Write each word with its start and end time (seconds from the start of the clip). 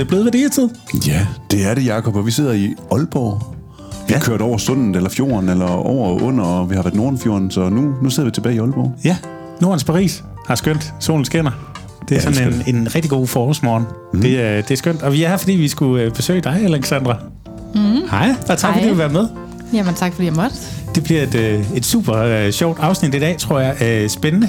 det 0.00 0.08
blevet 0.08 0.24
værdietid. 0.24 0.68
Ja, 1.06 1.26
det 1.50 1.66
er 1.66 1.74
det, 1.74 1.86
Jacob, 1.86 2.16
og 2.16 2.26
vi 2.26 2.30
sidder 2.30 2.52
i 2.52 2.74
Aalborg. 2.92 3.42
Vi 4.08 4.12
har 4.12 4.20
Ja. 4.20 4.24
kørt 4.24 4.40
over 4.40 4.58
sundet, 4.58 4.96
eller 4.96 5.10
fjorden, 5.10 5.48
eller 5.48 5.66
over 5.66 6.08
og 6.08 6.22
under, 6.22 6.44
og 6.44 6.70
vi 6.70 6.74
har 6.74 6.82
været 6.82 6.94
Nordenfjorden, 6.94 7.50
så 7.50 7.68
nu, 7.68 7.94
nu 8.02 8.10
sidder 8.10 8.28
vi 8.28 8.32
tilbage 8.34 8.54
i 8.54 8.58
Aalborg. 8.58 8.94
Ja, 9.04 9.16
Nordens 9.60 9.84
Paris 9.84 10.24
har 10.46 10.54
skønt. 10.54 10.94
Solen 11.00 11.24
skinner. 11.24 11.50
Det 12.08 12.16
er 12.16 12.20
Ja, 12.22 12.28
det 12.28 12.36
sådan 12.36 12.62
en, 12.66 12.76
en 12.76 12.94
rigtig 12.94 13.10
god 13.10 13.26
forårsmorgen. 13.26 13.84
Mm. 14.14 14.20
Det, 14.20 14.40
er, 14.40 14.56
det 14.62 14.70
er 14.70 14.76
skønt. 14.76 15.02
Og 15.02 15.12
vi 15.12 15.22
er 15.22 15.28
her, 15.28 15.36
fordi 15.36 15.52
vi 15.52 15.68
skulle 15.68 16.02
øh, 16.04 16.12
besøge 16.12 16.40
dig, 16.40 16.60
Alexandra. 16.64 17.16
Mm. 17.74 17.80
Hej, 18.10 18.34
og 18.48 18.58
tak 18.58 18.60
fordi 18.60 18.72
Hej. 18.74 18.82
du 18.82 18.88
vil 18.88 18.98
være 18.98 19.08
med. 19.08 19.28
Jamen 19.72 19.94
tak, 19.94 20.12
fordi 20.12 20.26
jeg 20.26 20.34
måtte. 20.34 20.56
Det 20.94 21.04
bliver 21.04 21.22
et, 21.22 21.34
øh, 21.34 21.64
et 21.76 21.84
super 21.86 22.16
øh, 22.16 22.50
sjovt 22.50 22.78
afsnit 22.80 23.14
i 23.14 23.18
dag, 23.18 23.36
tror 23.38 23.60
jeg. 23.60 23.82
Øh, 23.82 24.08
spændende. 24.08 24.48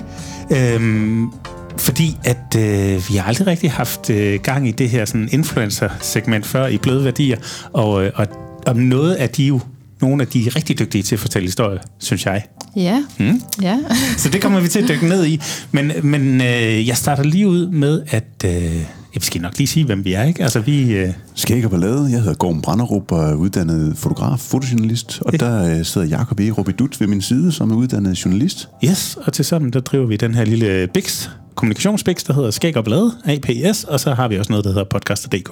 Øhm, 0.57 1.31
fordi 1.77 2.17
at 2.23 2.55
øh, 2.57 3.09
vi 3.09 3.15
har 3.15 3.23
aldrig 3.23 3.47
rigtig 3.47 3.71
haft 3.71 4.09
øh, 4.09 4.39
gang 4.39 4.67
i 4.67 4.71
det 4.71 4.89
her 4.89 5.05
sådan 5.05 5.29
influencer-segment 5.31 6.45
før 6.45 6.67
i 6.67 6.77
bløde 6.77 7.05
værdier. 7.05 7.37
Og, 7.73 8.05
øh, 8.05 8.11
og 8.15 8.27
om 8.67 8.77
noget 8.77 9.13
af 9.13 9.29
de 9.29 9.43
jo 9.43 9.59
nogle 10.01 10.21
af 10.21 10.27
de 10.27 10.47
er 10.47 10.55
rigtig 10.55 10.79
dygtige 10.79 11.03
til 11.03 11.15
at 11.15 11.19
fortælle 11.19 11.45
historier, 11.47 11.79
synes 11.99 12.25
jeg. 12.25 12.43
Ja. 12.75 13.03
Mm. 13.19 13.41
Ja. 13.61 13.77
Så 14.17 14.29
det 14.29 14.41
kommer 14.41 14.59
vi 14.59 14.67
til 14.67 14.81
at 14.81 14.89
dykke 14.89 15.07
ned 15.07 15.25
i. 15.25 15.41
Men, 15.71 15.91
men 16.03 16.41
øh, 16.41 16.87
jeg 16.87 16.97
starter 16.97 17.23
lige 17.23 17.47
ud 17.47 17.67
med, 17.67 18.01
at... 18.07 18.45
Øh, 18.45 18.85
jeg 19.15 19.23
skal 19.23 19.41
nok 19.41 19.57
lige 19.57 19.67
sige, 19.67 19.85
hvem 19.85 20.05
vi 20.05 20.13
er, 20.13 20.23
ikke? 20.23 20.43
Altså, 20.43 20.59
vi... 20.59 20.93
Øh, 20.93 21.09
Skæg 21.35 21.65
og 21.65 21.71
ballade. 21.71 22.07
Jeg 22.11 22.19
hedder 22.19 22.33
Gorm 22.33 22.61
Branderup 22.61 23.11
og 23.11 23.29
er 23.29 23.33
uddannet 23.33 23.97
fotograf, 23.97 24.39
fotojournalist. 24.39 25.21
Og 25.21 25.39
der 25.39 25.77
øh, 25.77 25.85
sidder 25.85 26.07
Jacob 26.07 26.39
E. 26.39 26.49
Robidut 26.49 26.99
ved 27.01 27.07
min 27.07 27.21
side, 27.21 27.51
som 27.51 27.71
er 27.71 27.75
uddannet 27.75 28.25
journalist. 28.25 28.69
yes, 28.85 29.17
og 29.25 29.33
til 29.33 29.45
sammen, 29.45 29.73
der 29.73 29.79
driver 29.79 30.05
vi 30.05 30.15
den 30.15 30.35
her 30.35 30.45
lille 30.45 30.87
Bix, 30.93 31.29
kommunikationsbix, 31.55 32.23
der 32.23 32.33
hedder 32.33 32.51
Skæg 32.51 32.77
og 32.77 32.83
Blade, 32.83 33.11
APS, 33.25 33.83
og 33.83 33.99
så 33.99 34.13
har 34.13 34.27
vi 34.27 34.37
også 34.37 34.51
noget, 34.51 34.65
der 34.65 34.71
hedder 34.71 34.83
podcaster.dk. 34.83 35.51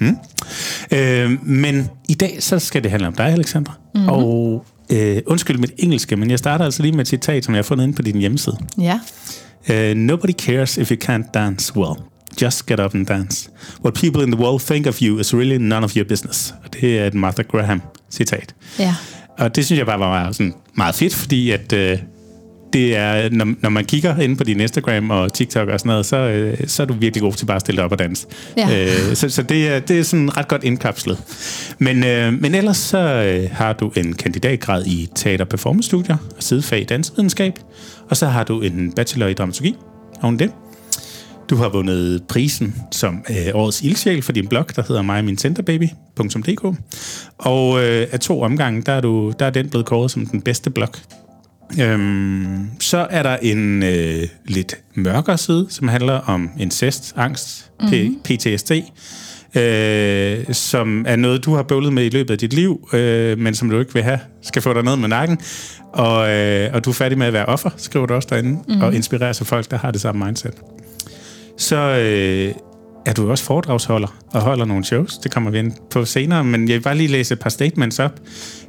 Mm. 0.00 0.16
Øh, 0.92 1.46
men 1.46 1.88
i 2.08 2.14
dag, 2.14 2.36
så 2.40 2.58
skal 2.58 2.82
det 2.82 2.90
handle 2.90 3.06
om 3.06 3.14
dig, 3.14 3.26
Alexandra. 3.26 3.72
Mm-hmm. 3.94 4.08
Og 4.08 4.64
øh, 4.92 5.22
undskyld 5.26 5.58
mit 5.58 5.72
engelske, 5.78 6.16
men 6.16 6.30
jeg 6.30 6.38
starter 6.38 6.64
altså 6.64 6.82
lige 6.82 6.92
med 6.92 7.00
et 7.00 7.08
citat, 7.08 7.44
som 7.44 7.54
jeg 7.54 7.58
har 7.58 7.62
fundet 7.62 7.84
inde 7.84 7.96
på 7.96 8.02
din 8.02 8.18
hjemmeside. 8.18 8.56
Ja. 8.80 9.00
Uh, 9.70 9.96
nobody 9.96 10.32
cares 10.32 10.76
if 10.76 10.90
you 10.90 10.96
can't 11.04 11.30
dance 11.34 11.76
well. 11.76 11.94
Just 12.42 12.66
get 12.66 12.80
up 12.80 12.94
and 12.94 13.06
dance. 13.06 13.50
What 13.84 13.94
people 13.94 14.22
in 14.22 14.32
the 14.32 14.40
world 14.40 14.60
think 14.60 14.86
of 14.86 15.02
you 15.02 15.18
is 15.18 15.34
really 15.34 15.56
none 15.56 15.84
of 15.84 15.96
your 15.96 16.04
business. 16.08 16.54
Og 16.64 16.72
det 16.72 16.98
er 16.98 17.06
et 17.06 17.14
Martha 17.14 17.42
Graham 17.42 17.82
citat. 18.10 18.54
Ja. 18.78 18.94
Og 19.38 19.56
det 19.56 19.66
synes 19.66 19.78
jeg 19.78 19.86
bare 19.86 19.98
var 19.98 20.32
sådan 20.32 20.54
meget 20.74 20.94
fedt, 20.94 21.14
fordi 21.14 21.50
at 21.50 21.72
øh, 21.72 21.98
det 22.72 22.96
er, 22.96 23.30
når, 23.30 23.54
når 23.60 23.70
man 23.70 23.84
kigger 23.84 24.18
ind 24.18 24.36
på 24.36 24.44
din 24.44 24.60
Instagram 24.60 25.10
og 25.10 25.32
TikTok 25.32 25.68
og 25.68 25.80
sådan 25.80 25.90
noget, 25.90 26.06
så, 26.06 26.16
øh, 26.16 26.56
så 26.66 26.82
er 26.82 26.86
du 26.86 26.94
virkelig 26.94 27.22
god 27.22 27.32
til 27.32 27.46
bare 27.46 27.56
at 27.56 27.60
stille 27.60 27.76
dig 27.76 27.84
op 27.84 27.92
og 27.92 27.98
danse. 27.98 28.26
Ja. 28.56 28.84
Øh, 28.84 29.14
så 29.14 29.28
så 29.28 29.42
det, 29.42 29.68
er, 29.68 29.80
det 29.80 29.98
er 29.98 30.02
sådan 30.02 30.36
ret 30.36 30.48
godt 30.48 30.64
indkapslet. 30.64 31.18
Men, 31.78 32.04
øh, 32.04 32.40
men 32.40 32.54
ellers 32.54 32.76
så 32.76 32.98
øh, 32.98 33.50
har 33.52 33.72
du 33.72 33.92
en 33.96 34.12
kandidatgrad 34.12 34.86
i 34.86 35.08
teater- 35.14 35.44
og 35.44 35.48
performance-studier 35.48 36.16
og 36.36 36.42
sidefag 36.42 36.80
i 36.80 36.84
dansvidenskab, 36.84 37.58
og 38.10 38.16
så 38.16 38.26
har 38.26 38.44
du 38.44 38.60
en 38.60 38.92
bachelor 38.92 39.26
i 39.26 39.34
dramaturgi 39.34 39.76
oven 40.22 40.38
det. 40.38 40.50
Du 41.50 41.56
har 41.56 41.68
vundet 41.68 42.22
prisen 42.28 42.74
som 42.90 43.24
øh, 43.30 43.36
årets 43.54 43.82
ildsjæl 43.82 44.22
for 44.22 44.32
din 44.32 44.46
blog, 44.46 44.76
der 44.76 44.82
hedder 44.88 45.02
mig 45.02 45.18
og 45.18 45.24
min 45.24 45.38
centerbaby.dk. 45.38 46.64
Og 47.38 47.84
øh, 47.84 48.06
af 48.12 48.20
to 48.20 48.42
omgange, 48.42 48.82
der 48.82 48.92
er, 48.92 49.00
du, 49.00 49.32
der 49.38 49.46
er 49.46 49.50
den 49.50 49.68
blevet 49.68 49.86
kåret 49.86 50.10
som 50.10 50.26
den 50.26 50.40
bedste 50.40 50.70
blog. 50.70 50.88
Øhm, 51.78 52.70
så 52.80 53.06
er 53.10 53.22
der 53.22 53.36
en 53.36 53.82
øh, 53.82 54.28
lidt 54.44 54.74
mørkere 54.94 55.38
side, 55.38 55.66
som 55.68 55.88
handler 55.88 56.14
om 56.14 56.50
incest, 56.58 57.12
angst, 57.16 57.70
mm-hmm. 57.80 58.20
PTSD, 58.24 58.72
øh, 59.54 60.54
som 60.54 61.04
er 61.08 61.16
noget, 61.16 61.44
du 61.44 61.54
har 61.54 61.62
bøvlet 61.62 61.92
med 61.92 62.04
i 62.04 62.08
løbet 62.08 62.30
af 62.30 62.38
dit 62.38 62.52
liv, 62.52 62.88
øh, 62.92 63.38
men 63.38 63.54
som 63.54 63.70
du 63.70 63.78
ikke 63.78 63.94
vil 63.94 64.02
have, 64.02 64.18
skal 64.42 64.62
få 64.62 64.74
dig 64.74 64.82
ned 64.82 64.96
med 64.96 65.08
nakken. 65.08 65.38
Og, 65.92 66.30
øh, 66.30 66.74
og 66.74 66.84
du 66.84 66.90
er 66.90 66.94
færdig 66.94 67.18
med 67.18 67.26
at 67.26 67.32
være 67.32 67.46
offer, 67.46 67.70
skriver 67.76 68.06
du 68.06 68.14
også 68.14 68.28
derinde, 68.30 68.50
mm-hmm. 68.50 68.82
og 68.82 68.94
inspirerer 68.94 69.32
sig 69.32 69.46
folk, 69.46 69.70
der 69.70 69.78
har 69.78 69.90
det 69.90 70.00
samme 70.00 70.26
mindset. 70.26 70.54
Så 71.58 71.76
øh, 71.76 72.54
er 73.06 73.12
du 73.12 73.30
også 73.30 73.44
foredragsholder 73.44 74.08
og 74.32 74.40
holder 74.40 74.64
nogle 74.64 74.84
shows. 74.84 75.18
Det 75.18 75.30
kommer 75.30 75.50
vi 75.50 75.58
ind 75.58 75.72
på 75.90 76.04
senere, 76.04 76.44
men 76.44 76.68
jeg 76.68 76.74
vil 76.74 76.82
bare 76.82 76.96
lige 76.96 77.08
læse 77.08 77.34
et 77.34 77.40
par 77.40 77.50
statements 77.50 77.98
op. 77.98 78.20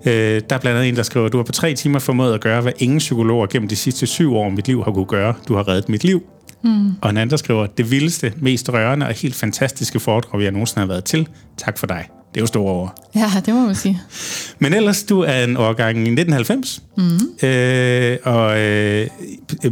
Øh, 0.06 0.42
der 0.50 0.56
er 0.56 0.60
blandt 0.60 0.68
andet 0.68 0.90
en, 0.90 0.96
der 0.96 1.04
skriver, 1.04 1.30
du 1.30 1.38
har 1.38 1.44
på 1.44 1.52
tre 1.52 1.74
timer 1.74 2.00
formået 2.00 2.34
at 2.34 2.42
gøre, 2.42 2.62
hvad 2.62 2.74
ingen 2.78 3.00
psykologer 3.00 3.48
gennem 3.48 3.70
de 3.70 3.76
sidste 3.76 4.08
syv 4.08 4.36
år 4.36 4.46
af 4.46 4.52
mit 4.52 4.68
liv 4.68 4.84
har 4.84 4.92
kunne 4.92 5.06
gøre. 5.06 5.34
Du 5.48 5.56
har 5.56 5.68
reddet 5.68 5.90
mit 5.90 6.04
liv. 6.04 6.24
Mm. 6.64 6.88
Og 7.02 7.10
en 7.10 7.18
anden, 7.18 7.30
der 7.30 7.38
skriver, 7.38 7.66
det 7.66 7.92
vildeste, 7.92 8.34
mest 8.38 8.70
rørende 8.74 9.08
og 9.08 9.14
helt 9.14 9.36
fantastiske 9.36 10.00
foredrag, 10.00 10.42
jeg 10.42 10.52
nogensinde 10.52 10.80
har 10.80 10.88
været 10.88 11.04
til. 11.04 11.28
Tak 11.58 11.78
for 11.78 11.88
dig. 11.88 12.08
Det 12.34 12.38
er 12.38 12.42
jo 12.42 12.48
store 12.48 12.72
ord. 12.72 13.10
Ja, 13.16 13.32
det 13.46 13.54
må 13.54 13.66
man 13.66 13.76
sige. 13.76 14.02
Men 14.60 14.74
ellers, 14.74 15.04
du 15.04 15.22
er 15.22 15.44
en 15.44 15.58
årgang 15.58 15.98
i 15.98 16.12
1990. 16.12 16.84
Mm. 16.98 17.48
Øh, 17.48 18.18
og 18.24 18.60
øh, 18.60 19.08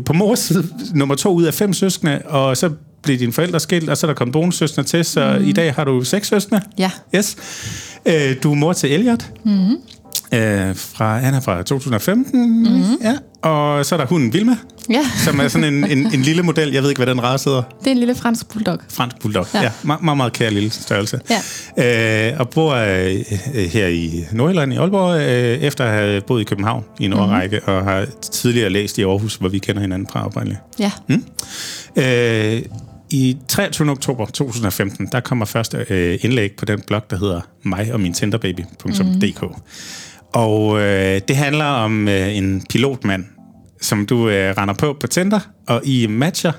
på 0.06 0.14
mors 0.14 0.40
side, 0.40 0.68
nummer 0.96 1.16
to 1.16 1.34
ud 1.34 1.44
af 1.44 1.54
fem 1.54 1.74
søskende, 1.74 2.22
og 2.26 2.58
så 2.58 2.70
blev 3.04 3.20
dine 3.20 3.34
forældre 3.34 3.60
skilt, 3.60 3.90
og 3.90 3.98
så 3.98 4.06
er 4.08 4.10
der 4.10 4.16
kommet 4.16 4.34
bonussøskende 4.34 4.90
til, 4.90 5.06
så 5.06 5.38
mm. 5.40 5.48
i 5.48 5.52
dag 5.52 5.74
har 5.74 5.84
du 5.84 6.04
seks 6.04 6.28
søskende. 6.28 6.62
Ja. 6.78 6.92
Yes. 7.16 7.38
Øh, 8.06 8.36
du 8.44 8.52
er 8.52 8.56
mor 8.56 8.74
til 8.74 8.92
Elliot. 8.94 9.26
Mm. 9.46 9.72
Øh, 10.34 10.76
fra, 10.76 11.18
han 11.18 11.34
er 11.34 11.42
fra 11.42 11.64
2015. 11.64 12.64
Mm. 12.64 12.98
Ja. 13.02 13.16
Og 13.50 13.86
så 13.86 13.96
er 13.96 14.00
der 14.00 14.06
hunden 14.06 14.34
Vilma, 14.34 14.58
Ja. 14.90 15.02
som 15.26 15.40
er 15.40 15.48
sådan 15.48 15.74
en, 15.74 15.92
en, 15.92 16.14
en 16.14 16.22
lille 16.22 16.44
model. 16.44 16.72
Jeg 16.72 16.82
ved 16.82 16.90
ikke, 16.90 17.04
hvad 17.04 17.14
den 17.14 17.24
race 17.24 17.50
hedder. 17.50 17.62
Det 17.80 17.88
er 17.88 17.92
en 17.92 17.98
lille 17.98 18.16
fransk 18.16 18.54
bulldog. 18.54 18.78
Fransk 18.90 19.22
bulldog. 19.22 19.48
Ja. 19.54 19.60
Ja. 19.60 19.72
ja 19.88 19.98
meget, 20.02 20.18
meget, 20.18 20.34
kær 20.34 20.50
lille 20.50 20.70
størrelse. 20.70 21.20
Ja. 21.78 22.32
Øh, 22.32 22.40
og 22.40 22.50
bor 22.50 22.74
øh, 22.74 23.16
her 23.54 23.88
i 23.88 24.26
Nordjylland 24.32 24.74
i 24.74 24.76
Aalborg, 24.76 25.22
øh, 25.22 25.58
efter 25.64 25.86
at 25.86 25.92
have 25.92 26.22
boet 26.22 26.42
i 26.42 26.44
København 26.44 26.84
i 27.00 27.06
en 27.06 27.14
årrække, 27.14 27.64
og 27.64 27.84
har 27.84 28.06
tidligere 28.32 28.70
læst 28.70 28.98
i 28.98 29.04
Aarhus, 29.04 29.36
hvor 29.36 29.50
vi 29.50 29.60
kender 29.60 29.82
hinanden 29.82 30.08
fra 30.12 30.26
oprindeligt. 30.26 30.60
Ja. 30.80 30.92
Øh, 31.96 32.62
I 33.12 33.38
23. 33.48 33.92
oktober 33.92 34.26
2015, 34.26 35.08
der 35.12 35.20
kommer 35.20 35.46
første 35.46 35.86
øh, 35.90 36.20
indlæg 36.22 36.52
på 36.58 36.66
den 36.66 36.82
blog, 36.88 37.02
der 37.10 37.18
hedder 37.18 37.42
mig 37.64 37.94
og 37.94 38.00
min 38.00 38.14
tinderbaby.dk. 38.14 39.42
Mm. 39.42 39.50
Og 40.34 40.80
øh, 40.80 41.22
det 41.28 41.36
handler 41.36 41.66
om 41.66 42.08
øh, 42.08 42.38
en 42.38 42.66
pilotmand, 42.70 43.26
som 43.82 44.06
du 44.06 44.30
øh, 44.30 44.54
render 44.58 44.74
på 44.74 44.98
på 45.00 45.08
Tinder, 45.08 45.40
og 45.68 45.82
I 45.86 46.08
matcher, 46.08 46.52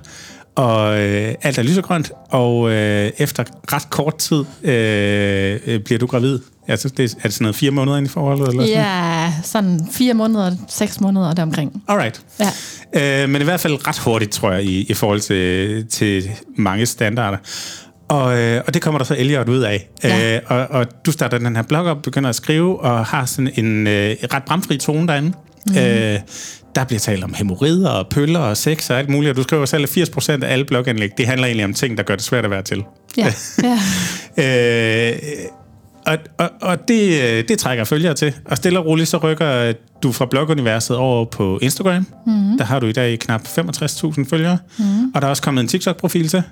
og 0.55 1.01
øh, 1.01 1.35
alt 1.43 1.59
er 1.59 1.63
lysegrønt, 1.63 2.13
og 2.31 2.71
øh, 2.71 3.11
efter 3.19 3.45
ret 3.73 3.91
kort 3.91 4.19
tid 4.19 4.45
øh, 4.63 5.61
øh, 5.67 5.81
bliver 5.81 5.99
du 5.99 6.07
gravid. 6.07 6.39
Altså, 6.71 6.89
det, 6.89 7.17
er 7.19 7.23
det 7.23 7.33
sådan 7.33 7.45
noget 7.45 7.57
fire 7.57 7.71
måneder 7.71 7.97
ind 7.97 8.07
i 8.07 8.11
forholdet? 8.11 8.49
Eller 8.49 8.63
sådan? 8.63 8.77
Ja, 8.77 9.33
sådan 9.43 9.89
fire 9.93 10.15
måneder, 10.15 10.57
seks 10.69 11.01
måneder 11.01 11.35
deromkring. 11.35 11.83
Alright. 11.89 12.23
Ja. 12.95 13.23
Øh, 13.23 13.29
men 13.29 13.43
i 13.43 13.45
hvert 13.45 13.61
fald 13.61 13.87
ret 13.89 13.99
hurtigt, 13.99 14.33
tror 14.33 14.53
jeg, 14.53 14.65
i, 14.65 14.87
i 14.89 14.95
forhold 14.95 15.21
til, 15.21 15.87
til 15.87 16.31
mange 16.57 16.87
standarder. 16.87 17.39
Og, 18.09 18.39
øh, 18.39 18.63
og 18.67 18.75
det 18.75 18.83
kommer 18.83 18.99
der 18.99 19.05
så 19.05 19.17
Elliot 19.19 19.49
ud 19.49 19.61
af. 19.61 19.89
Ja. 20.05 20.37
Øh, 20.37 20.43
og, 20.47 20.67
og 20.71 20.87
du 21.07 21.13
starter 21.13 21.39
den 21.39 21.57
her 21.57 21.63
blog 21.63 21.87
op, 21.87 22.03
begynder 22.03 22.29
at 22.29 22.35
skrive, 22.35 22.81
og 22.81 23.07
har 23.07 23.25
sådan 23.25 23.51
en 23.55 23.87
øh, 23.87 24.17
ret 24.35 24.43
bramfri 24.43 24.77
tone 24.77 25.09
derinde. 25.09 25.33
Mm. 25.67 25.77
Øh, 25.77 26.19
der 26.75 26.85
bliver 26.85 27.01
talt 27.01 27.25
om 27.25 27.35
hemorrider 27.35 27.91
og 27.91 28.09
pøller 28.09 28.41
og 28.41 28.57
sex 28.57 28.91
og 28.91 28.99
alt 28.99 29.09
muligt, 29.09 29.31
og 29.31 29.37
du 29.37 29.43
skriver 29.43 29.67
selv, 29.67 29.83
at 29.83 30.09
80% 30.19 30.45
af 30.45 30.53
alle 30.53 30.65
bloganlæg, 30.65 31.11
det 31.19 31.27
handler 31.27 31.47
egentlig 31.47 31.65
om 31.65 31.75
ting, 31.75 31.97
der 31.97 32.03
gør 32.03 32.15
det 32.15 32.25
svært 32.25 32.45
at 32.45 32.51
være 32.51 32.63
til. 32.63 32.85
Ja. 33.17 33.33
ja. 34.37 35.13
Øh, 35.13 35.19
og 36.07 36.19
og, 36.39 36.51
og 36.63 36.89
det, 36.89 37.23
øh, 37.23 37.45
det 37.49 37.59
trækker 37.59 37.85
følgere 37.85 38.15
til. 38.15 38.35
Og 38.45 38.57
stille 38.57 38.79
og 38.79 38.87
roligt, 38.87 39.09
så 39.09 39.17
rykker 39.17 39.73
du 40.03 40.13
fra 40.13 40.27
bloguniverset 40.27 40.97
over 40.97 41.25
på 41.25 41.59
Instagram. 41.63 42.07
Mm. 42.27 42.59
Der 42.59 42.65
har 42.65 42.81
du 42.81 42.87
i 42.87 42.93
dag 42.93 43.19
knap 43.19 43.41
65.000 43.41 44.25
følgere. 44.31 44.59
Mm. 44.79 44.85
Og 45.15 45.21
der 45.21 45.27
er 45.27 45.31
også 45.31 45.43
kommet 45.43 45.63
en 45.63 45.69
TikTok-profil 45.69 46.29
til 46.29 46.43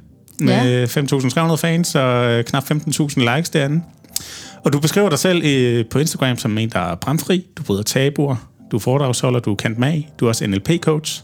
med 0.40 0.81
ja. 0.81 1.50
5.300 1.50 1.56
fans 1.56 1.94
og 1.94 2.31
øh, 2.31 2.44
knap 2.44 2.70
15.000 2.70 3.34
likes 3.34 3.50
derinde. 3.50 3.82
Og 4.64 4.72
du 4.72 4.81
beskriver 4.81 5.08
dig 5.08 5.19
selv 5.19 5.43
øh, 5.44 5.84
på 5.90 5.99
Instagram 5.99 6.37
som 6.37 6.58
en, 6.58 6.69
der 6.69 6.81
er 6.81 6.94
bramfri. 6.94 7.46
Du 7.56 7.62
bryder 7.62 7.82
tabuer. 7.82 8.37
Du 8.70 8.76
er 8.76 8.81
foredragsholder, 8.81 9.41
du 9.41 9.50
er 9.50 9.56
kendt 9.56 9.79
mag, 9.79 10.09
du 10.20 10.25
er 10.25 10.29
også 10.29 10.47
NLP-coach. 10.47 11.23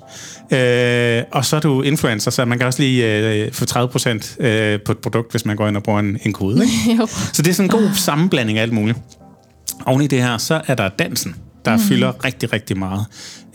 Øh, 0.56 1.22
og 1.32 1.44
så 1.44 1.56
er 1.56 1.60
du 1.60 1.82
influencer, 1.82 2.30
så 2.30 2.44
man 2.44 2.58
kan 2.58 2.66
også 2.66 2.82
lige 2.82 3.18
øh, 3.18 3.52
få 3.52 3.64
30% 3.64 4.44
øh, 4.44 4.80
på 4.80 4.92
et 4.92 4.98
produkt, 4.98 5.30
hvis 5.30 5.44
man 5.44 5.56
går 5.56 5.68
ind 5.68 5.76
og 5.76 5.82
bruger 5.82 6.00
en, 6.00 6.18
en 6.22 6.32
kode. 6.32 6.62
Ikke? 6.64 7.06
Så 7.32 7.42
det 7.42 7.50
er 7.50 7.54
sådan 7.54 7.70
en 7.70 7.82
god 7.82 7.90
sammenblanding 7.94 8.58
af 8.58 8.62
alt 8.62 8.72
muligt. 8.72 8.98
Oven 9.86 10.02
i 10.02 10.06
det 10.06 10.22
her, 10.22 10.38
så 10.38 10.60
er 10.66 10.74
der 10.74 10.88
dansen, 10.88 11.36
der 11.64 11.76
mm. 11.76 11.82
fylder 11.82 12.24
rigtig, 12.24 12.52
rigtig 12.52 12.78
meget. 12.78 13.06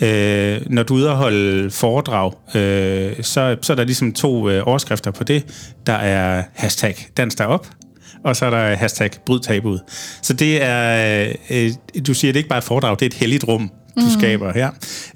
Øh, 0.01 0.61
når 0.69 0.83
du 0.83 0.95
er 0.95 0.97
ude 0.97 1.09
og 1.09 1.17
holde 1.17 1.71
foredrag, 1.71 2.31
øh, 2.55 3.23
så, 3.23 3.57
så 3.61 3.73
er 3.73 3.75
der 3.75 3.83
ligesom 3.83 4.13
to 4.13 4.49
øh, 4.49 4.63
overskrifter 4.65 5.11
på 5.11 5.23
det. 5.23 5.45
Der 5.85 5.93
er 5.93 6.43
hashtag 6.53 7.07
dans 7.17 7.35
derop, 7.35 7.67
og 8.25 8.35
så 8.35 8.45
er 8.45 8.49
der 8.49 8.75
hashtag 8.75 9.09
bryd 9.25 9.39
tabuet. 9.39 9.81
Så 10.21 10.33
det 10.33 10.63
er, 10.63 11.33
øh, 11.49 11.71
du 12.07 12.13
siger, 12.13 12.31
det 12.31 12.37
er 12.37 12.39
ikke 12.39 12.49
bare 12.49 12.57
et 12.57 12.63
foredrag, 12.63 12.99
det 12.99 13.01
er 13.01 13.09
et 13.09 13.13
helligt 13.13 13.47
rum, 13.47 13.71
du 13.99 14.05
mm. 14.05 14.19
skaber 14.19 14.53
her, 14.53 14.69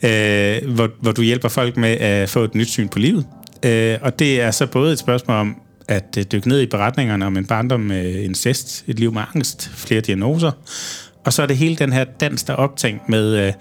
øh, 0.04 0.74
hvor, 0.74 0.90
hvor 1.02 1.12
du 1.12 1.22
hjælper 1.22 1.50
folk 1.50 1.78
med 1.78 1.90
at 1.90 2.30
få 2.30 2.44
et 2.44 2.56
nyt 2.56 2.70
syn 2.70 2.88
på 2.88 3.00
livet. 3.00 3.26
Øh, 3.66 3.98
og 4.02 4.20
det 4.20 4.42
er 4.42 4.52
så 4.52 4.68
både 4.68 4.94
et 4.94 5.00
spørgsmål 5.00 5.38
om 5.38 5.56
at 5.88 6.18
øh, 6.18 6.24
dykke 6.32 6.48
ned 6.48 6.62
i 6.62 6.66
beretningerne 6.66 7.26
om 7.26 7.38
en 7.38 7.46
barndom 7.46 7.80
med 7.80 8.16
incest, 8.16 8.84
et 8.88 9.00
liv 9.00 9.14
med 9.14 9.22
angst, 9.36 9.72
flere 9.76 10.02
diagnoser. 10.02 10.52
Og 11.26 11.34
så 11.34 11.42
er 11.42 11.46
det 11.46 11.58
hele 11.58 11.76
den 11.76 11.94
her 11.94 12.04
dans, 12.04 12.44
der 12.44 12.54
er 12.54 12.58
optænkt 12.58 13.10
med, 13.10 13.48
øh, 13.48 13.54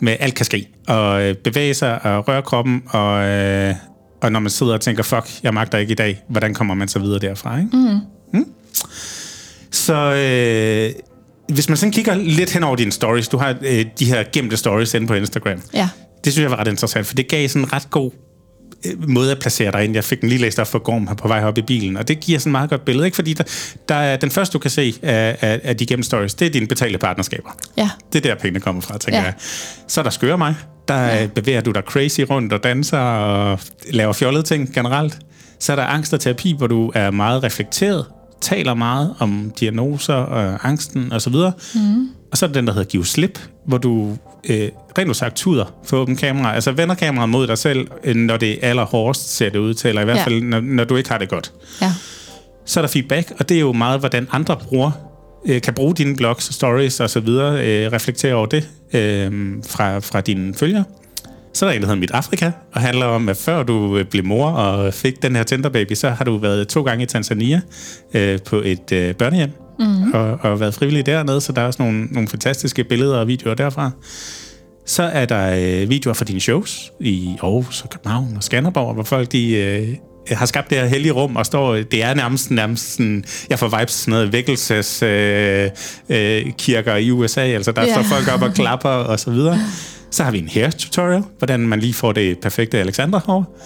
med 0.00 0.16
alt 0.20 0.34
kan 0.34 0.46
ske. 0.46 0.68
Og 0.88 1.22
øh, 1.22 1.34
bevæge 1.34 1.74
sig 1.74 2.04
og 2.04 2.28
røre 2.28 2.42
kroppen, 2.42 2.82
og, 2.86 3.24
øh, 3.24 3.74
og 4.20 4.32
når 4.32 4.40
man 4.40 4.50
sidder 4.50 4.74
og 4.74 4.80
tænker, 4.80 5.02
fuck, 5.02 5.42
jeg 5.42 5.54
magter 5.54 5.78
ikke 5.78 5.92
i 5.92 5.94
dag, 5.94 6.22
hvordan 6.28 6.54
kommer 6.54 6.74
man 6.74 6.88
så 6.88 6.98
videre 6.98 7.18
derfra? 7.18 7.58
Ikke? 7.58 7.76
Mm. 7.76 7.98
Mm. 8.32 8.46
Så 9.70 9.94
øh, 9.94 11.02
hvis 11.48 11.68
man 11.68 11.76
sådan 11.76 11.92
kigger 11.92 12.14
lidt 12.14 12.52
hen 12.52 12.64
over 12.64 12.76
dine 12.76 12.92
stories, 12.92 13.28
du 13.28 13.36
har 13.36 13.54
øh, 13.62 13.84
de 13.98 14.04
her 14.04 14.24
gemte 14.32 14.56
stories 14.56 14.94
inde 14.94 15.06
på 15.06 15.14
Instagram. 15.14 15.62
Ja. 15.74 15.88
Det 16.24 16.32
synes 16.32 16.42
jeg 16.42 16.50
var 16.50 16.60
ret 16.60 16.68
interessant, 16.68 17.06
for 17.06 17.14
det 17.14 17.28
gav 17.28 17.48
sådan 17.48 17.62
en 17.62 17.72
ret 17.72 17.90
god 17.90 18.10
øh, 18.86 19.08
måde 19.08 19.32
at 19.32 19.38
placere 19.38 19.72
dig 19.72 19.84
ind. 19.84 19.94
Jeg 19.94 20.04
fik 20.04 20.20
den 20.20 20.28
lige 20.28 20.40
læst 20.40 20.58
op 20.58 20.66
for 20.66 20.78
Gorm 20.78 21.06
her 21.06 21.14
på 21.14 21.28
vej 21.28 21.44
op 21.44 21.58
i 21.58 21.62
bilen, 21.62 21.96
og 21.96 22.08
det 22.08 22.20
giver 22.20 22.38
sådan 22.38 22.50
et 22.50 22.52
meget 22.52 22.70
godt 22.70 22.84
billede, 22.84 23.06
ikke? 23.06 23.14
Fordi 23.14 23.32
der, 23.32 23.44
der 23.88 23.94
er, 23.94 24.16
den 24.16 24.30
første, 24.30 24.52
du 24.52 24.58
kan 24.58 24.70
se 24.70 24.94
af, 25.02 25.36
af, 25.40 25.60
af 25.64 25.76
de 25.76 25.86
gemte 25.86 26.06
stories, 26.06 26.34
det 26.34 26.46
er 26.46 26.50
dine 26.50 26.66
betalte 26.66 26.98
partnerskaber. 26.98 27.50
Ja. 27.76 27.90
Det 28.12 28.26
er 28.26 28.34
der, 28.34 28.40
pengene 28.40 28.60
kommer 28.60 28.82
fra, 28.82 28.98
tænker 28.98 29.18
ja. 29.18 29.24
Jeg. 29.24 29.34
Så 29.88 30.00
er 30.00 30.02
der 30.02 30.10
skøre 30.10 30.38
mig. 30.38 30.54
Der 30.88 31.06
ja. 31.06 31.26
bevæger 31.26 31.60
du 31.60 31.70
dig 31.70 31.82
crazy 31.82 32.20
rundt 32.20 32.52
og 32.52 32.64
danser 32.64 32.98
og 32.98 33.60
laver 33.90 34.12
fjollede 34.12 34.42
ting 34.42 34.74
generelt. 34.74 35.18
Så 35.60 35.72
er 35.72 35.76
der 35.76 35.84
angst 35.84 36.14
og 36.14 36.20
terapi, 36.20 36.54
hvor 36.58 36.66
du 36.66 36.92
er 36.94 37.10
meget 37.10 37.42
reflekteret, 37.42 38.06
taler 38.40 38.74
meget 38.74 39.14
om 39.18 39.52
diagnoser 39.60 40.14
og 40.14 40.68
angsten 40.68 41.12
osv. 41.12 41.34
Mm. 41.74 42.08
Og 42.30 42.38
så 42.38 42.46
er 42.46 42.48
der 42.48 42.54
den, 42.54 42.66
der 42.66 42.72
hedder 42.72 42.88
Giv 42.88 43.04
slip, 43.04 43.38
hvor 43.66 43.78
du 43.78 44.16
øh, 44.50 44.68
rent 44.98 45.16
sagt 45.16 45.36
tuder 45.36 45.64
for 45.84 45.96
åben 45.96 46.16
kamera. 46.16 46.54
Altså 46.54 46.72
vender 46.72 46.94
kameraet 46.94 47.28
mod 47.30 47.46
dig 47.46 47.58
selv, 47.58 47.88
øh, 48.04 48.16
når 48.16 48.36
det 48.36 48.64
er 48.64 48.68
allerhårdest, 48.68 49.36
ser 49.36 49.50
det 49.50 49.58
ud 49.58 49.74
til, 49.74 49.88
eller 49.88 50.02
i 50.02 50.04
hvert 50.04 50.16
Ja. 50.16 50.24
fald, 50.24 50.42
når, 50.42 50.60
når 50.60 50.84
du 50.84 50.96
ikke 50.96 51.10
har 51.10 51.18
det 51.18 51.28
godt 51.28 51.52
Ja. 51.82 51.92
så 52.64 52.80
er 52.80 52.82
der 52.82 52.88
feedback, 52.88 53.32
og 53.38 53.48
det 53.48 53.56
er 53.56 53.60
jo 53.60 53.72
meget, 53.72 54.00
hvordan 54.00 54.28
andre 54.32 54.56
bruger, 54.56 54.90
øh, 55.46 55.62
kan 55.62 55.74
bruge 55.74 55.94
dine 55.94 56.16
blogs, 56.16 56.54
stories 56.54 57.00
og 57.00 57.10
så 57.10 57.20
videre, 57.20 57.66
øh, 57.66 57.92
reflektere 57.92 58.34
over 58.34 58.46
det 58.46 58.68
øh, 58.92 59.32
fra, 59.68 59.98
fra 59.98 60.20
dine 60.20 60.54
følgere. 60.54 60.84
Så 61.58 61.66
er 61.66 61.68
der 61.70 61.76
en, 61.76 61.82
der 61.82 61.86
hedder 61.88 62.00
Mit 62.00 62.10
Afrika, 62.10 62.50
og 62.74 62.80
handler 62.80 63.06
om, 63.06 63.28
at 63.28 63.36
før 63.36 63.62
du 63.62 63.96
øh, 63.98 64.04
blev 64.04 64.24
mor 64.24 64.48
og 64.50 64.94
fik 64.94 65.22
den 65.22 65.36
her 65.36 65.42
Tinderbaby, 65.42 65.92
så 65.94 66.10
har 66.10 66.24
du 66.24 66.36
været 66.36 66.68
to 66.68 66.82
gange 66.82 67.02
i 67.02 67.06
Tanzania 67.06 67.60
øh, 68.14 68.38
på 68.46 68.56
et 68.64 68.92
øh, 68.92 69.14
børnehjem, 69.14 69.50
mm. 69.78 70.12
og, 70.12 70.38
og 70.42 70.60
været 70.60 70.74
frivillig 70.74 71.06
dernede, 71.06 71.40
så 71.40 71.52
der 71.52 71.62
er 71.62 71.66
også 71.66 71.82
nogle, 71.82 72.04
nogle 72.04 72.28
fantastiske 72.28 72.84
billeder 72.84 73.18
og 73.18 73.28
videoer 73.28 73.54
derfra. 73.54 73.90
Så 74.86 75.02
er 75.02 75.24
der 75.24 75.54
øh, 75.82 75.90
videoer 75.90 76.14
fra 76.14 76.24
dine 76.24 76.40
shows 76.40 76.92
i 77.00 77.36
Aarhus 77.42 77.82
og 77.82 77.90
København 77.90 78.32
og 78.36 78.42
Skanderborg, 78.42 78.94
hvor 78.94 79.02
folk 79.02 79.32
de, 79.32 79.52
øh, 79.56 79.88
har 80.36 80.46
skabt 80.46 80.70
det 80.70 80.78
her 80.78 80.86
hellige 80.86 81.12
rum 81.12 81.36
og 81.36 81.46
står, 81.46 81.74
det 81.74 82.04
er 82.04 82.14
nærmest, 82.14 82.50
nærmest 82.50 82.92
sådan, 82.92 83.24
jeg 83.50 83.58
får 83.58 83.78
vibes 83.78 83.94
sådan 83.94 84.12
noget 84.12 84.32
vækkelses 84.32 85.02
øh, 85.02 85.70
øh, 86.08 86.44
kirker 86.58 86.96
i 86.96 87.10
USA, 87.10 87.40
altså 87.40 87.72
der 87.72 87.82
Ja. 87.82 87.92
står 87.92 88.02
folk 88.02 88.34
op 88.34 88.42
og 88.42 88.54
klapper 88.60 88.88
og 88.88 89.20
så 89.20 89.30
videre. 89.30 89.58
Så 90.10 90.24
har 90.24 90.30
vi 90.30 90.38
en 90.38 90.48
hair 90.48 90.70
tutorial, 90.70 91.22
hvordan 91.38 91.60
man 91.60 91.80
lige 91.80 91.94
får 91.94 92.12
det 92.12 92.38
perfekte 92.38 92.78
Alexander 92.78 93.20
hår. 93.26 93.58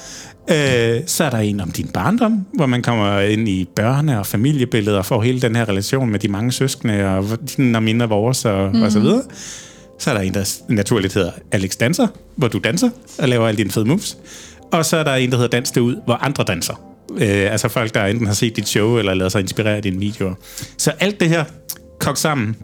Øh, 0.51 1.01
så 1.07 1.25
er 1.25 1.31
der 1.31 1.39
en 1.39 1.61
om 1.61 1.71
din 1.71 1.89
barndom, 1.89 2.47
hvor 2.55 2.67
man 2.67 2.83
kommer 2.83 3.21
ind 3.21 3.49
i 3.49 3.69
børne- 3.81 4.17
og 4.17 4.27
familiebilleder 4.27 4.99
og 4.99 5.07
får 5.07 5.23
hele 5.23 5.41
den 5.41 5.57
her 5.57 5.69
relation 5.69 6.11
med 6.11 6.19
de 6.19 6.29
mange 6.29 6.53
søskende, 6.53 7.09
og 7.09 7.25
dine 7.57 7.79
og 7.79 7.83
mine 7.83 8.05
og 8.05 8.11
vores, 8.11 8.45
og, 8.45 8.71
mm. 8.75 8.83
og 8.83 8.93
så 8.93 9.01
videre. 9.01 9.23
Så 9.99 10.11
er 10.11 10.15
der 10.15 10.21
en, 10.21 10.35
der 10.35 10.63
naturligt 10.69 11.15
hedder 11.15 11.31
Alex 11.53 11.77
Danser, 11.77 12.07
hvor 12.37 12.49
du 12.49 12.59
danser 12.59 12.91
og 13.19 13.29
laver 13.29 13.49
alle 13.49 13.59
dine 13.59 13.71
fede 13.71 13.85
moves. 13.85 14.19
Og 14.73 14.85
så 14.85 14.97
er 14.97 15.05
der 15.05 15.15
en, 15.15 15.31
der 15.31 15.37
hedder 15.37 15.51
Dans 15.51 15.71
det 15.71 15.81
ud, 15.81 15.97
hvor 16.05 16.15
andre 16.15 16.45
danser. 16.45 16.75
Øh, 17.19 17.53
altså 17.53 17.69
folk, 17.69 17.95
der 17.95 18.05
enten 18.05 18.27
har 18.27 18.35
set 18.35 18.57
dit 18.57 18.69
show, 18.69 18.99
eller 18.99 19.15
lavet 19.15 19.33
sig 19.33 19.41
inspirere 19.41 19.77
af 19.77 19.83
dine 19.83 19.99
videoer. 19.99 20.35
Så 20.79 20.93
alt 21.01 21.21
det 21.21 21.29
her 21.29 21.45
kogt 22.01 22.19
sammen 22.19 22.57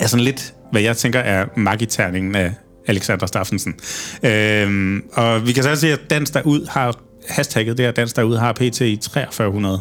er 0.00 0.06
sådan 0.06 0.24
lidt, 0.24 0.54
hvad 0.72 0.82
jeg 0.82 0.96
tænker 0.96 1.20
er 1.20 1.46
magiterningen 1.56 2.34
af 2.34 2.52
Alexander 2.86 3.26
Staffensen. 3.26 3.74
Øhm, 4.22 5.02
og 5.12 5.46
vi 5.46 5.52
kan 5.52 5.62
så 5.62 5.76
sige, 5.76 5.92
at 5.92 6.00
Dans 6.10 6.30
Derud 6.30 6.66
har 6.70 6.94
hashtagget 7.28 7.78
det 7.78 7.84
her, 7.86 7.92
Dans 7.92 8.12
Derud 8.12 8.36
har 8.36 8.52
pt. 8.52 8.80
i 8.80 9.00
4300 9.12 9.80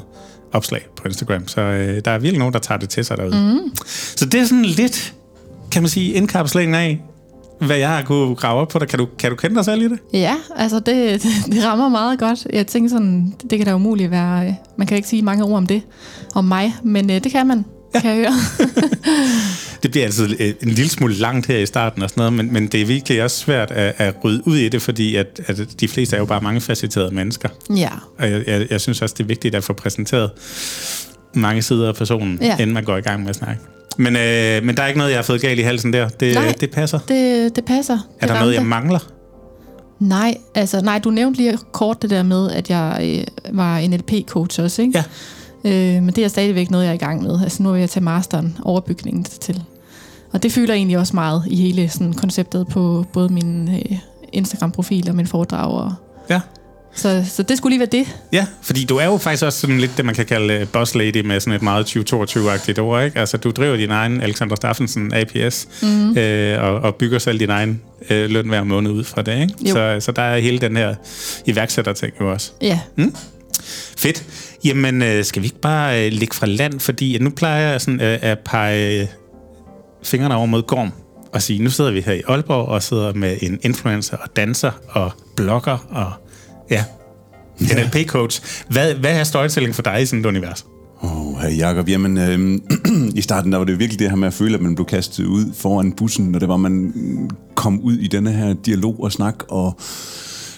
opslag 0.53 0.87
på 0.97 1.07
Instagram. 1.07 1.47
Så 1.47 1.61
øh, 1.61 2.01
der 2.05 2.11
er 2.11 2.17
virkelig 2.19 2.39
nogen, 2.39 2.53
der 2.53 2.59
tager 2.59 2.79
det 2.79 2.89
til 2.89 3.05
sig 3.05 3.17
derude. 3.17 3.53
Mm. 3.53 3.75
Så 3.85 4.25
det 4.25 4.39
er 4.41 4.45
sådan 4.45 4.65
lidt, 4.65 5.13
kan 5.71 5.81
man 5.81 5.89
sige, 5.89 6.13
indkapslingen 6.13 6.75
af, 6.75 7.01
hvad 7.61 7.77
jeg 7.77 7.89
har 7.89 8.01
kunne 8.01 8.35
grave 8.35 8.61
op 8.61 8.67
på 8.67 8.79
dig. 8.79 8.87
Kan 8.87 8.99
du, 8.99 9.07
kan 9.19 9.29
du 9.29 9.35
kende 9.35 9.55
dig 9.55 9.65
selv 9.65 9.81
i 9.81 9.87
det? 9.87 9.99
Ja, 10.13 10.35
altså 10.55 10.79
det, 10.87 11.23
det 11.51 11.63
rammer 11.65 11.89
meget 11.89 12.19
godt. 12.19 12.47
Jeg 12.53 12.67
tænker 12.67 12.89
sådan, 12.89 13.33
det 13.49 13.57
kan 13.59 13.67
da 13.67 13.75
umuligt 13.75 14.11
være... 14.11 14.47
øh, 14.47 14.53
Man 14.77 14.87
kan 14.87 14.97
ikke 14.97 15.09
sige 15.09 15.21
mange 15.21 15.43
ord 15.43 15.57
om 15.57 15.67
det, 15.67 15.81
om 16.35 16.45
mig, 16.45 16.75
men 16.83 17.09
øh, 17.11 17.23
det 17.23 17.31
kan 17.31 17.47
man, 17.47 17.65
ja. 17.93 17.99
kan 17.99 18.09
jeg 18.09 18.17
høre. 18.17 18.33
Det 19.83 19.91
bliver 19.91 20.35
øh, 20.39 20.53
en 20.61 20.69
lille 20.69 20.89
smule 20.89 21.13
langt 21.13 21.47
her 21.47 21.57
i 21.57 21.65
starten 21.65 22.01
og 22.01 22.09
sådan 22.09 22.21
noget, 22.21 22.33
men, 22.33 22.53
men 22.53 22.67
det 22.67 22.81
er 22.81 22.85
virkelig 22.85 23.23
også 23.23 23.37
svært 23.37 23.71
at, 23.71 23.93
at 23.97 24.15
rydde 24.23 24.47
ud 24.47 24.57
i 24.57 24.69
det, 24.69 24.81
fordi 24.81 25.15
at, 25.15 25.41
at 25.47 25.59
de 25.79 25.87
fleste 25.87 26.15
er 26.15 26.19
jo 26.19 26.25
bare 26.25 26.41
mange 26.41 26.61
facetterede 26.61 27.15
mennesker. 27.15 27.49
ja, 27.75 27.89
Og 28.19 28.31
jeg, 28.31 28.43
jeg, 28.47 28.67
jeg 28.69 28.81
synes 28.81 29.01
også, 29.01 29.15
det 29.17 29.23
er 29.23 29.27
vigtigt 29.27 29.55
at 29.55 29.63
få 29.63 29.73
præsenteret 29.73 30.29
mange 31.33 31.61
sider 31.61 31.87
af 31.87 31.95
personen, 31.95 32.39
ja. 32.41 32.57
Inden 32.57 32.73
man 32.73 32.83
går 32.83 32.97
i 32.97 33.01
gang 33.01 33.21
med 33.21 33.29
at 33.29 33.35
snakke. 33.35 33.61
Men, 33.97 34.15
øh, 34.15 34.63
men 34.63 34.77
der 34.77 34.83
er 34.83 34.87
ikke 34.87 34.97
noget, 34.97 35.11
jeg 35.11 35.17
har 35.17 35.23
fået 35.23 35.41
galt 35.41 35.59
i 35.59 35.61
halsen 35.61 35.93
der. 35.93 36.09
Det, 36.09 36.33
Nej. 36.35 36.55
det 36.61 36.71
passer. 36.71 36.99
det, 37.07 37.55
det 37.55 37.65
passer. 37.65 37.93
Er 37.93 38.27
det 38.27 38.35
der 38.35 38.39
noget, 38.39 38.53
jeg 38.53 38.65
mangler? 38.65 38.99
Nej, 39.99 40.37
altså 40.55 40.81
nej, 40.81 40.99
du 40.99 41.09
nævnte 41.09 41.37
lige 41.39 41.57
kort 41.71 42.01
det 42.01 42.09
der 42.09 42.23
med, 42.23 42.51
at 42.51 42.69
jeg 42.69 42.99
øh, 43.49 43.57
var 43.57 43.79
NLP-coach 43.81 44.61
også, 44.63 44.81
ikke? 44.81 44.97
Ja. 44.97 45.03
Øh, 45.65 45.73
men 46.03 46.07
det 46.07 46.17
er 46.23 46.27
stadigvæk 46.27 46.71
noget, 46.71 46.83
jeg 46.83 46.89
er 46.91 46.95
i 46.95 46.97
gang 46.97 47.23
med. 47.23 47.39
Altså 47.43 47.63
nu 47.63 47.71
vil 47.71 47.79
jeg 47.79 47.89
tage 47.89 48.03
masteren, 48.03 48.57
overbygningen 48.63 49.23
til. 49.23 49.63
Og 50.33 50.43
det 50.43 50.51
fylder 50.51 50.73
egentlig 50.73 50.97
også 50.97 51.15
meget 51.15 51.43
i 51.47 51.55
hele 51.55 51.89
sådan, 51.89 52.13
konceptet 52.13 52.67
på 52.67 53.05
både 53.13 53.29
min 53.33 53.69
øh, 53.75 53.97
Instagram-profil 54.33 55.09
og 55.09 55.15
min 55.15 55.27
foredrag. 55.27 55.71
Og, 55.71 55.93
Ja. 56.29 56.39
så, 56.95 57.23
så 57.29 57.43
det 57.43 57.57
skulle 57.57 57.71
lige 57.71 57.79
være 57.79 57.89
det. 58.01 58.15
Ja, 58.33 58.45
fordi 58.61 58.85
du 58.85 58.97
er 58.97 59.05
jo 59.05 59.17
faktisk 59.17 59.43
også 59.43 59.59
sådan 59.59 59.77
lidt 59.79 59.91
det, 59.97 60.05
man 60.05 60.15
kan 60.15 60.25
kalde 60.25 60.53
øh, 60.53 60.67
boss 60.67 60.95
lady 60.95 61.25
med 61.25 61.39
sådan 61.39 61.53
et 61.53 61.61
meget 61.61 61.95
2022-agtigt 61.97 62.79
ord, 62.79 63.03
ikke? 63.05 63.19
Altså, 63.19 63.37
du 63.37 63.51
driver 63.51 63.77
din 63.77 63.91
egen 63.91 64.21
Alexander 64.21 64.55
Staffensen 64.55 65.13
APS, 65.13 65.67
mm. 65.81 66.17
øh, 66.17 66.63
og, 66.63 66.75
og 66.75 66.95
bygger 66.95 67.19
selv 67.19 67.39
din 67.39 67.49
egen 67.49 67.81
øh, 68.09 68.29
løn 68.29 68.47
hver 68.47 68.63
måned 68.63 68.91
ud 68.91 69.03
fra 69.03 69.21
det, 69.21 69.41
ikke? 69.41 69.53
Jo. 69.69 69.73
Så, 69.73 69.97
så 70.05 70.11
der 70.11 70.21
er 70.21 70.39
hele 70.39 70.57
den 70.59 70.77
her 70.77 70.95
iværksætterting 71.45 72.13
jo 72.21 72.31
også. 72.31 72.51
Ja, 72.61 72.79
Fedt. 73.97 74.23
Jamen, 74.63 75.01
øh, 75.01 75.25
skal 75.25 75.41
vi 75.41 75.47
ikke 75.47 75.61
bare 75.61 76.05
øh, 76.05 76.11
ligge 76.11 76.35
fra 76.35 76.45
land? 76.45 76.79
Fordi 76.79 77.17
nu 77.21 77.29
plejer 77.29 77.71
jeg 77.71 77.81
sådan, 77.81 78.01
øh, 78.01 78.19
at 78.21 78.39
pege 78.39 79.09
fingrene 80.03 80.35
over 80.35 80.45
mod 80.45 80.61
Gorm 80.61 80.91
og 81.33 81.41
sige, 81.41 81.63
nu 81.63 81.69
sidder 81.69 81.91
vi 81.91 82.01
her 82.01 82.13
i 82.13 82.21
Aalborg 82.27 82.67
og 82.67 82.83
sidder 82.83 83.13
med 83.13 83.37
en 83.41 83.59
influencer 83.61 84.17
og 84.17 84.35
danser 84.35 84.71
og 84.89 85.11
blogger 85.35 85.77
og 85.89 86.11
ja, 86.69 86.83
NLP-coach. 87.61 88.63
Hvad, 88.69 88.93
hvad 88.93 89.19
er 89.19 89.23
storytelling 89.23 89.75
for 89.75 89.81
dig 89.81 90.01
i 90.01 90.05
sådan 90.05 90.19
et 90.19 90.25
univers? 90.25 90.65
Åh, 91.03 91.27
oh, 91.27 91.41
hey 91.41 91.57
Jacob, 91.57 91.89
jamen 91.89 92.17
øh, 92.17 92.59
i 93.19 93.21
starten 93.21 93.51
der 93.51 93.57
var 93.57 93.65
det 93.65 93.79
virkelig 93.79 93.99
det 93.99 94.09
her 94.09 94.17
med 94.17 94.27
at 94.27 94.33
føle, 94.33 94.55
at 94.55 94.61
man 94.61 94.75
blev 94.75 94.85
kastet 94.85 95.25
ud 95.25 95.53
foran 95.57 95.91
bussen, 95.91 96.25
når 96.25 96.39
det 96.39 96.47
var, 96.47 96.57
man 96.57 96.93
kom 97.55 97.79
ud 97.79 97.97
i 97.97 98.07
denne 98.07 98.31
her 98.31 98.53
dialog 98.53 99.03
og 99.03 99.11
snak, 99.11 99.35
og 99.49 99.79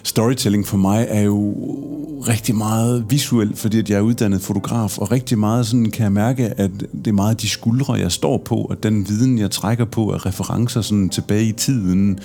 storytelling 0.03 0.67
for 0.67 0.77
mig 0.77 1.05
er 1.09 1.21
jo 1.21 1.53
rigtig 2.27 2.55
meget 2.55 3.05
visuelt, 3.09 3.59
fordi 3.59 3.79
at 3.79 3.89
jeg 3.89 3.97
er 3.97 4.01
uddannet 4.01 4.41
fotograf, 4.41 4.97
og 4.97 5.11
rigtig 5.11 5.39
meget 5.39 5.67
sådan 5.67 5.91
kan 5.91 6.03
jeg 6.03 6.11
mærke, 6.11 6.59
at 6.59 6.71
det 6.79 7.07
er 7.07 7.11
meget 7.11 7.41
de 7.41 7.49
skuldre, 7.49 7.93
jeg 7.93 8.11
står 8.11 8.37
på, 8.37 8.55
og 8.55 8.83
den 8.83 9.07
viden, 9.09 9.39
jeg 9.39 9.51
trækker 9.51 9.85
på, 9.85 10.09
er 10.09 10.25
referencer 10.25 10.81
sådan 10.81 11.09
tilbage 11.09 11.45
i 11.45 11.51
tiden, 11.51 12.19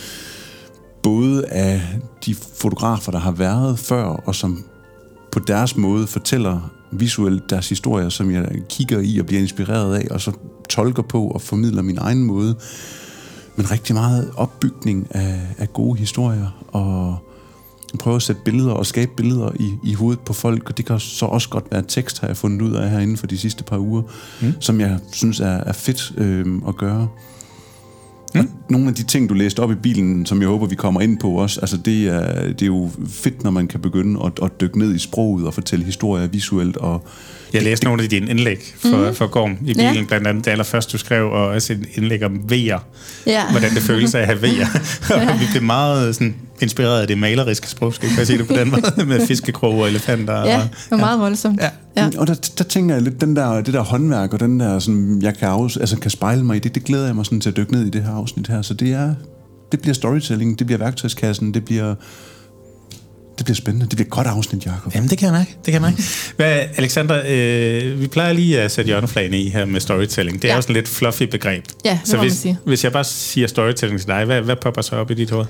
både 1.02 1.46
af 1.46 1.82
de 2.26 2.34
fotografer, 2.34 3.12
der 3.12 3.18
har 3.18 3.32
været 3.32 3.78
før, 3.78 4.04
og 4.04 4.34
som 4.34 4.64
på 5.32 5.38
deres 5.38 5.76
måde 5.76 6.06
fortæller 6.06 6.70
visuelt 6.92 7.50
deres 7.50 7.68
historier, 7.68 8.08
som 8.08 8.30
jeg 8.30 8.48
kigger 8.68 9.00
i 9.00 9.18
og 9.18 9.26
bliver 9.26 9.42
inspireret 9.42 9.96
af, 9.96 10.06
og 10.10 10.20
så 10.20 10.32
tolker 10.68 11.02
på 11.02 11.28
og 11.28 11.40
formidler 11.40 11.82
min 11.82 11.98
egen 11.98 12.24
måde. 12.24 12.54
Men 13.56 13.70
rigtig 13.70 13.94
meget 13.94 14.30
opbygning 14.36 15.06
af, 15.10 15.40
af 15.58 15.72
gode 15.72 15.98
historier, 15.98 16.64
og 16.68 17.16
prøve 17.98 18.16
at 18.16 18.22
sætte 18.22 18.42
billeder 18.44 18.72
og 18.72 18.86
skabe 18.86 19.10
billeder 19.16 19.50
i, 19.60 19.74
i 19.82 19.94
hovedet 19.94 20.20
på 20.20 20.32
folk, 20.32 20.70
og 20.70 20.76
det 20.76 20.86
kan 20.86 21.00
så 21.00 21.26
også 21.26 21.48
godt 21.48 21.64
være 21.70 21.82
tekst, 21.88 22.20
har 22.20 22.26
jeg 22.26 22.36
fundet 22.36 22.62
ud 22.62 22.74
af 22.74 22.90
herinde 22.90 23.16
for 23.16 23.26
de 23.26 23.38
sidste 23.38 23.64
par 23.64 23.78
uger, 23.78 24.02
mm. 24.42 24.52
som 24.60 24.80
jeg 24.80 24.98
synes 25.12 25.40
er, 25.40 25.46
er 25.46 25.72
fedt 25.72 26.12
øh, 26.16 26.46
at 26.68 26.76
gøre. 26.76 27.08
Nogle 28.70 28.88
af 28.88 28.94
de 28.94 29.02
ting, 29.02 29.28
du 29.28 29.34
læste 29.34 29.60
op 29.60 29.72
i 29.72 29.74
bilen, 29.74 30.26
som 30.26 30.40
jeg 30.40 30.48
håber, 30.48 30.66
vi 30.66 30.74
kommer 30.74 31.00
ind 31.00 31.18
på 31.18 31.30
også, 31.30 31.60
altså 31.60 31.76
det 31.76 32.06
er, 32.08 32.42
det 32.42 32.62
er 32.62 32.66
jo 32.66 32.90
fedt, 33.08 33.44
når 33.44 33.50
man 33.50 33.66
kan 33.66 33.80
begynde 33.80 34.20
at, 34.24 34.32
at 34.42 34.60
dykke 34.60 34.78
ned 34.78 34.94
i 34.94 34.98
sproget 34.98 35.46
og 35.46 35.54
fortælle 35.54 35.84
historier 35.84 36.26
visuelt. 36.26 36.76
Og 36.76 37.06
Jeg 37.52 37.62
læste 37.62 37.84
nogle 37.84 38.02
af 38.02 38.08
dine 38.08 38.30
indlæg 38.30 38.72
for, 38.78 39.08
mm. 39.08 39.14
for 39.14 39.26
Gorm 39.26 39.52
i 39.66 39.74
bilen, 39.74 39.94
Ja. 39.94 40.04
blandt 40.08 40.26
andet 40.26 40.44
det 40.44 40.50
allerførste, 40.50 40.92
du 40.92 40.98
skrev, 40.98 41.24
og 41.24 41.46
også 41.46 41.72
et 41.72 41.86
indlæg 41.94 42.22
om 42.24 42.40
vejer. 42.48 42.78
Ja. 43.26 43.50
Hvordan 43.50 43.74
det 43.74 43.82
føles 43.82 44.14
at 44.14 44.26
have 44.26 44.42
vejer. 44.42 44.66
og 45.32 45.40
vi 45.40 45.44
blev 45.52 45.62
meget 45.62 46.14
sådan, 46.14 46.34
inspireret 46.60 47.00
af 47.00 47.06
det 47.06 47.18
maleriske 47.18 47.68
sprog, 47.68 47.94
skal 47.94 48.08
jeg 48.18 48.26
sige 48.26 48.38
det 48.38 48.46
på 48.46 48.52
den 48.52 48.70
måde, 48.96 49.06
med 49.06 49.26
fiskekrog 49.26 49.74
og 49.78 49.88
elefanter. 49.88 50.34
ja 50.34 50.56
og, 50.56 50.62
det 50.62 50.90
var 50.90 50.96
meget 50.96 51.20
voldsomt. 51.20 51.60
Ja. 51.60 51.70
Ja. 51.98 52.10
Og 52.18 52.26
der, 52.26 52.34
der 52.58 52.64
tænker 52.64 52.94
jeg 52.94 53.02
lidt, 53.02 53.20
den 53.20 53.36
der, 53.36 53.60
det 53.60 53.74
der 53.74 53.80
håndværk, 53.80 54.32
og 54.32 54.40
den 54.40 54.60
der, 54.60 54.78
sådan, 54.78 55.22
jeg 55.22 55.34
kan, 55.36 55.48
afs, 55.48 55.76
altså, 55.76 55.96
kan 55.98 56.10
spejle 56.10 56.44
mig 56.44 56.56
i 56.56 56.58
det, 56.58 56.74
det 56.74 56.84
glæder 56.84 57.06
jeg 57.06 57.16
mig 57.16 57.24
sådan 57.24 57.40
til 57.40 57.50
at 57.50 57.56
dykke 57.56 57.72
ned 57.72 57.86
i 57.86 57.90
det 57.90 58.02
her 58.02 58.10
afsnit 58.12 58.46
her. 58.46 58.62
Så 58.62 58.74
det 58.74 58.92
er, 58.92 59.14
det 59.72 59.80
bliver 59.80 59.94
storytelling, 59.94 60.58
det 60.58 60.66
bliver 60.66 60.78
værktøjskassen, 60.78 61.54
det 61.54 61.64
bliver, 61.64 61.94
det 63.38 63.44
bliver 63.44 63.54
spændende. 63.54 63.86
Det 63.86 63.96
bliver 63.96 64.06
et 64.06 64.10
godt 64.10 64.26
afsnit, 64.26 64.66
Jacob. 64.66 64.94
Jamen, 64.94 65.10
det 65.10 65.18
kan 65.18 65.26
jeg 65.26 65.32
mærke. 65.32 65.50
Det 65.56 65.64
kan 65.64 65.72
jeg 65.72 65.82
mærke. 65.82 66.02
Hvad, 66.36 66.58
Alexander, 66.76 67.22
øh, 67.28 68.00
vi 68.00 68.06
plejer 68.06 68.32
lige 68.32 68.60
at 68.60 68.70
sætte 68.70 68.86
hjørneflagene 68.86 69.40
i 69.42 69.48
her 69.48 69.64
med 69.64 69.80
storytelling. 69.80 70.42
Det 70.42 70.48
er 70.48 70.52
Ja. 70.52 70.56
jo 70.56 70.62
sådan 70.62 70.74
lidt 70.74 70.88
fluffy 70.88 71.22
begreb. 71.22 71.64
Ja, 71.84 71.90
det 71.90 72.08
så 72.08 72.16
må 72.16 72.22
man 72.22 72.28
hvis, 72.30 72.38
sige. 72.38 72.58
hvis 72.64 72.84
jeg 72.84 72.92
bare 72.92 73.04
siger 73.04 73.46
storytelling 73.46 74.00
til 74.00 74.08
dig, 74.08 74.24
hvad, 74.24 74.42
hvad 74.42 74.56
popper 74.62 74.82
så 74.82 74.96
op 74.96 75.10
i 75.10 75.14
dit 75.14 75.30
hoved? 75.30 75.46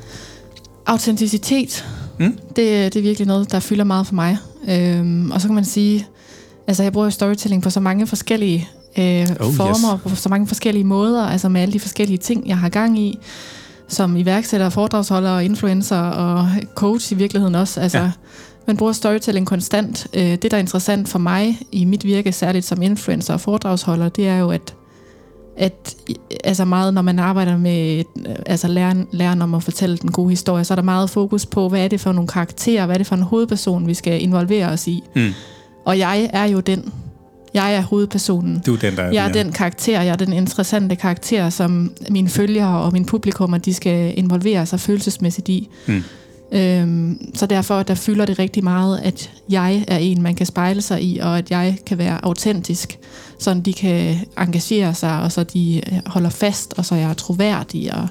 Autenticitet, 0.86 1.84
Mm? 2.18 2.24
mm? 2.24 2.32
det, 2.56 2.92
det 2.94 2.96
er 2.96 3.02
virkelig 3.02 3.26
noget, 3.26 3.52
der 3.52 3.60
fylder 3.60 3.84
meget 3.84 4.06
for 4.06 4.14
mig. 4.14 4.36
Øhm, 4.68 5.30
og 5.30 5.40
så 5.40 5.48
kan 5.48 5.54
man 5.54 5.64
sige, 5.64 6.06
altså 6.68 6.82
jeg 6.82 6.92
bruger 6.92 7.06
jo 7.06 7.10
storytelling 7.10 7.62
på 7.62 7.70
så 7.70 7.80
mange 7.80 8.06
forskellige 8.06 8.68
øh, 8.98 9.26
Oh, 9.40 9.54
former, 9.54 9.94
yes. 9.94 10.02
på 10.02 10.14
så 10.16 10.28
mange 10.28 10.46
forskellige 10.46 10.84
måder, 10.84 11.26
altså 11.26 11.48
med 11.48 11.60
alle 11.60 11.72
de 11.72 11.80
forskellige 11.80 12.18
ting, 12.18 12.48
jeg 12.48 12.58
har 12.58 12.68
gang 12.68 12.98
i, 12.98 13.18
som 13.88 14.16
iværksætter, 14.16 14.68
foredragsholder 14.68 15.30
og 15.30 15.44
influencer 15.44 15.98
og 16.00 16.48
coach 16.74 17.12
i 17.12 17.14
virkeligheden 17.14 17.54
også. 17.54 17.80
Altså, 17.80 17.98
Ja. 17.98 18.04
ja. 18.04 18.10
Man 18.66 18.76
bruger 18.76 18.92
storytelling 18.92 19.46
konstant. 19.46 20.06
Øh, 20.14 20.22
det, 20.22 20.42
der 20.50 20.56
er 20.56 20.60
interessant 20.60 21.08
for 21.08 21.18
mig 21.18 21.58
i 21.72 21.84
mit 21.84 22.04
virke, 22.04 22.32
særligt 22.32 22.64
som 22.64 22.82
influencer 22.82 23.34
og 23.34 23.40
foredragsholder, 23.40 24.08
det 24.08 24.28
er 24.28 24.36
jo, 24.38 24.50
at 24.50 24.74
at 25.60 25.96
altså 26.44 26.64
meget, 26.64 26.94
når 26.94 27.02
man 27.02 27.18
arbejder 27.18 27.56
med 27.56 27.98
øh, 27.98 28.34
altså 28.46 28.68
læren, 28.68 29.06
læren 29.12 29.42
om 29.42 29.54
at 29.54 29.62
fortælle 29.62 29.96
den 29.96 30.12
gode 30.12 30.30
historie, 30.30 30.64
så 30.64 30.74
er 30.74 30.76
der 30.76 30.82
meget 30.82 31.10
fokus 31.10 31.46
på, 31.46 31.68
hvad 31.68 31.84
er 31.84 31.88
det 31.88 32.00
for 32.00 32.12
nogle 32.12 32.28
karakterer, 32.28 32.86
hvad 32.86 32.96
er 32.96 32.98
det 32.98 33.06
for 33.06 33.16
en 33.16 33.22
hovedperson, 33.22 33.86
vi 33.86 33.94
skal 33.94 34.22
involvere 34.22 34.66
os 34.68 34.86
i. 34.86 35.02
Mm. 35.16 35.28
Og 35.88 35.98
jeg 35.98 36.30
er 36.32 36.44
jo 36.44 36.60
den. 36.60 36.92
Jeg 37.54 37.74
er 37.74 37.80
hovedpersonen. 37.82 38.62
Du 38.66 38.74
er 38.74 38.78
den, 38.78 38.96
der 38.96 39.12
Jeg 39.12 39.28
er 39.28 39.32
den 39.32 39.52
karakter, 39.52 40.00
jeg 40.00 40.12
er 40.12 40.16
den 40.16 40.32
interessante 40.32 40.96
karakter, 40.96 41.50
som 41.50 41.92
mine 42.10 42.28
følgere 42.28 42.78
og 42.82 42.92
min 42.92 43.04
publikum, 43.04 43.60
de 43.60 43.74
skal 43.74 44.18
involvere 44.18 44.66
sig 44.66 44.80
følelsesmæssigt 44.80 45.48
i. 45.48 45.68
Mm. 45.86 46.02
Øhm, 46.52 47.30
så 47.34 47.46
derfor 47.46 47.82
der 47.82 47.94
fylder 47.94 48.24
det 48.26 48.38
rigtig 48.38 48.64
meget, 48.64 48.98
at 48.98 49.30
jeg 49.50 49.84
er 49.88 49.98
en, 49.98 50.22
man 50.22 50.34
kan 50.34 50.46
spejle 50.46 50.82
sig 50.82 51.02
i, 51.02 51.18
og 51.18 51.38
at 51.38 51.50
jeg 51.50 51.78
kan 51.86 51.98
være 51.98 52.24
autentisk, 52.24 52.98
så 53.38 53.54
de 53.64 53.72
kan 53.72 54.16
engagere 54.38 54.94
sig, 54.94 55.22
og 55.22 55.32
så 55.32 55.44
de 55.44 55.82
holder 56.06 56.30
fast, 56.30 56.74
og 56.76 56.84
så 56.84 56.94
jeg 56.94 57.10
er 57.10 57.14
troværdig, 57.14 57.94
og 57.94 58.08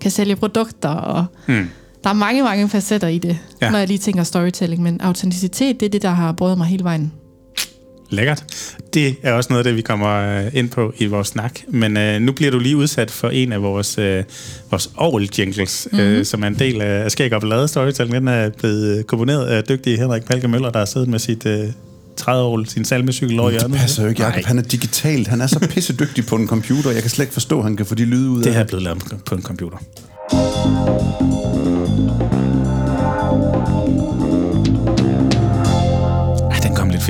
kan 0.00 0.10
sælge 0.10 0.36
produkter, 0.36 0.88
og 0.88 1.24
Mm. 1.46 1.68
der 2.04 2.10
er 2.10 2.14
mange, 2.14 2.42
mange 2.42 2.68
facetter 2.68 3.08
i 3.08 3.18
det, 3.18 3.38
ja. 3.62 3.70
når 3.70 3.78
jeg 3.78 3.88
lige 3.88 3.98
tænker 3.98 4.22
storytelling, 4.22 4.82
men 4.82 5.00
autenticitet, 5.00 5.80
det 5.80 5.86
er 5.86 5.90
det, 5.90 6.02
der 6.02 6.10
har 6.10 6.32
båret 6.32 6.58
mig 6.58 6.66
hele 6.66 6.84
vejen. 6.84 7.12
Lækkert. 8.10 8.44
Det 8.94 9.16
er 9.22 9.32
også 9.32 9.46
noget 9.52 9.58
af 9.60 9.64
det, 9.64 9.76
vi 9.76 9.82
kommer 9.82 10.38
øh, 10.38 10.50
ind 10.54 10.68
på 10.68 10.92
i 10.98 11.06
vores 11.06 11.28
snak. 11.28 11.60
Men 11.68 11.96
øh, 11.96 12.20
nu 12.20 12.32
bliver 12.32 12.50
du 12.50 12.58
lige 12.58 12.76
udsat 12.76 13.10
for 13.10 13.28
en 13.28 13.52
af 13.52 13.62
vores, 13.62 13.98
øh, 13.98 14.24
vores 14.70 14.90
Orwell 14.96 15.30
jingles, 15.38 15.88
mm-hmm. 15.92 16.06
øh, 16.06 16.24
som 16.24 16.42
er 16.42 16.46
en 16.46 16.58
del 16.58 16.80
af 16.80 17.10
Skæg 17.10 17.32
og 17.32 17.40
Ballade 17.40 17.68
Storytelling. 17.68 18.14
Den 18.14 18.28
er 18.28 18.48
blevet 18.50 18.98
øh, 18.98 19.04
komponeret 19.04 19.46
af 19.46 19.64
dygtige 19.64 19.96
Henrik 19.96 20.24
Palke 20.24 20.48
Møller, 20.48 20.70
der 20.70 20.78
har 20.78 20.86
siddet 20.86 21.08
med 21.08 21.18
sit 21.18 21.46
øh, 21.46 21.64
30 22.16 22.44
år, 22.44 22.64
sin 22.68 22.84
salmecykel 22.84 23.40
over 23.40 23.50
Det 23.50 23.60
hjørnet. 23.60 23.78
passer 23.78 24.02
jo 24.02 24.08
ikke, 24.08 24.22
Jacob. 24.22 24.34
Nej, 24.36 24.42
Han 24.46 24.58
er 24.58 24.62
digitalt. 24.62 25.28
Han 25.28 25.40
er 25.40 25.46
så 25.46 25.58
pissedygtig 25.74 26.26
på 26.26 26.36
en 26.36 26.48
computer. 26.48 26.90
Jeg 26.90 27.02
kan 27.02 27.10
slet 27.10 27.22
ikke 27.24 27.32
forstå, 27.32 27.58
at 27.58 27.64
han 27.64 27.76
kan 27.76 27.86
få 27.86 27.94
de 27.94 28.04
lyde 28.04 28.30
ud 28.30 28.38
det 28.42 28.46
af 28.46 28.52
her 28.54 28.60
er 28.60 28.64
blevet 28.66 28.82
lavet 28.82 29.02
på 29.26 29.34
en 29.34 29.42
computer. 29.42 29.76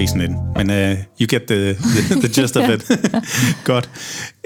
Fesen 0.00 0.20
ind, 0.20 0.36
men 0.56 0.70
uh, 0.70 0.98
you 1.20 1.26
get 1.28 1.42
the, 1.42 1.74
the, 1.74 2.20
the 2.20 2.28
gist 2.40 2.56
of 2.56 2.70
it. 2.70 2.90
Godt. 3.64 3.90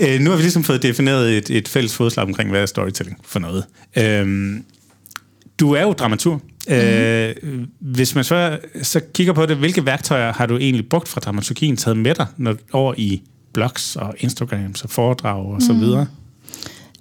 Uh, 0.03 0.21
nu 0.21 0.31
har 0.31 0.37
vi 0.37 0.43
ligesom 0.43 0.65
fået 0.65 0.83
defineret 0.83 1.37
et, 1.37 1.51
et 1.51 1.69
fælles 1.69 1.95
fodslag 1.95 2.27
omkring, 2.27 2.51
hvad 2.51 2.63
er 2.63 2.67
storytelling 2.67 3.19
for 3.25 3.39
noget. 3.39 3.65
Uh, 3.97 4.61
du 5.61 5.73
er 5.73 5.83
jo 5.83 5.93
dramaturg. 5.93 6.41
Mm-hmm. 6.69 7.67
Hvis 7.81 8.15
man 8.15 8.25
så, 8.25 8.59
så 8.83 9.01
kigger 9.15 9.33
på 9.33 9.47
det, 9.47 9.57
hvilke 9.57 9.87
værktøjer 9.87 10.33
har 10.33 10.47
du 10.47 10.57
egentlig 10.57 10.89
brugt 10.89 11.09
fra 11.09 11.21
dramaturgien 11.21 11.77
taget 11.77 11.97
med 11.97 12.15
dig 12.15 12.27
når, 12.37 12.57
over 12.73 12.95
i 12.97 13.23
blogs 13.53 13.97
og 13.97 14.15
Instagrams 14.19 14.83
og 14.83 14.91
foredrag 14.91 15.47
og 15.47 15.63
så 15.63 15.73
videre? 15.73 16.07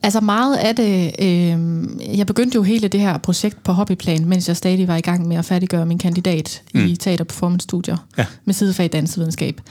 Altså 0.03 0.21
meget 0.21 0.55
af 0.55 0.75
det, 0.75 1.11
øh, 1.19 2.17
jeg 2.17 2.27
begyndte 2.27 2.55
jo 2.55 2.63
hele 2.63 2.87
det 2.87 2.99
her 2.99 3.17
projekt 3.17 3.63
på 3.63 3.71
hobbyplan, 3.71 4.25
mens 4.25 4.47
jeg 4.47 4.57
stadig 4.57 4.87
var 4.87 4.95
i 4.95 5.01
gang 5.01 5.27
med 5.27 5.37
at 5.37 5.45
færdiggøre 5.45 5.85
min 5.85 5.97
kandidat 5.97 6.61
mm. 6.73 6.85
i 6.85 6.95
teater- 6.95 7.23
og 7.23 7.27
performance-studier 7.27 7.97
Ja. 8.17 8.25
med 8.45 8.53
sidefag 8.53 8.85
i 8.85 8.87
dansevidenskab. 8.89 9.61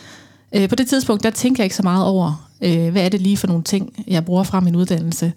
Øh, 0.55 0.69
på 0.69 0.75
det 0.75 0.87
tidspunkt, 0.89 1.23
der 1.23 1.31
tænker 1.31 1.62
jeg 1.62 1.67
ikke 1.67 1.77
så 1.77 1.83
meget 1.83 2.05
over, 2.07 2.49
øh, 2.62 2.89
hvad 2.89 3.05
er 3.05 3.09
det 3.09 3.21
lige 3.21 3.37
for 3.37 3.47
nogle 3.47 3.62
ting, 3.62 4.05
jeg 4.07 4.25
bruger 4.25 4.43
fra 4.43 4.61
min 4.61 4.77
uddannelse. 4.77 5.33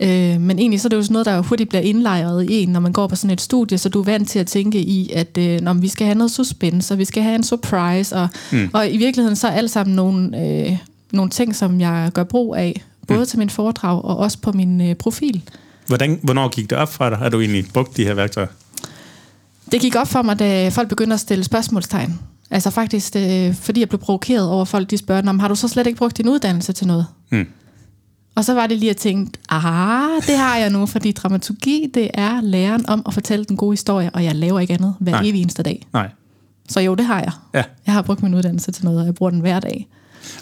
Øh, 0.00 0.40
men 0.40 0.58
egentlig 0.58 0.80
så 0.80 0.88
er 0.88 0.90
det 0.90 0.96
jo 0.96 1.02
sådan 1.02 1.12
noget, 1.12 1.26
der 1.26 1.40
hurtigt 1.42 1.68
bliver 1.68 1.82
indlejret 1.82 2.50
i 2.50 2.62
en, 2.62 2.68
når 2.68 2.80
man 2.80 2.92
går 2.92 3.06
på 3.06 3.16
sådan 3.16 3.30
et 3.32 3.40
studie, 3.40 3.78
så 3.78 3.88
du 3.88 4.00
er 4.00 4.04
vant 4.04 4.28
til 4.28 4.38
at 4.38 4.46
tænke 4.46 4.78
i, 4.78 5.12
at 5.12 5.38
øh, 5.38 5.60
når 5.60 5.74
vi 5.74 5.88
skal 5.88 6.04
have 6.06 6.18
noget 6.18 6.30
suspense, 6.30 6.94
og 6.94 6.98
vi 6.98 7.04
skal 7.04 7.22
have 7.22 7.34
en 7.34 7.42
surprise, 7.42 8.16
og, 8.16 8.28
mm. 8.52 8.70
og 8.72 8.90
i 8.90 8.96
virkeligheden 8.96 9.36
så 9.36 9.46
er 9.48 9.52
alt 9.52 9.70
sammen 9.70 9.96
nogle, 9.96 10.46
øh, 10.46 10.76
nogle 11.12 11.30
ting, 11.30 11.56
som 11.56 11.80
jeg 11.80 12.10
gør 12.14 12.24
brug 12.24 12.56
af, 12.56 12.82
både 13.06 13.20
mm. 13.20 13.26
til 13.26 13.38
min 13.38 13.50
foredrag 13.50 14.04
og 14.04 14.16
også 14.16 14.38
på 14.38 14.52
min 14.52 14.80
øh, 14.80 14.94
profil. 14.94 15.42
Hvordan, 15.86 16.20
hvornår 16.22 16.48
gik 16.48 16.70
det 16.70 16.78
op 16.78 16.92
fra 16.92 17.10
dig, 17.10 17.18
at 17.22 17.32
du 17.32 17.40
egentlig 17.40 17.64
brugt 17.74 17.96
de 17.96 18.04
her 18.04 18.14
værktøjer? 18.14 18.46
Det 19.72 19.80
gik 19.80 19.96
op 19.96 20.08
for 20.08 20.22
mig, 20.22 20.38
da 20.38 20.68
folk 20.68 20.88
begyndte 20.88 21.14
at 21.14 21.20
stille 21.20 21.44
spørgsmålstegn. 21.44 22.18
Altså 22.50 22.70
faktisk, 22.70 23.16
øh, 23.16 23.54
fordi 23.54 23.80
jeg 23.80 23.88
blev 23.88 24.00
provokeret 24.00 24.48
over, 24.48 24.64
folk 24.64 24.90
de 24.90 24.98
spørger, 24.98 25.22
"Nå, 25.22 25.32
har 25.32 25.48
du 25.48 25.54
så 25.54 25.68
slet 25.68 25.86
ikke 25.86 25.98
brugt 25.98 26.16
din 26.18 26.28
uddannelse 26.28 26.72
til 26.72 26.86
noget? 26.86 27.06
Mm. 27.30 27.46
Og 28.34 28.44
så 28.44 28.54
var 28.54 28.66
det 28.66 28.78
lige 28.78 28.90
at 28.90 28.96
tænke, 28.96 29.32
ah, 29.48 30.22
det 30.26 30.38
har 30.38 30.56
jeg 30.56 30.70
nu, 30.70 30.86
fordi 30.86 31.12
dramaturgi, 31.12 31.90
det 31.94 32.10
er 32.14 32.40
læren 32.40 32.88
om 32.88 33.02
at 33.06 33.14
fortælle 33.14 33.44
den 33.44 33.56
gode 33.56 33.72
historie, 33.72 34.10
og 34.10 34.24
jeg 34.24 34.34
laver 34.34 34.60
ikke 34.60 34.74
andet 34.74 34.94
hver 35.00 35.12
Nej. 35.12 35.20
evig 35.24 35.42
eneste 35.42 35.62
dag. 35.62 35.86
Nej. 35.92 36.10
Så 36.68 36.80
jo, 36.80 36.94
det 36.94 37.04
har 37.06 37.18
jeg. 37.20 37.32
Ja. 37.54 37.62
Jeg 37.86 37.94
har 37.94 38.02
brugt 38.02 38.22
min 38.22 38.34
uddannelse 38.34 38.72
til 38.72 38.84
noget, 38.84 39.00
og 39.00 39.06
jeg 39.06 39.14
bruger 39.14 39.30
den 39.30 39.40
hver 39.40 39.60
dag. 39.60 39.88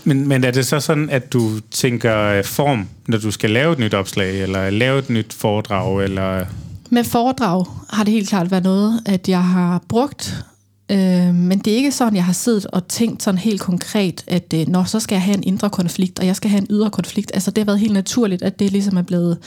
Men, 0.05 0.29
men 0.29 0.45
er 0.45 0.51
det 0.51 0.67
så 0.67 0.81
sådan, 0.81 1.11
at 1.11 1.33
du 1.33 1.61
tænker 1.71 2.19
øh, 2.19 2.45
form, 2.45 2.89
når 3.07 3.19
du 3.19 3.31
skal 3.31 3.51
lave 3.51 3.73
et 3.73 3.79
nyt 3.79 3.95
opslag, 3.95 4.43
eller 4.43 4.71
lave 4.71 4.99
et 4.99 5.11
nyt 5.11 5.33
foredrag, 5.33 6.05
eller... 6.05 6.45
Med 6.91 7.05
foredrag 7.05 7.67
har 7.91 8.05
det 8.05 8.13
helt 8.13 8.29
klart 8.29 8.51
været 8.51 8.65
noget, 8.65 9.03
at 9.07 9.29
jeg 9.29 9.45
har 9.45 9.83
brugt, 9.89 10.45
øh, 10.91 11.35
men 11.35 11.59
det 11.59 11.73
er 11.73 11.77
ikke 11.77 11.93
sådan, 11.93 12.17
jeg 12.17 12.25
har 12.25 12.33
siddet 12.33 12.67
og 12.67 12.89
tænkt 12.89 13.23
sådan 13.23 13.39
helt 13.39 13.61
konkret, 13.61 14.25
at 14.27 14.55
øh, 14.55 14.69
når 14.69 14.85
så 14.85 15.01
skal 15.01 15.15
jeg 15.15 15.23
have 15.23 15.37
en 15.37 15.45
indre 15.45 15.71
konflikt, 15.71 16.19
og 16.19 16.27
jeg 16.27 16.37
skal 16.37 16.51
have 16.51 16.61
en 16.61 16.67
ydre 16.71 16.91
konflikt. 16.91 17.31
Altså 17.35 17.51
det 17.51 17.59
har 17.59 17.67
været 17.67 17.81
helt 17.81 17.93
naturligt, 17.93 18.43
at 18.43 18.59
det 18.59 18.73
ligesom 18.73 18.97
er 18.97 19.03
blevet, 19.03 19.39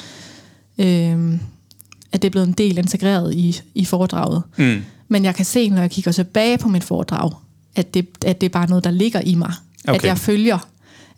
øh, 0.77 1.33
at 2.11 2.21
det 2.21 2.25
er 2.25 2.29
blevet 2.29 2.47
en 2.47 2.53
del 2.53 2.77
integreret 2.77 3.33
i, 3.35 3.61
i 3.75 3.85
foredraget. 3.85 4.43
Mm. 4.57 4.81
Men 5.07 5.23
jeg 5.23 5.35
kan 5.35 5.45
se, 5.45 5.69
når 5.69 5.81
jeg 5.81 5.91
kigger 5.91 6.11
tilbage 6.11 6.57
på 6.57 6.69
mit 6.69 6.83
foredrag, 6.83 7.31
at 7.75 7.93
det, 7.93 8.07
at 8.25 8.41
det 8.41 8.47
er 8.47 8.51
bare 8.51 8.69
noget, 8.69 8.83
der 8.83 8.91
ligger 8.91 9.21
i 9.21 9.35
mig. 9.35 9.53
Okay. 9.87 9.95
At 9.95 10.03
jeg 10.03 10.17
følger 10.17 10.57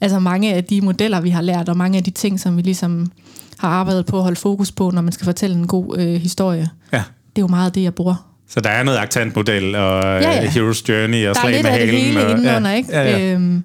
altså 0.01 0.19
mange 0.19 0.53
af 0.53 0.63
de 0.63 0.81
modeller, 0.81 1.21
vi 1.21 1.29
har 1.29 1.41
lært, 1.41 1.69
og 1.69 1.77
mange 1.77 1.97
af 1.97 2.03
de 2.03 2.11
ting, 2.11 2.39
som 2.39 2.57
vi 2.57 2.61
ligesom 2.61 3.11
har 3.57 3.69
arbejdet 3.69 4.05
på 4.05 4.17
at 4.17 4.23
holde 4.23 4.35
fokus 4.39 4.71
på, 4.71 4.91
når 4.91 5.01
man 5.01 5.11
skal 5.11 5.25
fortælle 5.25 5.55
en 5.55 5.67
god 5.67 5.97
øh, 5.99 6.21
historie. 6.21 6.69
Ja. 6.93 6.97
Det 7.35 7.37
er 7.37 7.41
jo 7.41 7.47
meget 7.47 7.75
det, 7.75 7.83
jeg 7.83 7.93
bruger. 7.95 8.25
Så 8.49 8.59
der 8.59 8.69
er 8.69 8.83
noget 8.83 8.97
aktantmodel, 8.97 9.75
og 9.75 10.03
ja, 10.03 10.19
Ja, 10.21 10.41
ja. 10.43 10.47
Hero's 10.49 10.83
Journey, 10.89 11.27
og 11.27 11.35
Der 11.35 11.41
er 11.41 11.43
slag 11.43 11.51
lidt 11.51 11.63
med 11.63 11.71
af 11.71 11.79
det 11.79 11.87
halen. 11.87 12.01
hele 12.01 12.25
og, 12.25 12.31
indenunder, 12.31 12.69
ja, 12.69 12.75
ikke? 12.75 12.89
Ja, 12.91 13.17
ja. 13.17 13.33
Øhm, 13.33 13.63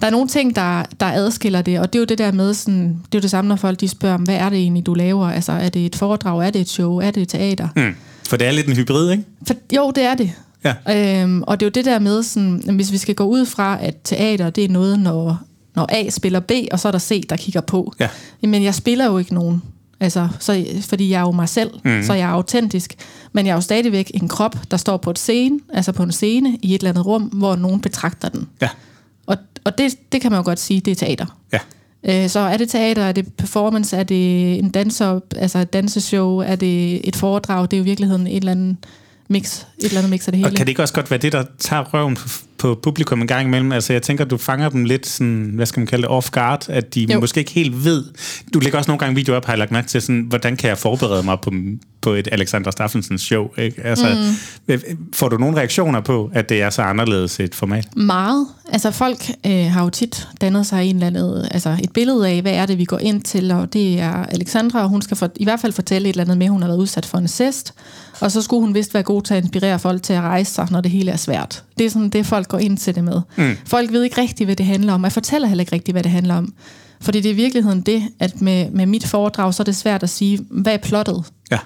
der 0.00 0.06
er 0.06 0.10
nogle 0.10 0.28
ting, 0.28 0.56
der, 0.56 0.82
der 1.00 1.06
adskiller 1.06 1.62
det, 1.62 1.80
og 1.80 1.92
det 1.92 1.98
er 1.98 2.00
jo 2.00 2.04
det 2.04 2.18
der 2.18 2.32
med, 2.32 2.54
sådan, 2.54 2.82
det 2.88 3.14
er 3.14 3.18
jo 3.18 3.20
det 3.20 3.30
samme, 3.30 3.48
når 3.48 3.56
folk 3.56 3.80
de 3.80 3.88
spørger, 3.88 4.18
hvad 4.18 4.34
er 4.34 4.48
det 4.48 4.58
egentlig, 4.58 4.86
du 4.86 4.94
laver? 4.94 5.26
Altså, 5.30 5.52
er 5.52 5.68
det 5.68 5.86
et 5.86 5.96
foredrag, 5.96 6.46
er 6.46 6.50
det 6.50 6.60
et 6.60 6.68
show, 6.68 6.96
er 6.98 7.10
det 7.10 7.22
et 7.22 7.28
teater? 7.28 7.68
Mm. 7.76 7.94
For 8.28 8.36
det 8.36 8.46
er 8.46 8.50
lidt 8.52 8.66
en 8.66 8.76
hybrid, 8.76 9.10
ikke? 9.10 9.24
For, 9.46 9.54
jo, 9.76 9.92
det 9.94 10.04
er 10.04 10.14
det. 10.14 10.32
Ja. 10.64 11.22
Øhm, 11.22 11.42
og 11.42 11.60
det 11.60 11.66
er 11.66 11.68
jo 11.68 11.70
det 11.70 11.84
der 11.84 11.98
med, 11.98 12.22
sådan, 12.22 12.62
hvis 12.74 12.92
vi 12.92 12.98
skal 12.98 13.14
gå 13.14 13.24
ud 13.24 13.46
fra, 13.46 13.78
at 13.80 13.96
teater, 14.04 14.50
det 14.50 14.64
er 14.64 14.68
noget, 14.68 15.00
når, 15.00 15.38
når 15.74 15.86
A 15.88 16.10
spiller 16.10 16.40
B, 16.40 16.52
og 16.72 16.80
så 16.80 16.88
er 16.88 16.92
der 16.92 16.98
C, 16.98 17.26
der 17.28 17.36
kigger 17.36 17.60
på. 17.60 17.92
Ja. 18.00 18.08
Men 18.42 18.64
jeg 18.64 18.74
spiller 18.74 19.06
jo 19.06 19.18
ikke 19.18 19.34
nogen. 19.34 19.62
Altså, 20.00 20.28
så, 20.38 20.64
fordi 20.80 21.10
jeg 21.10 21.16
er 21.16 21.20
jo 21.20 21.30
mig 21.30 21.48
selv, 21.48 21.70
mm. 21.84 22.02
så 22.02 22.14
jeg 22.14 22.28
er 22.28 22.32
autentisk. 22.32 22.94
Men 23.32 23.46
jeg 23.46 23.52
er 23.52 23.54
jo 23.54 23.60
stadigvæk 23.60 24.10
en 24.14 24.28
krop, 24.28 24.56
der 24.70 24.76
står 24.76 24.96
på 24.96 25.10
et 25.10 25.18
scene, 25.18 25.60
altså 25.72 25.92
på 25.92 26.02
en 26.02 26.12
scene 26.12 26.58
i 26.62 26.74
et 26.74 26.78
eller 26.78 26.90
andet 26.90 27.06
rum, 27.06 27.22
hvor 27.22 27.56
nogen 27.56 27.80
betragter 27.80 28.28
den. 28.28 28.48
Ja. 28.62 28.68
Og, 29.26 29.36
og 29.64 29.78
det, 29.78 30.12
det 30.12 30.20
kan 30.20 30.30
man 30.30 30.38
jo 30.38 30.44
godt 30.44 30.60
sige, 30.60 30.80
det 30.80 30.90
er 30.90 30.94
teater. 30.94 31.26
Ja. 31.52 31.58
Øh, 32.04 32.28
så 32.28 32.40
er 32.40 32.56
det 32.56 32.68
teater, 32.68 33.02
er 33.02 33.12
det 33.12 33.34
performance, 33.34 33.96
er 33.96 34.02
det 34.02 34.58
en 34.58 34.70
danser, 34.70 35.20
altså 35.36 35.58
et 35.58 35.72
danseshow, 35.72 36.38
er 36.38 36.56
det 36.56 37.08
et 37.08 37.16
foredrag, 37.16 37.62
det 37.62 37.72
er 37.72 37.78
jo 37.78 37.82
i 37.82 37.84
virkeligheden 37.84 38.26
et 38.26 38.36
eller 38.36 38.52
andet 38.52 38.76
mix, 39.30 39.60
et 39.78 39.84
eller 39.84 39.98
andet 39.98 40.10
mix 40.10 40.26
af 40.26 40.32
det 40.32 40.38
hele. 40.38 40.48
Og 40.48 40.54
kan 40.54 40.66
det 40.66 40.68
ikke 40.68 40.82
også 40.82 40.94
godt 40.94 41.10
være 41.10 41.20
det, 41.20 41.32
der 41.32 41.44
tager 41.58 41.84
røven 41.84 42.18
på, 42.58 42.80
publikum 42.82 43.20
en 43.20 43.26
gang 43.26 43.46
imellem? 43.46 43.72
Altså, 43.72 43.92
jeg 43.92 44.02
tænker, 44.02 44.24
du 44.24 44.36
fanger 44.36 44.68
dem 44.68 44.84
lidt 44.84 45.06
sådan, 45.06 45.50
hvad 45.54 45.66
skal 45.66 45.80
man 45.80 45.86
kalde 45.86 46.02
det, 46.02 46.10
off 46.10 46.30
guard, 46.30 46.68
at 46.68 46.94
de 46.94 47.06
jo. 47.12 47.20
Måske 47.20 47.40
ikke 47.40 47.52
helt 47.52 47.84
ved. 47.84 48.04
Du 48.54 48.58
lægger 48.58 48.78
også 48.78 48.90
nogle 48.90 48.98
gange 48.98 49.14
videoer 49.14 49.36
op, 49.36 49.44
har 49.44 49.52
jeg 49.52 49.58
lagt 49.58 49.70
mærke 49.70 49.88
til, 49.88 50.02
sådan, 50.02 50.20
hvordan 50.28 50.56
kan 50.56 50.68
jeg 50.68 50.78
forberede 50.78 51.22
mig 51.22 51.38
på, 51.42 51.52
på 52.00 52.10
et 52.10 52.28
Alexander 52.32 52.70
Staffensens 52.70 53.22
show. 53.22 53.48
Ikke? 53.58 53.82
Altså, 53.84 54.34
mm. 54.68 54.76
Får 55.12 55.28
du 55.28 55.36
nogle 55.36 55.56
reaktioner 55.56 56.00
på, 56.00 56.30
at 56.34 56.48
det 56.48 56.62
er 56.62 56.70
så 56.70 56.82
anderledes 56.82 57.40
et 57.40 57.54
format? 57.54 57.96
Meget. 57.96 58.46
Altså 58.72 58.90
folk 58.90 59.30
øh, 59.46 59.52
har 59.52 59.84
jo 59.84 59.90
tit 59.90 60.28
dannet 60.40 60.66
sig 60.66 60.84
en 60.84 60.96
eller 60.96 61.06
anden, 61.06 61.48
altså 61.50 61.76
et 61.82 61.92
billede 61.92 62.28
af, 62.28 62.42
hvad 62.42 62.52
er 62.52 62.66
det, 62.66 62.78
vi 62.78 62.84
går 62.84 62.98
ind 62.98 63.22
til, 63.22 63.50
og 63.50 63.72
det 63.72 64.00
er 64.00 64.26
Alexandra, 64.26 64.82
og 64.82 64.88
hun 64.88 65.02
skal 65.02 65.16
for, 65.16 65.30
i 65.36 65.44
hvert 65.44 65.60
fald 65.60 65.72
fortælle 65.72 66.08
et 66.08 66.12
eller 66.12 66.24
andet 66.24 66.38
med, 66.38 66.48
hun 66.48 66.62
har 66.62 66.68
været 66.68 66.78
udsat 66.78 67.06
for 67.06 67.18
en 67.18 67.28
cest, 67.28 67.74
og 68.20 68.30
så 68.30 68.42
skulle 68.42 68.60
hun 68.60 68.74
vist 68.74 68.94
være 68.94 69.02
god 69.02 69.22
til 69.22 69.34
at 69.34 69.44
inspirere 69.44 69.78
folk 69.78 70.02
til 70.02 70.12
at 70.12 70.20
rejse 70.20 70.52
sig, 70.52 70.68
når 70.70 70.80
det 70.80 70.90
hele 70.90 71.10
er 71.10 71.16
svært. 71.16 71.64
Det 71.78 71.86
er 71.86 71.90
sådan 71.90 72.08
det, 72.08 72.26
folk 72.26 72.48
går 72.48 72.58
ind 72.58 72.78
til 72.78 72.94
det 72.94 73.04
med. 73.04 73.20
Mm. 73.36 73.56
Folk 73.64 73.92
ved 73.92 74.02
ikke 74.02 74.20
rigtigt, 74.20 74.46
hvad 74.46 74.56
det 74.56 74.66
handler 74.66 74.92
om, 74.92 75.04
jeg 75.04 75.12
fortæller 75.12 75.48
heller 75.48 75.62
ikke 75.62 75.72
rigtigt, 75.72 75.94
hvad 75.94 76.02
det 76.02 76.12
handler 76.12 76.34
om. 76.34 76.54
Fordi 77.00 77.20
det 77.20 77.28
er 77.28 77.32
i 77.32 77.36
virkeligheden 77.36 77.80
det, 77.80 78.02
at 78.18 78.40
med, 78.40 78.70
med 78.70 78.86
mit 78.86 79.06
foredrag, 79.06 79.54
så 79.54 79.62
er 79.62 79.64
det 79.64 79.76
svært 79.76 80.02
at 80.02 80.10
sige, 80.10 80.38
hvad 80.50 80.72
er 80.72 80.78
plottet? 80.78 81.24
Ja. 81.50 81.58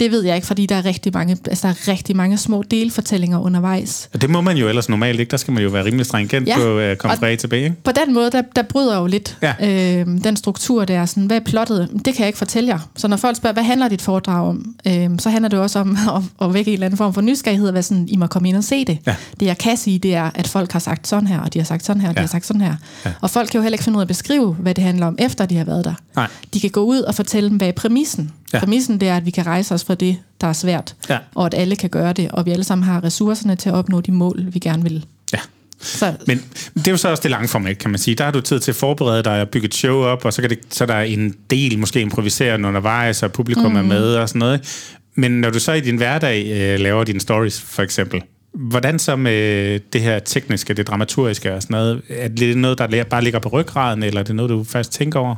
Det 0.00 0.10
ved 0.10 0.24
jeg 0.24 0.34
ikke, 0.36 0.46
fordi 0.46 0.66
der 0.66 0.74
er 0.74 0.84
rigtig 0.84 1.12
mange, 1.14 1.36
altså 1.46 1.68
der 1.68 1.74
er 1.74 1.88
rigtig 1.88 2.16
mange 2.16 2.38
små 2.38 2.62
delfortællinger 2.62 3.38
undervejs. 3.38 4.08
Og 4.14 4.22
det 4.22 4.30
må 4.30 4.40
man 4.40 4.56
jo 4.56 4.68
ellers 4.68 4.88
normalt 4.88 5.20
ikke. 5.20 5.30
Der 5.30 5.36
skal 5.36 5.54
man 5.54 5.62
jo 5.62 5.68
være 5.68 5.84
rimelig 5.84 6.06
stringent 6.06 6.48
ja. 6.48 6.56
på 6.56 6.78
at 6.78 6.98
komme 6.98 7.16
fra 7.16 7.28
A 7.28 7.36
til 7.36 7.48
B, 7.48 7.52
ikke? 7.52 7.76
På 7.84 7.92
den 7.92 8.14
måde, 8.14 8.30
der, 8.30 8.42
der 8.56 8.62
bryder 8.62 8.98
jo 8.98 9.06
lidt 9.06 9.38
ja. 9.42 9.54
øh, 10.00 10.06
den 10.24 10.36
struktur 10.36 10.84
der. 10.84 11.06
Sådan, 11.06 11.26
hvad 11.26 11.36
er 11.36 11.44
plottet? 11.44 11.88
Det 12.04 12.14
kan 12.14 12.18
jeg 12.18 12.26
ikke 12.26 12.38
fortælle 12.38 12.68
jer. 12.68 12.78
Så 12.96 13.08
når 13.08 13.16
folk 13.16 13.36
spørger, 13.36 13.54
hvad 13.54 13.62
handler 13.62 13.88
dit 13.88 14.02
foredrag 14.02 14.48
om? 14.48 14.74
Øh, 14.86 15.10
så 15.18 15.30
handler 15.30 15.48
det 15.48 15.58
også 15.58 15.78
om 15.78 15.96
at, 16.16 16.46
at 16.46 16.54
vække 16.54 16.68
en 16.68 16.72
eller 16.72 16.86
anden 16.86 16.98
form 16.98 17.14
for 17.14 17.20
nysgerrighed, 17.20 17.68
og 17.68 17.74
være 17.74 17.82
sådan, 17.82 18.08
I 18.08 18.16
må 18.16 18.26
komme 18.26 18.48
ind 18.48 18.56
og 18.56 18.64
se 18.64 18.84
det. 18.84 18.98
Ja. 19.06 19.16
Det 19.40 19.46
jeg 19.46 19.58
kan 19.58 19.76
sige, 19.76 19.98
det 19.98 20.14
er, 20.14 20.30
at 20.34 20.48
folk 20.48 20.72
har 20.72 20.78
sagt 20.78 21.08
sådan 21.08 21.26
her, 21.26 21.40
og 21.40 21.54
de 21.54 21.58
har 21.58 21.66
sagt 21.66 21.84
sådan 21.84 22.02
her, 22.02 22.08
og 22.08 22.14
de 22.14 22.20
ja. 22.20 22.22
har 22.22 22.28
sagt 22.28 22.46
sådan 22.46 22.62
her. 22.62 22.74
Ja. 23.04 23.12
Og 23.20 23.30
folk 23.30 23.48
kan 23.50 23.58
jo 23.58 23.62
heller 23.62 23.74
ikke 23.74 23.84
finde 23.84 23.96
ud 23.96 24.00
af 24.00 24.04
at 24.04 24.08
beskrive, 24.08 24.52
hvad 24.52 24.74
det 24.74 24.84
handler 24.84 25.06
om, 25.06 25.16
efter 25.18 25.46
de 25.46 25.56
har 25.56 25.64
været 25.64 25.84
der. 25.84 25.94
Nej. 26.16 26.26
De 26.54 26.60
kan 26.60 26.70
gå 26.70 26.80
ud 26.80 27.00
og 27.00 27.14
fortælle 27.14 27.48
dem, 27.48 27.56
hvad 27.56 27.68
er 27.68 27.72
præmissen. 27.72 28.32
Ja. 28.52 28.58
Præmissen 28.58 29.00
det 29.00 29.08
er, 29.08 29.16
at 29.16 29.26
vi 29.26 29.30
kan 29.30 29.46
rejse 29.46 29.74
os 29.74 29.84
fra 29.84 29.94
det, 29.94 30.16
der 30.40 30.46
er 30.46 30.52
svært, 30.52 30.94
ja. 31.08 31.18
og 31.34 31.46
at 31.46 31.54
alle 31.54 31.76
kan 31.76 31.90
gøre 31.90 32.12
det, 32.12 32.30
og 32.30 32.46
vi 32.46 32.50
alle 32.50 32.64
sammen 32.64 32.84
har 32.84 33.04
ressourcerne 33.04 33.56
til 33.56 33.68
at 33.68 33.74
opnå 33.74 34.00
de 34.00 34.12
mål, 34.12 34.46
vi 34.50 34.58
gerne 34.58 34.82
vil. 34.82 35.04
Ja. 35.32 35.38
Så. 35.80 36.12
Men 36.26 36.42
det 36.74 36.86
er 36.86 36.90
jo 36.90 36.96
så 36.96 37.08
også 37.08 37.22
det 37.22 37.30
lange 37.30 37.48
format, 37.48 37.78
kan 37.78 37.90
man 37.90 37.98
sige. 37.98 38.14
Der 38.14 38.24
har 38.24 38.30
du 38.30 38.40
tid 38.40 38.60
til 38.60 38.70
at 38.70 38.76
forberede 38.76 39.22
dig 39.22 39.40
og 39.40 39.48
bygge 39.48 39.66
et 39.66 39.74
show 39.74 40.02
op, 40.02 40.24
og 40.24 40.32
så, 40.32 40.40
kan 40.40 40.50
det, 40.50 40.58
så 40.70 40.84
er 40.84 40.86
der 40.86 41.00
en 41.00 41.34
del 41.50 41.78
måske 41.78 42.00
improviserende 42.00 42.68
undervejs, 42.68 43.22
og 43.22 43.32
publikum 43.32 43.70
mm. 43.70 43.76
er 43.76 43.82
med 43.82 44.14
og 44.14 44.28
sådan 44.28 44.38
noget. 44.38 44.90
Men 45.14 45.30
når 45.30 45.50
du 45.50 45.58
så 45.58 45.72
i 45.72 45.80
din 45.80 45.96
hverdag 45.96 46.46
øh, 46.46 46.80
laver 46.80 47.04
dine 47.04 47.20
stories, 47.20 47.60
for 47.60 47.82
eksempel, 47.82 48.22
hvordan 48.52 48.98
så 48.98 49.16
med 49.16 49.78
det 49.92 50.00
her 50.00 50.18
tekniske, 50.18 50.74
det 50.74 50.86
dramaturgiske 50.86 51.54
og 51.54 51.62
sådan 51.62 51.74
noget? 51.74 52.02
Er 52.08 52.28
det 52.28 52.56
noget, 52.56 52.78
der 52.78 53.04
bare 53.04 53.24
ligger 53.24 53.38
på 53.38 53.48
ryggraden, 53.48 54.02
eller 54.02 54.20
er 54.20 54.24
det 54.24 54.34
noget, 54.34 54.50
du 54.50 54.64
først 54.64 54.92
tænker 54.92 55.20
over? 55.20 55.36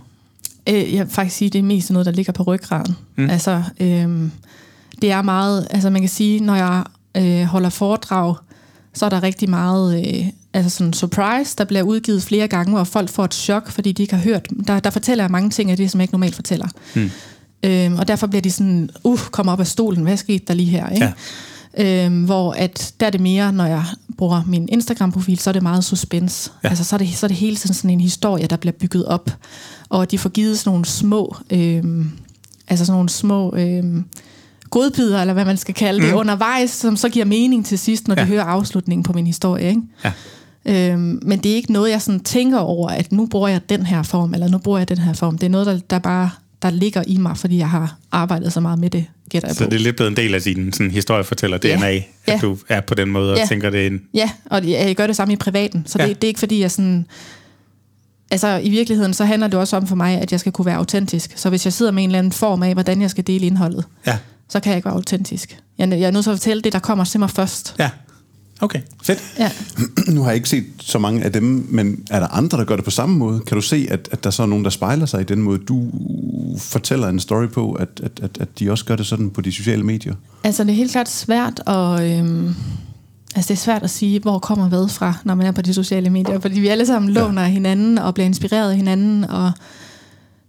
Øh, 0.69 0.95
jeg 0.95 1.07
vil 1.07 1.14
faktisk 1.14 1.37
sige, 1.37 1.47
at 1.47 1.52
det 1.52 1.59
er 1.59 1.62
mest 1.62 1.90
noget, 1.90 2.07
der 2.07 2.12
ligger 2.12 2.33
på 2.33 2.42
ryggraden. 2.42 2.97
Mm. 3.16 3.31
Altså, 3.31 3.62
øh, 3.81 4.28
det 5.02 5.12
er 5.12 5.23
meget, 5.23 5.66
altså 5.71 5.90
man 5.90 6.02
kan 6.02 6.09
sige, 6.09 6.40
når 6.40 6.54
jeg 6.54 6.85
øh, 7.16 7.45
holder 7.45 7.69
foredrag, 7.69 8.37
så 8.95 9.04
er 9.04 9.09
der 9.09 9.23
rigtig 9.23 9.50
meget 9.50 10.07
øh, 10.07 10.26
altså 10.54 10.71
sådan 10.71 10.92
surprise, 10.92 11.54
der 11.59 11.64
bliver 11.64 11.83
udgivet 11.83 12.23
flere 12.23 12.49
gange, 12.49 12.73
hvor 12.73 12.85
folk 12.85 13.09
får 13.09 13.25
et 13.25 13.35
chok, 13.35 13.71
fordi 13.71 13.92
de 13.92 14.02
ikke 14.02 14.14
har 14.14 14.23
hørt. 14.23 14.49
Der, 14.66 14.81
der 14.81 14.90
fortæller 14.90 15.25
jeg 15.25 15.31
mange 15.31 15.50
ting 15.50 15.71
af 15.71 15.76
det, 15.76 15.90
som 15.90 16.00
jeg 16.00 16.04
ikke 16.04 16.14
normalt 16.14 16.35
fortæller. 16.35 16.69
Mm. 16.95 17.11
Øhm, 17.62 17.99
og 17.99 18.09
derfor 18.09 18.26
bliver 18.26 18.42
de 18.42 18.50
sådan, 18.50 18.90
uh, 19.04 19.19
kom 19.19 19.49
op 19.49 19.61
af 19.61 19.66
stolen, 19.66 20.02
hvad 20.02 20.16
skete 20.16 20.45
der 20.49 20.54
lige 20.54 20.71
her? 20.71 20.88
Ikke? 20.88 21.04
Ja. 21.04 21.12
Øhm, 21.79 22.25
hvor 22.25 22.52
at 22.52 22.95
der 23.00 23.07
er 23.07 23.11
det 23.11 23.21
mere, 23.21 23.52
når 23.52 23.64
jeg 23.64 23.85
bruger 24.17 24.43
min 24.47 24.69
Instagram-profil, 24.73 25.38
så 25.38 25.50
er 25.50 25.52
det 25.52 25.62
meget 25.62 25.85
suspense. 25.85 26.50
Ja. 26.64 26.69
Altså, 26.69 26.85
så 26.85 26.97
er, 26.97 26.99
det, 26.99 27.09
så 27.14 27.26
er 27.26 27.29
det 27.29 27.37
hele 27.37 27.57
tiden 27.57 27.75
sådan 27.75 27.91
en 27.91 28.00
historie, 28.00 28.47
der 28.47 28.57
bliver 28.57 28.73
bygget 28.73 29.05
op. 29.05 29.31
Og 29.88 30.11
de 30.11 30.19
får 30.19 30.29
givet 30.29 30.59
sådan 30.59 30.71
nogle 30.71 30.85
små, 30.85 31.37
øhm, 31.50 32.11
altså 32.69 32.85
sådan 32.85 32.97
nogle 32.97 33.09
små... 33.09 33.55
Øhm, 33.57 34.05
godbidder, 34.70 35.20
eller 35.20 35.35
hvad 35.35 35.44
man 35.44 35.57
skal 35.57 35.75
kalde 35.75 36.03
det, 36.03 36.12
mm. 36.12 36.18
undervejs, 36.18 36.70
som 36.70 36.97
så 36.97 37.09
giver 37.09 37.25
mening 37.25 37.66
til 37.66 37.79
sidst, 37.79 38.09
når 38.09 38.14
ja. 38.18 38.23
de 38.23 38.27
hører 38.27 38.44
afslutningen 38.44 39.03
på 39.03 39.12
min 39.12 39.27
historie. 39.27 39.68
Ikke? 39.68 39.83
Ja. 40.05 40.12
Øhm, 40.64 41.18
men 41.23 41.38
det 41.38 41.53
er 41.53 41.57
ikke 41.57 41.73
noget, 41.73 41.90
jeg 41.90 42.03
sådan 42.03 42.20
tænker 42.20 42.59
over, 42.59 42.88
at 42.88 43.12
nu 43.12 43.27
bruger 43.27 43.49
jeg 43.49 43.68
den 43.68 43.87
her 43.87 44.03
form, 44.03 44.35
eller 44.35 44.49
nu 44.49 44.59
bruger 44.59 44.79
jeg 44.79 44.88
den 44.88 44.99
her 44.99 45.12
form. 45.12 45.38
Det 45.38 45.47
er 45.47 45.51
noget, 45.51 45.66
der, 45.66 45.79
der 45.90 45.99
bare 45.99 46.31
der 46.62 46.70
ligger 46.70 47.03
i 47.07 47.16
mig, 47.16 47.37
fordi 47.37 47.59
jeg 47.59 47.70
har 47.70 47.97
arbejdet 48.12 48.53
så 48.53 48.61
meget 48.61 48.79
med 48.79 48.90
det, 48.90 49.05
gætter 49.33 49.49
jeg 49.49 49.57
Så 49.57 49.64
på. 49.64 49.71
det 49.71 49.77
er 49.77 49.81
lidt 49.81 49.97
blevet 49.97 50.11
en 50.11 50.16
del 50.16 50.35
af 50.35 50.42
din 50.42 50.73
sådan, 50.73 50.90
historiefortæller-DNA, 50.90 51.87
ja. 51.87 51.97
at 51.97 52.05
ja. 52.29 52.38
du 52.42 52.59
er 52.68 52.81
på 52.81 52.95
den 52.95 53.11
måde 53.11 53.33
og 53.33 53.38
ja. 53.38 53.47
tænker 53.47 53.71
det 53.71 53.87
ind? 53.87 54.01
Ja, 54.14 54.31
og 54.45 54.68
jeg 54.68 54.97
gør 54.97 55.07
det 55.07 55.16
samme 55.16 55.35
i 55.35 55.37
privaten, 55.37 55.85
så 55.87 55.99
ja. 55.99 56.09
det, 56.09 56.16
det 56.16 56.25
er 56.25 56.29
ikke 56.29 56.40
fordi, 56.40 56.61
jeg 56.61 56.71
sådan... 56.71 57.07
Altså 58.31 58.61
i 58.62 58.71
virkeligheden, 58.71 59.14
så 59.14 59.25
handler 59.25 59.49
det 59.49 59.59
også 59.59 59.77
om 59.77 59.87
for 59.87 59.97
mig, 59.97 60.21
at 60.21 60.33
jeg 60.33 60.40
skal 60.40 60.53
kunne 60.53 60.66
være 60.66 60.77
autentisk. 60.77 61.33
Så 61.37 61.49
hvis 61.49 61.64
jeg 61.64 61.73
sidder 61.73 61.92
med 61.92 62.03
en 62.03 62.09
eller 62.09 62.18
anden 62.18 62.33
form 62.33 62.62
af, 62.62 62.73
hvordan 62.73 63.03
jeg 63.03 63.11
skal 63.11 63.27
dele 63.27 63.47
indholdet, 63.47 63.85
ja 64.07 64.18
så 64.53 64.61
kan 64.61 64.71
jeg 64.71 64.77
ikke 64.77 64.87
være 64.87 64.95
autentisk. 64.95 65.59
Jeg, 65.79 65.90
jeg 65.90 66.01
er 66.03 66.11
nødt 66.11 66.25
til 66.25 66.31
at 66.31 66.38
fortælle 66.38 66.62
det, 66.62 66.73
der 66.73 66.79
kommer 66.79 67.05
til 67.05 67.21
mig 67.21 67.31
først. 67.31 67.75
Ja. 67.79 67.90
Okay, 68.62 68.81
fedt. 69.03 69.22
Ja. 69.38 69.51
Nu 70.14 70.20
har 70.20 70.29
jeg 70.29 70.37
ikke 70.37 70.48
set 70.48 70.64
så 70.81 70.98
mange 70.98 71.25
af 71.25 71.33
dem, 71.33 71.66
men 71.70 72.05
er 72.11 72.20
der 72.20 72.27
andre, 72.27 72.59
der 72.59 72.64
gør 72.64 72.77
det 72.77 72.85
på 72.85 72.90
samme 72.90 73.16
måde? 73.16 73.40
Kan 73.40 73.55
du 73.55 73.61
se, 73.61 73.87
at, 73.90 74.09
at 74.12 74.25
der 74.25 74.31
så 74.31 74.42
er 74.42 74.46
nogen, 74.46 74.64
der 74.64 74.70
spejler 74.70 75.07
sig 75.07 75.20
i 75.20 75.25
den 75.25 75.42
måde, 75.42 75.59
du 75.59 75.90
fortæller 76.59 77.09
en 77.09 77.20
story 77.20 77.48
på, 77.48 77.72
at, 77.72 77.88
at, 78.03 78.20
at, 78.22 78.31
at 78.40 78.48
de 78.59 78.70
også 78.70 78.85
gør 78.85 78.96
det 78.96 79.07
sådan 79.07 79.31
på 79.31 79.40
de 79.40 79.53
sociale 79.53 79.83
medier? 79.83 80.14
Altså, 80.44 80.64
det 80.64 80.70
er 80.70 80.75
helt 80.75 80.92
klart 80.92 81.09
svært 81.09 81.62
at... 81.66 82.18
Øhm 82.18 82.55
Altså 83.35 83.48
det 83.48 83.55
er 83.55 83.62
svært 83.62 83.83
at 83.83 83.90
sige, 83.90 84.20
hvor 84.20 84.38
kommer 84.38 84.68
hvad 84.68 84.88
fra, 84.88 85.14
når 85.25 85.35
man 85.35 85.46
er 85.46 85.53
på 85.53 85.62
de 85.62 85.75
sociale 85.75 86.11
medier, 86.11 86.38
fordi 86.40 86.61
vi 86.61 86.66
alle 86.68 86.87
sammen 86.87 87.12
låner 87.12 87.42
ja. 87.42 87.48
hinanden 87.48 87.98
og 87.98 88.14
bliver 88.14 88.27
inspireret 88.27 88.70
af 88.70 88.77
hinanden, 88.77 89.25
og 89.25 89.53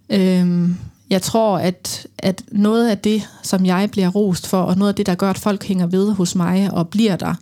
øhm, 0.10 0.78
jeg 1.10 1.22
tror, 1.22 1.58
at, 1.58 2.08
at 2.18 2.44
noget 2.52 2.90
af 2.90 2.98
det, 2.98 3.30
som 3.44 3.66
jeg 3.66 3.90
bliver 3.92 4.10
rost 4.10 4.48
for, 4.48 4.62
og 4.62 4.78
noget 4.78 4.90
af 4.90 4.96
det, 4.96 5.06
der 5.06 5.16
gør, 5.16 5.30
at 5.30 5.38
folk 5.38 5.64
hænger 5.64 5.88
ved 5.88 6.12
hos 6.12 6.36
mig 6.36 6.70
og 6.74 6.90
bliver 6.90 7.16
der, 7.16 7.36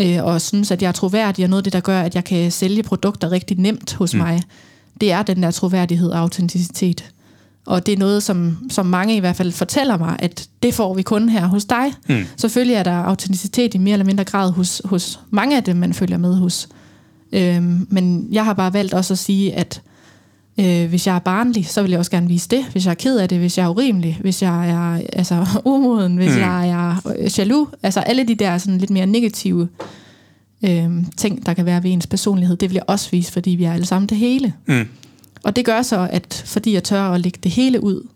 øh, 0.00 0.24
og 0.24 0.40
synes, 0.40 0.70
at 0.70 0.82
jeg 0.82 0.88
er 0.88 0.92
troværdig, 0.92 1.44
og 1.44 1.50
noget 1.50 1.60
af 1.60 1.64
det, 1.64 1.72
der 1.72 1.80
gør, 1.80 2.00
at 2.00 2.14
jeg 2.14 2.24
kan 2.24 2.50
sælge 2.50 2.82
produkter 2.82 3.32
rigtig 3.32 3.58
nemt 3.58 3.94
hos 3.94 4.14
mm. 4.14 4.20
mig, 4.20 4.42
det 5.00 5.12
er 5.12 5.22
den 5.22 5.42
der 5.42 5.50
troværdighed 5.50 6.10
og 6.10 6.18
autenticitet. 6.18 7.10
Og 7.66 7.86
det 7.86 7.92
er 7.92 7.98
noget, 7.98 8.22
som, 8.22 8.58
som 8.70 8.86
mange 8.86 9.16
i 9.16 9.20
hvert 9.20 9.36
fald 9.36 9.52
fortæller 9.52 9.98
mig, 9.98 10.16
at 10.18 10.48
det 10.62 10.74
får 10.74 10.94
vi 10.94 11.02
kun 11.02 11.28
her 11.28 11.46
hos 11.46 11.64
dig. 11.64 11.92
Mm. 12.08 12.24
Selvfølgelig 12.36 12.74
er 12.74 12.82
der 12.82 12.92
autenticitet 12.92 13.74
i 13.74 13.78
mere 13.78 13.92
eller 13.92 14.06
mindre 14.06 14.24
grad 14.24 14.50
hos, 14.50 14.82
hos 14.84 15.20
mange 15.30 15.56
af 15.56 15.64
dem, 15.64 15.76
man 15.76 15.94
følger 15.94 16.18
med 16.18 16.34
hos. 16.34 16.68
Øhm, 17.32 17.86
men 17.90 18.28
jeg 18.32 18.44
har 18.44 18.54
bare 18.54 18.72
valgt 18.72 18.94
også 18.94 19.14
at 19.14 19.18
sige, 19.18 19.54
at 19.54 19.82
Øh, 20.60 20.88
hvis 20.88 21.06
jeg 21.06 21.14
er 21.14 21.18
barnlig, 21.18 21.66
så 21.66 21.82
vil 21.82 21.90
jeg 21.90 21.98
også 21.98 22.10
gerne 22.10 22.28
vise 22.28 22.48
det. 22.48 22.64
Hvis 22.64 22.84
jeg 22.84 22.90
er 22.90 22.94
ked 22.94 23.18
af 23.18 23.28
det, 23.28 23.38
hvis 23.38 23.58
jeg 23.58 23.64
er 23.64 23.68
urimelig, 23.68 24.18
hvis 24.20 24.42
jeg 24.42 24.70
er 24.70 25.02
altså, 25.12 25.46
umoden, 25.64 26.16
hvis 26.16 26.34
mm. 26.34 26.40
jeg 26.40 26.68
er 26.68 27.12
øh, 27.18 27.38
jaloux. 27.38 27.68
Altså 27.82 28.00
alle 28.00 28.28
de 28.28 28.34
der 28.34 28.58
sådan, 28.58 28.78
lidt 28.78 28.90
mere 28.90 29.06
negative 29.06 29.68
øh, 30.64 30.90
ting, 31.16 31.46
der 31.46 31.54
kan 31.54 31.66
være 31.66 31.82
ved 31.82 31.90
ens 31.90 32.06
personlighed, 32.06 32.56
det 32.56 32.70
vil 32.70 32.74
jeg 32.74 32.84
også 32.86 33.10
vise, 33.10 33.32
fordi 33.32 33.50
vi 33.50 33.64
er 33.64 33.72
alle 33.72 33.86
sammen 33.86 34.08
det 34.08 34.18
hele. 34.18 34.54
Mm. 34.66 34.88
Og 35.42 35.56
det 35.56 35.64
gør 35.64 35.82
så, 35.82 36.08
at 36.10 36.42
fordi 36.46 36.72
jeg 36.72 36.84
tør 36.84 37.02
at 37.02 37.20
lægge 37.20 37.38
det 37.42 37.50
hele 37.50 37.84
ud, 37.84 38.06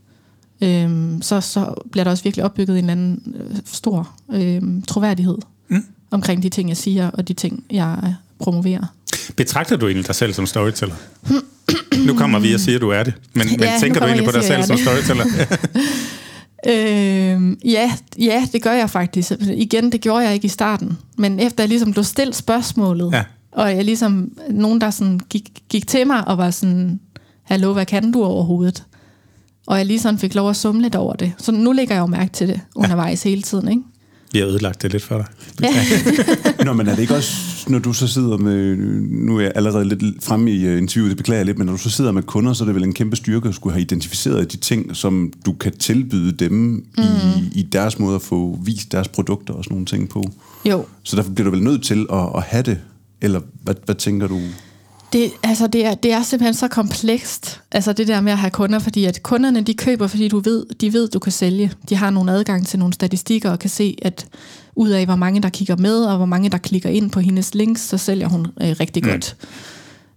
øh, 0.60 0.90
så, 1.20 1.40
så 1.40 1.74
bliver 1.92 2.04
der 2.04 2.10
også 2.10 2.24
virkelig 2.24 2.44
opbygget 2.44 2.78
en 2.78 2.84
eller 2.84 2.92
anden 2.92 3.34
øh, 3.50 3.56
stor 3.64 4.10
øh, 4.32 4.62
troværdighed 4.88 5.38
mm. 5.68 5.84
omkring 6.10 6.42
de 6.42 6.48
ting, 6.48 6.68
jeg 6.68 6.76
siger, 6.76 7.10
og 7.10 7.28
de 7.28 7.34
ting, 7.34 7.64
jeg 7.70 8.14
promoverer. 8.38 8.86
Betragter 9.36 9.76
du 9.76 9.86
egentlig 9.86 10.06
dig 10.06 10.14
selv 10.14 10.32
som 10.32 10.46
storyteller? 10.46 10.94
Nu 12.06 12.14
kommer 12.14 12.38
vi 12.38 12.54
og 12.54 12.60
siger, 12.60 12.76
at 12.76 12.82
du 12.82 12.90
er 12.90 13.02
det. 13.02 13.14
Men, 13.34 13.48
ja, 13.48 13.56
men 13.56 13.80
tænker 13.80 14.00
du 14.00 14.06
egentlig 14.06 14.26
på 14.26 14.32
dig 14.32 14.44
selv 14.44 14.62
som 14.62 14.76
storyteller? 14.76 15.24
øh, 16.72 17.56
ja, 17.72 17.92
ja, 18.18 18.48
det 18.52 18.62
gør 18.62 18.72
jeg 18.72 18.90
faktisk. 18.90 19.32
Igen, 19.40 19.92
det 19.92 20.00
gjorde 20.00 20.24
jeg 20.24 20.34
ikke 20.34 20.44
i 20.44 20.48
starten. 20.48 20.98
Men 21.18 21.40
efter 21.40 21.64
jeg 21.64 21.68
ligesom 21.68 21.92
blev 21.92 22.04
stillet 22.04 22.36
spørgsmålet, 22.36 23.12
ja. 23.12 23.22
og 23.52 23.76
jeg 23.76 23.84
ligesom, 23.84 24.32
nogen 24.50 24.80
der 24.80 24.90
sådan 24.90 25.20
gik, 25.30 25.50
gik 25.68 25.86
til 25.86 26.06
mig 26.06 26.28
og 26.28 26.38
var 26.38 26.50
sådan, 26.50 27.00
hallo, 27.42 27.72
hvad 27.72 27.86
kan 27.86 28.12
du 28.12 28.24
overhovedet? 28.24 28.84
Og 29.66 29.78
jeg 29.78 29.86
lige 29.86 29.98
sådan 29.98 30.18
fik 30.18 30.34
lov 30.34 30.50
at 30.50 30.56
summe 30.56 30.82
lidt 30.82 30.94
over 30.94 31.14
det. 31.14 31.32
Så 31.38 31.52
nu 31.52 31.72
lægger 31.72 31.94
jeg 31.94 32.00
jo 32.00 32.06
mærke 32.06 32.32
til 32.32 32.48
det 32.48 32.60
undervejs 32.74 33.24
ja. 33.24 33.30
hele 33.30 33.42
tiden, 33.42 33.68
ikke? 33.68 33.82
Vi 34.32 34.38
har 34.38 34.46
ødelagt 34.46 34.82
det 34.82 34.92
lidt 34.92 35.02
for 35.02 35.16
dig. 35.16 35.26
Ja. 35.62 35.68
Nå, 36.64 36.72
men 36.72 36.86
er 36.86 36.94
det 36.94 37.02
ikke 37.02 37.14
også, 37.14 37.32
når 37.68 37.78
du 37.78 37.92
så 37.92 38.06
sidder 38.06 38.36
med, 38.36 38.76
nu 39.10 39.36
er 39.36 39.40
jeg 39.40 39.52
allerede 39.54 39.84
lidt 39.84 40.24
fremme 40.24 40.50
i 40.50 40.66
øh, 40.66 40.78
interviewet, 40.78 41.10
det 41.10 41.16
beklager 41.16 41.38
jeg 41.38 41.46
lidt, 41.46 41.58
men 41.58 41.66
når 41.66 41.72
du 41.72 41.78
så 41.78 41.90
sidder 41.90 42.12
med 42.12 42.22
kunder, 42.22 42.52
så 42.52 42.64
er 42.64 42.66
det 42.66 42.74
vel 42.74 42.84
en 42.84 42.92
kæmpe 42.92 43.16
styrke 43.16 43.48
at 43.48 43.54
skulle 43.54 43.72
have 43.72 43.82
identificeret 43.82 44.52
de 44.52 44.56
ting, 44.56 44.96
som 44.96 45.32
du 45.46 45.52
kan 45.52 45.72
tilbyde 45.78 46.32
dem 46.32 46.52
mm. 46.52 47.02
i, 47.36 47.60
i 47.60 47.62
deres 47.62 47.98
måde 47.98 48.14
at 48.14 48.22
få 48.22 48.58
vist 48.64 48.92
deres 48.92 49.08
produkter 49.08 49.54
og 49.54 49.64
sådan 49.64 49.74
nogle 49.74 49.86
ting 49.86 50.08
på. 50.08 50.24
Jo. 50.64 50.84
Så 51.02 51.16
derfor 51.16 51.30
bliver 51.30 51.50
du 51.50 51.56
vel 51.56 51.64
nødt 51.64 51.84
til 51.84 52.06
at, 52.12 52.28
at 52.36 52.42
have 52.42 52.62
det, 52.62 52.78
eller 53.20 53.40
hvad, 53.62 53.74
hvad 53.84 53.94
tænker 53.94 54.26
du? 54.26 54.40
Det, 55.12 55.30
altså 55.42 55.66
det, 55.66 55.86
er, 55.86 55.94
det 55.94 56.12
er 56.12 56.22
simpelthen 56.22 56.54
så 56.54 56.68
komplekst, 56.68 57.60
altså 57.72 57.92
det 57.92 58.08
der 58.08 58.20
med 58.20 58.32
at 58.32 58.38
have 58.38 58.50
kunder, 58.50 58.78
fordi 58.78 59.04
at 59.04 59.22
kunderne 59.22 59.60
de 59.60 59.74
køber, 59.74 60.06
fordi 60.06 60.28
du 60.28 60.38
ved, 60.38 60.66
de 60.80 60.92
ved, 60.92 61.08
du 61.08 61.18
kan 61.18 61.32
sælge. 61.32 61.72
De 61.88 61.96
har 61.96 62.10
nogle 62.10 62.32
adgang 62.32 62.66
til 62.66 62.78
nogle 62.78 62.94
statistikker 62.94 63.50
og 63.50 63.58
kan 63.58 63.70
se, 63.70 63.96
at 64.02 64.26
ud 64.76 64.90
af 64.90 65.04
hvor 65.04 65.16
mange 65.16 65.42
der 65.42 65.48
kigger 65.48 65.76
med, 65.76 66.04
og 66.04 66.16
hvor 66.16 66.26
mange 66.26 66.48
der 66.48 66.58
klikker 66.58 66.90
ind 66.90 67.10
på 67.10 67.20
hendes 67.20 67.54
links, 67.54 67.80
så 67.80 67.98
sælger 67.98 68.28
hun 68.28 68.46
øh, 68.60 68.76
rigtig 68.80 69.04
mm. 69.04 69.10
godt. 69.10 69.36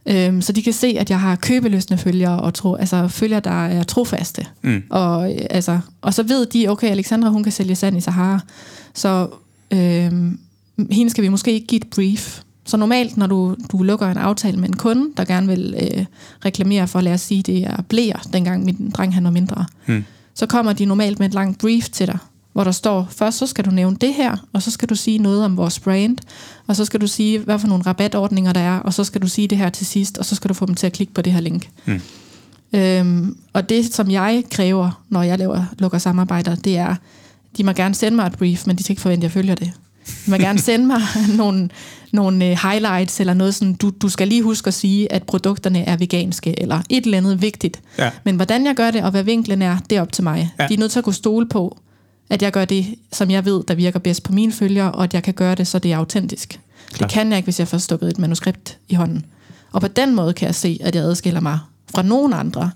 Øhm, 0.06 0.42
så 0.42 0.52
de 0.52 0.64
kan 0.64 0.74
se, 0.74 0.96
at 1.00 1.10
jeg 1.10 1.20
har 1.20 1.36
købeløsende 1.36 1.98
følgere, 1.98 2.40
og 2.40 2.54
tro, 2.54 2.76
altså 2.76 3.08
følgere, 3.08 3.40
der 3.40 3.66
er 3.66 3.84
trofaste. 3.84 4.46
Mm. 4.62 4.84
Og, 4.90 5.34
øh, 5.34 5.42
altså, 5.50 5.80
og 6.02 6.14
så 6.14 6.24
ved 6.24 6.46
de, 6.46 6.68
okay, 6.68 6.88
Alexandra, 6.88 7.30
hun 7.30 7.44
kan 7.44 7.52
sælge 7.52 7.76
sand 7.76 7.98
i 7.98 8.02
Sahara. 8.02 8.40
Så 8.94 9.28
øhm, 9.72 10.40
hende 10.92 11.10
skal 11.10 11.24
vi 11.24 11.30
måske 11.30 11.52
ikke 11.52 11.68
give 11.68 11.82
et 11.82 11.90
brief. 11.90 12.42
Så 12.66 12.78
normalt, 12.78 13.18
når 13.18 13.28
du, 13.28 13.56
du 13.72 13.84
lukker 13.84 14.08
en 14.08 14.18
aftale 14.18 14.58
med 14.58 14.70
en 14.70 14.76
kunde, 14.76 15.10
der 15.18 15.26
gerne 15.26 15.48
vil 15.48 15.76
øh, 15.82 16.06
reklamere 16.46 16.88
for, 16.88 17.02
lad 17.02 17.14
os 17.14 17.22
sige, 17.22 17.42
det 17.44 17.64
er 17.64 17.82
blæer, 17.82 18.20
dengang 18.34 18.66
min 18.66 18.92
dreng 18.98 19.14
han 19.14 19.24
var 19.24 19.30
mindre, 19.32 19.66
Mm. 19.88 20.04
så 20.34 20.46
kommer 20.46 20.74
de 20.74 20.86
normalt 20.86 21.20
med 21.20 21.28
et 21.28 21.34
langt 21.34 21.60
brief 21.60 21.90
til 21.90 22.08
dig, 22.08 22.18
hvor 22.54 22.64
der 22.64 22.72
står, 22.72 23.08
først 23.12 23.38
så 23.38 23.48
skal 23.48 23.66
du 23.66 23.72
nævne 23.72 23.96
det 24.02 24.14
her, 24.14 24.38
og 24.54 24.62
så 24.62 24.72
skal 24.72 24.90
du 24.90 24.96
sige 24.96 25.18
noget 25.18 25.46
om 25.46 25.58
vores 25.58 25.80
brand, 25.80 26.18
og 26.68 26.76
så 26.76 26.86
skal 26.86 27.02
du 27.02 27.08
sige, 27.08 27.40
hvad 27.40 27.60
for 27.60 27.68
nogle 27.68 27.84
rabatordninger 27.84 28.54
der 28.54 28.60
er, 28.62 28.80
og 28.80 28.94
så 28.94 29.04
skal 29.04 29.22
du 29.22 29.28
sige 29.28 29.48
det 29.48 29.58
her 29.58 29.70
til 29.70 29.86
sidst, 29.86 30.18
og 30.18 30.26
så 30.26 30.36
skal 30.36 30.50
du 30.50 30.54
få 30.54 30.66
dem 30.66 30.76
til 30.76 30.88
at 30.88 30.94
klikke 30.94 31.14
på 31.14 31.22
det 31.22 31.34
her 31.34 31.40
link. 31.40 31.70
Mm. 31.86 32.02
Øhm, 32.74 33.38
og 33.54 33.70
det, 33.70 33.94
som 33.94 34.12
jeg 34.12 34.44
kræver, 34.52 35.02
når 35.10 35.24
jeg 35.24 35.40
laver, 35.40 35.66
lukker 35.80 35.98
samarbejder, 35.98 36.56
det 36.56 36.78
er, 36.78 36.96
de 37.58 37.64
må 37.64 37.72
gerne 37.72 37.96
sende 37.96 38.16
mig 38.16 38.26
et 38.28 38.38
brief, 38.38 38.68
men 38.68 38.76
de 38.76 38.84
skal 38.84 38.94
ikke 38.94 39.02
forvente, 39.02 39.20
at 39.20 39.24
jeg 39.24 39.32
følger 39.32 39.56
det. 39.56 39.72
De 40.08 40.32
må 40.32 40.38
gerne 40.38 40.60
sende 40.60 40.86
mig 40.86 41.02
nogle, 41.38 41.70
nogle 42.12 42.46
øh, 42.46 42.58
highlights, 42.64 43.20
eller 43.20 43.34
noget 43.34 43.56
sådan, 43.56 43.74
du, 43.74 43.90
du 44.02 44.10
skal 44.10 44.28
lige 44.28 44.44
huske 44.44 44.68
at 44.68 44.74
sige, 44.74 45.12
at 45.12 45.24
produkterne 45.24 45.84
er 45.84 45.98
veganske, 45.98 46.62
eller 46.62 46.82
et 46.90 47.06
eller 47.06 47.18
andet 47.18 47.42
vigtigt. 47.42 47.82
Ja. 47.98 48.12
Men 48.24 48.36
hvordan 48.36 48.66
jeg 48.66 48.76
gør 48.76 48.92
det, 48.92 49.04
og 49.04 49.12
hvad 49.12 49.24
vinklen 49.24 49.62
er, 49.62 49.78
det 49.90 49.98
er 49.98 50.02
op 50.02 50.12
til 50.12 50.24
mig. 50.24 50.52
Ja. 50.60 50.68
De 50.68 50.74
er 50.74 50.78
nødt 50.78 50.92
til 50.92 51.00
at 51.00 51.04
kunne 51.06 51.14
stole 51.14 51.48
på, 51.48 51.78
at 52.30 52.42
jeg 52.42 52.52
gør 52.52 52.66
det, 52.66 52.96
som 53.12 53.32
jeg 53.32 53.46
ved, 53.46 53.64
der 53.68 53.76
virker 53.76 54.00
bedst 54.00 54.24
på 54.24 54.34
mine 54.34 54.52
følgere, 54.52 54.92
og 54.92 55.04
at 55.04 55.14
jeg 55.14 55.24
kan 55.24 55.34
gøre 55.34 55.56
det, 55.56 55.68
så 55.68 55.80
det 55.80 55.92
er 55.92 55.98
autentisk. 55.98 56.60
Klart. 56.92 57.10
Det 57.10 57.14
kan 57.14 57.30
jeg 57.30 57.38
ikke, 57.38 57.46
hvis 57.46 57.60
jeg 57.60 57.68
får 57.68 57.78
stukket 57.78 58.10
et 58.10 58.20
manuskript 58.20 58.78
i 58.90 58.96
hånden. 58.96 59.26
Og 59.72 59.82
på 59.82 59.88
den 59.88 60.16
måde 60.16 60.34
kan 60.34 60.46
jeg 60.46 60.56
se, 60.56 60.80
at 60.84 60.96
jeg 60.96 61.04
adskiller 61.04 61.42
mig 61.42 61.60
fra 61.92 62.02
nogen 62.02 62.34
andre. 62.34 62.72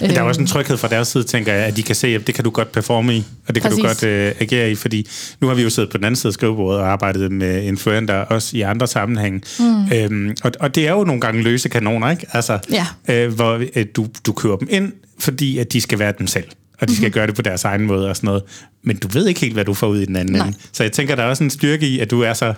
Men 0.00 0.10
der 0.10 0.16
er 0.16 0.20
Øhm, 0.22 0.28
også 0.28 0.40
en 0.40 0.46
tryghed 0.46 0.76
fra 0.76 0.88
deres 0.88 1.08
side, 1.08 1.24
tænker 1.24 1.52
jeg, 1.52 1.64
at 1.66 1.76
de 1.76 1.82
kan 1.82 1.94
se, 1.94 2.08
at 2.08 2.26
det 2.26 2.34
kan 2.34 2.44
du 2.44 2.50
godt 2.50 2.72
performe 2.72 3.16
i, 3.16 3.24
og 3.48 3.54
det 3.54 3.62
kan 3.62 3.70
du 3.72 3.76
Præcis. 3.82 4.00
godt 4.02 4.10
øh, 4.10 4.34
agere 4.40 4.70
i, 4.70 4.74
fordi 4.74 5.08
nu 5.40 5.46
har 5.46 5.54
vi 5.54 5.62
jo 5.62 5.70
siddet 5.70 5.90
på 5.90 5.96
den 5.98 6.04
anden 6.04 6.16
side 6.16 6.28
af 6.30 6.34
skrivebordet 6.34 6.80
og 6.80 6.88
arbejdet 6.88 7.32
med 7.32 7.62
influenter 7.62 8.14
også 8.14 8.56
i 8.56 8.60
andre 8.60 8.86
sammenhænge. 8.86 9.40
Mm. 9.58 9.92
Øhm, 9.94 10.36
og, 10.44 10.52
og 10.60 10.74
det 10.74 10.86
er 10.88 10.92
jo 10.92 11.04
nogle 11.04 11.20
gange 11.20 11.42
løse 11.42 11.68
kanoner, 11.68 12.10
ikke? 12.10 12.26
Altså, 12.32 12.58
Ja. 12.72 12.86
øh, 13.08 13.32
hvor 13.34 13.62
øh, 13.76 13.86
du, 13.96 14.06
du 14.26 14.32
kører 14.32 14.56
dem 14.56 14.68
ind, 14.70 14.92
fordi 15.18 15.58
at 15.58 15.72
de 15.72 15.80
skal 15.80 15.98
være 15.98 16.12
dem 16.18 16.26
selv, 16.26 16.44
og 16.80 16.88
de 16.88 16.94
skal 16.96 17.06
Mhm. 17.06 17.12
gøre 17.12 17.26
det 17.26 17.34
på 17.34 17.42
deres 17.42 17.64
egen 17.64 17.82
måde 17.86 18.08
og 18.08 18.16
sådan 18.16 18.26
noget. 18.26 18.42
Men 18.82 18.96
du 18.96 19.08
ved 19.08 19.26
ikke 19.26 19.40
helt, 19.40 19.52
hvad 19.54 19.64
du 19.64 19.74
får 19.74 19.86
ud 19.86 20.00
i 20.00 20.04
den 20.06 20.16
anden 20.16 20.36
ende. 20.36 20.52
Så 20.72 20.82
jeg 20.82 20.92
tænker, 20.92 21.14
der 21.14 21.22
er 21.22 21.26
også 21.28 21.44
en 21.44 21.50
styrke 21.50 21.88
i, 21.88 21.98
at 21.98 22.10
du 22.10 22.20
er 22.20 22.32
så 22.32 22.54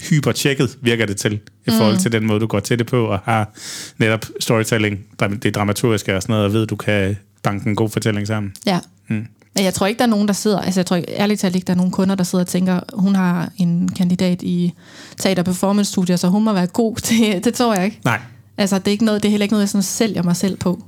hypertjekket, 0.00 0.78
virker 0.80 1.06
det 1.06 1.16
til, 1.16 1.40
i 1.66 1.70
forhold 1.70 1.98
til 1.98 2.12
den 2.12 2.26
måde, 2.26 2.40
du 2.40 2.46
går 2.46 2.60
til 2.60 2.78
det 2.78 2.86
på, 2.86 3.04
og 3.04 3.18
har 3.24 3.50
netop 3.98 4.26
storytelling, 4.40 4.98
det 5.42 5.54
dramaturgiske 5.54 6.16
og 6.16 6.22
sådan 6.22 6.32
noget, 6.32 6.46
og 6.46 6.52
ved, 6.52 6.66
du 6.66 6.76
kan 6.76 7.16
banke 7.42 7.68
en 7.68 7.76
god 7.76 7.90
fortælling 7.90 8.26
sammen. 8.26 8.52
Ja. 8.66 8.80
Mm. 9.08 9.26
Men 9.54 9.64
jeg 9.64 9.74
tror 9.74 9.86
ikke, 9.86 9.98
der 9.98 10.04
er 10.04 10.08
nogen, 10.08 10.28
der 10.28 10.34
sidder... 10.34 10.60
Altså, 10.60 10.80
jeg 10.80 10.86
tror 10.86 11.00
ærligt 11.08 11.40
talt 11.40 11.54
ikke, 11.54 11.66
der 11.66 11.72
er 11.72 11.76
nogen 11.76 11.92
kunder, 11.92 12.14
der 12.14 12.24
sidder 12.24 12.44
og 12.44 12.48
tænker, 12.48 12.80
hun 12.94 13.14
har 13.14 13.52
en 13.56 13.88
kandidat 13.88 14.42
i 14.42 14.72
teater 15.18 15.42
performance 15.42 15.92
studier, 15.92 16.16
så 16.16 16.28
hun 16.28 16.44
må 16.44 16.52
være 16.52 16.66
god 16.66 16.96
til... 17.06 17.44
Det 17.44 17.54
tror 17.54 17.74
jeg 17.74 17.84
ikke. 17.84 18.00
Nej, 18.04 18.20
Altså, 18.58 18.78
det 18.78 18.86
er, 18.86 18.92
ikke 18.92 19.04
noget, 19.04 19.22
det 19.22 19.28
er 19.28 19.30
heller 19.30 19.44
ikke 19.44 19.52
noget, 19.52 19.62
jeg 19.62 19.68
sådan 19.68 19.82
sælger 19.82 20.22
mig 20.22 20.36
selv 20.36 20.56
på. 20.56 20.84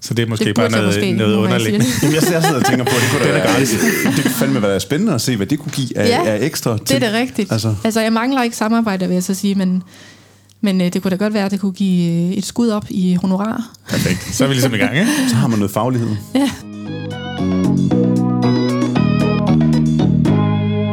Så 0.00 0.14
det 0.14 0.22
er 0.22 0.26
måske 0.26 0.44
Det 0.44 0.54
bare 0.54 0.70
noget, 0.70 0.86
måske, 0.86 1.12
noget 1.12 1.50
det. 1.50 1.66
Jamen, 1.66 1.82
jeg, 2.02 2.12
jeg 2.12 2.22
sidder 2.22 2.56
og 2.56 2.64
tænker 2.64 2.84
på, 2.84 2.90
at 2.90 3.02
det 3.02 3.10
kunne 3.10 3.24
da 3.24 3.32
være, 3.32 3.60
det 4.16 4.22
kunne 4.22 4.34
fandme 4.34 4.62
være 4.62 4.80
spændende 4.80 5.14
at 5.14 5.20
se, 5.20 5.36
hvad 5.36 5.46
det 5.46 5.58
kunne 5.58 5.72
give 5.72 5.98
af, 5.98 6.08
Ja, 6.08 6.30
af 6.30 6.44
ekstra. 6.44 6.76
Det 6.76 6.90
er 6.90 6.98
det 6.98 7.12
rigtigt. 7.12 7.52
Altså, 7.52 7.68
Altså, 7.68 7.80
altså 7.84 8.00
jeg 8.00 8.12
mangler 8.12 8.42
ikke 8.42 8.56
samarbejde, 8.56 9.06
vil 9.06 9.14
jeg 9.14 9.22
så 9.22 9.34
sige, 9.34 9.54
men, 9.54 9.82
men 10.60 10.80
øh, 10.80 10.92
det 10.92 11.02
kunne 11.02 11.10
da 11.10 11.16
godt 11.16 11.34
være, 11.34 11.44
at 11.44 11.50
det 11.50 11.60
kunne 11.60 11.72
give 11.72 12.12
øh, 12.12 12.32
et 12.32 12.46
skud 12.46 12.68
op 12.68 12.84
i 12.90 13.14
honorar. 13.14 13.70
Perfekt. 13.88 14.34
Så 14.34 14.44
er 14.44 14.48
vi 14.48 14.54
ligesom 14.54 14.74
i 14.74 14.76
gang, 14.76 14.96
ikke? 14.98 15.10
så 15.28 15.34
har 15.34 15.48
man 15.48 15.58
noget 15.58 15.70
faglighed. 15.70 16.08
Ja. 16.34 16.50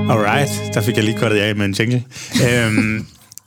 Alright, 0.09 0.51
der 0.73 0.81
fik 0.81 0.95
jeg 0.95 1.03
lige 1.03 1.17
kortet 1.17 1.37
af 1.37 1.55
med 1.55 1.65
en 1.65 1.71
jingle. 1.79 2.03
Øhm, 2.49 3.05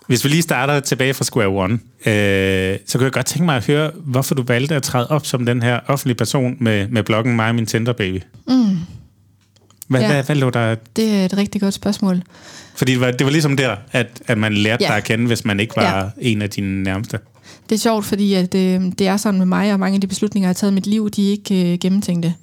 hvis 0.08 0.24
vi 0.24 0.28
lige 0.28 0.42
starter 0.42 0.80
tilbage 0.80 1.14
fra 1.14 1.24
Square 1.24 1.48
One, 1.48 1.72
øh, 2.06 2.78
så 2.86 2.98
kunne 2.98 3.04
jeg 3.04 3.12
godt 3.12 3.26
tænke 3.26 3.44
mig 3.44 3.56
at 3.56 3.66
høre, 3.66 3.90
hvorfor 4.04 4.34
du 4.34 4.42
valgte 4.42 4.74
at 4.74 4.82
træde 4.82 5.06
op 5.10 5.26
som 5.26 5.46
den 5.46 5.62
her 5.62 5.80
offentlige 5.86 6.14
person 6.16 6.56
med, 6.60 6.88
med 6.88 7.02
bloggen 7.02 7.36
Mig 7.36 7.48
og 7.48 7.54
min 7.54 7.66
Tinder 7.66 7.92
Baby. 7.92 8.20
Mm, 8.48 8.78
Hvad, 9.88 10.00
Ja. 10.00 10.06
hvad, 10.12 10.22
hvad 10.24 10.36
lå 10.36 10.50
der? 10.50 10.74
det 10.96 11.14
er 11.14 11.24
et 11.24 11.36
rigtig 11.36 11.60
godt 11.60 11.74
spørgsmål. 11.74 12.22
Fordi 12.76 12.92
det 12.92 13.00
var, 13.00 13.10
det 13.10 13.24
var 13.24 13.30
ligesom 13.30 13.56
der, 13.56 13.76
at, 13.92 14.06
at 14.26 14.38
man 14.38 14.54
lærte 14.54 14.84
Ja. 14.84 14.88
dig 14.88 14.96
at 14.96 15.04
kende, 15.04 15.26
hvis 15.26 15.44
man 15.44 15.60
ikke 15.60 15.76
var 15.76 15.98
Ja. 15.98 16.30
en 16.30 16.42
af 16.42 16.50
dine 16.50 16.82
nærmeste. 16.82 17.18
Det 17.68 17.74
er 17.74 17.78
sjovt, 17.78 18.04
fordi 18.04 18.34
at, 18.34 18.54
øh, 18.54 18.80
det 18.98 19.06
er 19.08 19.16
sådan 19.16 19.38
med 19.38 19.46
mig, 19.46 19.72
og 19.72 19.80
mange 19.80 19.94
af 19.94 20.00
de 20.00 20.06
beslutninger, 20.06 20.44
jeg 20.46 20.48
har 20.48 20.54
taget 20.54 20.70
i 20.70 20.74
mit 20.74 20.86
liv, 20.86 21.10
de 21.10 21.26
er 21.26 21.30
ikke 21.30 21.72
øh, 21.72 21.78
gennemtænkte. 21.78 22.34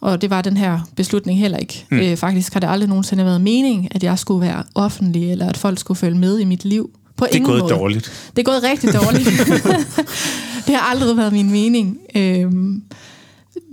Og 0.00 0.22
det 0.22 0.30
var 0.30 0.42
den 0.42 0.56
her 0.56 0.80
beslutning 0.96 1.38
heller 1.38 1.58
ikke. 1.58 1.84
Mm. 1.90 1.98
Øh, 1.98 2.16
faktisk 2.16 2.52
har 2.52 2.60
det 2.60 2.68
aldrig 2.70 2.88
nogensinde 2.88 3.24
været 3.24 3.40
mening, 3.40 3.88
at 3.94 4.02
jeg 4.04 4.18
skulle 4.18 4.46
være 4.46 4.62
offentlig, 4.74 5.30
eller 5.30 5.48
at 5.48 5.56
folk 5.56 5.78
skulle 5.78 5.98
følge 5.98 6.18
med 6.18 6.38
i 6.38 6.44
mit 6.44 6.64
liv. 6.64 6.90
På 7.16 7.26
Det 7.32 7.40
er 7.40 7.44
gået 7.44 7.60
måde. 7.60 7.72
dårligt. 7.74 8.30
Det 8.36 8.38
er 8.48 8.52
gået 8.52 8.62
rigtig 8.62 8.92
dårligt. 8.94 9.28
det 10.66 10.74
har 10.74 10.90
aldrig 10.90 11.16
været 11.16 11.32
min 11.32 11.50
mening. 11.50 11.98
Øhm, 12.14 12.82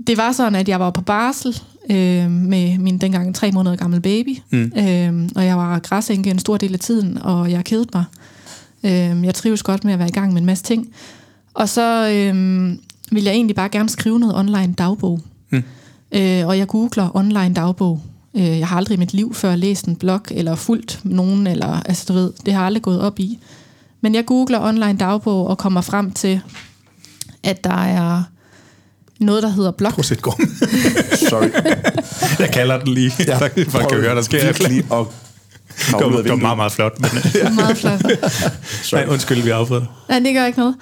det 0.07 0.17
var 0.17 0.31
sådan, 0.31 0.55
at 0.55 0.69
jeg 0.69 0.79
var 0.79 0.89
på 0.89 1.01
barsel 1.01 1.61
øh, 1.89 2.31
med 2.31 2.77
min 2.77 2.97
dengang 2.97 3.35
tre 3.35 3.51
måneder 3.51 3.75
gammel 3.75 4.01
baby. 4.01 4.37
Mm. 4.49 4.71
Øhm, 4.77 5.29
og 5.35 5.45
jeg 5.45 5.57
var 5.57 5.79
græsænke 5.79 6.29
en 6.29 6.39
stor 6.39 6.57
del 6.57 6.73
af 6.73 6.79
tiden, 6.79 7.17
og 7.21 7.51
jeg 7.51 7.63
kedede 7.65 7.87
mig. 7.93 8.03
Øhm, 8.83 9.23
jeg 9.23 9.35
trives 9.35 9.63
godt 9.63 9.83
med 9.83 9.93
at 9.93 9.99
være 9.99 10.07
i 10.07 10.11
gang 10.11 10.33
med 10.33 10.41
en 10.41 10.45
masse 10.45 10.63
ting. 10.63 10.87
Og 11.53 11.69
så 11.69 12.09
øhm, 12.09 12.79
vil 13.11 13.23
jeg 13.23 13.33
egentlig 13.33 13.55
bare 13.55 13.69
gerne 13.69 13.89
skrive 13.89 14.19
noget 14.19 14.35
online 14.35 14.73
dagbog. 14.77 15.19
Mm. 15.51 15.63
Øh, 16.11 16.47
og 16.47 16.57
jeg 16.57 16.67
googler 16.67 17.15
online 17.15 17.53
dagbog. 17.53 18.01
Øh, 18.35 18.59
jeg 18.59 18.67
har 18.67 18.77
aldrig 18.77 18.95
i 18.95 18.99
mit 18.99 19.13
liv 19.13 19.33
før 19.33 19.55
læst 19.55 19.85
en 19.85 19.95
blog, 19.95 20.21
eller 20.31 20.55
fulgt 20.55 20.99
nogen, 21.03 21.47
eller 21.47 21.81
altså 21.85 22.05
du 22.07 22.13
ved, 22.13 22.33
det 22.45 22.53
har 22.53 22.61
jeg 22.61 22.65
aldrig 22.65 22.83
gået 22.83 23.01
op 23.01 23.19
i. 23.19 23.39
Men 24.01 24.15
jeg 24.15 24.25
googler 24.25 24.59
online 24.61 24.97
dagbog 24.97 25.47
og 25.47 25.57
kommer 25.57 25.81
frem 25.81 26.11
til, 26.11 26.41
at 27.43 27.63
der 27.63 27.83
er 27.83 28.23
noget, 29.19 29.43
der 29.43 29.49
hedder 29.49 29.71
blog. 29.71 29.93
Procitgrum. 29.93 30.39
Sorry. 31.29 31.49
jeg 32.43 32.49
kalder 32.53 32.79
den 32.79 32.93
lige. 32.93 33.11
Ja, 33.27 33.37
folk 33.67 33.89
kan 33.89 33.97
høre, 33.99 34.15
der 34.15 34.21
sker. 34.21 34.43
virkelig 34.45 34.85
og 34.89 35.13
Det 35.87 35.93
var, 35.93 36.21
det 36.21 36.29
var 36.29 36.35
meget, 36.35 36.57
meget 36.57 36.71
flot. 36.71 36.99
Men, 36.99 37.09
Meget 37.55 37.77
flot. 37.77 38.03
nej, 38.93 39.05
undskyld, 39.07 39.41
vi 39.41 39.49
afbryder. 39.49 39.85
Nej, 40.09 40.19
det 40.19 40.33
gør 40.33 40.45
ikke 40.45 40.59
noget. 40.59 40.75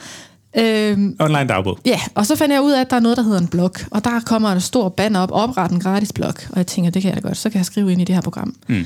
Øhm, 0.60 1.16
Online 1.20 1.48
dagbog. 1.48 1.80
Ja, 1.86 2.00
og 2.16 2.26
så 2.26 2.36
fandt 2.36 2.54
jeg 2.54 2.62
ud 2.62 2.72
af, 2.72 2.82
at 2.82 2.90
der 2.90 2.96
er 2.96 3.00
noget, 3.00 3.18
der 3.18 3.24
hedder 3.24 3.40
en 3.40 3.48
blog. 3.48 3.72
Og 3.92 4.04
der 4.04 4.20
kommer 4.26 4.52
en 4.52 4.62
stor 4.62 4.90
banner 4.90 5.20
op, 5.20 5.30
opret 5.32 5.72
en 5.72 5.80
gratis 5.80 6.14
blog. 6.14 6.34
Og 6.50 6.58
jeg 6.58 6.68
tænker, 6.68 6.92
det 6.92 7.02
kan 7.02 7.14
jeg 7.14 7.24
da 7.24 7.28
godt, 7.28 7.38
så 7.38 7.50
kan 7.50 7.58
jeg 7.58 7.66
skrive 7.66 7.92
ind 7.92 8.02
i 8.02 8.04
det 8.06 8.16
her 8.16 8.22
program. 8.22 8.56
Mm. 8.68 8.86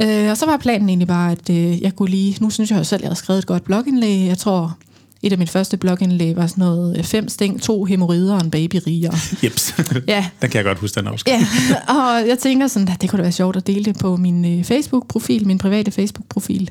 Øh, 0.00 0.30
og 0.30 0.36
så 0.36 0.46
var 0.46 0.56
planen 0.56 0.88
egentlig 0.88 1.08
bare, 1.08 1.32
at 1.32 1.50
øh, 1.50 1.82
jeg 1.82 1.96
kunne 1.96 2.10
lige... 2.10 2.36
Nu 2.40 2.50
synes 2.50 2.70
jeg 2.70 2.78
jo 2.78 2.84
selv, 2.84 2.98
at 2.98 3.02
jeg 3.02 3.10
har 3.10 3.14
skrevet 3.14 3.38
et 3.38 3.46
godt 3.46 3.64
blogindlæg. 3.64 4.26
Jeg 4.26 4.38
tror, 4.38 4.76
et 5.22 5.32
af 5.32 5.38
mine 5.38 5.48
første 5.48 5.76
blogindlæg 5.76 6.36
var 6.36 6.46
sådan 6.46 6.62
noget 6.64 6.98
øh, 6.98 7.04
fem 7.04 7.28
sting, 7.28 7.62
to 7.62 7.84
hemorrider 7.84 8.34
og 8.34 8.40
en 8.44 8.50
baby 8.50 8.76
riger. 8.86 9.10
Jeps. 9.44 9.74
Ja, 10.08 10.26
Den 10.42 10.50
kan 10.50 10.56
jeg 10.58 10.64
godt 10.64 10.78
huske, 10.78 11.00
den 11.00 11.06
afskrift. 11.06 11.36
ja. 11.38 11.46
og 11.94 12.28
jeg 12.28 12.38
tænker 12.38 12.66
sådan, 12.66 12.88
at 12.88 13.02
det 13.02 13.10
kunne 13.10 13.16
da 13.18 13.22
være 13.22 13.32
sjovt 13.32 13.56
at 13.56 13.66
dele 13.66 13.84
det 13.84 13.98
på 13.98 14.16
min 14.16 14.58
øh, 14.58 14.64
Facebook-profil, 14.64 15.46
min 15.46 15.58
private 15.58 15.90
Facebook-profil. 15.90 16.70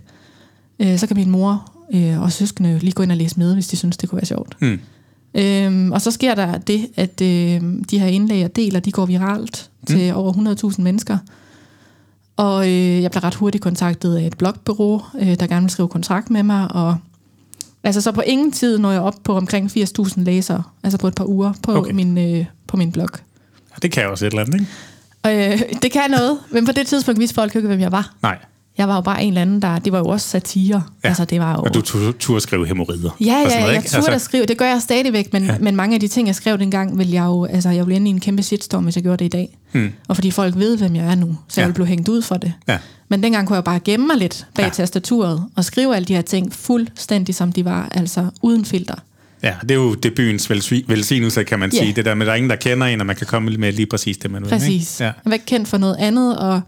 Øh, 0.79 0.97
så 0.99 1.07
kan 1.07 1.17
min 1.17 1.29
mor 1.29 1.71
øh, 1.93 2.21
og 2.21 2.31
søskende 2.31 2.79
lige 2.79 2.91
gå 2.91 3.03
ind 3.03 3.11
og 3.11 3.17
læse 3.17 3.39
med, 3.39 3.53
hvis 3.53 3.67
de 3.67 3.77
synes, 3.77 3.97
det 3.97 4.09
kunne 4.09 4.17
være 4.17 4.25
sjovt. 4.25 4.57
Mm. 4.61 4.79
Øhm, 5.33 5.91
og 5.91 6.01
så 6.01 6.11
sker 6.11 6.35
der 6.35 6.57
det, 6.57 6.87
at 6.95 7.21
øh, 7.21 7.61
de 7.91 7.99
her 7.99 8.07
indlæg 8.07 8.45
og 8.45 8.55
deler, 8.55 8.79
de 8.79 8.91
går 8.91 9.05
viralt 9.05 9.69
til 9.87 10.13
over 10.13 10.33
100.000 10.73 10.81
mennesker. 10.81 11.17
Og 12.37 12.67
øh, 12.67 13.01
jeg 13.01 13.11
bliver 13.11 13.23
ret 13.23 13.35
hurtigt 13.35 13.63
kontaktet 13.63 14.15
af 14.17 14.25
et 14.25 14.37
blogbureau, 14.37 15.01
øh, 15.19 15.39
der 15.39 15.47
gerne 15.47 15.61
vil 15.61 15.69
skrive 15.69 15.87
kontrakt 15.89 16.29
med 16.29 16.43
mig. 16.43 16.71
Og 16.71 16.97
altså 17.83 18.01
så 18.01 18.11
på 18.11 18.21
ingen 18.21 18.51
tid 18.51 18.77
når 18.77 18.91
jeg 18.91 19.01
op 19.01 19.15
på 19.23 19.37
omkring 19.37 19.71
80.000 19.77 20.23
læsere, 20.23 20.63
altså 20.83 20.97
på 20.97 21.07
et 21.07 21.15
par 21.15 21.25
uger 21.25 21.53
på, 21.63 21.71
Okay. 21.75 21.91
min, 21.91 22.17
øh, 22.17 22.45
på 22.67 22.77
min 22.77 22.91
blog. 22.91 23.09
Ja, 23.71 23.75
det 23.81 23.91
kan 23.91 24.01
jeg 24.03 24.09
også 24.09 24.25
et 24.25 24.33
eller 24.33 24.43
andet, 24.45 24.53
ikke? 25.25 25.53
Øh, 25.53 25.61
det 25.81 25.91
kan 25.91 26.11
noget, 26.11 26.37
men 26.51 26.65
på 26.65 26.71
det 26.71 26.87
tidspunkt 26.87 27.19
vidste 27.19 27.35
folk 27.35 27.55
jo 27.55 27.59
ikke, 27.59 27.67
hvem 27.67 27.79
jeg 27.79 27.91
var. 27.91 28.13
Nej. 28.21 28.37
Jeg 28.77 28.87
var 28.87 28.95
jo 28.95 29.01
bare 29.01 29.21
en 29.23 29.27
eller 29.27 29.41
anden, 29.41 29.61
der... 29.61 29.79
Det 29.79 29.91
var 29.93 29.99
jo 29.99 30.05
også 30.05 30.27
satire. 30.27 30.83
Ja. 31.03 31.07
Altså, 31.07 31.25
det 31.25 31.39
var 31.39 31.51
jo... 31.53 31.59
Og 31.61 31.73
du 31.73 31.81
turde 31.81 32.11
tur 32.11 32.39
skrive 32.39 32.67
hemorrider. 32.67 33.09
Ja, 33.19 33.25
ja, 33.25 33.43
noget, 33.59 33.73
jeg 33.73 33.75
ikke? 33.77 33.89
turde 33.89 34.11
at 34.11 34.21
skrive. 34.21 34.45
Det 34.45 34.57
gør 34.57 34.65
jeg 34.65 34.81
stadigvæk, 34.81 35.33
men, 35.33 35.45
Ja. 35.45 35.55
men 35.59 35.75
mange 35.75 35.93
af 35.93 35.99
de 35.99 36.07
ting, 36.07 36.27
jeg 36.27 36.35
skrev 36.35 36.57
dengang, 36.57 36.97
vil 36.97 37.09
jeg 37.09 37.25
jo... 37.25 37.45
Altså, 37.45 37.69
jeg 37.69 37.85
ville 37.85 37.95
ende 37.95 38.07
i 38.07 38.09
en 38.13 38.19
kæmpe 38.19 38.43
shitstorm, 38.43 38.83
hvis 38.83 38.95
jeg 38.95 39.03
gjorde 39.03 39.17
det 39.17 39.25
i 39.25 39.29
dag. 39.37 39.57
Mm. 39.73 39.89
Og 40.07 40.15
fordi 40.15 40.31
folk 40.31 40.55
ved, 40.55 40.77
hvem 40.77 40.95
jeg 40.95 41.05
er 41.11 41.15
nu, 41.15 41.37
så 41.47 41.61
Ja. 41.61 41.61
jeg 41.61 41.67
vil 41.67 41.73
blive 41.73 41.87
hængt 41.87 42.09
ud 42.09 42.21
for 42.21 42.35
det. 42.37 42.53
Ja. 42.67 42.77
Men 43.09 43.23
dengang 43.23 43.47
kunne 43.47 43.55
jeg 43.55 43.63
bare 43.63 43.79
gemme 43.79 44.07
mig 44.07 44.17
lidt 44.17 44.45
bag 44.55 44.63
Ja. 44.65 44.69
tastaturet 44.69 45.43
og 45.55 45.65
skrive 45.65 45.95
alle 45.95 46.05
de 46.05 46.13
her 46.15 46.21
ting 46.21 46.53
fuldstændig, 46.53 47.35
som 47.35 47.51
de 47.51 47.65
var, 47.65 47.89
altså 47.91 48.25
uden 48.41 48.65
filter. 48.65 48.95
Ja, 49.43 49.53
det 49.61 49.71
er 49.71 49.75
jo 49.75 49.93
det 49.93 50.15
byens 50.15 50.49
velsignelse, 50.87 51.43
kan 51.43 51.59
man 51.59 51.71
Ja. 51.73 51.79
sige. 51.79 51.93
Det 51.93 52.05
der 52.05 52.15
med, 52.15 52.21
at 52.21 52.27
der 52.27 52.31
er 52.33 52.37
ingen, 52.37 52.49
der 52.49 52.55
kender 52.55 52.87
en, 52.87 52.99
og 52.99 53.05
man 53.07 53.15
kan 53.15 53.27
komme 53.27 53.51
med 53.57 53.71
lige 53.73 53.85
præcis 53.85 54.17
det, 54.17 54.31
man 54.31 54.41
vil. 54.43 54.49
Præcis. 54.49 54.99
Ja. 55.01 55.05
Jeg 55.05 55.13
var 55.25 55.33
ikke 55.33 55.45
kendt 55.45 55.67
for 55.67 55.77
noget 55.77 55.95
andet, 55.99 56.37
og 56.37 56.61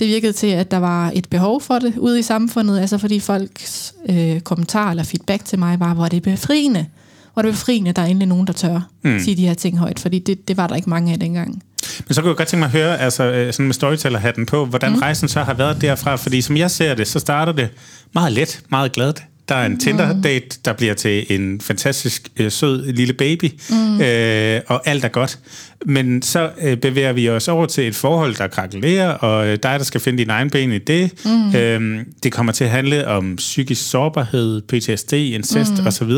Det 0.00 0.08
virkede 0.08 0.32
til, 0.32 0.46
at 0.46 0.70
der 0.70 0.76
var 0.76 1.12
et 1.14 1.28
behov 1.28 1.60
for 1.60 1.78
det 1.78 1.96
ude 1.98 2.18
i 2.18 2.22
samfundet, 2.22 2.80
altså 2.80 2.98
fordi 2.98 3.20
folks 3.20 3.94
øh, 4.08 4.40
kommentar 4.40 4.90
eller 4.90 5.02
feedback 5.02 5.44
til 5.44 5.58
mig 5.58 5.80
var, 5.80 5.94
hvor 5.94 6.04
er 6.04 6.08
det 6.08 6.22
befriende. 6.22 6.86
Hvor 7.32 7.42
er 7.42 7.46
det 7.46 7.52
befriende, 7.52 7.92
der 7.92 8.02
er 8.02 8.06
endelig 8.06 8.28
nogen, 8.28 8.46
der 8.46 8.52
tør 8.52 8.80
mm. 9.04 9.20
sige 9.20 9.36
de 9.36 9.46
her 9.46 9.54
ting 9.54 9.78
højt, 9.78 9.98
fordi 9.98 10.18
det, 10.18 10.48
det 10.48 10.56
var 10.56 10.66
der 10.66 10.76
ikke 10.76 10.90
mange 10.90 11.12
af 11.12 11.20
dengang. 11.20 11.62
Men 12.08 12.14
så 12.14 12.20
kunne 12.20 12.28
jeg 12.28 12.36
godt 12.36 12.48
tænke 12.48 12.60
mig 12.60 12.66
at 12.66 12.72
høre, 12.72 13.00
altså 13.00 13.24
øh, 13.24 13.52
sådan 13.52 13.66
med 13.66 13.74
storyteller-hatten 13.74 14.46
på, 14.46 14.64
hvordan 14.64 14.92
mm. 14.92 14.98
rejsen 14.98 15.28
så 15.28 15.42
har 15.42 15.54
været 15.54 15.80
derfra, 15.80 16.16
fordi 16.16 16.40
som 16.40 16.56
jeg 16.56 16.70
ser 16.70 16.94
det, 16.94 17.08
så 17.08 17.18
starter 17.18 17.52
det 17.52 17.68
meget 18.14 18.32
let, 18.32 18.62
meget 18.68 18.92
glad. 18.92 19.12
Der 19.50 19.56
er 19.56 19.66
en 19.66 19.78
Tinder-date, 19.78 20.58
der 20.64 20.72
bliver 20.72 20.94
til 20.94 21.26
en 21.28 21.60
fantastisk 21.60 22.28
øh, 22.36 22.50
sød 22.50 22.92
lille 22.92 23.12
baby, 23.12 23.50
mm. 23.70 24.00
øh, 24.00 24.60
og 24.66 24.88
alt 24.88 25.04
er 25.04 25.08
godt. 25.08 25.38
Men 25.86 26.22
så 26.22 26.50
øh, 26.62 26.76
bevæger 26.76 27.12
vi 27.12 27.28
os 27.28 27.48
over 27.48 27.66
til 27.66 27.88
et 27.88 27.94
forhold, 27.94 28.34
der 28.34 28.46
krakelerer, 28.48 29.08
og 29.08 29.46
øh, 29.46 29.58
dig, 29.62 29.78
der 29.78 29.84
skal 29.84 30.00
finde 30.00 30.18
din 30.18 30.30
egen 30.30 30.50
ben 30.50 30.72
i 30.72 30.78
det. 30.78 31.12
Mm. 31.24 31.54
Øh, 31.54 32.04
det 32.22 32.32
kommer 32.32 32.52
til 32.52 32.64
at 32.64 32.70
handle 32.70 33.08
om 33.08 33.36
psykisk 33.36 33.90
sårbarhed, 33.90 34.62
PTSD, 34.62 35.12
incest 35.12 35.72
mm. 35.80 35.86
osv. 35.86 36.10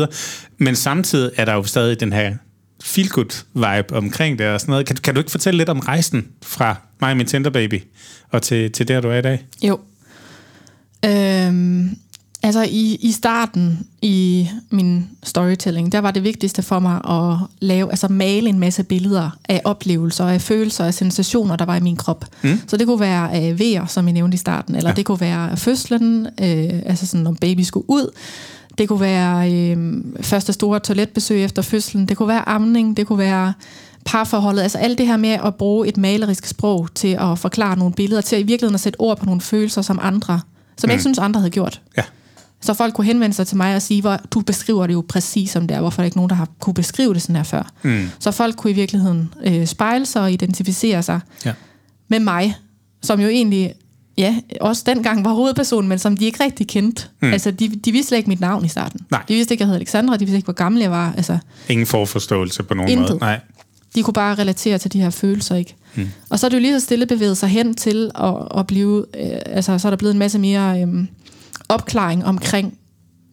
Men 0.57 0.75
samtidig 0.75 1.31
er 1.35 1.45
der 1.45 1.53
jo 1.53 1.63
stadig 1.63 1.99
den 1.99 2.13
her 2.13 2.33
feel-good 2.83 3.45
vibe 3.53 3.95
omkring 3.95 4.39
det 4.39 4.47
og 4.47 4.59
sådan 4.59 4.71
noget. 4.71 4.85
Kan, 4.85 4.95
kan 4.95 5.13
du 5.13 5.19
ikke 5.19 5.31
fortælle 5.31 5.57
lidt 5.57 5.69
om 5.69 5.79
rejsen 5.79 6.27
fra 6.43 6.75
mig 7.01 7.11
og 7.11 7.17
min 7.17 7.27
Tinder 7.27 7.49
baby 7.49 7.81
og 8.31 8.41
til, 8.41 8.71
til 8.71 8.87
der, 8.87 9.01
du 9.01 9.09
er 9.09 9.17
i 9.17 9.21
dag? 9.21 9.45
Jo. 9.63 9.79
Øhm, 11.05 11.97
altså 12.43 12.63
i, 12.69 12.97
i 13.01 13.11
starten 13.11 13.87
i 14.01 14.49
min 14.69 15.09
storytelling, 15.23 15.91
der 15.91 15.99
var 15.99 16.11
det 16.11 16.23
vigtigste 16.23 16.61
for 16.61 16.79
mig 16.79 16.95
at 17.09 17.37
lave, 17.59 17.89
altså 17.89 18.07
male 18.07 18.49
en 18.49 18.59
masse 18.59 18.83
billeder 18.83 19.29
af 19.49 19.61
oplevelser, 19.63 20.25
af 20.25 20.41
følelser, 20.41 20.85
af 20.85 20.93
sensationer, 20.93 21.55
der 21.55 21.65
var 21.65 21.75
i 21.75 21.79
min 21.79 21.95
krop. 21.95 22.25
Mm. 22.41 22.59
Så 22.67 22.77
det 22.77 22.87
kunne 22.87 22.99
være 22.99 23.33
af 23.33 23.59
vejer, 23.59 23.85
som 23.85 24.05
jeg 24.05 24.13
nævnte 24.13 24.35
i 24.35 24.37
starten, 24.37 24.75
eller 24.75 24.89
ja. 24.89 24.95
det 24.95 25.05
kunne 25.05 25.21
være 25.21 25.57
fødslen, 25.57 26.25
øh, 26.25 26.81
altså 26.85 27.07
sådan 27.07 27.27
om 27.27 27.35
baby 27.35 27.61
skulle 27.61 27.89
ud, 27.89 28.09
det 28.77 28.87
kunne 28.87 28.99
være 28.99 29.53
øh, 29.53 30.03
første 30.21 30.53
store 30.53 30.79
toiletbesøg 30.79 31.43
efter 31.43 31.61
fødslen. 31.61 32.05
Det 32.05 32.17
kunne 32.17 32.27
være 32.27 32.49
amning. 32.49 32.97
Det 32.97 33.07
kunne 33.07 33.19
være 33.19 33.53
parforholdet. 34.05 34.61
Altså 34.61 34.77
alt 34.77 34.97
det 34.97 35.07
her 35.07 35.17
med 35.17 35.29
at 35.29 35.55
bruge 35.55 35.87
et 35.87 35.97
malerisk 35.97 36.45
sprog 36.45 36.87
til 36.95 37.17
at 37.19 37.39
forklare 37.39 37.77
nogle 37.77 37.93
billeder, 37.93 38.21
til 38.21 38.35
at 38.35 38.41
i 38.41 38.45
virkeligheden 38.45 38.75
at 38.75 38.81
sætte 38.81 38.99
ord 38.99 39.17
på 39.17 39.25
nogle 39.25 39.41
følelser, 39.41 39.81
som 39.81 39.99
andre, 40.01 40.39
som 40.77 40.87
mm. 40.87 40.89
jeg 40.89 40.93
ikke 40.93 41.01
synes, 41.01 41.17
andre 41.17 41.39
havde 41.39 41.51
gjort. 41.51 41.81
Ja. 41.97 42.03
Så 42.63 42.73
folk 42.73 42.93
kunne 42.93 43.05
henvende 43.05 43.35
sig 43.35 43.47
til 43.47 43.57
mig 43.57 43.75
og 43.75 43.81
sige, 43.81 44.01
hvor 44.01 44.19
du 44.31 44.41
beskriver 44.41 44.87
det 44.87 44.93
jo 44.93 45.05
præcis 45.09 45.51
som 45.51 45.67
det 45.67 45.75
er, 45.77 45.81
hvorfor 45.81 46.01
der 46.01 46.05
ikke 46.05 46.17
nogen, 46.17 46.29
der 46.29 46.35
har 46.35 46.47
kunne 46.59 46.73
beskrive 46.73 47.13
det 47.13 47.21
sådan 47.21 47.35
her 47.35 47.43
før. 47.43 47.71
Mm. 47.83 48.09
Så 48.19 48.31
folk 48.31 48.55
kunne 48.55 48.71
i 48.71 48.73
virkeligheden 48.73 49.33
øh, 49.43 49.65
spejle 49.65 50.05
sig 50.05 50.21
og 50.21 50.31
identificere 50.31 51.03
sig 51.03 51.19
ja. 51.45 51.53
med 52.07 52.19
mig, 52.19 52.55
som 53.01 53.19
jo 53.19 53.27
egentlig 53.27 53.73
ja, 54.17 54.35
også 54.61 54.83
dengang 54.85 55.25
var 55.25 55.33
hovedpersonen, 55.33 55.89
men 55.89 55.99
som 55.99 56.17
de 56.17 56.25
ikke 56.25 56.43
rigtig 56.43 56.67
kendte. 56.67 57.07
Mm. 57.21 57.31
Altså, 57.31 57.51
de, 57.51 57.67
de 57.67 57.91
vidste 57.91 58.07
slet 58.07 58.17
ikke 58.17 58.29
mit 58.29 58.39
navn 58.39 58.65
i 58.65 58.67
starten. 58.67 58.99
Nej. 59.11 59.23
De 59.27 59.33
vidste 59.33 59.53
ikke, 59.53 59.61
jeg 59.61 59.67
hed 59.67 59.75
Alexandra, 59.75 60.13
de 60.13 60.19
vidste 60.19 60.35
ikke, 60.35 60.45
hvor 60.45 60.53
gammel 60.53 60.81
jeg 60.81 60.91
var. 60.91 61.13
Altså, 61.17 61.37
Ingen 61.69 61.87
forforståelse 61.87 62.63
på 62.63 62.73
nogen 62.73 62.91
intet. 62.91 63.09
måde. 63.09 63.19
Nej. 63.19 63.39
De 63.95 64.03
kunne 64.03 64.13
bare 64.13 64.35
relatere 64.35 64.77
til 64.77 64.93
de 64.93 65.01
her 65.01 65.09
følelser, 65.09 65.55
ikke? 65.55 65.75
Mm. 65.95 66.09
Og 66.29 66.39
så 66.39 66.45
er 66.45 66.49
det 66.49 66.57
jo 66.57 66.61
lige 66.61 66.79
så 66.79 66.85
stille 66.85 67.05
bevæget 67.05 67.37
sig 67.37 67.49
hen 67.49 67.73
til 67.73 68.11
at, 68.15 68.33
at 68.57 68.67
blive... 68.67 69.05
Øh, 69.19 69.37
altså, 69.45 69.77
så 69.77 69.87
er 69.87 69.89
der 69.89 69.97
blevet 69.97 70.13
en 70.13 70.19
masse 70.19 70.39
mere 70.39 70.81
øh, 70.81 71.05
opklaring 71.73 72.25
omkring 72.25 72.77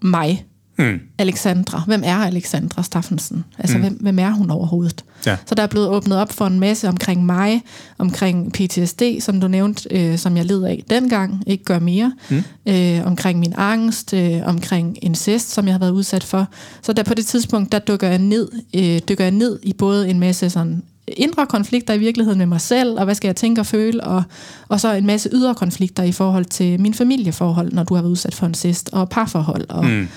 mig. 0.03 0.47
Mm. 0.79 1.01
Alexandra. 1.19 1.83
Hvem 1.87 2.03
er 2.05 2.17
Alexandra 2.17 2.83
Staffensen? 2.83 3.45
Altså, 3.59 3.77
mm. 3.77 3.83
hvem, 3.83 3.95
hvem 4.01 4.19
er 4.19 4.31
hun 4.31 4.51
overhovedet? 4.51 5.05
Ja. 5.27 5.37
Så 5.47 5.55
der 5.55 5.63
er 5.63 5.67
blevet 5.67 5.89
åbnet 5.89 6.19
op 6.19 6.33
for 6.33 6.47
en 6.47 6.61
masse 6.61 6.89
omkring 6.89 7.27
mig, 7.27 7.63
omkring 7.99 8.53
PTSD, 8.53 9.03
som 9.21 9.41
du 9.41 9.49
nævnte, 9.49 9.89
øh, 9.91 10.19
som 10.19 10.37
jeg 10.37 10.45
led 10.45 10.63
af 10.63 10.85
dengang, 10.91 11.43
ikke 11.47 11.65
gør 11.65 11.79
mere, 11.79 12.13
mm. 12.31 12.43
øh, 12.67 13.07
omkring 13.07 13.39
min 13.39 13.55
angst, 13.57 14.15
øh, 14.15 14.41
omkring 14.45 15.05
incest, 15.05 15.51
som 15.51 15.67
jeg 15.67 15.75
har 15.75 15.79
været 15.79 15.91
udsat 15.91 16.25
for. 16.25 16.47
Så 16.83 16.93
der 16.93 17.03
på 17.03 17.15
det 17.15 17.27
tidspunkt, 17.27 17.73
der 17.73 17.79
dykker 17.79 18.09
jeg 18.09 18.19
ned, 18.19 18.49
øh, 18.77 19.01
dykker 19.09 19.25
jeg 19.25 19.33
ned 19.33 19.59
i 19.63 19.73
både 19.73 20.09
en 20.09 20.21
masse 20.21 20.51
sådan 20.51 20.83
indre 21.17 21.47
konflikter 21.47 21.95
i 21.95 21.99
virkeligheden 21.99 22.39
med 22.39 22.47
mig 22.47 22.61
selv, 22.61 22.99
og 22.99 23.05
hvad 23.05 23.15
skal 23.15 23.29
jeg 23.29 23.37
tænke 23.37 23.61
og 23.61 23.67
føle, 23.67 24.05
og, 24.05 24.23
og 24.69 24.81
så 24.81 24.93
en 24.93 25.07
masse 25.07 25.29
ydre 25.33 25.55
konflikter 25.55 26.03
i 26.03 26.13
forhold 26.13 26.45
til 26.45 26.81
min 26.81 26.95
familieforhold, 26.95 27.73
når 27.73 27.83
du 27.83 27.95
har 27.95 28.03
været 28.03 28.11
udsat 28.11 28.35
for 28.35 28.47
incest, 28.47 28.91
og 28.93 29.09
parforhold, 29.09 29.65
og 29.69 29.85
mm 29.85 30.09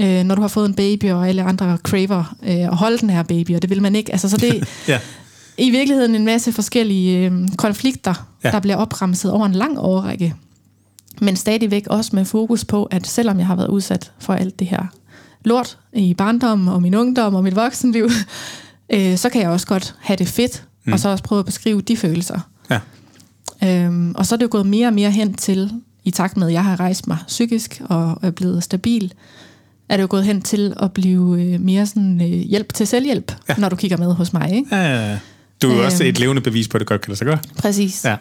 øh, 0.00 0.24
når 0.24 0.34
du 0.34 0.40
har 0.40 0.48
fået 0.48 0.68
en 0.68 0.74
baby, 0.74 1.10
og 1.10 1.28
alle 1.28 1.42
andre 1.42 1.78
craver 1.82 2.34
øh, 2.42 2.54
at 2.54 2.76
holde 2.76 2.98
den 2.98 3.10
her 3.10 3.22
baby, 3.22 3.54
og 3.54 3.62
det 3.62 3.70
vil 3.70 3.82
man 3.82 3.94
ikke. 3.94 4.12
Altså, 4.12 4.28
så 4.28 4.36
det 4.36 4.68
ja. 4.88 5.00
i 5.58 5.70
virkeligheden 5.70 6.14
en 6.14 6.24
masse 6.24 6.52
forskellige 6.52 7.26
øh, 7.26 7.48
konflikter, 7.56 8.28
ja. 8.44 8.50
der 8.50 8.60
bliver 8.60 8.76
opremset 8.76 9.32
over 9.32 9.46
en 9.46 9.52
lang 9.52 9.78
årrække. 9.78 10.34
Men 11.20 11.36
stadigvæk 11.36 11.86
også 11.86 12.10
med 12.16 12.24
fokus 12.24 12.64
på, 12.64 12.84
at 12.84 13.06
selvom 13.06 13.38
jeg 13.38 13.46
har 13.46 13.56
været 13.56 13.68
udsat 13.68 14.12
for 14.18 14.32
alt 14.32 14.58
det 14.58 14.66
her 14.66 14.86
lort 15.44 15.78
i 15.92 16.14
barndom 16.14 16.68
og 16.68 16.82
min 16.82 16.94
ungdom 16.94 17.34
og 17.34 17.44
mit 17.44 17.56
voksenliv, 17.56 18.10
øh, 18.92 19.16
så 19.16 19.28
kan 19.28 19.40
jeg 19.40 19.50
også 19.50 19.66
godt 19.66 19.94
have 20.00 20.16
det 20.16 20.28
fedt, 20.28 20.64
mm. 20.84 20.92
og 20.92 21.00
så 21.00 21.08
også 21.08 21.24
prøve 21.24 21.38
at 21.38 21.46
beskrive 21.46 21.80
de 21.80 21.96
følelser. 21.96 22.40
Ja. 22.70 22.80
Øhm, 23.64 24.14
og 24.14 24.26
så 24.26 24.34
er 24.34 24.36
det 24.36 24.42
jo 24.42 24.48
gået 24.50 24.66
mere 24.66 24.86
og 24.86 24.94
mere 24.94 25.10
hen 25.10 25.34
til, 25.34 25.70
i 26.04 26.10
takt 26.10 26.36
med, 26.36 26.46
at 26.46 26.52
jeg 26.52 26.64
har 26.64 26.80
rejst 26.80 27.06
mig 27.06 27.18
psykisk 27.26 27.82
og 27.84 28.18
er 28.22 28.30
blevet 28.30 28.64
stabil, 28.64 29.12
er 29.88 29.96
det 29.96 30.02
jo 30.02 30.08
gået 30.10 30.24
hen 30.24 30.42
til 30.42 30.74
at 30.82 30.92
blive 30.92 31.42
øh, 31.42 31.60
mere 31.60 31.86
sådan 31.86 32.20
øh, 32.20 32.26
hjælp 32.26 32.74
til 32.74 32.86
selvhjælp, 32.86 33.32
ja. 33.48 33.54
når 33.58 33.68
du 33.68 33.76
kigger 33.76 33.96
med 33.96 34.12
hos 34.12 34.32
mig. 34.32 34.52
Ikke? 34.54 34.76
Ja, 34.76 34.82
ja, 34.82 35.10
ja. 35.10 35.18
Du 35.62 35.70
er 35.70 35.76
jo 35.76 35.84
også 35.84 36.04
øhm. 36.04 36.08
et 36.08 36.18
levende 36.18 36.42
bevis 36.42 36.68
på, 36.68 36.76
at 36.76 36.80
det 36.80 36.88
godt 36.88 37.00
kan 37.00 37.10
lade 37.10 37.18
sig 37.18 37.26
gøre. 37.26 37.38
Præcis. 37.58 38.04
Ja. 38.04 38.16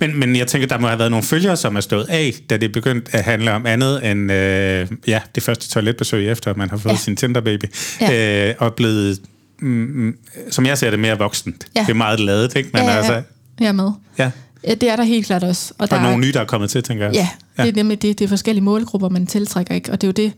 Men, 0.00 0.18
men 0.18 0.36
jeg 0.36 0.46
tænker, 0.46 0.68
der 0.68 0.78
må 0.78 0.86
have 0.86 0.98
været 0.98 1.10
nogle 1.10 1.24
følgere, 1.24 1.56
som 1.56 1.76
er 1.76 1.80
stået 1.80 2.06
af, 2.08 2.34
da 2.50 2.56
det 2.56 2.72
begyndte 2.72 3.16
at 3.16 3.24
handle 3.24 3.52
om 3.52 3.66
andet 3.66 4.10
end 4.10 4.32
øh, 4.32 4.88
ja, 5.06 5.20
det 5.34 5.42
første 5.42 5.68
toiletbesøg, 5.68 6.30
efter 6.30 6.50
at 6.50 6.56
man 6.56 6.70
har 6.70 6.76
fået 6.76 6.92
ja. 6.92 6.98
sin 6.98 7.16
Tinder-baby, 7.16 7.64
ja. 8.00 8.48
øh, 8.48 8.54
og 8.58 8.74
blevet, 8.74 9.20
mm, 9.60 10.16
som 10.50 10.66
jeg 10.66 10.78
ser 10.78 10.90
det, 10.90 10.98
mere 10.98 11.18
voksent. 11.18 11.66
Ja. 11.76 11.80
Det 11.80 11.90
er 11.90 11.94
meget 11.94 12.20
ladet, 12.20 12.56
ikke? 12.56 12.70
Men 12.72 12.82
ja, 12.82 12.88
ja, 12.88 12.92
ja. 12.92 12.98
Altså, 12.98 13.22
jeg 13.60 13.68
er 13.68 13.72
med. 13.72 13.90
Ja. 14.18 14.30
Ja, 14.66 14.74
det 14.74 14.90
er 14.90 14.96
der 14.96 15.02
helt 15.02 15.26
klart 15.26 15.44
også. 15.44 15.74
Og, 15.78 15.82
og 15.82 15.90
der 15.90 16.00
nogle 16.00 16.14
er, 16.14 16.18
nye, 16.18 16.32
der 16.32 16.40
er 16.40 16.44
kommet 16.44 16.70
til, 16.70 16.82
tænker 16.82 17.04
jeg. 17.04 17.14
Ja, 17.14 17.28
ja. 17.58 17.62
det 17.62 17.68
er 17.70 17.76
nemlig 17.76 18.02
det. 18.02 18.18
Det 18.18 18.24
er 18.24 18.28
forskellige 18.28 18.64
målgrupper, 18.64 19.08
man 19.08 19.26
tiltrækker, 19.26 19.74
ikke? 19.74 19.92
Og 19.92 20.00
det 20.00 20.06
er 20.06 20.08
jo 20.08 20.26
det, 20.26 20.32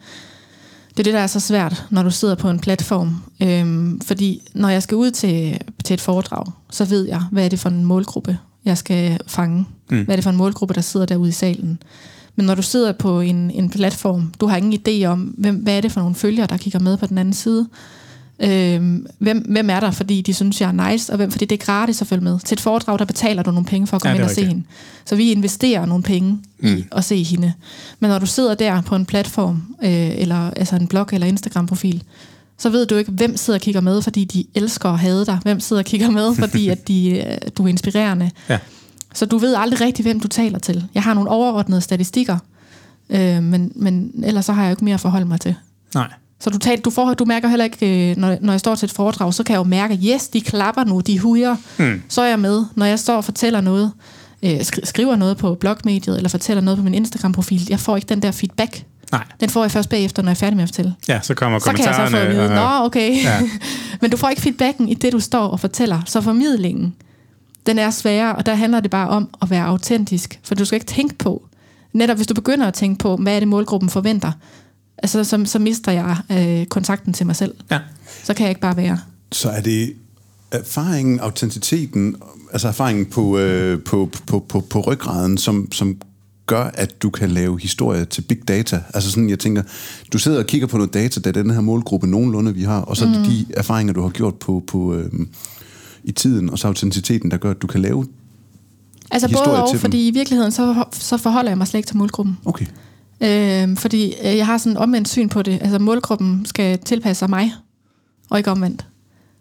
det 0.91 0.99
er 0.99 1.05
det, 1.05 1.15
der 1.15 1.21
er 1.21 1.27
så 1.27 1.41
svært, 1.41 1.85
når 1.91 2.03
du 2.03 2.11
sidder 2.11 2.35
på 2.35 2.51
en 2.51 2.61
platform. 2.61 3.23
Øhm, 3.43 4.01
fordi 4.01 4.43
når 4.55 4.69
jeg 4.69 4.83
skal 4.83 4.97
ud 4.97 5.11
til, 5.11 5.61
til 5.85 5.95
et 5.95 6.01
foredrag, 6.01 6.45
så 6.71 6.85
ved 6.85 7.09
jeg, 7.09 7.23
hvad 7.33 7.45
er 7.45 7.49
det 7.49 7.59
for 7.59 7.69
en 7.69 7.85
målgruppe, 7.85 8.39
jeg 8.65 8.79
skal 8.79 9.19
fange. 9.27 9.67
Mm. 9.91 10.05
Hvad 10.05 10.15
er 10.15 10.17
det 10.17 10.23
for 10.23 10.31
en 10.31 10.37
målgruppe, 10.37 10.75
der 10.75 10.81
sidder 10.81 11.07
derude 11.07 11.29
i 11.29 11.33
salen. 11.33 11.79
Men 12.37 12.47
når 12.47 12.55
du 12.55 12.63
sidder 12.63 12.93
på 12.93 13.21
en, 13.21 13.51
en 13.51 13.71
platform, 13.71 14.33
du 14.41 14.47
har 14.47 14.57
ingen 14.57 14.81
idé 14.89 15.05
om, 15.05 15.21
hvem, 15.21 15.55
hvad 15.55 15.77
er 15.77 15.81
det 15.81 15.93
for 15.93 16.01
nogle 16.01 16.15
følgere, 16.15 16.47
der 16.47 16.57
kigger 16.57 16.79
med 16.79 16.97
på 16.97 17.07
den 17.07 17.19
anden 17.19 17.35
side. 17.35 17.69
Øh, 18.41 19.01
hvem, 19.19 19.39
hvem 19.39 19.71
er 19.71 19.81
der, 19.81 19.91
fordi 19.91 20.23
de 20.23 20.35
synes, 20.35 20.61
jeg 20.61 20.69
er 20.69 20.91
nice, 20.91 21.13
og 21.13 21.17
hvem, 21.17 21.31
fordi 21.31 21.45
det 21.45 21.61
er 21.61 21.65
gratis 21.65 22.01
at 22.03 22.07
følge 22.07 22.25
med. 22.25 22.39
Til 22.41 22.55
et 22.55 22.61
foredrag, 22.61 22.99
der 22.99 23.05
betaler 23.05 23.43
du 23.43 23.51
nogle 23.51 23.67
penge 23.67 23.87
for 23.87 23.97
at 23.97 24.03
komme 24.03 24.17
ja, 24.17 24.23
ind 24.23 24.31
og 24.31 24.35
se 24.35 24.45
hende. 24.45 24.63
Så 25.05 25.17
vi 25.17 25.33
investerer 25.33 25.87
nogle 25.87 26.03
penge 26.03 26.39
mm. 26.59 26.77
i 26.77 26.85
at 26.93 27.05
se 27.05 27.23
hende. 27.23 27.53
Men 28.01 28.11
når 28.11 28.19
du 28.19 28.27
sidder 28.27 28.55
der 28.55 28.81
på 28.81 28.97
en 28.97 29.07
platform, 29.07 29.77
øh, 29.83 29.91
eller 29.91 30.51
altså 30.51 30.77
en 30.77 30.87
blog 30.87 31.09
eller 31.13 31.27
Instagram-profil, 31.27 32.03
så 32.59 32.71
ved 32.71 32.87
du 32.87 32.97
ikke, 32.97 33.11
hvem 33.11 33.37
sidder 33.37 33.59
og 33.59 33.63
kigger 33.63 33.81
med, 33.81 34.03
fordi 34.03 34.25
de 34.25 34.45
elsker 34.55 34.89
at 34.89 34.99
have 34.99 35.25
dig. 35.25 35.39
Hvem 35.43 35.61
sidder 35.61 35.83
og 35.83 35.87
kigger 35.87 36.11
med, 36.11 36.35
fordi 36.45 36.69
at 36.69 36.89
de, 36.89 37.11
øh, 37.11 37.39
du 37.59 37.65
er 37.65 37.69
inspirerende. 37.69 38.31
Ja. 38.49 38.59
Så 39.15 39.27
du 39.27 39.39
ved 39.39 39.55
aldrig 39.55 39.81
rigtigt, 39.81 40.07
hvem 40.07 40.21
du 40.21 40.29
taler 40.29 40.59
til. 40.59 40.85
Jeg 40.95 41.03
har 41.03 41.15
nogle 41.15 41.31
overordnede 41.31 41.81
statistikker, 41.81 42.39
øh, 43.11 43.43
men, 43.43 43.73
men 43.75 44.25
ellers 44.25 44.45
så 44.45 44.53
har 44.53 44.63
jeg 44.63 44.71
jo 44.71 44.73
ikke 44.73 44.85
mere 44.85 44.95
at 44.95 45.01
forholde 45.01 45.27
mig 45.27 45.41
til. 45.41 45.55
Nej. 45.95 46.09
Så 46.41 46.51
du, 46.51 46.59
tager, 46.59 46.77
du, 46.77 46.91
får, 46.91 47.15
du 47.15 47.25
mærker 47.25 47.49
heller 47.49 47.65
ikke, 47.65 48.11
øh, 48.11 48.17
når, 48.17 48.37
når 48.41 48.53
jeg 48.53 48.61
står 48.61 48.75
til 48.75 48.87
et 48.87 48.93
foredrag, 48.93 49.35
så 49.35 49.43
kan 49.43 49.53
jeg 49.53 49.59
jo 49.59 49.65
mærke, 49.65 49.99
yes, 50.05 50.29
de 50.29 50.41
klapper 50.41 50.85
nu, 50.85 51.01
de 51.01 51.19
hujer, 51.19 51.57
mm. 51.79 52.03
så 52.09 52.23
er 52.23 52.29
jeg 52.29 52.39
med. 52.39 52.65
Når 52.75 52.87
jeg 52.87 52.99
står 52.99 53.17
og 53.17 53.25
fortæller 53.25 53.61
noget, 53.61 53.93
øh, 54.43 54.65
skriver 54.85 55.17
noget 55.17 55.37
på 55.37 55.55
blogmediet, 55.55 56.17
eller 56.17 56.29
fortæller 56.29 56.61
noget 56.61 56.79
på 56.79 56.85
min 56.85 56.95
Instagram-profil, 56.95 57.67
jeg 57.71 57.81
får 57.81 57.97
ikke 57.97 58.09
den 58.09 58.23
der 58.23 58.31
feedback. 58.31 58.85
Nej. 59.13 59.25
Den 59.41 59.51
får 59.51 59.65
jeg 59.65 59.71
først 59.71 59.89
bagefter, 59.89 60.23
når 60.23 60.31
jeg 60.31 60.35
er 60.35 60.39
færdig 60.39 60.57
med 60.57 60.63
at 60.63 60.69
fortælle. 60.69 60.95
Ja, 61.09 61.21
så 61.23 61.35
kommer 61.35 61.59
så 61.59 61.65
kommentarerne. 61.65 62.11
Så 62.11 62.17
kan 62.17 62.27
jeg 62.27 62.33
så 62.33 62.37
få 62.37 62.43
at 62.43 62.49
vide, 62.49 62.55
nå 62.55 62.85
okay. 62.85 63.25
Ja. 63.25 63.41
Men 64.01 64.11
du 64.11 64.17
får 64.17 64.29
ikke 64.29 64.43
feedbacken 64.43 64.89
i 64.89 64.95
det, 64.95 65.13
du 65.13 65.21
står 65.21 65.49
og 65.49 65.61
fortæller. 65.61 66.01
Så 66.07 66.21
formidlingen, 66.21 66.95
den 67.67 67.79
er 67.79 67.91
sværere, 67.91 68.37
og 68.37 68.47
der 68.47 68.55
handler 68.55 68.81
det 68.81 68.91
bare 68.91 69.09
om 69.09 69.29
at 69.43 69.51
være 69.51 69.65
autentisk. 69.65 70.41
For 70.45 70.55
du 70.55 70.65
skal 70.65 70.77
ikke 70.77 70.87
tænke 70.87 71.15
på, 71.15 71.47
netop 71.93 72.17
hvis 72.17 72.27
du 72.27 72.35
begynder 72.35 72.67
at 72.67 72.75
tænke 72.75 72.99
på, 72.99 73.17
hvad 73.17 73.37
er 73.37 73.39
det 73.39 73.49
målgruppen 73.49 73.91
forventer, 73.91 74.33
altså, 74.99 75.25
så, 75.25 75.43
så 75.45 75.59
mister 75.59 75.93
jeg 75.93 76.17
øh, 76.31 76.67
kontakten 76.67 77.13
til 77.13 77.27
mig 77.27 77.37
selv. 77.37 77.55
Ja. 77.71 77.79
Så 78.25 78.35
kan 78.35 78.45
jeg 78.45 78.51
ikke 78.51 78.61
bare 78.61 78.77
være. 78.77 78.99
Så 79.33 79.51
er 79.51 79.61
det 79.61 79.95
erfaringen, 80.51 81.21
autenticiteten, 81.21 82.17
altså 82.53 82.69
erfaringen 82.69 83.07
på, 83.07 83.39
øh, 83.39 83.83
på, 83.83 84.11
på, 84.27 84.39
på, 84.39 84.61
på 84.61 84.81
ryggraden, 84.81 85.39
som, 85.39 85.73
som 85.73 85.97
gør, 86.47 86.65
at 86.75 87.03
du 87.03 87.11
kan 87.11 87.31
lave 87.31 87.61
historie 87.61 88.05
til 88.05 88.23
big 88.23 88.49
data. 88.49 88.83
Altså 88.95 89.11
sådan, 89.11 89.31
jeg 89.31 89.39
tænker, 89.39 89.63
du 90.13 90.19
sidder 90.19 90.39
og 90.39 90.47
kigger 90.47 90.67
på 90.67 90.77
noget 90.77 90.95
data, 90.95 91.21
der 91.21 91.29
er 91.29 91.43
den 91.43 91.51
her 91.51 91.61
målgruppe 91.61 92.07
nogenlunde, 92.07 92.55
vi 92.55 92.63
har, 92.63 92.81
og 92.81 92.97
så 92.97 93.07
mm. 93.07 93.13
er 93.13 93.19
det 93.19 93.27
de 93.27 93.47
erfaringer, 93.57 93.93
du 93.93 94.03
har 94.03 94.09
gjort 94.09 94.35
på, 94.35 94.63
på 94.67 94.95
øh, 94.95 95.11
i 96.05 96.13
tiden, 96.13 96.51
og 96.51 96.59
så 96.59 96.69
autenticiteten, 96.69 97.31
der 97.31 97.37
gør, 97.37 97.51
at 97.51 97.63
du 97.63 97.67
kan 97.67 97.81
lave 97.81 98.07
Altså 99.11 99.29
historie 99.29 99.49
både 99.49 99.63
og, 99.63 99.69
til 99.69 99.73
dem? 99.73 99.81
fordi 99.81 100.09
i 100.09 100.11
virkeligheden, 100.11 100.53
så, 100.53 100.85
så 100.93 101.17
forholder 101.17 101.51
jeg 101.51 101.59
mig 101.59 101.67
slet 101.67 101.79
ikke 101.79 101.87
til 101.87 101.97
målgruppen. 101.97 102.39
Okay. 102.45 102.67
Øh, 103.21 103.77
fordi 103.77 104.15
jeg 104.23 104.47
har 104.47 104.59
sådan 104.59 104.73
en 104.73 104.77
omvendt 104.77 105.09
syn 105.09 105.29
på 105.29 105.43
det. 105.43 105.59
Altså 105.63 105.79
målgruppen 105.79 106.47
skal 106.47 106.79
tilpasse 106.79 107.19
sig 107.19 107.31
mig, 107.31 107.53
og 108.31 108.39
ikke 108.39 108.51
omvendt. 108.51 108.87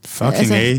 Fucking 0.06 0.34
Altså- 0.36 0.54
A. 0.56 0.74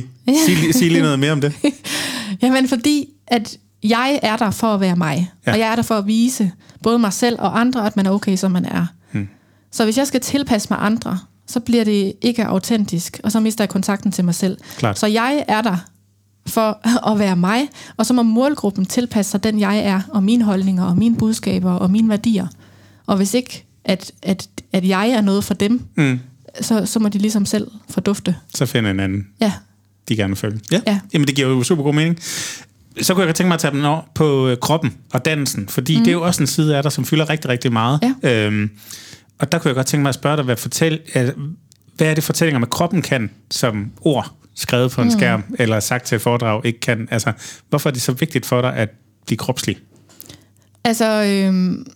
Sig, 0.47 0.55
li- 0.55 0.73
sig 0.73 0.91
lige 0.91 1.03
noget 1.03 1.19
mere 1.19 1.33
om 1.33 1.41
det. 1.41 1.53
Jamen 2.43 2.69
fordi, 2.69 3.09
at 3.27 3.57
jeg 3.83 4.21
er 4.23 4.37
der 4.37 4.51
for 4.51 4.75
at 4.75 4.81
være 4.81 4.97
mig. 4.97 5.31
Ja. 5.47 5.51
Ja. 5.51 5.53
Og 5.55 5.59
jeg 5.61 5.69
er 5.73 5.77
der 5.77 5.83
for 5.83 5.95
at 5.95 6.07
vise 6.07 6.51
både 6.83 6.99
mig 6.99 7.13
selv 7.13 7.37
og 7.41 7.61
andre, 7.61 7.87
at 7.87 7.97
man 7.97 8.07
er 8.07 8.11
okay, 8.11 8.37
som 8.37 8.51
man 8.51 8.65
er. 8.65 8.87
Hmm. 9.13 9.29
Så 9.73 9.85
hvis 9.85 9.99
jeg 9.99 10.07
skal 10.07 10.21
tilpasse 10.21 10.69
mig 10.71 10.79
andre, 10.83 11.19
så 11.47 11.61
bliver 11.61 11.85
det 11.85 12.13
ikke 12.23 12.45
autentisk, 12.45 13.21
og 13.25 13.33
så 13.33 13.41
mister 13.41 13.65
jeg 13.65 13.69
kontakten 13.69 14.13
til 14.13 14.25
mig 14.25 14.35
selv. 14.35 14.59
Klart. 14.77 14.99
Så 14.99 15.07
jeg 15.07 15.45
er 15.49 15.63
der 15.63 15.77
for 16.47 16.81
at 17.13 17.19
være 17.19 17.37
mig, 17.37 17.69
og 17.97 18.07
så 18.07 18.15
må 18.15 18.23
målgruppen 18.23 18.87
tilpasse 18.87 19.31
sig 19.31 19.45
den, 19.45 19.61
jeg 19.61 19.79
er, 19.79 20.01
og 20.09 20.23
mine 20.23 20.45
holdninger, 20.45 20.85
og 20.85 20.97
mine 20.99 21.17
budskaber, 21.17 21.73
og 21.73 21.91
mine 21.91 22.09
værdier. 22.09 22.47
Og 23.07 23.17
hvis 23.17 23.35
ikke, 23.35 23.65
at, 23.85 24.13
at, 24.23 24.49
at 24.73 24.89
jeg 24.89 25.09
er 25.11 25.21
noget 25.21 25.45
for 25.45 25.55
dem, 25.55 25.81
Mm. 25.97 26.21
så, 26.61 26.87
så 26.87 26.99
må 26.99 27.09
de 27.09 27.19
ligesom 27.19 27.47
selv 27.47 27.71
fordufte. 27.91 28.37
Så 28.55 28.67
finder 28.67 28.91
en 28.91 29.01
anden, 29.01 29.27
Ja, 29.41 29.53
de 30.09 30.17
gerne 30.17 30.31
vil 30.31 30.37
følge. 30.37 30.61
Ja. 30.73 30.81
Ja. 30.87 31.01
Jamen, 31.13 31.29
det 31.29 31.37
giver 31.37 31.49
jo 31.49 31.63
super 31.63 31.83
god 31.83 31.95
mening. 31.95 32.19
Så 33.03 33.15
kunne 33.15 33.21
jeg 33.23 33.29
godt 33.29 33.37
tænke 33.37 33.49
mig 33.49 33.55
at 33.55 33.61
tage 33.61 33.75
den 33.75 33.85
over 33.85 34.01
på 34.15 34.49
øh, 34.49 34.57
kroppen 34.57 34.95
og 35.13 35.25
dansen, 35.25 35.69
fordi 35.69 35.99
mm. 35.99 36.05
det 36.05 36.11
er 36.11 36.13
jo 36.13 36.23
også 36.23 36.43
en 36.43 36.47
side 36.47 36.77
af 36.77 36.83
dig, 36.83 36.93
som 36.93 37.05
fylder 37.05 37.31
rigtig, 37.31 37.51
rigtig 37.51 37.73
meget. 37.73 38.01
Ja. 38.23 38.47
Øhm, 38.47 38.71
og 39.39 39.53
der 39.53 39.59
kunne 39.59 39.69
jeg 39.69 39.75
godt 39.75 39.87
tænke 39.87 40.03
mig 40.03 40.09
at 40.09 40.15
spørge 40.15 40.37
dig, 40.37 40.45
hvad, 40.45 40.57
fortæl, 40.57 41.01
hvad 41.97 42.07
er 42.11 42.15
det 42.15 42.25
fortællinger 42.25 42.59
med 42.59 42.69
kroppen 42.69 43.03
kan, 43.03 43.31
som 43.51 43.93
ord 44.01 44.33
skrevet 44.55 44.91
på 44.91 45.01
en 45.01 45.07
mm. 45.07 45.11
skærm, 45.11 45.45
eller 45.59 45.81
sagt 45.81 46.05
til 46.07 46.17
et 46.17 46.23
foredrag, 46.23 46.67
ikke 46.67 46.81
kan? 46.81 47.09
Altså, 47.11 47.33
hvorfor 47.69 47.91
er 47.91 47.93
det 47.93 48.03
så 48.03 48.13
vigtigt 48.13 48.47
for 48.47 48.61
dig 48.61 48.75
at 48.77 48.89
blive 49.27 49.39
kropslig? 49.39 49.77
Altså, 50.85 51.25
øhm, 51.25 51.87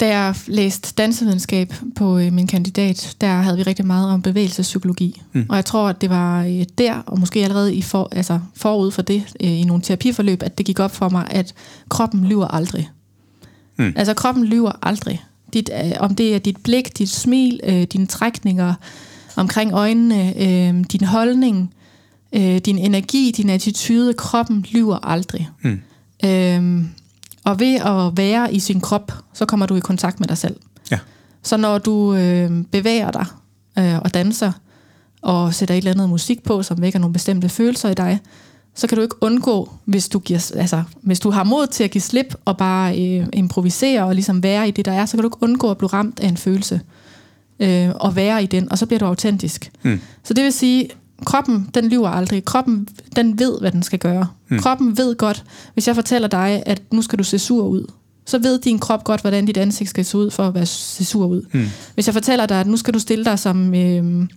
da 0.00 0.08
jeg 0.08 0.34
læste 0.46 0.94
dansevidenskab 0.98 1.74
på 1.96 2.18
øh, 2.18 2.32
min 2.32 2.46
kandidat, 2.46 3.16
der 3.20 3.32
havde 3.32 3.56
vi 3.56 3.62
rigtig 3.62 3.86
meget 3.86 4.10
om 4.10 4.22
bevægelsespsykologi. 4.22 5.22
Mm. 5.32 5.46
Og 5.48 5.56
jeg 5.56 5.64
tror, 5.64 5.88
at 5.88 6.00
det 6.00 6.10
var 6.10 6.44
øh, 6.44 6.64
der, 6.78 6.94
og 6.94 7.20
måske 7.20 7.44
allerede 7.44 7.74
i 7.74 7.82
for, 7.82 8.08
altså 8.12 8.40
forud 8.54 8.90
for 8.90 9.02
det, 9.02 9.22
øh, 9.40 9.50
i 9.50 9.64
nogle 9.64 9.82
terapiforløb, 9.82 10.42
at 10.42 10.58
det 10.58 10.66
gik 10.66 10.78
op 10.78 10.94
for 10.94 11.08
mig, 11.08 11.26
at 11.30 11.54
kroppen 11.88 12.24
lyver 12.24 12.46
aldrig. 12.46 12.90
Mm. 13.78 13.92
Altså, 13.96 14.14
kroppen 14.14 14.44
lyver 14.44 14.72
aldrig. 14.82 15.24
Dit, 15.52 15.70
øh, 15.84 15.92
om 16.00 16.14
det 16.14 16.34
er 16.34 16.38
dit 16.38 16.56
blik, 16.62 16.98
dit 16.98 17.10
smil, 17.10 17.60
øh, 17.64 17.82
dine 17.82 18.06
trækninger 18.06 18.74
omkring 19.36 19.72
øjnene, 19.72 20.42
øh, 20.42 20.84
din 20.92 21.04
holdning, 21.04 21.74
øh, 22.32 22.58
din 22.58 22.78
energi, 22.78 23.32
din 23.36 23.50
attitude, 23.50 24.14
kroppen 24.14 24.66
lyver 24.72 24.98
aldrig. 25.02 25.48
Mm. 25.62 25.80
Øhm, 26.24 26.88
og 27.50 27.60
ved 27.60 27.74
at 27.74 28.16
være 28.16 28.54
i 28.54 28.58
sin 28.58 28.80
krop, 28.80 29.12
så 29.32 29.44
kommer 29.44 29.66
du 29.66 29.74
i 29.74 29.80
kontakt 29.80 30.20
med 30.20 30.28
dig 30.28 30.38
selv. 30.38 30.56
Ja. 30.90 30.98
Så 31.42 31.56
når 31.56 31.78
du 31.78 32.14
øh, 32.14 32.64
bevæger 32.70 33.10
dig 33.10 33.26
øh, 33.78 33.98
og 33.98 34.14
danser, 34.14 34.52
og 35.22 35.54
sætter 35.54 35.74
et 35.74 35.78
eller 35.78 35.92
andet 35.92 36.08
musik 36.08 36.42
på, 36.42 36.62
som 36.62 36.82
vækker 36.82 36.98
nogle 36.98 37.12
bestemte 37.12 37.48
følelser 37.48 37.90
i 37.90 37.94
dig, 37.94 38.20
så 38.74 38.86
kan 38.86 38.96
du 38.96 39.02
ikke 39.02 39.22
undgå, 39.22 39.70
hvis 39.84 40.08
du, 40.08 40.18
giver, 40.18 40.52
altså, 40.56 40.82
hvis 41.02 41.20
du 41.20 41.30
har 41.30 41.44
mod 41.44 41.66
til 41.66 41.84
at 41.84 41.90
give 41.90 42.02
slip 42.02 42.34
og 42.44 42.56
bare 42.56 42.98
øh, 42.98 43.26
improvisere 43.32 44.04
og 44.04 44.14
ligesom 44.14 44.42
være 44.42 44.68
i 44.68 44.70
det, 44.70 44.84
der 44.84 44.92
er, 44.92 45.06
så 45.06 45.16
kan 45.16 45.22
du 45.22 45.28
ikke 45.28 45.42
undgå 45.42 45.70
at 45.70 45.78
blive 45.78 45.88
ramt 45.88 46.20
af 46.20 46.28
en 46.28 46.36
følelse 46.36 46.80
øh, 47.60 47.90
og 47.94 48.16
være 48.16 48.42
i 48.42 48.46
den, 48.46 48.72
og 48.72 48.78
så 48.78 48.86
bliver 48.86 48.98
du 48.98 49.06
autentisk. 49.06 49.70
Mm. 49.82 50.00
Så 50.24 50.34
det 50.34 50.44
vil 50.44 50.52
sige, 50.52 50.88
kroppen, 51.24 51.70
den 51.74 51.88
lyver 51.88 52.08
aldrig. 52.08 52.44
Kroppen, 52.44 52.88
den 53.16 53.38
ved, 53.38 53.60
hvad 53.60 53.70
den 53.72 53.82
skal 53.82 53.98
gøre. 53.98 54.26
Mm. 54.48 54.58
Kroppen 54.58 54.96
ved 54.96 55.16
godt, 55.16 55.44
hvis 55.74 55.86
jeg 55.88 55.94
fortæller 55.94 56.28
dig, 56.28 56.62
at 56.66 56.82
nu 56.92 57.02
skal 57.02 57.18
du 57.18 57.24
se 57.24 57.38
sur 57.38 57.64
ud, 57.66 57.84
så 58.26 58.38
ved 58.38 58.58
din 58.58 58.78
krop 58.78 59.04
godt, 59.04 59.20
hvordan 59.20 59.46
dit 59.46 59.56
ansigt 59.56 59.90
skal 59.90 60.04
se 60.04 60.18
ud 60.18 60.30
for 60.30 60.46
at 60.48 60.54
være 60.54 60.66
se 60.66 61.04
sur 61.04 61.26
ud. 61.26 61.42
Mm. 61.52 61.64
Hvis 61.94 62.06
jeg 62.06 62.14
fortæller 62.14 62.46
dig, 62.46 62.60
at 62.60 62.66
nu 62.66 62.76
skal 62.76 62.94
du 62.94 62.98
stille 62.98 63.24
dig 63.24 63.38
som 63.38 63.74
øh, 63.74 64.28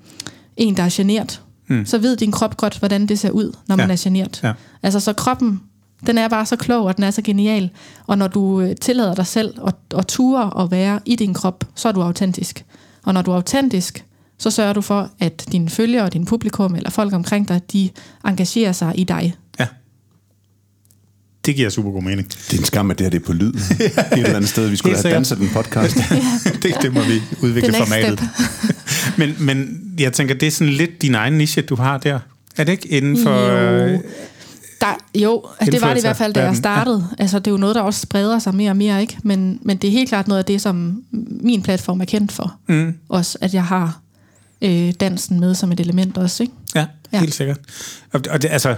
en, 0.57 0.77
der 0.77 0.83
er 0.83 0.89
genert, 0.91 1.41
mm. 1.67 1.85
så 1.85 1.97
ved 1.97 2.15
din 2.17 2.31
krop 2.31 2.57
godt, 2.57 2.79
hvordan 2.79 3.05
det 3.07 3.19
ser 3.19 3.29
ud, 3.31 3.51
når 3.67 3.75
man 3.75 3.87
Ja. 3.87 3.93
er 3.93 3.97
genert. 4.03 4.39
Ja. 4.43 4.53
Altså, 4.83 4.99
så 4.99 5.13
kroppen, 5.13 5.61
den 6.07 6.17
er 6.17 6.27
bare 6.27 6.45
så 6.45 6.55
klog, 6.55 6.85
og 6.85 6.95
den 6.95 7.03
er 7.03 7.11
så 7.11 7.21
genial. 7.21 7.69
Og 8.07 8.17
når 8.17 8.27
du 8.27 8.61
øh, 8.61 8.75
tillader 8.75 9.15
dig 9.15 9.27
selv 9.27 9.53
at, 9.67 9.75
at 9.97 10.07
ture 10.07 10.63
at 10.63 10.71
være 10.71 10.99
i 11.05 11.15
din 11.15 11.33
krop, 11.33 11.63
så 11.75 11.87
er 11.87 11.91
du 11.91 12.01
autentisk. 12.01 12.65
Og 13.03 13.13
når 13.13 13.21
du 13.21 13.31
er 13.31 13.35
autentisk, 13.35 14.05
så 14.43 14.51
sørger 14.51 14.73
du 14.73 14.81
for, 14.81 15.09
at 15.19 15.45
dine 15.51 15.69
følgere 15.69 16.03
og 16.03 16.13
din 16.13 16.25
publikum, 16.25 16.75
eller 16.75 16.89
folk 16.89 17.13
omkring 17.13 17.47
dig, 17.47 17.61
de 17.73 17.89
engagerer 18.25 18.71
sig 18.71 18.93
i 18.95 19.03
dig. 19.03 19.35
Ja. 19.59 19.67
Det 21.45 21.55
giver 21.55 21.69
super 21.69 21.91
god 21.91 22.03
mening. 22.03 22.27
Det 22.29 22.53
er 22.53 22.57
en 22.57 22.65
skam, 22.65 22.91
at 22.91 22.97
det 22.97 23.05
her 23.05 23.09
det 23.11 23.21
er 23.21 23.25
på 23.25 23.33
lyd. 23.33 23.53
Et 23.53 23.91
eller 24.11 24.35
andet 24.35 24.49
sted, 24.49 24.67
vi 24.69 24.75
skulle 24.75 24.97
have 24.97 25.13
danset 25.13 25.37
den 25.37 25.49
podcast. 25.53 25.97
det, 26.63 26.75
det 26.81 26.93
må 26.93 27.01
vi 27.01 27.21
udvikle 27.41 27.73
formatet. 27.73 28.23
men, 29.19 29.35
men 29.39 29.81
jeg 29.99 30.13
tænker, 30.13 30.35
det 30.35 30.47
er 30.47 30.51
sådan 30.51 30.73
lidt 30.73 31.01
din 31.01 31.15
egen 31.15 31.33
niche, 31.33 31.61
du 31.61 31.75
har 31.75 31.97
der. 31.97 32.19
Er 32.57 32.63
det 32.63 32.71
ikke 32.71 32.87
inden 32.87 33.23
for... 33.23 33.39
Jo. 33.39 33.85
øh, 33.85 33.99
Der, 34.81 34.97
jo, 35.15 35.43
altså 35.59 35.71
det 35.71 35.81
var 35.81 35.93
det 35.93 35.97
i 35.99 36.03
hvert 36.03 36.17
fald, 36.17 36.33
da 36.33 36.43
jeg 36.43 36.55
startede. 36.55 37.07
Ja. 37.11 37.21
Altså, 37.23 37.39
det 37.39 37.47
er 37.47 37.51
jo 37.51 37.57
noget, 37.57 37.75
der 37.75 37.81
også 37.81 37.99
spreder 37.99 38.39
sig 38.39 38.55
mere 38.55 38.71
og 38.71 38.77
mere, 38.77 39.01
ikke? 39.01 39.17
Men, 39.23 39.59
men 39.61 39.77
det 39.77 39.87
er 39.87 39.91
helt 39.91 40.09
klart 40.09 40.27
noget 40.27 40.39
af 40.39 40.45
det, 40.45 40.61
som 40.61 41.03
min 41.41 41.61
platform 41.61 42.01
er 42.01 42.05
kendt 42.05 42.31
for. 42.31 42.55
Mm. 42.69 42.93
Også, 43.09 43.37
at 43.41 43.53
jeg 43.53 43.63
har 43.63 44.02
øh, 44.63 44.93
dansen 44.99 45.39
med 45.39 45.55
som 45.55 45.71
et 45.71 45.79
element 45.79 46.17
også, 46.17 46.43
ikke? 46.43 46.53
Ja, 46.75 46.85
Ja. 47.13 47.19
helt 47.19 47.33
sikkert. 47.33 47.59
Og, 48.13 48.21
og 48.29 48.41
det, 48.41 48.49
altså, 48.49 48.75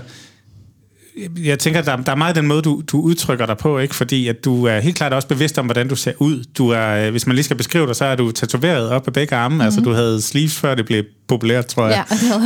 jeg 1.43 1.59
tænker, 1.59 1.81
der, 1.81 1.95
der 1.95 2.11
er 2.11 2.15
meget 2.15 2.35
den 2.35 2.47
måde, 2.47 2.61
du, 2.61 2.81
du 2.87 3.01
udtrykker 3.01 3.45
dig 3.45 3.57
på, 3.57 3.79
ikke? 3.79 3.95
fordi 3.95 4.27
at 4.27 4.45
du 4.45 4.65
er 4.65 4.79
helt 4.79 4.95
klart 4.95 5.13
også 5.13 5.27
bevidst 5.27 5.57
om, 5.57 5.65
hvordan 5.65 5.87
du 5.87 5.95
ser 5.95 6.11
ud. 6.19 6.43
Du 6.57 6.69
er, 6.69 7.05
øh, 7.05 7.11
hvis 7.11 7.27
man 7.27 7.35
lige 7.35 7.43
skal 7.43 7.57
beskrive 7.57 7.87
dig, 7.87 7.95
så 7.95 8.05
er 8.05 8.15
du 8.15 8.31
tatoveret 8.31 8.89
op 8.89 9.03
på 9.03 9.11
begge 9.11 9.35
arme. 9.35 9.53
Mm-hmm. 9.53 9.65
Altså, 9.65 9.81
du 9.81 9.93
havde 9.93 10.21
sleeves, 10.21 10.55
før 10.55 10.75
det 10.75 10.85
blev 10.85 11.03
populært, 11.27 11.65
tror 11.65 11.87
jeg. 11.87 12.05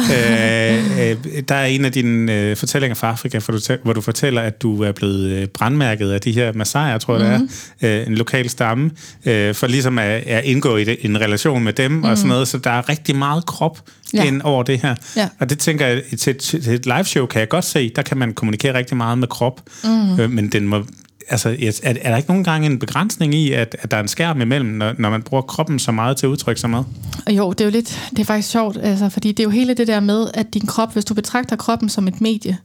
Ja, 0.09 0.77
øh, 1.09 1.11
øh, 1.11 1.43
der 1.49 1.55
er 1.55 1.65
en 1.65 1.85
af 1.85 1.91
dine 1.91 2.33
øh, 2.33 2.57
fortællinger 2.57 2.95
fra 2.95 3.09
Afrika, 3.09 3.39
hvor 3.39 3.53
du, 3.53 3.77
hvor 3.83 3.93
du 3.93 4.01
fortæller, 4.01 4.41
at 4.41 4.61
du 4.61 4.83
er 4.83 4.91
blevet 4.91 5.25
øh, 5.25 5.47
brandmærket 5.47 6.11
af 6.11 6.21
de 6.21 6.31
her 6.31 6.53
Masaier, 6.53 6.97
tror 6.97 7.17
jeg 7.19 7.31
mm-hmm. 7.31 7.49
det 7.81 7.89
er, 7.89 8.01
øh, 8.01 8.07
en 8.07 8.15
lokal 8.15 8.49
stamme, 8.49 8.91
øh, 9.25 9.55
for 9.55 9.67
ligesom 9.67 9.99
at, 9.99 10.05
at 10.05 10.43
indgå 10.45 10.77
i 10.77 10.83
det, 10.83 10.97
en 11.01 11.21
relation 11.21 11.63
med 11.63 11.73
dem 11.73 11.91
mm. 11.91 12.03
og 12.03 12.17
sådan 12.17 12.29
noget. 12.29 12.47
Så 12.47 12.57
der 12.57 12.71
er 12.71 12.89
rigtig 12.89 13.15
meget 13.15 13.45
krop 13.45 13.79
ja. 14.13 14.23
Ind 14.23 14.41
over 14.41 14.63
det 14.63 14.79
her. 14.81 14.95
Ja. 15.15 15.29
Og 15.39 15.49
det 15.49 15.59
tænker 15.59 15.87
jeg, 15.87 16.03
til, 16.19 16.37
til, 16.37 16.69
et 16.69 16.85
liveshow 16.85 17.25
kan 17.25 17.39
jeg 17.39 17.49
godt 17.49 17.65
se, 17.65 17.91
der 17.95 18.01
kan 18.01 18.17
man 18.17 18.33
kommunikere 18.33 18.73
rigtig 18.77 18.97
meget 18.97 19.17
med 19.17 19.27
krop, 19.27 19.61
mm. 19.83 20.19
øh, 20.19 20.31
men 20.31 20.47
den 20.51 20.67
må... 20.67 20.83
Altså, 21.31 21.49
er, 21.49 21.79
er 21.83 22.09
der 22.09 22.17
ikke 22.17 22.29
nogen 22.29 22.43
gange 22.43 22.65
en 22.65 22.79
begrænsning 22.79 23.35
i, 23.35 23.51
at, 23.53 23.75
at 23.79 23.91
der 23.91 23.97
er 23.97 24.01
en 24.01 24.07
skærm 24.07 24.41
imellem, 24.41 24.69
når, 24.69 24.93
når 24.97 25.09
man 25.09 25.21
bruger 25.21 25.41
kroppen 25.41 25.79
så 25.79 25.91
meget 25.91 26.17
til 26.17 26.25
at 26.25 26.29
udtrykke 26.29 26.61
sig 26.61 26.69
med? 26.69 26.83
Og 27.27 27.33
Jo, 27.33 27.51
det 27.51 27.61
er 27.61 27.65
jo 27.65 27.71
lidt, 27.71 28.09
det 28.09 28.19
er 28.19 28.23
faktisk 28.25 28.49
sjovt, 28.49 28.77
altså, 28.81 29.09
fordi 29.09 29.27
det 29.31 29.39
er 29.39 29.43
jo 29.43 29.49
hele 29.49 29.73
det 29.73 29.87
der 29.87 29.99
med, 29.99 30.27
at 30.33 30.53
din 30.53 30.65
krop, 30.65 30.93
hvis 30.93 31.05
du 31.05 31.13
betragter 31.13 31.55
kroppen 31.55 31.89
som 31.89 32.07
et 32.07 32.21
medie, 32.21 32.57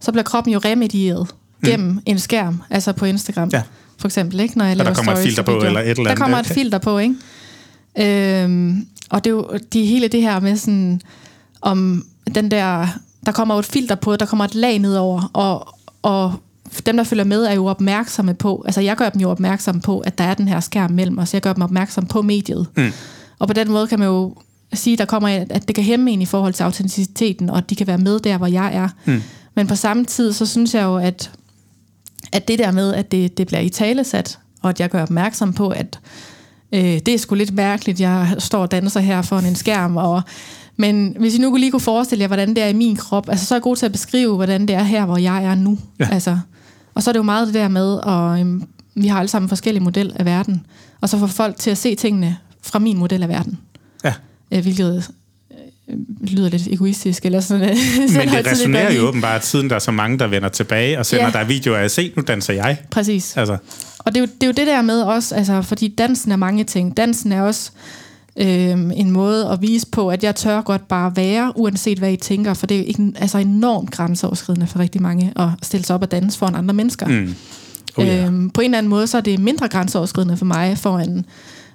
så 0.00 0.12
bliver 0.12 0.24
kroppen 0.24 0.52
jo 0.52 0.58
remedieret 0.64 1.28
gennem 1.64 2.00
en 2.06 2.18
skærm, 2.18 2.62
altså 2.70 2.92
på 2.92 3.04
Instagram, 3.04 3.50
Ja. 3.52 3.62
for 3.98 4.08
eksempel, 4.08 4.40
ikke? 4.40 4.58
Når 4.58 4.64
jeg 4.64 4.76
der 4.78 4.84
laver 4.84 4.94
kommer 4.94 5.12
et 5.12 5.18
stories 5.18 5.36
filter 5.36 5.52
og 5.52 5.60
på, 5.60 5.66
eller 5.66 5.80
et 5.80 5.88
eller 5.90 6.04
Der 6.04 6.14
kommer 6.14 6.38
andet. 6.38 6.50
et 6.50 6.54
filter 6.54 6.78
på, 6.78 6.98
ikke? 6.98 7.14
Øhm, 7.98 8.86
og 9.12 9.24
det 9.24 9.30
er 9.30 9.34
jo 9.34 9.48
det 9.72 9.86
hele 9.86 10.08
det 10.08 10.22
her 10.22 10.40
med 10.40 10.56
sådan, 10.56 11.00
om 11.60 12.06
den 12.34 12.50
der, 12.50 12.86
der 13.26 13.32
kommer 13.32 13.54
jo 13.54 13.58
et 13.58 13.66
filter 13.66 13.94
på, 13.94 14.16
der 14.16 14.26
kommer 14.26 14.44
et 14.44 14.54
lag 14.54 14.78
nedover, 14.78 15.30
og, 15.32 15.68
og 16.02 16.34
dem, 16.86 16.96
der 16.96 17.04
følger 17.04 17.24
med, 17.24 17.44
er 17.44 17.52
jo 17.52 17.66
opmærksomme 17.66 18.34
på, 18.34 18.62
altså 18.66 18.80
jeg 18.80 18.96
gør 18.96 19.08
dem 19.08 19.20
jo 19.20 19.30
opmærksom 19.30 19.80
på, 19.80 20.00
at 20.00 20.18
der 20.18 20.24
er 20.24 20.34
den 20.34 20.48
her 20.48 20.60
skærm 20.60 20.90
mellem 20.90 21.18
os. 21.18 21.34
Jeg 21.34 21.42
gør 21.42 21.52
dem 21.52 21.62
opmærksom 21.62 22.06
på 22.06 22.22
mediet. 22.22 22.66
Mm. 22.76 22.92
Og 23.38 23.48
på 23.48 23.54
den 23.54 23.70
måde 23.70 23.86
kan 23.86 23.98
man 23.98 24.08
jo 24.08 24.34
sige, 24.72 24.96
der 24.96 25.04
kommer, 25.04 25.28
at 25.50 25.68
det 25.68 25.74
kan 25.74 25.84
hæmme 25.84 26.10
en 26.10 26.22
i 26.22 26.26
forhold 26.26 26.52
til 26.52 26.62
autenticiteten, 26.62 27.50
og 27.50 27.58
at 27.58 27.70
de 27.70 27.76
kan 27.76 27.86
være 27.86 27.98
med 27.98 28.20
der, 28.20 28.38
hvor 28.38 28.46
jeg 28.46 28.74
er. 28.74 28.88
Mm. 29.04 29.22
Men 29.54 29.66
på 29.66 29.76
samme 29.76 30.04
tid, 30.04 30.32
så 30.32 30.46
synes 30.46 30.74
jeg 30.74 30.82
jo, 30.82 30.96
at, 30.96 31.30
at 32.32 32.48
det 32.48 32.58
der 32.58 32.70
med, 32.70 32.94
at 32.94 33.12
det, 33.12 33.38
det 33.38 33.46
bliver 33.46 33.60
i 33.60 33.68
talesat, 33.68 34.38
og 34.62 34.70
at 34.70 34.80
jeg 34.80 34.90
gør 34.90 35.02
opmærksom 35.02 35.52
på, 35.52 35.68
at 35.68 35.98
øh, 36.72 36.80
det 36.80 37.08
er 37.08 37.18
sgu 37.18 37.34
lidt 37.34 37.54
mærkeligt, 37.54 38.00
jeg 38.00 38.34
står 38.38 38.62
og 38.62 38.70
danser 38.70 39.00
her 39.00 39.22
foran 39.22 39.46
en 39.46 39.54
skærm, 39.54 39.96
og 39.96 40.22
men 40.76 41.16
hvis 41.18 41.34
I 41.34 41.38
nu 41.38 41.56
lige 41.56 41.70
kunne 41.70 41.80
forestille 41.80 42.22
jer, 42.22 42.28
hvordan 42.28 42.48
det 42.48 42.62
er 42.62 42.68
i 42.68 42.72
min 42.72 42.96
krop, 42.96 43.28
altså 43.28 43.46
så 43.46 43.54
er 43.54 43.56
jeg 43.56 43.62
god 43.62 43.76
til 43.76 43.86
at 43.86 43.92
beskrive, 43.92 44.36
hvordan 44.36 44.68
det 44.68 44.76
er 44.76 44.82
her, 44.82 45.06
hvor 45.06 45.16
jeg 45.16 45.44
er 45.44 45.54
nu. 45.54 45.78
Ja. 46.00 46.08
Altså, 46.12 46.38
og 46.94 47.02
så 47.02 47.10
er 47.10 47.12
det 47.12 47.18
jo 47.18 47.22
meget 47.22 47.46
det 47.46 47.54
der 47.54 47.68
med, 47.68 47.94
og 47.94 48.40
øhm, 48.40 48.62
vi 48.94 49.06
har 49.06 49.18
alle 49.18 49.28
sammen 49.28 49.48
forskellige 49.48 49.84
model 49.84 50.12
af 50.16 50.24
verden, 50.24 50.66
og 51.00 51.08
så 51.08 51.18
få 51.18 51.26
folk 51.26 51.56
til 51.56 51.70
at 51.70 51.78
se 51.78 51.94
tingene 51.94 52.36
fra 52.62 52.78
min 52.78 52.98
model 52.98 53.22
af 53.22 53.28
verden. 53.28 53.58
Ja. 54.04 54.12
Øh, 54.50 54.62
hvilket 54.62 55.10
lyder 56.20 56.48
lidt 56.48 56.66
egoistisk, 56.66 57.24
eller 57.26 57.40
sådan 57.40 57.62
øh, 57.70 57.76
Men 58.16 58.28
det 58.28 58.46
resonerer 58.46 58.92
jo 58.92 59.02
åbenbart, 59.02 59.46
siden 59.46 59.68
der 59.70 59.74
er 59.74 59.80
så 59.80 59.90
mange, 59.90 60.18
der 60.18 60.26
vender 60.26 60.48
tilbage 60.48 60.98
og 60.98 61.06
sender 61.06 61.24
Ja. 61.24 61.30
dig 61.30 61.48
videoer 61.48 61.78
af, 61.78 61.90
se, 61.90 62.12
nu 62.16 62.22
danser 62.26 62.52
jeg. 62.54 62.76
Præcis. 62.90 63.36
Altså, 63.36 63.56
Og 63.98 64.14
det 64.14 64.16
er, 64.16 64.20
jo, 64.20 64.26
det 64.34 64.42
er 64.42 64.46
jo 64.46 64.52
det 64.52 64.66
der 64.66 64.82
med 64.82 65.00
også, 65.02 65.34
altså, 65.34 65.62
fordi 65.62 65.88
dansen 65.88 66.32
er 66.32 66.36
mange 66.36 66.64
ting. 66.64 66.96
Dansen 66.96 67.32
er 67.32 67.42
også 67.42 67.70
Øhm, 68.36 68.90
en 68.90 69.10
måde 69.10 69.48
at 69.48 69.62
vise 69.62 69.86
på, 69.92 70.08
at 70.08 70.24
jeg 70.24 70.34
tør 70.36 70.60
godt 70.60 70.88
bare 70.88 71.16
være, 71.16 71.52
uanset 71.56 71.98
hvad 71.98 72.12
I 72.12 72.16
tænker, 72.16 72.54
for 72.54 72.66
det 72.66 72.80
er 72.80 72.84
ikke, 72.84 73.12
altså 73.16 73.38
enormt 73.38 73.90
grænseoverskridende 73.90 74.66
for 74.66 74.78
rigtig 74.78 75.02
mange 75.02 75.32
at 75.36 75.48
stille 75.62 75.84
sig 75.86 75.94
op 75.94 76.02
og 76.02 76.10
danse 76.10 76.38
foran 76.38 76.54
andre 76.54 76.74
mennesker. 76.74 77.06
Mm. 77.06 77.34
Oh, 77.96 78.06
ja. 78.06 78.26
øhm, 78.26 78.50
på 78.50 78.60
en 78.60 78.64
eller 78.64 78.78
anden 78.78 78.90
måde, 78.90 79.06
så 79.06 79.16
er 79.16 79.20
det 79.20 79.38
mindre 79.38 79.68
grænseoverskridende 79.68 80.36
for 80.36 80.44
mig 80.44 80.78
foran 80.78 81.24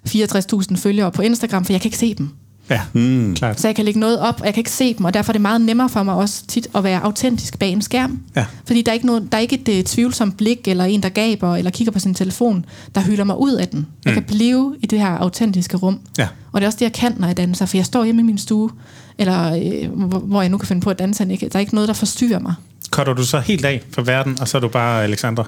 64.000 0.10 0.76
følgere 0.78 1.12
på 1.12 1.22
Instagram, 1.22 1.66
for 1.66 1.74
jeg 1.74 1.82
kan 1.82 1.88
ikke 1.88 1.98
se 1.98 2.14
dem. 2.14 2.30
Ja, 2.70 2.82
mm. 2.94 3.36
klart. 3.36 3.60
Så 3.62 3.68
jeg 3.68 3.76
kan 3.76 3.86
lægge 3.86 4.00
noget 4.00 4.20
op, 4.20 4.40
og 4.40 4.46
jeg 4.46 4.54
kan 4.54 4.62
ikke 4.62 4.72
se 4.72 4.94
dem, 4.94 5.06
og 5.06 5.14
derfor 5.14 5.30
er 5.32 5.34
det 5.34 5.42
meget 5.42 5.62
nemmere 5.62 5.90
for 5.90 6.04
mig 6.04 6.16
også 6.16 6.44
tit 6.48 6.68
at 6.76 6.84
være 6.84 7.02
autentisk 7.04 7.60
bag 7.60 7.70
en 7.70 7.82
skærm. 7.82 8.20
Ja. 8.36 8.46
Fordi 8.68 8.82
der 8.82 8.92
er 8.92 8.94
ikke, 8.94 9.06
noget, 9.06 9.28
der 9.32 9.38
er 9.38 9.42
ikke 9.42 9.60
et 9.68 9.80
uh, 9.80 9.84
tvivlsomt 9.84 10.38
blik, 10.38 10.68
eller 10.68 10.84
en, 10.84 11.04
der 11.04 11.10
gaber, 11.10 11.56
eller 11.56 11.72
kigger 11.72 11.92
på 11.92 12.00
sin 12.00 12.14
telefon, 12.14 12.66
der 12.96 13.02
hylder 13.02 13.24
mig 13.24 13.40
ud 13.40 13.54
af 13.54 13.68
den. 13.68 13.88
Jeg 14.06 14.12
Mm. 14.14 14.22
kan 14.22 14.24
blive 14.24 14.76
i 14.84 14.86
det 14.86 15.00
her 15.00 15.08
autentiske 15.18 15.78
rum. 15.78 16.00
Ja. 16.18 16.28
Og 16.52 16.62
det 16.62 16.66
er 16.66 16.68
også 16.68 16.78
det, 16.80 16.86
jeg 16.86 16.94
kan, 16.94 17.14
når 17.18 17.28
jeg 17.28 17.38
danser, 17.38 17.66
for 17.66 17.78
jeg 17.78 17.86
står 17.86 18.04
hjemme 18.04 18.22
i 18.22 18.26
min 18.26 18.38
stue, 18.38 18.70
eller 19.18 19.54
øh, 19.84 19.92
hvor- 19.92 20.20
hvor 20.20 20.42
jeg 20.42 20.50
nu 20.50 20.58
kan 20.58 20.68
finde 20.68 20.82
på 20.82 20.90
at 20.90 21.00
danse. 21.00 21.28
Ikke? 21.32 21.50
Der 21.50 21.56
er 21.56 21.60
ikke 21.60 21.76
noget, 21.76 21.88
der 21.88 21.94
forstyrrer 21.94 22.40
mig. 22.40 22.54
Cutter 22.90 23.14
du 23.14 23.24
så 23.24 23.40
helt 23.40 23.66
af 23.66 23.82
for 23.92 24.02
verden, 24.02 24.38
og 24.42 24.48
så 24.48 24.58
er 24.58 24.62
du 24.62 24.68
bare 24.68 25.04
Alexandra? 25.04 25.46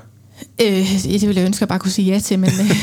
Øh, 0.62 0.68
det 1.04 1.22
ville 1.28 1.40
jeg 1.42 1.46
ønske, 1.46 1.58
at 1.58 1.62
jeg 1.62 1.68
bare 1.68 1.80
kunne 1.80 1.92
sige 1.92 2.14
ja 2.14 2.20
til, 2.20 2.40
men 2.40 2.50
øh, 2.50 2.56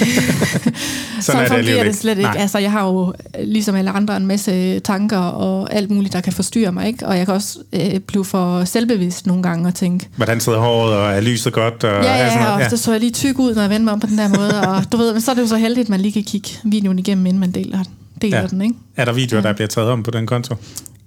sådan 1.21 1.41
det 1.41 1.49
fungerer 1.49 1.79
det 1.79 1.87
ikke. 1.87 1.93
slet 1.99 2.19
ikke. 2.19 2.23
Nej. 2.23 2.37
Altså, 2.39 2.59
jeg 2.59 2.73
har 2.73 2.87
jo, 2.87 3.15
ligesom 3.45 3.75
alle 3.75 3.91
andre, 3.91 4.17
en 4.17 4.27
masse 4.27 4.79
tanker 4.81 5.19
og 5.19 5.75
alt 5.75 5.91
muligt, 5.91 6.13
der 6.13 6.21
kan 6.21 6.33
forstyrre 6.33 6.73
mig. 6.73 6.87
Ikke? 6.87 7.07
Og 7.07 7.19
jeg 7.19 7.27
kan 7.27 7.35
også 7.35 7.59
øh, 7.73 7.99
blive 8.01 8.25
for 8.25 8.65
selvbevidst 8.65 9.27
nogle 9.27 9.43
gange 9.43 9.69
og 9.69 9.75
tænke, 9.75 10.09
Hvordan 10.17 10.41
sidder 10.41 10.59
håret, 10.59 10.95
og 10.95 11.13
er 11.13 11.21
lyset 11.21 11.53
godt? 11.53 11.85
Og 11.85 12.05
ja, 12.05 12.13
alt 12.13 12.33
sådan 12.33 12.47
ja, 12.47 12.51
noget? 12.53 12.65
og 12.65 12.71
så 12.71 12.77
så 12.85 12.91
jeg 12.93 13.01
lige 13.01 13.13
tyk 13.13 13.39
ud, 13.39 13.55
når 13.55 13.63
jeg 13.63 13.71
vendte 13.71 13.85
mig 13.85 13.93
om 13.93 14.01
på 14.01 14.07
den 14.07 14.19
der 14.19 14.29
måde. 14.29 14.61
Og 14.69 14.93
du 14.93 14.97
ved, 14.97 15.13
men 15.13 15.21
så 15.21 15.31
er 15.31 15.35
det 15.35 15.43
jo 15.43 15.47
så 15.47 15.57
heldigt, 15.57 15.85
at 15.85 15.89
man 15.89 16.01
lige 16.01 16.13
kan 16.13 16.23
kigge 16.25 16.51
videoen 16.65 16.99
igennem, 16.99 17.27
inden 17.27 17.41
man 17.41 17.51
deler, 17.51 17.79
deler 18.23 18.41
Ja. 18.41 18.47
den. 18.47 18.63
Ikke? 18.63 18.75
Er 18.97 19.05
der 19.05 19.13
videoer, 19.13 19.43
der 19.43 19.53
bliver 19.53 19.69
taget 19.69 19.89
om 19.91 20.03
på 20.03 20.11
den 20.11 20.27
konto? 20.27 20.55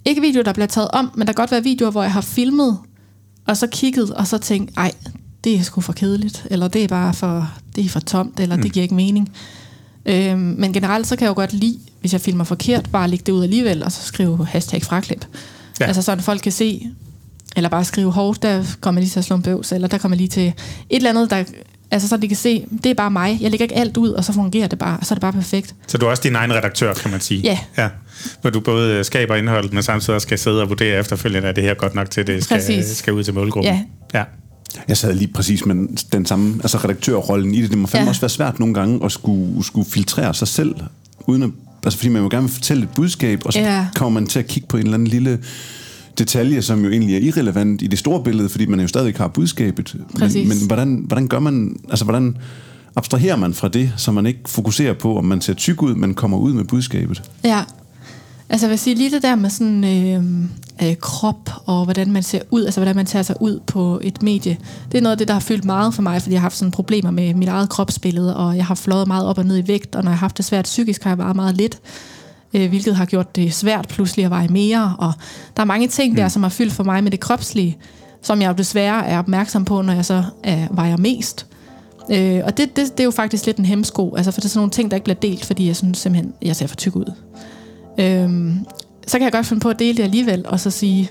Ikke 0.05 0.21
videoer, 0.21 0.43
der 0.43 0.53
bliver 0.53 0.67
taget 0.67 0.87
om, 0.93 1.11
men 1.15 1.27
der 1.27 1.33
kan 1.33 1.41
godt 1.41 1.51
være 1.51 1.63
videoer, 1.63 1.91
hvor 1.91 2.01
jeg 2.03 2.11
har 2.11 2.21
filmet, 2.21 2.77
og 3.47 3.57
så 3.57 3.67
kigget, 3.67 4.09
og 4.09 4.27
så 4.27 4.37
tænkt, 4.37 4.71
ej, 4.77 4.91
det 5.43 5.55
er 5.55 5.63
sgu 5.63 5.81
for 5.81 5.93
kedeligt, 5.93 6.45
eller 6.51 6.67
det 6.67 6.83
er 6.83 6.87
bare 6.87 7.13
for, 7.13 7.51
det 7.75 7.85
er 7.85 7.89
for 7.89 7.99
tomt, 7.99 8.39
eller 8.39 8.55
mm. 8.55 8.61
det 8.61 8.73
giver 8.73 8.83
ikke 8.83 8.95
mening. 8.95 9.31
Øhm, 10.05 10.39
men 10.39 10.73
generelt 10.73 11.07
så 11.07 11.15
kan 11.15 11.23
jeg 11.23 11.29
jo 11.29 11.35
godt 11.35 11.53
lide, 11.53 11.79
hvis 11.99 12.13
jeg 12.13 12.21
filmer 12.21 12.43
forkert, 12.43 12.89
bare 12.91 13.07
lægge 13.07 13.23
det 13.25 13.31
ud 13.31 13.43
alligevel, 13.43 13.83
og 13.83 13.91
så 13.91 14.01
skrive 14.01 14.45
hashtag 14.45 14.83
fraklip. 14.83 15.25
Ja. 15.79 15.85
Altså 15.85 16.01
sådan 16.01 16.23
folk 16.23 16.41
kan 16.41 16.51
se, 16.51 16.87
eller 17.55 17.69
bare 17.69 17.85
skrive, 17.85 18.11
hårdt, 18.11 18.43
der 18.43 18.63
kommer 18.81 19.01
lige 19.01 19.09
til 19.09 19.19
at 19.19 19.25
slå 19.25 19.35
en 19.35 19.41
bøvs, 19.41 19.71
eller 19.71 19.87
der 19.87 19.97
kommer 19.97 20.17
lige 20.17 20.27
til 20.27 20.47
et 20.47 20.53
eller 20.89 21.09
andet, 21.09 21.29
der, 21.29 21.43
altså 21.91 22.07
så 22.07 22.17
de 22.17 22.27
kan 22.27 22.37
se, 22.37 22.65
det 22.83 22.89
er 22.89 22.93
bare 22.93 23.11
mig. 23.11 23.37
Jeg 23.41 23.51
lægger 23.51 23.63
ikke 23.63 23.75
alt 23.75 23.97
ud, 23.97 24.09
og 24.09 24.23
så 24.23 24.33
fungerer 24.33 24.67
det 24.67 24.79
bare, 24.79 24.97
og 24.99 25.05
så 25.05 25.13
er 25.13 25.15
det 25.15 25.21
bare 25.21 25.33
perfekt. 25.33 25.75
Så 25.87 25.97
du 25.97 26.05
er 26.05 26.09
også 26.09 26.23
din 26.23 26.35
egen 26.35 26.53
redaktør, 26.53 26.93
kan 26.93 27.11
man 27.11 27.19
sige. 27.19 27.41
Ja. 27.41 27.59
ja. 27.77 27.89
Hvor 28.41 28.49
du 28.49 28.59
både 28.59 29.03
skaber 29.03 29.35
indholdet, 29.35 29.73
men 29.73 29.83
samtidig 29.83 30.15
også 30.15 30.25
skal 30.25 30.39
sidde 30.39 30.61
og 30.61 30.69
vurdere 30.69 30.99
efterfølgende, 30.99 31.47
at 31.47 31.55
det 31.55 31.63
her 31.63 31.71
er 31.71 31.75
godt 31.75 31.95
nok 31.95 32.09
til, 32.09 32.27
det 32.27 32.43
skal, 32.43 32.57
Præcis. 32.57 32.97
skal 32.97 33.13
ud 33.13 33.23
til 33.23 33.33
målgruppen. 33.33 33.73
Ja. 33.73 34.19
ja. 34.19 34.23
Jeg 34.87 34.97
sad 34.97 35.13
lige 35.13 35.33
præcis 35.33 35.65
med 35.65 35.75
den 36.11 36.25
samme 36.25 36.53
altså 36.61 36.77
redaktørrollen 36.77 37.53
i 37.53 37.61
det. 37.61 37.69
Det 37.69 37.77
må 37.77 37.87
fandme 37.87 38.03
ja. 38.05 38.09
Også 38.09 38.21
være 38.21 38.29
svært 38.29 38.59
nogle 38.59 38.73
gange 38.73 39.05
at 39.05 39.11
skulle, 39.11 39.63
skulle 39.65 39.89
filtrere 39.89 40.33
sig 40.33 40.47
selv, 40.47 40.75
uden 41.27 41.43
at, 41.43 41.49
altså 41.83 41.97
fordi 41.99 42.09
man 42.09 42.21
jo 42.21 42.27
gerne 42.31 42.43
vil 42.43 42.51
fortælle 42.53 42.83
et 42.83 42.89
budskab, 42.89 43.41
og 43.45 43.53
så 43.53 43.59
Ja. 43.59 43.87
kommer 43.95 44.19
man 44.19 44.27
til 44.29 44.39
at 44.39 44.47
kigge 44.47 44.67
på 44.67 44.77
en 44.77 44.83
eller 44.83 44.93
anden 44.93 45.07
lille 45.07 45.39
detalje, 46.17 46.61
som 46.61 46.83
jo 46.83 46.91
egentlig 46.91 47.15
er 47.15 47.19
irrelevant 47.19 47.81
i 47.81 47.87
det 47.87 47.99
store 47.99 48.23
billede, 48.23 48.49
fordi 48.49 48.65
man 48.65 48.79
jo 48.79 48.87
stadig 48.87 49.13
har 49.17 49.27
budskabet. 49.27 49.95
Men, 50.19 50.47
men 50.47 50.57
hvordan, 50.67 51.03
hvordan 51.07 51.27
gør 51.27 51.39
man, 51.39 51.75
altså 51.89 52.05
hvordan 52.05 52.37
abstraherer 52.95 53.35
man 53.35 53.53
fra 53.53 53.67
det, 53.67 53.91
så 53.97 54.11
man 54.11 54.25
ikke 54.25 54.39
fokuserer 54.47 54.93
på, 54.93 55.17
om 55.17 55.25
man 55.25 55.41
ser 55.41 55.53
tyk 55.53 55.81
ud, 55.81 55.95
men 55.95 56.13
kommer 56.13 56.37
ud 56.37 56.53
med 56.53 56.63
budskabet? 56.63 57.23
Ja. 57.43 57.63
Altså 58.49 58.65
jeg 58.65 58.69
vil 58.69 58.79
sige, 58.79 58.95
lige 58.95 59.11
det 59.11 59.21
der 59.21 59.35
med 59.35 59.49
sådan 59.49 59.83
øh, 59.83 60.23
øh, 60.87 60.95
krop, 60.95 61.49
og 61.65 61.83
hvordan 61.83 62.11
man 62.11 62.23
ser 62.23 62.41
ud, 62.51 62.65
altså 62.65 62.79
hvordan 62.79 62.95
man 62.95 63.05
tager 63.05 63.23
sig 63.23 63.35
ud 63.39 63.59
på 63.67 63.99
et 64.03 64.23
medie, 64.23 64.57
det 64.91 64.97
er 64.97 65.01
noget 65.01 65.11
af 65.11 65.17
det, 65.17 65.27
der 65.27 65.33
har 65.33 65.41
fyldt 65.41 65.65
meget 65.65 65.93
for 65.93 66.01
mig, 66.01 66.21
fordi 66.21 66.33
jeg 66.33 66.41
har 66.41 66.45
haft 66.45 66.57
sådan 66.57 66.71
problemer 66.71 67.11
med 67.11 67.33
mit 67.33 67.47
eget 67.47 67.69
kropsbillede, 67.69 68.35
og 68.35 68.57
jeg 68.57 68.65
har 68.65 68.75
fløjet 68.75 69.07
meget 69.07 69.25
op 69.25 69.37
og 69.37 69.45
ned 69.45 69.57
i 69.57 69.67
vægt, 69.67 69.95
og 69.95 70.03
når 70.03 70.11
jeg 70.11 70.17
har 70.17 70.25
haft 70.25 70.37
det 70.37 70.45
svært 70.45 70.63
psykisk, 70.63 71.03
har 71.03 71.09
jeg 71.09 71.17
vejet 71.17 71.35
meget 71.35 71.55
lidt, 71.55 71.79
øh, 72.53 72.69
hvilket 72.69 72.95
har 72.95 73.05
gjort 73.05 73.35
det 73.35 73.53
svært 73.53 73.87
pludselig 73.87 74.25
at 74.25 74.31
veje 74.31 74.47
mere, 74.47 74.95
og 74.99 75.13
der 75.57 75.61
er 75.61 75.67
mange 75.67 75.87
ting 75.87 76.17
der, 76.17 76.27
som 76.27 76.43
har 76.43 76.49
fyldt 76.49 76.73
for 76.73 76.83
mig 76.83 77.03
med 77.03 77.11
det 77.11 77.19
kropslige, 77.19 77.77
som 78.21 78.41
jeg 78.41 78.47
jo 78.47 78.53
desværre 78.53 79.05
er 79.05 79.19
opmærksom 79.19 79.65
på, 79.65 79.81
når 79.81 79.93
jeg 79.93 80.05
så 80.05 80.23
øh, 80.47 80.67
vejer 80.71 80.97
mest. 80.97 81.45
Øh, 82.11 82.41
og 82.45 82.57
det, 82.57 82.75
det, 82.75 82.91
det 82.91 82.99
er 82.99 83.03
jo 83.03 83.11
faktisk 83.11 83.45
lidt 83.45 83.57
en 83.57 83.65
hemsko, 83.65 84.15
altså 84.15 84.31
for 84.31 84.41
det 84.41 84.45
er 84.45 84.49
sådan 84.49 84.59
nogle 84.59 84.71
ting, 84.71 84.91
der 84.91 84.97
ikke 84.97 85.03
bliver 85.03 85.19
delt, 85.19 85.45
fordi 85.45 85.67
jeg 85.67 85.75
synes 85.75 85.97
simpelthen, 85.97 86.33
jeg 86.41 86.55
ser 86.55 86.67
for 86.67 86.75
tyk 86.75 86.95
ud. 86.95 87.13
Øhm, 87.99 88.65
så 89.07 89.17
kan 89.17 89.23
jeg 89.25 89.31
godt 89.31 89.45
finde 89.45 89.59
på 89.59 89.69
at 89.69 89.79
dele 89.79 89.97
det 89.97 90.03
alligevel, 90.03 90.45
og 90.47 90.59
så 90.59 90.71
sige, 90.71 91.09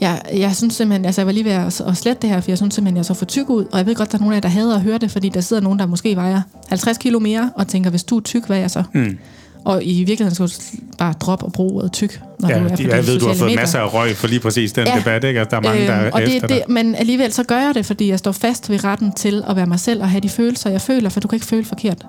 jeg, 0.00 0.22
jeg 0.36 0.56
synes 0.56 0.74
simpelthen, 0.74 1.04
altså 1.04 1.20
jeg 1.20 1.26
var 1.26 1.32
lige 1.32 1.44
ved 1.44 1.52
at, 1.52 1.80
at 1.80 1.96
slette 1.96 2.22
det 2.22 2.30
her, 2.30 2.40
for 2.40 2.50
jeg 2.50 2.58
synes 2.58 2.74
simpelthen, 2.74 2.96
jeg 2.96 3.04
så 3.04 3.14
for 3.14 3.24
tyk 3.24 3.50
ud, 3.50 3.64
og 3.72 3.78
jeg 3.78 3.86
ved 3.86 3.94
godt, 3.94 4.12
der 4.12 4.18
er 4.18 4.20
nogen 4.20 4.32
af 4.32 4.36
jer, 4.36 4.40
der 4.40 4.48
hader 4.48 4.74
at 4.74 4.82
høre 4.82 4.98
det, 4.98 5.10
fordi 5.10 5.28
der 5.28 5.40
sidder 5.40 5.62
nogen, 5.62 5.78
der 5.78 5.86
måske 5.86 6.16
vejer 6.16 6.40
50 6.68 6.98
kilo 6.98 7.18
mere, 7.18 7.50
og 7.56 7.68
tænker, 7.68 7.90
hvis 7.90 8.04
du 8.04 8.16
er 8.16 8.20
tyk, 8.20 8.46
hvad 8.46 8.56
er 8.56 8.60
jeg 8.60 8.70
så? 8.70 8.82
Mm. 8.94 9.18
Og 9.64 9.84
i 9.84 10.04
virkeligheden 10.04 10.34
skal 10.34 10.46
du 10.46 10.82
bare 10.98 11.12
droppe 11.20 11.44
og 11.44 11.52
bruge 11.52 11.72
ordet 11.72 11.92
tyk, 11.92 12.20
når 12.40 12.48
ja 12.48 12.58
du 12.58 12.64
er 12.64 12.68
på 12.68 12.76
de, 12.76 12.88
jeg 12.96 13.06
ved, 13.06 13.18
du 13.18 13.26
har 13.26 13.34
fået 13.34 13.46
medier. 13.48 13.60
masser 13.60 13.78
af 13.78 13.94
røg 13.94 14.16
for 14.16 14.28
lige 14.28 14.40
præcis 14.40 14.72
den 14.72 14.86
Ja. 14.86 14.98
debat, 14.98 15.24
ikke? 15.24 15.40
Altså, 15.40 15.50
der 15.50 15.56
er 15.56 15.72
mange, 15.72 15.86
der 15.86 15.92
er 15.92 16.10
og 16.10 16.20
det, 16.20 16.34
efter 16.34 16.48
det, 16.48 16.56
dig. 16.66 16.74
Men 16.74 16.94
alligevel 16.94 17.32
så 17.32 17.42
gør 17.44 17.58
jeg 17.58 17.74
det, 17.74 17.86
fordi 17.86 18.08
jeg 18.10 18.18
står 18.18 18.32
fast 18.32 18.70
ved 18.70 18.84
retten 18.84 19.12
til 19.12 19.44
at 19.48 19.56
være 19.56 19.66
mig 19.66 19.80
selv 19.80 20.02
og 20.02 20.10
have 20.10 20.20
de 20.20 20.28
følelser, 20.28 20.70
jeg 20.70 20.80
føler, 20.80 21.08
for 21.08 21.20
du 21.20 21.28
kan 21.28 21.36
ikke 21.36 21.46
føle 21.46 21.64
forkert. 21.64 22.06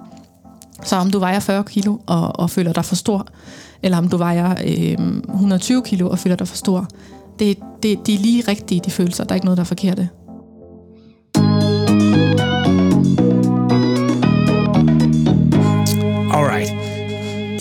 Så 0.84 0.96
om 0.96 1.12
du 1.12 1.20
vejer 1.20 1.40
40 1.40 1.64
kilo 1.64 1.98
og, 2.06 2.40
og 2.40 2.50
føler 2.50 2.74
dig 2.74 2.86
for 2.86 2.96
stor, 2.96 3.28
eller 3.84 3.98
om 3.98 4.10
du 4.10 4.18
vejer 4.18 4.56
øh, 4.66 5.08
120 5.34 5.84
kilo 5.86 6.10
og 6.10 6.20
føler 6.20 6.36
dig 6.36 6.48
for 6.48 6.56
stor, 6.56 6.88
det, 7.40 7.58
det, 7.84 8.08
de 8.08 8.14
er 8.14 8.20
lige 8.20 8.44
rigtige, 8.48 8.82
de 8.86 8.92
følelser. 8.92 9.24
Der 9.24 9.32
er 9.32 9.36
ikke 9.36 9.46
noget, 9.46 9.58
der 9.58 9.64
er 9.64 9.66
forkerte. 9.66 10.10
Alright. 16.34 16.70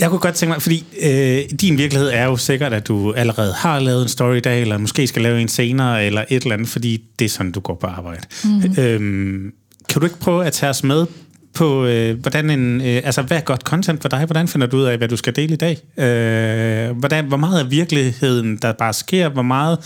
Jeg 0.00 0.10
kunne 0.10 0.20
godt 0.20 0.34
tænke 0.34 0.52
mig, 0.52 0.62
fordi 0.62 0.84
øh, 1.02 1.58
din 1.60 1.78
virkelighed 1.78 2.10
er 2.12 2.24
jo 2.24 2.36
sikkert, 2.36 2.72
at 2.72 2.88
du 2.88 3.12
allerede 3.12 3.52
har 3.52 3.80
lavet 3.80 4.02
en 4.02 4.08
story 4.08 4.36
i 4.36 4.40
dag, 4.40 4.60
eller 4.60 4.78
måske 4.78 5.06
skal 5.06 5.22
lave 5.22 5.40
en 5.40 5.48
senere, 5.48 6.06
eller 6.06 6.24
et 6.30 6.42
eller 6.42 6.54
andet, 6.54 6.68
fordi 6.68 7.04
det 7.18 7.24
er 7.24 7.28
sådan, 7.28 7.52
du 7.52 7.60
går 7.60 7.74
på 7.74 7.86
arbejde. 7.86 8.22
Mm-hmm. 8.44 8.74
Øhm, 8.78 9.52
kan 9.88 10.00
du 10.00 10.06
ikke 10.06 10.18
prøve 10.18 10.46
at 10.46 10.52
tage 10.52 10.70
os 10.70 10.84
med 10.84 11.06
på, 11.54 11.84
øh, 11.84 12.20
hvordan 12.20 12.50
en, 12.50 12.80
øh, 12.80 13.00
altså, 13.04 13.22
hvad 13.22 13.36
er 13.36 13.40
godt 13.40 13.60
content 13.60 14.02
for 14.02 14.08
dig? 14.08 14.24
Hvordan 14.24 14.48
finder 14.48 14.66
du 14.66 14.76
ud 14.76 14.82
af, 14.82 14.98
hvad 14.98 15.08
du 15.08 15.16
skal 15.16 15.36
dele 15.36 15.54
i 15.54 15.56
dag? 15.56 15.78
Øh, 15.96 16.96
hvordan, 16.96 17.24
hvor 17.24 17.36
meget 17.36 17.60
af 17.60 17.70
virkeligheden, 17.70 18.56
der 18.56 18.72
bare 18.72 18.92
sker? 18.92 19.28
Hvor 19.28 19.42
meget 19.42 19.78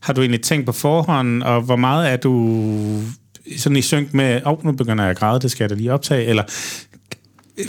har 0.00 0.12
du 0.12 0.20
egentlig 0.20 0.42
tænkt 0.42 0.66
på 0.66 0.72
forhånd? 0.72 1.42
Og 1.42 1.62
hvor 1.62 1.76
meget 1.76 2.12
er 2.12 2.16
du 2.16 2.62
sådan 3.58 3.76
i 3.76 3.82
synk 3.82 4.14
med, 4.14 4.40
åh, 4.46 4.52
oh, 4.52 4.64
nu 4.64 4.72
begynder 4.72 5.04
jeg 5.04 5.10
at 5.10 5.18
græde, 5.18 5.40
det 5.40 5.50
skal 5.50 5.64
jeg 5.64 5.70
da 5.70 5.74
lige 5.74 5.92
optage, 5.92 6.24
eller 6.24 6.42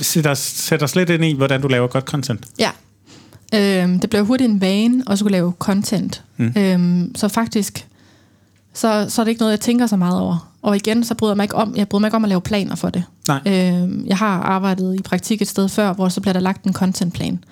sæt 0.02 0.28
os, 0.28 0.40
sæt 0.40 0.84
os 0.84 0.96
lidt 0.96 1.10
ind 1.10 1.26
i, 1.26 1.34
hvordan 1.34 1.62
du 1.62 1.68
laver 1.68 1.88
godt 1.88 2.06
content. 2.06 2.48
Ja. 2.60 2.70
Øhm, 3.54 4.00
det 4.00 4.10
blev 4.10 4.26
hurtigt 4.26 4.50
en 4.50 4.62
vane 4.62 5.04
at 5.10 5.20
skulle 5.20 5.32
lave 5.32 5.54
content. 5.60 6.24
Mm. 6.38 6.54
Øhm, 6.58 7.16
så 7.16 7.28
faktisk, 7.28 7.88
så, 8.74 9.06
så 9.10 9.22
er 9.22 9.24
det 9.24 9.30
ikke 9.30 9.40
noget, 9.40 9.52
jeg 9.52 9.60
tænker 9.60 9.88
så 9.88 9.96
meget 9.96 10.20
over. 10.20 10.53
Og 10.64 10.76
igen, 10.76 11.04
så 11.04 11.14
bryder 11.16 11.32
jeg 11.34 11.38
mig 11.38 11.44
ikke 11.44 11.56
om, 11.56 11.76
jeg 11.76 11.88
bryder 11.90 12.00
mig 12.02 12.08
ikke 12.08 12.16
om 12.16 12.24
at 12.24 12.30
lave 12.30 12.42
planer 12.42 12.76
for 12.76 12.90
det. 12.90 13.04
Nej. 13.28 13.40
Øhm, 13.46 14.06
jeg 14.08 14.18
har 14.18 14.40
arbejdet 14.42 14.96
i 15.00 15.02
praktik 15.02 15.42
et 15.42 15.48
sted 15.48 15.70
før, 15.70 15.94
hvor 15.94 16.10
så 16.10 16.22
bliver 16.22 16.34
der 16.34 16.40
lagt 16.40 16.64
en 16.66 16.74
contentplan. 16.74 17.44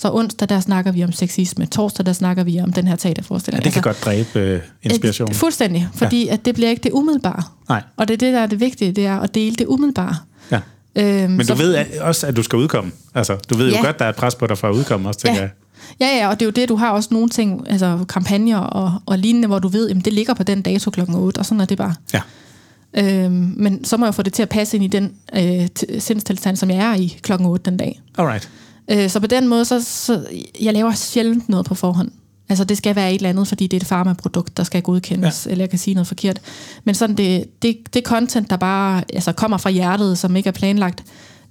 Så 0.00 0.10
onsdag, 0.12 0.48
der 0.48 0.60
snakker 0.60 0.92
vi 0.92 1.04
om 1.04 1.12
sexisme. 1.12 1.66
Torsdag, 1.66 2.06
der 2.06 2.12
snakker 2.12 2.44
vi 2.44 2.60
om 2.60 2.72
den 2.72 2.84
her 2.86 2.92
Ja, 2.92 2.96
teaterforestilling. 2.96 3.64
det 3.64 3.72
kan 3.72 3.82
godt 3.82 4.04
dræbe 4.04 4.38
øh, 4.38 4.60
inspiration. 4.82 5.30
Et, 5.30 5.36
fuldstændig, 5.36 5.88
fordi 5.94 6.26
ja. 6.26 6.32
at 6.32 6.44
det 6.44 6.54
bliver 6.54 6.70
ikke 6.70 6.82
det 6.82 6.92
umiddelbare. 6.92 7.42
Nej, 7.68 7.82
Og 7.96 8.08
det 8.08 8.14
er 8.14 8.18
det, 8.18 8.32
der 8.34 8.40
er 8.40 8.46
det 8.46 8.60
vigtige, 8.60 8.92
det 8.92 9.06
er 9.06 9.18
at 9.20 9.34
dele 9.34 9.56
det 9.56 9.66
umiddelbare. 9.66 10.16
ja. 10.50 10.60
Øhm, 10.96 11.30
Men 11.32 11.46
så- 11.46 11.54
du 11.54 11.58
ved 11.58 11.74
at- 11.74 11.98
også, 12.00 12.26
at 12.26 12.36
du 12.36 12.42
skal 12.42 12.56
udkomme. 12.56 12.90
Altså, 13.14 13.36
du 13.50 13.56
ved 13.56 13.68
jo 13.68 13.74
Ja. 13.74 13.82
godt, 13.84 13.98
der 13.98 14.04
er 14.04 14.08
et 14.08 14.16
pres 14.16 14.34
på 14.34 14.46
dig 14.46 14.58
for 14.58 14.68
at 14.68 14.74
udkomme 14.74 15.08
også, 15.08 15.20
tænker 15.20 15.40
Ja. 15.40 15.42
jeg. 15.42 15.50
Ja, 16.00 16.16
ja, 16.16 16.28
og 16.28 16.34
det 16.40 16.42
er 16.42 16.46
jo 16.46 16.50
det, 16.52 16.68
du 16.68 16.76
har 16.76 16.90
også 16.90 17.08
nogle 17.12 17.28
ting, 17.28 17.70
altså 17.70 17.98
kampagner 18.08 18.58
og, 18.58 18.92
og 19.06 19.18
lignende, 19.18 19.48
hvor 19.48 19.58
du 19.58 19.68
ved, 19.68 19.90
at 19.90 20.04
det 20.04 20.12
ligger 20.12 20.34
på 20.34 20.42
den 20.42 20.62
dato 20.62 20.90
klokken 20.90 21.14
8, 21.16 21.38
og 21.38 21.46
sådan 21.46 21.60
er 21.60 21.64
det 21.64 21.78
bare. 21.78 21.94
Ja. 22.14 22.20
Øhm, 22.96 23.54
men 23.56 23.84
så 23.84 23.96
må 23.96 24.06
jeg 24.06 24.14
få 24.14 24.22
det 24.22 24.32
til 24.32 24.42
at 24.42 24.48
passe 24.48 24.76
ind 24.76 24.84
i 24.84 24.88
den 24.88 25.14
øh, 25.34 25.68
sindstilstand, 25.98 26.56
som 26.56 26.70
jeg 26.70 26.78
er 26.78 26.94
i 26.94 27.18
klokken 27.22 27.48
8 27.48 27.70
den 27.70 27.76
dag. 27.76 28.00
Alright. 28.18 28.50
Øh, 28.90 29.10
så 29.10 29.20
på 29.20 29.26
den 29.26 29.48
måde, 29.48 29.64
så, 29.64 29.84
så 29.84 30.26
jeg 30.60 30.72
laver 30.72 30.92
sjældent 30.92 31.48
noget 31.48 31.66
på 31.66 31.74
forhånd. 31.74 32.10
Altså 32.48 32.64
det 32.64 32.78
skal 32.78 32.96
være 32.96 33.12
et 33.12 33.16
eller 33.16 33.28
andet, 33.28 33.48
fordi 33.48 33.66
det 33.66 33.76
er 33.76 33.80
et 33.80 33.86
farmaprodukt, 33.86 34.56
der 34.56 34.62
skal 34.62 34.82
godkendes, 34.82 35.46
ja. 35.46 35.50
eller 35.50 35.62
jeg 35.62 35.70
kan 35.70 35.78
sige 35.78 35.94
noget 35.94 36.06
forkert. 36.06 36.40
Men 36.84 36.94
sådan 36.94 37.16
det, 37.16 37.62
det, 37.62 37.94
det 37.94 38.04
content, 38.04 38.50
der 38.50 38.56
bare 38.56 39.02
altså, 39.12 39.32
kommer 39.32 39.56
fra 39.56 39.70
hjertet, 39.70 40.18
som 40.18 40.36
ikke 40.36 40.48
er 40.48 40.52
planlagt, 40.52 41.04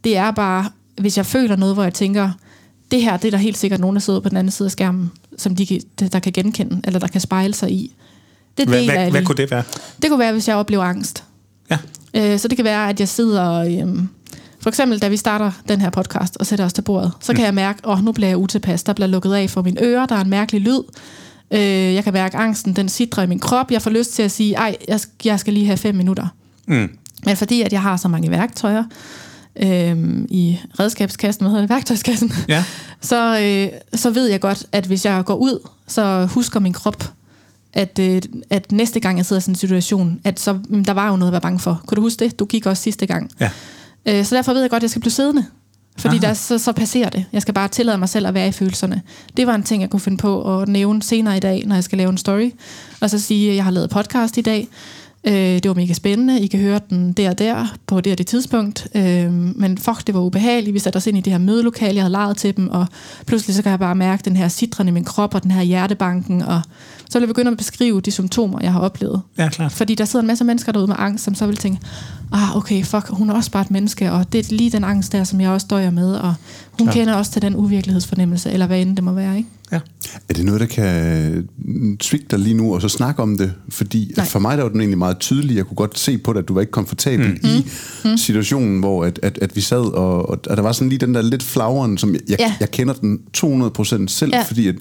det 0.03 0.17
er 0.17 0.31
bare, 0.31 0.69
hvis 0.97 1.17
jeg 1.17 1.25
føler 1.25 1.55
noget, 1.55 1.75
hvor 1.75 1.83
jeg 1.83 1.93
tænker, 1.93 2.31
det 2.91 3.01
her, 3.01 3.17
det 3.17 3.27
er 3.27 3.31
der 3.31 3.37
helt 3.37 3.57
sikkert 3.57 3.79
nogen, 3.79 3.95
der 3.95 3.99
sidder 3.99 4.19
på 4.19 4.29
den 4.29 4.37
anden 4.37 4.51
side 4.51 4.67
af 4.67 4.71
skærmen, 4.71 5.11
som 5.37 5.55
de 5.55 5.65
kan, 5.65 5.81
der 6.11 6.19
kan 6.19 6.33
genkende, 6.33 6.81
eller 6.83 6.99
der 6.99 7.07
kan 7.07 7.21
spejle 7.21 7.53
sig 7.53 7.71
i. 7.71 7.95
Det 8.57 8.67
Hvad, 8.67 8.85
hvad, 8.85 9.11
hvad 9.11 9.23
kunne 9.23 9.37
det 9.37 9.51
være? 9.51 9.63
Det 10.01 10.09
kunne 10.09 10.19
være, 10.19 10.31
hvis 10.31 10.47
jeg 10.47 10.55
oplever 10.55 10.83
angst. 10.83 11.23
Ja. 11.71 11.77
Øh, 12.13 12.39
så 12.39 12.47
det 12.47 12.55
kan 12.55 12.65
være, 12.65 12.89
at 12.89 12.99
jeg 12.99 13.07
sidder 13.07 13.53
øhm, 13.53 14.09
For 14.59 14.69
eksempel, 14.69 14.99
da 14.99 15.07
vi 15.07 15.17
starter 15.17 15.51
den 15.67 15.81
her 15.81 15.89
podcast 15.89 16.37
og 16.37 16.45
sætter 16.45 16.65
os 16.65 16.73
til 16.73 16.81
bordet, 16.81 17.11
så 17.19 17.33
kan 17.33 17.45
jeg 17.45 17.53
mærke, 17.53 17.79
åh, 17.87 17.97
oh, 17.97 18.05
nu 18.05 18.11
bliver 18.11 18.27
jeg 18.27 18.37
utilpas. 18.37 18.83
Der 18.83 18.93
bliver 18.93 19.07
lukket 19.07 19.33
af 19.33 19.49
for 19.49 19.61
mine 19.61 19.83
ører, 19.83 20.05
der 20.05 20.15
er 20.15 20.21
en 20.21 20.29
mærkelig 20.29 20.61
lyd. 20.61 20.79
Øh, 21.51 21.59
jeg 21.93 22.03
kan 22.03 22.13
mærke 22.13 22.37
angsten, 22.37 22.73
den 22.75 22.89
sidder 22.89 23.21
i 23.21 23.27
min 23.27 23.39
krop. 23.39 23.71
Jeg 23.71 23.81
får 23.81 23.89
lyst 23.91 24.13
til 24.13 24.23
at 24.23 24.31
sige, 24.31 24.55
ej, 24.55 24.77
jeg, 24.87 24.99
jeg 25.25 25.39
skal 25.39 25.53
lige 25.53 25.65
have 25.65 25.77
fem 25.77 25.95
minutter. 25.95 26.27
Mm. 26.67 26.89
Men 27.25 27.37
fordi 27.37 27.61
at 27.61 27.73
jeg 27.73 27.81
har 27.81 27.97
så 27.97 28.07
mange 28.07 28.31
værktøjer 28.31 28.83
øh, 29.61 29.97
i 30.29 30.59
redskabskassen, 30.79 31.43
hvad 31.43 31.49
hedder 31.49 31.61
det, 31.61 31.69
værktøjskassen, 31.69 32.33
Ja. 32.47 32.63
så, 33.01 33.39
øh, 33.41 33.99
så 33.99 34.09
ved 34.09 34.27
jeg 34.27 34.39
godt, 34.39 34.65
at 34.71 34.85
hvis 34.85 35.05
jeg 35.05 35.25
går 35.25 35.35
ud, 35.35 35.67
så 35.87 36.25
husker 36.25 36.59
min 36.59 36.73
krop, 36.73 37.11
at, 37.77 37.99
øh, 37.99 38.21
at 38.49 38.71
næste 38.71 38.99
gang 38.99 39.17
jeg 39.17 39.25
sidder 39.25 39.39
i 39.39 39.41
sådan 39.41 39.51
en 39.51 39.55
situation, 39.55 40.19
at 40.23 40.39
så, 40.39 40.59
mm, 40.69 40.85
der 40.85 40.93
var 40.93 41.09
jo 41.09 41.15
noget 41.15 41.29
at 41.29 41.31
være 41.31 41.41
bange 41.41 41.59
for. 41.59 41.81
Kunne 41.85 41.95
du 41.95 42.01
huske 42.01 42.25
det? 42.25 42.39
Du 42.39 42.45
gik 42.45 42.65
også 42.65 42.83
sidste 42.83 43.05
gang. 43.05 43.31
Ja. 43.39 43.49
Øh, 44.05 44.25
så 44.25 44.35
derfor 44.35 44.53
ved 44.53 44.61
jeg 44.61 44.69
godt, 44.69 44.79
at 44.79 44.83
jeg 44.83 44.89
skal 44.89 45.01
blive 45.01 45.11
siddende. 45.11 45.45
Fordi 45.97 46.17
Aha. 46.17 46.27
der, 46.27 46.33
så, 46.33 46.57
så 46.57 46.71
passerer 46.71 47.09
det. 47.09 47.25
Jeg 47.33 47.41
skal 47.41 47.53
bare 47.53 47.67
tillade 47.67 47.97
mig 47.97 48.09
selv 48.09 48.27
at 48.27 48.33
være 48.33 48.47
i 48.47 48.51
følelserne. 48.51 49.01
Det 49.37 49.47
var 49.47 49.55
en 49.55 49.63
ting, 49.63 49.81
jeg 49.81 49.89
kunne 49.89 49.99
finde 49.99 50.17
på 50.17 50.59
at 50.59 50.67
nævne 50.67 51.03
senere 51.03 51.37
i 51.37 51.39
dag, 51.39 51.63
når 51.65 51.75
jeg 51.75 51.83
skal 51.83 51.97
lave 51.97 52.09
en 52.09 52.17
story. 52.17 52.51
Og 53.01 53.09
så 53.09 53.19
sige, 53.19 53.49
at 53.49 53.55
jeg 53.55 53.63
har 53.63 53.71
lavet 53.71 53.89
podcast 53.89 54.37
i 54.37 54.41
dag. 54.41 54.67
Øh, 55.23 55.33
det 55.33 55.67
var 55.67 55.73
mega 55.73 55.93
spændende. 55.93 56.39
I 56.41 56.47
kan 56.47 56.59
høre 56.59 56.79
den 56.89 57.13
der 57.13 57.29
og 57.29 57.39
der, 57.39 57.75
på 57.87 58.01
det 58.01 58.11
og 58.11 58.17
det 58.17 58.27
tidspunkt. 58.27 58.87
Øh, 58.95 59.31
men 59.33 59.77
fuck, 59.77 60.07
det 60.07 60.15
var 60.15 60.21
ubehageligt. 60.21 60.73
Vi 60.73 60.79
satte 60.79 60.97
os 60.97 61.07
ind 61.07 61.17
i 61.17 61.21
det 61.21 61.33
her 61.33 61.37
mødelokale, 61.37 61.95
jeg 61.95 62.03
havde 62.03 62.11
lejet 62.11 62.37
til 62.37 62.57
dem, 62.57 62.67
og 62.69 62.87
pludselig 63.25 63.55
så 63.55 63.63
kan 63.63 63.69
jeg 63.69 63.79
bare 63.79 63.95
mærke 63.95 64.23
den 64.25 64.35
her 64.35 64.49
citron 64.49 64.87
i 64.87 64.91
min 64.91 65.03
krop, 65.03 65.35
og 65.35 65.43
den 65.43 65.51
her 65.51 65.61
hjertebanken, 65.61 66.41
og 66.41 66.61
så 67.09 67.19
vil 67.19 67.21
jeg 67.21 67.27
begynde 67.35 67.51
at 67.51 67.57
beskrive 67.57 68.01
de 68.01 68.11
symptomer, 68.11 68.59
jeg 68.61 68.71
har 68.73 68.79
oplevet. 68.79 69.21
Ja, 69.37 69.49
klart. 69.49 69.71
Fordi 69.71 69.95
der 69.95 70.05
sidder 70.05 70.23
en 70.23 70.27
masse 70.27 70.43
mennesker 70.43 70.71
derude 70.71 70.87
med 70.87 70.95
angst, 70.99 71.23
som 71.23 71.35
så 71.35 71.47
vil 71.47 71.57
tænke, 71.57 71.79
ah, 72.31 72.57
okay, 72.57 72.83
fuck, 72.83 73.07
hun 73.09 73.29
er 73.29 73.33
også 73.33 73.51
bare 73.51 73.61
et 73.63 73.71
menneske, 73.71 74.11
og 74.11 74.33
det 74.33 74.39
er 74.39 74.55
lige 74.55 74.69
den 74.71 74.83
angst 74.83 75.11
der, 75.11 75.23
som 75.23 75.41
jeg 75.41 75.49
også 75.49 75.67
døjer 75.69 75.91
med, 75.91 76.13
og 76.15 76.33
hun 76.71 76.87
Klar. 76.87 76.93
ja. 76.95 76.99
kender 76.99 77.13
også 77.13 77.31
til 77.31 77.41
den 77.41 77.55
uvirkelighedsfornemmelse, 77.55 78.51
eller 78.51 78.67
hvad 78.67 78.81
end 78.81 78.95
det 78.95 79.03
må 79.03 79.11
være, 79.11 79.37
ikke? 79.37 79.49
Ja. 79.71 79.79
Er 80.29 80.33
det 80.33 80.45
noget, 80.45 80.61
der 80.61 80.67
kan 80.67 81.49
svigte 82.01 82.27
dig 82.31 82.39
lige 82.39 82.53
nu, 82.53 82.73
og 82.75 82.81
så 82.81 82.89
snakke 82.89 83.21
om 83.21 83.37
det? 83.37 83.53
Fordi 83.69 84.13
Nej. 84.17 84.25
for 84.25 84.39
mig 84.39 84.57
der 84.57 84.63
var 84.63 84.69
den 84.71 84.79
egentlig 84.81 84.97
meget 84.97 85.17
tydelig. 85.19 85.55
Jeg 85.57 85.65
kunne 85.65 85.75
godt 85.75 85.99
se 85.99 86.17
på 86.17 86.33
dig, 86.33 86.39
at 86.39 86.47
du 86.47 86.53
var 86.53 86.61
ikke 86.61 86.71
komfortabel 86.71 87.27
mm. 87.27 87.49
i 87.49 87.65
mm. 88.05 88.17
situationen, 88.17 88.79
hvor 88.79 89.05
at, 89.05 89.19
at, 89.23 89.37
at 89.41 89.55
vi 89.55 89.61
sad, 89.61 89.77
og, 89.93 90.29
og, 90.29 90.39
og 90.49 90.57
der 90.57 90.63
var 90.63 90.71
sådan 90.71 90.89
lige 90.89 90.99
den 90.99 91.15
der 91.15 91.21
lidt 91.21 91.43
flagren, 91.43 91.97
som 91.97 92.13
jeg, 92.13 92.21
jeg, 92.29 92.35
Ja. 92.39 92.53
jeg 92.59 92.71
kender 92.71 92.93
den 92.93 93.19
200% 93.37 94.07
selv, 94.07 94.31
Ja. 94.33 94.41
fordi 94.43 94.67
at 94.67 94.75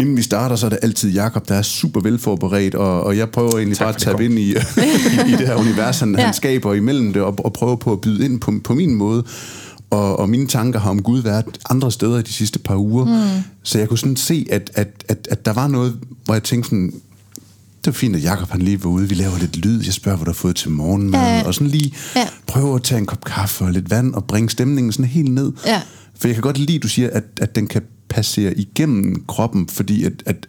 inden 0.00 0.16
vi 0.16 0.22
starter, 0.22 0.56
så 0.56 0.66
er 0.66 0.70
det 0.70 0.78
altid 0.82 1.10
Jakob 1.12 1.48
der 1.48 1.54
er 1.54 1.62
super 1.62 2.00
velforberedt, 2.00 2.74
og, 2.74 3.02
og 3.04 3.16
jeg 3.16 3.28
prøver 3.30 3.56
egentlig 3.56 3.78
Tak 3.78 3.84
bare 3.84 3.94
at 3.94 4.00
tabe 4.00 4.24
ind 4.24 4.38
i, 4.46 4.50
i, 4.50 5.32
det 5.38 5.46
her 5.46 5.54
univers, 5.54 6.00
han, 6.00 6.14
ja. 6.18 6.24
Han 6.24 6.34
skaber 6.34 6.74
imellem 6.74 7.12
det, 7.12 7.22
og, 7.22 7.34
og 7.44 7.52
prøve 7.52 7.78
på 7.78 7.92
at 7.92 8.00
byde 8.00 8.24
ind 8.24 8.40
på, 8.40 8.52
på 8.64 8.74
min 8.74 8.94
måde. 8.94 9.24
Og, 9.90 10.18
og 10.18 10.28
mine 10.28 10.46
tanker 10.46 10.80
har 10.80 10.90
om 10.90 11.02
Gud 11.02 11.22
været 11.22 11.44
andre 11.70 11.92
steder 11.92 12.18
i 12.18 12.22
de 12.22 12.32
sidste 12.32 12.58
par 12.58 12.76
uger. 12.76 13.04
Mm. 13.04 13.42
Så 13.62 13.78
jeg 13.78 13.88
kunne 13.88 13.98
sådan 13.98 14.16
se, 14.16 14.46
at, 14.50 14.70
at, 14.74 14.88
at, 15.08 15.28
at 15.30 15.44
der 15.46 15.52
var 15.52 15.68
noget, 15.68 15.96
hvor 16.24 16.34
jeg 16.34 16.42
tænkte 16.42 16.68
sådan, 16.68 16.92
det 17.84 17.86
var 17.86 17.92
fint, 17.92 18.16
at 18.16 18.22
Jacob 18.24 18.50
han 18.50 18.62
lige 18.62 18.84
var 18.84 18.90
ude. 18.90 19.08
Vi 19.08 19.14
laver 19.14 19.38
lidt 19.38 19.56
lyd. 19.56 19.82
Jeg 19.84 19.92
spørger, 19.92 20.16
hvad 20.18 20.24
du 20.24 20.30
har 20.30 20.34
fået 20.34 20.56
til 20.56 20.70
morgenmad. 20.70 21.20
Ja. 21.20 21.46
Og 21.46 21.54
sådan 21.54 21.66
lige 21.68 21.94
Ja. 22.16 22.28
prøve 22.46 22.74
at 22.74 22.82
tage 22.82 22.98
en 22.98 23.06
kop 23.06 23.24
kaffe 23.24 23.64
og 23.64 23.72
lidt 23.72 23.90
vand 23.90 24.14
og 24.14 24.24
bringe 24.24 24.50
stemningen 24.50 24.92
sådan 24.92 25.04
helt 25.04 25.32
ned. 25.32 25.52
Ja. 25.66 25.82
For 26.18 26.28
jeg 26.28 26.34
kan 26.34 26.42
godt 26.42 26.58
lide, 26.58 26.74
at 26.76 26.82
du 26.82 26.88
siger, 26.88 27.10
at, 27.12 27.24
at 27.40 27.54
den 27.54 27.66
kan 27.66 27.82
passere 28.10 28.54
igennem 28.58 29.24
kroppen, 29.28 29.68
fordi 29.68 30.04
at, 30.04 30.12
at 30.26 30.46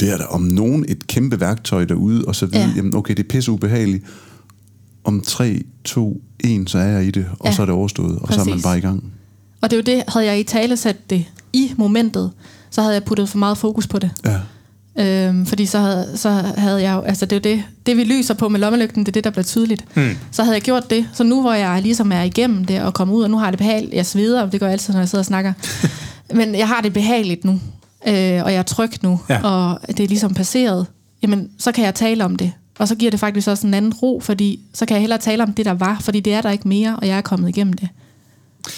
det 0.00 0.12
er 0.12 0.16
der 0.16 0.24
om 0.26 0.42
nogen 0.42 0.84
et 0.88 1.06
kæmpe 1.06 1.40
værktøj 1.40 1.84
derude, 1.84 2.24
og 2.24 2.36
så 2.36 2.46
vide, 2.46 2.62
Ja. 2.62 2.70
jamen 2.76 2.96
okay, 2.96 3.14
det 3.14 3.24
er 3.24 3.28
pisse 3.28 3.52
ubehageligt. 3.52 4.04
Om 5.04 5.20
3, 5.20 5.62
2, 5.84 6.20
1, 6.40 6.70
så 6.70 6.78
er 6.78 6.86
jeg 6.86 7.04
i 7.06 7.10
det, 7.10 7.26
og 7.38 7.46
Ja. 7.46 7.52
så 7.52 7.62
er 7.62 7.66
det 7.66 7.74
overstået, 7.74 8.18
og 8.18 8.32
så 8.34 8.40
er 8.40 8.44
man 8.44 8.52
Præcis. 8.52 8.64
bare 8.64 8.78
i 8.78 8.80
gang. 8.80 9.04
Og 9.60 9.70
det 9.70 9.76
er 9.76 9.92
jo 9.92 9.96
det, 9.96 10.04
havde 10.08 10.26
jeg 10.26 10.40
i 10.40 10.42
tale 10.42 10.76
sat 10.76 11.10
det 11.10 11.24
i 11.52 11.72
momentet, 11.76 12.30
så 12.70 12.80
havde 12.82 12.94
jeg 12.94 13.04
puttet 13.04 13.28
for 13.28 13.38
meget 13.38 13.58
fokus 13.58 13.86
på 13.86 13.98
det. 13.98 14.10
Ja. 14.24 14.36
Øhm, 15.00 15.46
fordi 15.46 15.66
så 15.66 15.78
havde, 15.78 16.12
så 16.16 16.30
havde 16.56 16.82
jeg 16.82 16.94
jo, 16.94 17.00
altså 17.00 17.26
det 17.26 17.46
er 17.46 17.50
jo 17.50 17.56
det, 17.56 17.64
det 17.86 17.96
vi 17.96 18.04
lyser 18.04 18.34
på 18.34 18.48
med 18.48 18.60
lommelygten, 18.60 19.02
det 19.02 19.08
er 19.08 19.12
det, 19.12 19.24
der 19.24 19.30
bliver 19.30 19.44
tydeligt. 19.44 19.84
Hmm. 19.94 20.10
Så 20.30 20.42
havde 20.42 20.54
jeg 20.54 20.62
gjort 20.62 20.90
det, 20.90 21.08
så 21.12 21.24
nu 21.24 21.40
hvor 21.40 21.52
jeg 21.52 21.82
ligesom 21.82 22.12
er 22.12 22.22
igennem 22.22 22.64
det 22.64 22.82
og 22.82 22.94
kommer 22.94 23.14
ud, 23.14 23.22
og 23.22 23.30
nu 23.30 23.36
har 23.36 23.44
jeg 23.46 23.52
det 23.52 23.58
behageligt, 23.58 23.94
jeg 23.94 24.06
sveder, 24.06 24.42
og 24.42 24.52
det 24.52 24.60
gør 24.60 24.66
jeg 24.66 24.72
altid, 24.72 24.92
når 24.92 25.00
jeg 25.00 25.08
sidder 25.08 25.22
og 25.22 25.26
snakker, 25.26 25.52
men 26.34 26.54
jeg 26.54 26.68
har 26.68 26.80
det 26.80 26.92
behageligt 26.92 27.44
nu, 27.44 27.52
øh, 28.08 28.44
og 28.44 28.52
jeg 28.52 28.54
er 28.54 28.62
tryg 28.62 28.90
nu, 29.02 29.20
Ja. 29.28 29.42
og 29.42 29.80
det 29.88 30.00
er 30.00 30.08
ligesom 30.08 30.34
passeret, 30.34 30.86
jamen 31.22 31.50
så 31.58 31.72
kan 31.72 31.84
jeg 31.84 31.94
tale 31.94 32.24
om 32.24 32.36
det. 32.36 32.52
Og 32.78 32.88
så 32.88 32.94
giver 32.94 33.10
det 33.10 33.20
faktisk 33.20 33.48
også 33.48 33.66
en 33.66 33.74
anden 33.74 33.92
ro, 33.92 34.20
fordi 34.20 34.60
så 34.74 34.86
kan 34.86 34.94
jeg 34.94 35.00
hellere 35.00 35.18
tale 35.18 35.42
om 35.42 35.52
det, 35.52 35.64
der 35.64 35.72
var, 35.74 35.98
fordi 36.00 36.20
det 36.20 36.32
er 36.34 36.40
der 36.40 36.50
ikke 36.50 36.68
mere, 36.68 36.96
og 36.96 37.06
jeg 37.06 37.16
er 37.16 37.20
kommet 37.20 37.48
igennem 37.48 37.72
det. 37.72 37.88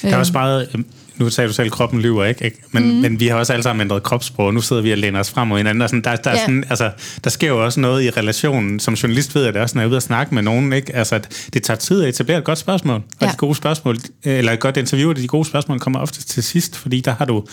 Der 0.03 0.09
er 0.09 0.13
Øhm, 0.15 0.21
også 0.21 0.33
meget, 0.33 0.69
øhm, 0.75 0.85
nu 1.17 1.31
sagde 1.31 1.49
du 1.49 1.53
selv, 1.55 1.67
at 1.67 1.73
kroppen 1.73 2.01
lyver, 2.01 2.25
ikke? 2.25 2.45
ikke? 2.45 2.57
Men, 2.73 2.83
mm. 2.83 2.89
men 3.01 3.21
vi 3.21 3.27
har 3.27 3.37
også 3.37 3.53
alle 3.53 3.63
sammen 3.63 3.81
ændret 3.85 4.03
kropssprog, 4.03 4.47
og 4.47 4.55
nu 4.55 4.61
sidder 4.61 4.83
vi 4.83 4.93
og 4.93 4.99
læner 4.99 5.21
os 5.21 5.31
frem 5.31 5.51
og 5.51 5.57
hinanden. 5.57 5.83
Og 5.83 5.89
sådan, 5.89 6.05
der, 6.05 6.17
der, 6.17 6.31
er 6.31 6.35
Ja. 6.35 6.41
sådan, 6.41 6.65
altså, 6.71 6.91
der 7.25 7.31
sker 7.31 7.49
jo 7.49 7.65
også 7.65 7.81
noget 7.81 8.03
i 8.05 8.11
relationen. 8.11 8.81
Som 8.81 8.95
journalist 8.95 9.35
ved 9.35 9.45
jeg 9.45 9.55
det 9.55 9.63
også, 9.63 9.75
når 9.79 9.83
jeg 9.83 9.87
er 9.87 9.91
ude 9.91 9.97
og 9.97 10.03
snakke 10.03 10.35
med 10.35 10.43
nogen. 10.43 10.73
Ikke? 10.73 10.97
Altså, 10.97 11.15
at 11.15 11.49
det 11.55 11.63
tager 11.63 11.79
tid 11.79 12.03
at 12.03 12.09
etablere 12.09 12.39
et 12.39 12.45
godt 12.45 12.59
spørgsmål. 12.59 12.97
Og 12.97 13.03
Ja. 13.23 13.27
de 13.27 13.37
gode 13.37 13.55
spørgsmål, 13.55 13.97
eller 14.25 14.53
et 14.53 14.61
godt 14.61 14.77
interview, 14.77 15.11
og 15.11 15.17
de 15.17 15.27
gode 15.27 15.45
spørgsmål 15.45 15.79
kommer 15.79 16.01
ofte 16.01 16.23
til 16.25 16.43
sidst, 16.43 16.77
fordi 16.77 17.01
der 17.01 17.15
har 17.19 17.25
du 17.25 17.45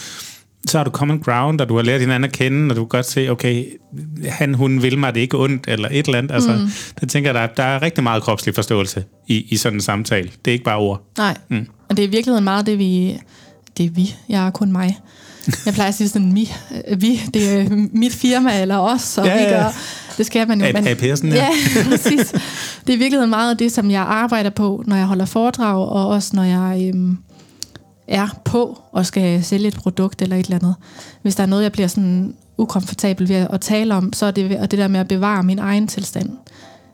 så 0.67 0.77
har 0.77 0.85
du 0.85 0.91
common 0.91 1.19
ground, 1.19 1.61
og 1.61 1.69
du 1.69 1.75
har 1.75 1.83
lært 1.83 1.99
hinanden 1.99 2.23
at 2.23 2.31
kende, 2.31 2.71
og 2.71 2.75
du 2.75 2.81
kan 2.81 2.87
godt 2.87 3.05
se, 3.05 3.29
okay, 3.29 3.65
han, 4.29 4.53
hun 4.53 4.81
vil 4.81 4.97
mig 4.99 5.15
det 5.15 5.21
ikke 5.21 5.37
ondt, 5.37 5.65
eller 5.67 5.89
et 5.91 6.05
eller 6.05 6.17
andet. 6.17 6.31
Altså, 6.31 6.51
mm. 6.51 6.69
der 6.99 7.05
tænker 7.07 7.29
jeg, 7.29 7.35
der, 7.35 7.41
er- 7.41 7.53
der 7.57 7.63
er 7.63 7.81
rigtig 7.81 8.03
meget 8.03 8.23
kropslig 8.23 8.55
forståelse 8.55 9.03
i, 9.27 9.45
i 9.49 9.57
sådan 9.57 9.77
en 9.77 9.81
samtale. 9.81 10.29
Det 10.45 10.51
er 10.51 10.53
ikke 10.53 10.63
bare 10.65 10.77
ord. 10.77 11.01
Nej, 11.17 11.37
mm. 11.49 11.67
og 11.89 11.97
det 11.97 12.03
er 12.03 12.07
i 12.07 12.11
virkeligheden 12.11 12.43
meget 12.43 12.65
det, 12.65 12.79
vi... 12.79 13.17
Det 13.77 13.85
er 13.85 13.89
vi, 13.89 14.15
jeg 14.29 14.47
er 14.47 14.51
kun 14.51 14.71
mig. 14.71 14.99
Jeg 15.65 15.73
plejer 15.73 15.87
at 15.87 15.95
sige 15.95 16.09
sådan, 16.09 16.33
mi, 16.33 16.51
øh, 16.87 17.01
vi, 17.01 17.21
det 17.33 17.59
er 17.59 17.87
mit 17.91 18.13
firma 18.13 18.61
eller 18.61 18.77
os, 18.77 19.17
og 19.17 19.25
Ja, 19.25 19.43
vi 19.43 19.49
gør... 19.49 19.73
Det 20.17 20.25
skal 20.25 20.47
man 20.47 20.61
jo. 20.61 20.67
APS'en, 20.67 21.27
ja. 21.27 21.35
ja. 21.35 21.49
præcis. 21.89 22.31
Det 22.87 22.93
er 22.93 22.93
i 22.93 22.99
virkeligheden 22.99 23.29
meget 23.29 23.51
af 23.51 23.57
det, 23.57 23.71
som 23.71 23.91
jeg 23.91 24.01
arbejder 24.01 24.49
på, 24.49 24.83
når 24.87 24.95
jeg 24.95 25.05
holder 25.05 25.25
foredrag, 25.25 25.89
og 25.89 26.07
også 26.07 26.35
når 26.35 26.43
jeg 26.43 26.89
øhm, 26.93 27.17
er 28.07 28.27
på 28.45 28.81
og 28.91 29.05
skal 29.05 29.43
sælge 29.43 29.67
et 29.67 29.75
produkt 29.75 30.21
eller 30.21 30.35
et 30.35 30.45
eller 30.45 30.57
andet. 30.57 30.75
Hvis 31.21 31.35
der 31.35 31.43
er 31.43 31.47
noget, 31.47 31.63
jeg 31.63 31.71
bliver 31.71 31.87
sådan 31.87 32.33
ukomfortabel 32.57 33.29
ved 33.29 33.47
at 33.49 33.61
tale 33.61 33.95
om, 33.95 34.13
så 34.13 34.25
er 34.25 34.31
det, 34.31 34.57
og 34.57 34.71
det 34.71 34.79
der 34.79 34.87
med 34.87 34.99
at 34.99 35.07
bevare 35.07 35.43
min 35.43 35.59
egen 35.59 35.87
tilstand. 35.87 36.29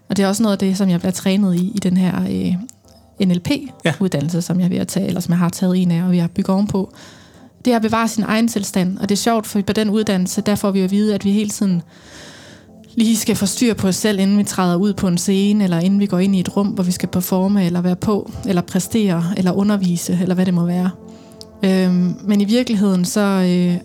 Og 0.09 0.17
det 0.17 0.23
er 0.23 0.27
også 0.27 0.43
noget 0.43 0.53
af 0.53 0.59
det, 0.59 0.77
som 0.77 0.89
jeg 0.89 0.99
bliver 0.99 1.11
trænet 1.11 1.55
i, 1.55 1.71
i 1.75 1.79
den 1.79 1.97
her 1.97 2.21
øh, 2.21 2.55
NLP-uddannelse, 3.26 4.41
som 4.41 4.59
jeg 4.59 4.65
er 4.65 4.69
ved 4.69 4.78
at 4.78 4.88
tage, 4.88 5.07
eller 5.07 5.21
som 5.21 5.32
jeg 5.32 5.39
har 5.39 5.49
taget 5.49 5.82
en 5.82 5.91
af, 5.91 6.03
og 6.03 6.11
vi 6.11 6.17
har 6.17 6.28
bygget 6.28 6.55
ovenpå. 6.55 6.93
Det 7.65 7.71
er 7.74 7.76
at 7.76 7.82
bevare 7.82 8.07
sin 8.07 8.24
egen 8.24 8.47
tilstand, 8.47 8.97
og 8.97 9.09
det 9.09 9.15
er 9.15 9.19
sjovt, 9.19 9.47
for 9.47 9.61
på 9.61 9.74
den 9.74 9.89
uddannelse, 9.89 10.41
der 10.41 10.55
får 10.55 10.71
vi 10.71 10.82
at 10.82 10.91
vide, 10.91 11.15
at 11.15 11.26
vi 11.26 11.32
hele 11.32 11.49
tiden 11.49 11.82
lige 12.95 13.17
skal 13.17 13.36
få 13.36 13.45
styr 13.45 13.74
på 13.74 13.88
os 13.88 13.95
selv, 13.95 14.19
inden 14.19 14.38
vi 14.38 14.43
træder 14.43 14.76
ud 14.76 14.93
på 14.93 15.07
en 15.07 15.17
scene, 15.17 15.63
eller 15.63 15.80
inden 15.80 15.99
vi 15.99 16.05
går 16.05 16.19
ind 16.19 16.36
i 16.36 16.39
et 16.39 16.57
rum, 16.57 16.67
hvor 16.67 16.84
vi 16.84 16.91
skal 16.91 17.09
performe, 17.09 17.65
eller 17.65 17.82
være 17.82 17.95
på, 17.95 18.32
eller 18.45 18.61
præstere, 18.61 19.24
eller 19.38 19.51
undervise, 19.51 20.19
eller 20.21 20.36
hvad 20.36 20.45
det 20.45 20.53
må 20.53 20.65
være. 20.65 20.89
Øhm, 21.63 22.15
men 22.24 22.41
i 22.41 22.45
virkeligheden, 22.45 23.05
så, 23.05 23.19
øh, 23.21 23.78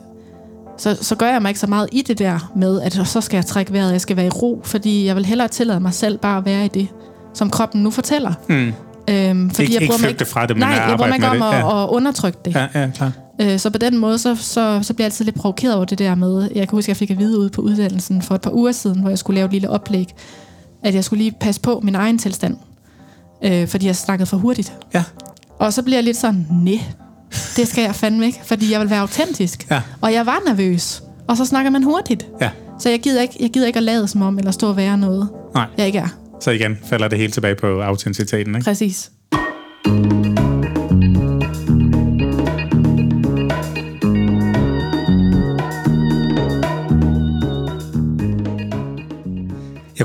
så, 0.79 1.05
så 1.05 1.15
gør 1.15 1.27
jeg 1.27 1.43
mig 1.43 1.49
ikke 1.49 1.61
så 1.61 1.67
meget 1.67 1.89
i 1.93 2.03
det 2.03 2.19
der 2.19 2.53
med, 2.57 2.81
at 2.81 2.93
så 2.93 3.21
skal 3.21 3.37
jeg 3.37 3.47
trække 3.47 3.73
vejret, 3.73 3.93
jeg 3.93 4.01
skal 4.01 4.17
være 4.17 4.27
i 4.27 4.31
ro, 4.31 4.61
fordi 4.65 5.07
jeg 5.07 5.17
vil 5.17 5.27
hellere 5.27 5.49
tillade 5.49 5.81
mig 5.81 5.95
selv 5.95 6.19
bare 6.19 6.39
at 6.39 6.45
være 6.45 6.65
i 6.65 6.69
det, 6.69 6.89
som 7.35 7.51
kroppen 7.51 7.83
nu 7.83 7.91
fortæller. 7.91 8.33
Mm. 8.49 8.73
Øhm, 9.11 9.51
fordi 9.51 9.63
Ikke- 9.63 9.75
jeg 9.75 9.83
ikke 9.83 9.95
flygte 9.99 10.25
fra 10.25 10.47
det, 10.47 10.57
men 10.57 10.61
Nej, 10.61 10.69
jeg 10.69 10.97
bryder 10.97 11.09
mig 11.09 11.15
ikke 11.17 11.29
om 11.29 11.43
at, 11.43 11.55
ja. 11.55 11.83
at 11.85 11.89
undertrykke 11.89 12.39
det. 12.45 12.55
Ja, 12.55 12.67
ja, 12.75 12.91
klar. 12.95 13.13
Øh, 13.41 13.59
Så 13.59 13.71
på 13.71 13.79
den 13.79 13.99
måde, 13.99 14.19
så, 14.19 14.35
så, 14.37 14.81
så 14.83 14.95
bliver 14.95 15.05
jeg 15.05 15.07
altid 15.07 15.25
lidt 15.25 15.37
provokeret 15.37 15.75
over 15.77 15.85
det 15.85 15.99
der 15.99 16.15
med, 16.15 16.43
jeg 16.55 16.69
kan 16.69 16.77
huske, 16.77 16.85
at 16.85 16.89
jeg 16.89 16.97
fik 16.97 17.11
at 17.11 17.19
vide 17.19 17.39
ude 17.39 17.51
på 17.51 17.63
uddannelsen 17.63 18.23
for 18.23 18.35
et 18.35 18.41
par 18.41 18.51
uger 18.51 18.73
siden, 18.73 19.01
hvor 19.01 19.09
jeg 19.09 19.19
skulle 19.19 19.35
lave 19.35 19.45
et 19.47 19.53
lille 19.53 19.71
oplæg, 19.71 20.07
at 20.85 20.95
jeg 20.95 21.05
skulle 21.05 21.23
lige 21.23 21.33
passe 21.41 21.61
på 21.61 21.81
min 21.85 21.95
egen 21.95 22.19
tilstand, 22.19 22.57
øh, 23.45 23.69
fordi 23.69 23.87
jeg 23.87 23.97
snakkede 23.97 24.27
for 24.27 24.37
hurtigt. 24.37 24.73
Ja. 24.95 25.03
Og 25.59 25.73
så 25.73 25.83
bliver 25.83 25.97
jeg 25.97 26.05
lidt 26.05 26.17
sådan, 26.17 26.47
nej, 26.51 26.81
det 27.57 27.69
skal 27.69 27.83
jeg 27.85 27.95
fandme 27.95 28.27
ikke, 28.27 28.41
fordi 28.45 28.73
jeg 28.73 28.81
vil 28.81 28.91
være 28.91 29.01
autentisk. 29.01 29.67
Ja. 29.71 29.81
Og 30.01 30.13
jeg 30.13 30.27
var 30.27 30.39
nervøs, 30.47 31.03
og 31.29 31.37
så 31.37 31.45
snakker 31.45 31.71
man 31.71 31.83
hurtigt. 31.83 32.27
Ja. 32.41 32.51
Så 32.79 32.89
jeg 32.91 33.01
gider, 33.01 33.23
ikke, 33.23 33.37
jeg 33.41 33.51
gider 33.51 33.67
ikke 33.67 33.77
at 33.77 33.83
lade 33.83 34.09
som 34.09 34.23
om, 34.23 34.39
eller 34.39 34.51
stå 34.51 34.69
og 34.69 34.77
være 34.77 34.99
noget, 34.99 35.29
Nej. 35.55 35.67
jeg 35.79 35.87
ikke 35.87 35.99
er. 35.99 36.09
Så 36.41 36.51
igen 36.51 36.79
falder 36.91 37.09
det 37.09 37.19
hele 37.19 37.33
tilbage 37.33 37.55
på 37.55 37.83
autenticiteten, 37.83 38.55
ikke? 38.55 38.65
Præcis. 38.65 39.11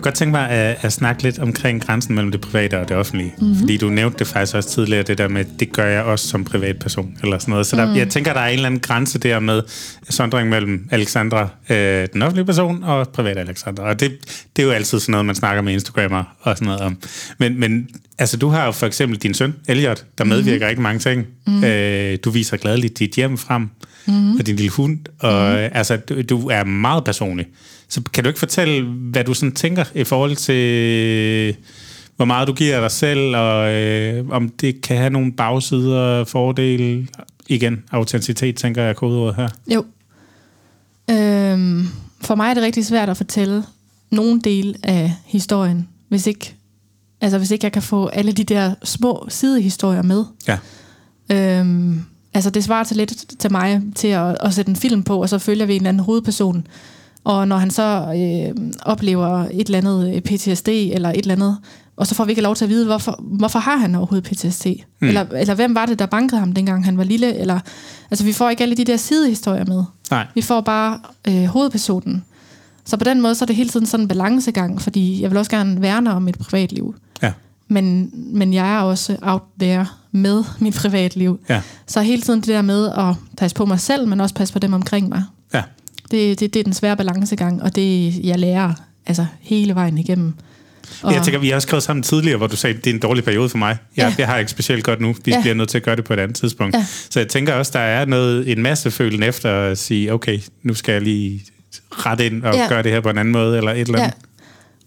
Kunne 0.03 0.11
godt 0.11 0.17
tænke 0.17 0.31
mig 0.31 0.49
at, 0.49 0.77
at 0.81 0.93
snakke 0.93 1.23
lidt 1.23 1.39
omkring 1.39 1.85
grænsen 1.85 2.15
mellem 2.15 2.31
det 2.31 2.41
private 2.41 2.79
og 2.79 2.89
det 2.89 2.97
offentlige. 2.97 3.33
Mm-hmm. 3.37 3.55
Fordi 3.59 3.77
du 3.77 3.89
nævnte 3.89 4.19
det 4.19 4.27
faktisk 4.27 4.55
også 4.55 4.69
tidligere, 4.69 5.03
det 5.03 5.17
der 5.17 5.27
med, 5.27 5.45
det 5.59 5.71
gør 5.71 5.85
jeg 5.85 6.03
også 6.03 6.27
som 6.27 6.43
privatperson, 6.43 7.17
eller 7.23 7.37
sådan 7.37 7.51
noget. 7.51 7.67
Så 7.67 7.75
der, 7.75 7.85
mm. 7.85 7.95
jeg 7.95 8.09
tænker, 8.09 8.33
der 8.33 8.39
er 8.39 8.47
en 8.47 8.53
eller 8.53 8.65
anden 8.65 8.79
grænse 8.79 9.19
der 9.19 9.39
med 9.39 9.61
sondring 10.09 10.49
mellem 10.49 10.87
Alexandra, 10.91 11.49
øh, 11.69 12.07
den 12.13 12.21
offentlige 12.21 12.45
person, 12.45 12.83
og 12.83 13.09
private 13.09 13.39
Alexandra. 13.39 13.83
Og 13.83 13.99
det, 13.99 14.11
det 14.55 14.61
er 14.61 14.67
jo 14.67 14.71
altid 14.71 14.99
sådan 14.99 15.11
noget, 15.11 15.25
man 15.25 15.35
snakker 15.35 15.61
med 15.61 15.73
Instagrammer 15.73 16.23
og 16.41 16.57
sådan 16.57 16.65
noget 16.65 16.81
om. 16.81 16.97
Men, 17.37 17.59
men 17.59 17.87
altså, 18.17 18.37
du 18.37 18.47
har 18.47 18.65
jo 18.65 18.71
for 18.71 18.85
eksempel 18.85 19.19
din 19.19 19.33
søn, 19.33 19.53
Elliot, 19.67 20.05
der 20.17 20.23
medvirker 20.23 20.53
mm-hmm. 20.53 20.67
rigtig 20.67 20.81
mange 20.81 20.99
ting. 20.99 21.25
Mm-hmm. 21.47 21.63
Øh, 21.63 22.17
du 22.23 22.29
viser 22.29 22.57
gladeligt 22.57 22.99
dit 22.99 23.11
hjem 23.11 23.37
frem, 23.37 23.69
mm-hmm. 24.05 24.35
og 24.35 24.47
din 24.47 24.55
lille 24.55 24.71
hund. 24.71 24.99
Og 25.19 25.49
mm-hmm. 25.49 25.69
altså, 25.73 25.97
du, 25.97 26.21
du 26.21 26.47
er 26.47 26.63
meget 26.63 27.03
personlig. 27.03 27.47
Så 27.89 28.01
kan 28.13 28.23
du 28.23 28.27
ikke 28.27 28.39
fortælle, 28.39 28.83
hvad 28.85 29.23
du 29.23 29.33
sådan 29.33 29.51
tænker 29.51 29.83
i 29.95 30.03
forhold 30.03 30.35
til, 30.35 31.55
hvor 32.15 32.25
meget 32.25 32.47
du 32.47 32.53
giver 32.53 32.79
dig 32.79 32.91
selv, 32.91 33.35
og 33.35 33.73
øh, 33.73 34.29
om 34.29 34.49
det 34.49 34.81
kan 34.81 34.97
have 34.97 35.09
nogle 35.09 35.31
bagsider, 35.31 36.23
fordele? 36.23 37.07
Igen, 37.47 37.83
autenticitet, 37.91 38.55
tænker 38.55 38.83
jeg 38.83 38.95
kodeordet 38.95 39.35
her. 39.35 39.49
Jo. 39.73 39.85
Øhm, 41.09 41.87
for 42.21 42.35
mig 42.35 42.49
er 42.49 42.53
det 42.53 42.63
rigtig 42.63 42.85
svært 42.85 43.09
at 43.09 43.17
fortælle 43.17 43.63
nogen 44.11 44.39
del 44.39 44.75
af 44.83 45.13
historien, 45.25 45.87
hvis 46.09 46.27
ikke, 46.27 46.55
altså 47.21 47.37
hvis 47.37 47.51
ikke 47.51 47.65
jeg 47.65 47.71
kan 47.71 47.81
få 47.81 48.07
alle 48.07 48.31
de 48.31 48.43
der 48.43 48.75
små 48.83 49.25
sidehistorier 49.29 50.01
med. 50.01 50.25
Ja. 50.47 50.57
Øhm, 51.31 52.05
altså 52.33 52.49
det 52.49 52.63
svarer 52.63 52.83
til 52.83 52.97
lidt 52.97 53.39
til 53.39 53.51
mig 53.51 53.81
til 53.95 54.07
at, 54.07 54.37
at 54.41 54.53
sætte 54.53 54.69
en 54.69 54.75
film 54.75 55.03
på, 55.03 55.21
og 55.21 55.29
så 55.29 55.39
følger 55.39 55.65
vi 55.65 55.73
en 55.73 55.81
eller 55.81 55.89
anden 55.89 56.03
hovedperson, 56.03 56.67
og 57.23 57.47
når 57.47 57.57
han 57.57 57.71
så 57.71 58.13
øh, 58.15 58.63
oplever 58.81 59.45
et 59.51 59.65
eller 59.65 59.77
andet 59.77 60.15
øh, 60.15 60.21
PTSD 60.21 60.67
eller 60.67 61.09
et 61.09 61.17
eller 61.17 61.35
andet, 61.35 61.57
og 61.95 62.07
så 62.07 62.15
får 62.15 62.25
vi 62.25 62.31
ikke 62.31 62.41
lov 62.41 62.55
til 62.55 62.65
at 62.65 62.69
vide, 62.69 62.85
hvorfor, 62.85 63.19
hvorfor 63.21 63.59
har 63.59 63.77
han 63.77 63.95
overhovedet 63.95 64.29
PTSD? 64.29 64.67
Mm. 64.99 65.07
Eller, 65.07 65.25
eller 65.35 65.55
hvem 65.55 65.75
var 65.75 65.85
det, 65.85 65.99
der 65.99 66.05
bankede 66.05 66.39
ham, 66.39 66.53
dengang 66.53 66.85
han 66.85 66.97
var 66.97 67.03
lille? 67.03 67.35
Eller, 67.35 67.59
altså, 68.11 68.25
vi 68.25 68.33
får 68.33 68.49
ikke 68.49 68.63
alle 68.63 68.75
de 68.75 68.83
der 68.83 68.97
sidehistorier 68.97 69.65
med. 69.65 69.83
Nej. 70.11 70.27
Vi 70.35 70.41
får 70.41 70.61
bare 70.61 70.99
øh, 71.27 71.45
hovedpersonen. 71.45 72.25
Så 72.85 72.97
på 72.97 73.03
den 73.03 73.21
måde, 73.21 73.35
så 73.35 73.45
er 73.45 73.47
det 73.47 73.55
hele 73.55 73.69
tiden 73.69 73.85
sådan 73.85 74.03
en 74.03 74.07
balancegang, 74.07 74.81
fordi 74.81 75.21
jeg 75.21 75.31
vil 75.31 75.37
også 75.37 75.51
gerne 75.51 75.81
værne 75.81 76.13
om 76.13 76.21
mit 76.21 76.37
privatliv. 76.37 76.95
Ja. 77.21 77.31
Men, 77.67 78.09
men 78.13 78.53
jeg 78.53 78.75
er 78.75 78.79
også 78.79 79.17
out 79.21 79.41
there 79.59 79.85
med 80.11 80.43
mit 80.59 80.73
privatliv. 80.75 81.39
Ja. 81.49 81.61
Så 81.87 82.01
hele 82.01 82.21
tiden 82.21 82.39
det 82.39 82.47
der 82.47 82.61
med 82.61 82.89
at 82.97 83.15
passe 83.37 83.55
på 83.55 83.65
mig 83.65 83.79
selv, 83.79 84.07
men 84.07 84.21
også 84.21 84.35
passe 84.35 84.53
på 84.53 84.59
dem 84.59 84.73
omkring 84.73 85.09
mig. 85.09 85.23
Ja. 85.53 85.61
Det, 86.11 86.39
det, 86.39 86.53
det 86.53 86.59
er 86.59 86.63
den 86.63 86.73
svære 86.73 86.97
balancegang, 86.97 87.63
og 87.63 87.75
det 87.75 88.19
jeg 88.25 88.39
lærer 88.39 88.73
altså 89.05 89.25
hele 89.41 89.75
vejen 89.75 89.97
igennem. 89.97 90.33
Og, 91.03 91.13
jeg 91.13 91.21
tænker, 91.23 91.39
vi 91.39 91.47
har 91.47 91.55
også 91.55 91.65
skrevet 91.65 91.83
sammen 91.83 92.03
tidligere, 92.03 92.37
hvor 92.37 92.47
du 92.47 92.55
sagde, 92.55 92.77
at 92.77 92.83
det 92.85 92.89
er 92.89 92.93
en 92.93 92.99
dårlig 92.99 93.23
periode 93.23 93.49
for 93.49 93.57
mig. 93.57 93.77
Jeg, 93.97 94.07
Ja. 94.09 94.15
jeg 94.17 94.27
har 94.27 94.37
ikke 94.37 94.51
specielt 94.51 94.83
godt 94.83 95.01
nu. 95.01 95.15
Vi 95.25 95.31
Ja. 95.31 95.41
bliver 95.41 95.53
nødt 95.55 95.69
til 95.69 95.77
at 95.77 95.83
gøre 95.83 95.95
det 95.95 96.03
på 96.05 96.13
et 96.13 96.19
andet 96.19 96.37
tidspunkt. 96.37 96.75
Ja. 96.75 96.85
Så 97.09 97.19
jeg 97.19 97.27
tænker 97.27 97.53
også, 97.53 97.71
der 97.73 97.79
er 97.79 98.05
noget, 98.05 98.51
en 98.51 98.61
masse 98.63 98.91
følen 98.91 99.23
efter 99.23 99.51
at 99.61 99.77
sige, 99.77 100.13
okay, 100.13 100.39
nu 100.63 100.73
skal 100.73 100.91
jeg 100.93 101.01
lige 101.01 101.41
rette 101.91 102.25
ind 102.25 102.43
og 102.43 102.53
Ja. 102.55 102.67
gøre 102.69 102.83
det 102.83 102.91
her 102.91 103.01
på 103.01 103.09
en 103.09 103.17
anden 103.17 103.31
måde, 103.31 103.57
eller 103.57 103.71
et 103.71 103.79
eller 103.79 103.99
ja. 103.99 104.03
andet. 104.03 104.17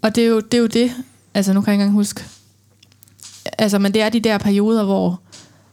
Og 0.02 0.14
det 0.14 0.24
er, 0.24 0.28
jo, 0.28 0.40
det 0.40 0.54
er 0.54 0.58
jo 0.60 0.66
det, 0.66 0.92
altså 1.34 1.52
nu 1.52 1.60
kan 1.60 1.66
jeg 1.72 1.74
ikke 1.74 1.82
engang 1.82 1.94
huske. 1.96 2.24
Altså, 3.58 3.78
men 3.78 3.94
det 3.94 4.02
er 4.02 4.08
de 4.08 4.20
der 4.20 4.38
perioder, 4.38 4.84
hvor 4.84 5.20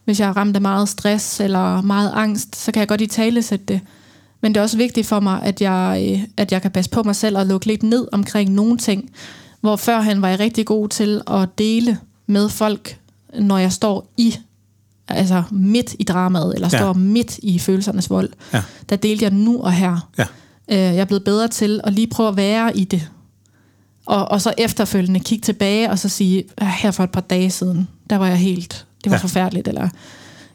hvis 0.06 0.20
jeg 0.20 0.30
er 0.30 0.38
ramt 0.38 0.56
af 0.56 0.62
meget 0.62 0.90
stress 0.90 1.40
eller 1.40 1.82
meget 1.82 2.12
angst, 2.16 2.56
så 2.56 2.72
kan 2.72 2.80
jeg 2.80 2.88
godt 2.88 3.02
i 3.02 3.08
tale 3.08 3.42
sætte 3.42 3.66
det. 3.66 3.82
Men 4.42 4.54
det 4.54 4.60
er 4.60 4.64
også 4.64 4.78
vigtigt 4.78 5.08
for 5.08 5.20
mig, 5.20 5.42
at 5.44 5.62
jeg, 5.62 6.08
øh, 6.12 6.24
at 6.38 6.52
jeg 6.52 6.62
kan 6.62 6.72
passe 6.72 6.92
på 6.92 7.04
mig 7.04 7.16
selv 7.16 7.38
og 7.38 7.46
lukke 7.46 7.66
lidt 7.66 7.84
ned 7.84 8.08
omkring 8.12 8.52
nogle 8.52 8.78
ting. 8.78 9.10
Hvor 9.62 9.76
førhen 9.76 10.22
var 10.22 10.28
jeg 10.28 10.40
rigtig 10.40 10.66
god 10.66 10.90
til 10.90 11.22
at 11.28 11.50
dele 11.58 11.98
med 12.28 12.50
folk, 12.50 13.00
når 13.40 13.58
jeg 13.58 13.72
står 13.72 14.14
i, 14.18 14.36
altså 15.08 15.44
midt 15.52 15.96
i 16.00 16.04
dramaet, 16.04 16.56
eller 16.56 16.70
Ja. 16.74 16.78
står 16.78 16.94
midt 16.94 17.38
i 17.44 17.60
følelsernes 17.60 18.10
vold. 18.10 18.30
Ja. 18.54 18.64
Der 18.90 18.96
delte 18.96 19.24
jeg 19.24 19.32
nu 19.34 19.62
og 19.62 19.74
her. 19.74 20.10
Ja. 20.18 20.24
Øh, 20.72 20.78
jeg 20.78 20.98
er 20.98 21.06
blevet 21.06 21.24
bedre 21.24 21.48
til 21.48 21.82
at 21.84 21.94
lige 21.94 22.08
prøve 22.08 22.30
at 22.30 22.38
være 22.38 22.78
i 22.78 22.84
det. 22.84 23.10
Og, 24.06 24.32
og 24.32 24.42
så 24.42 24.54
efterfølgende 24.58 25.20
kigge 25.20 25.42
tilbage 25.44 25.90
og 25.90 26.00
så 26.00 26.10
sige, 26.10 26.44
"Ah, 26.58 26.68
her 26.68 26.92
for 26.92 27.04
et 27.04 27.12
par 27.12 27.22
dage 27.22 27.50
siden, 27.50 27.88
der 28.10 28.16
var 28.16 28.28
jeg 28.28 28.38
helt, 28.38 28.86
det 29.04 29.10
var 29.12 29.16
Ja. 29.16 29.20
ja. 29.20 29.22
forfærdeligt, 29.22 29.68
eller 29.68 29.90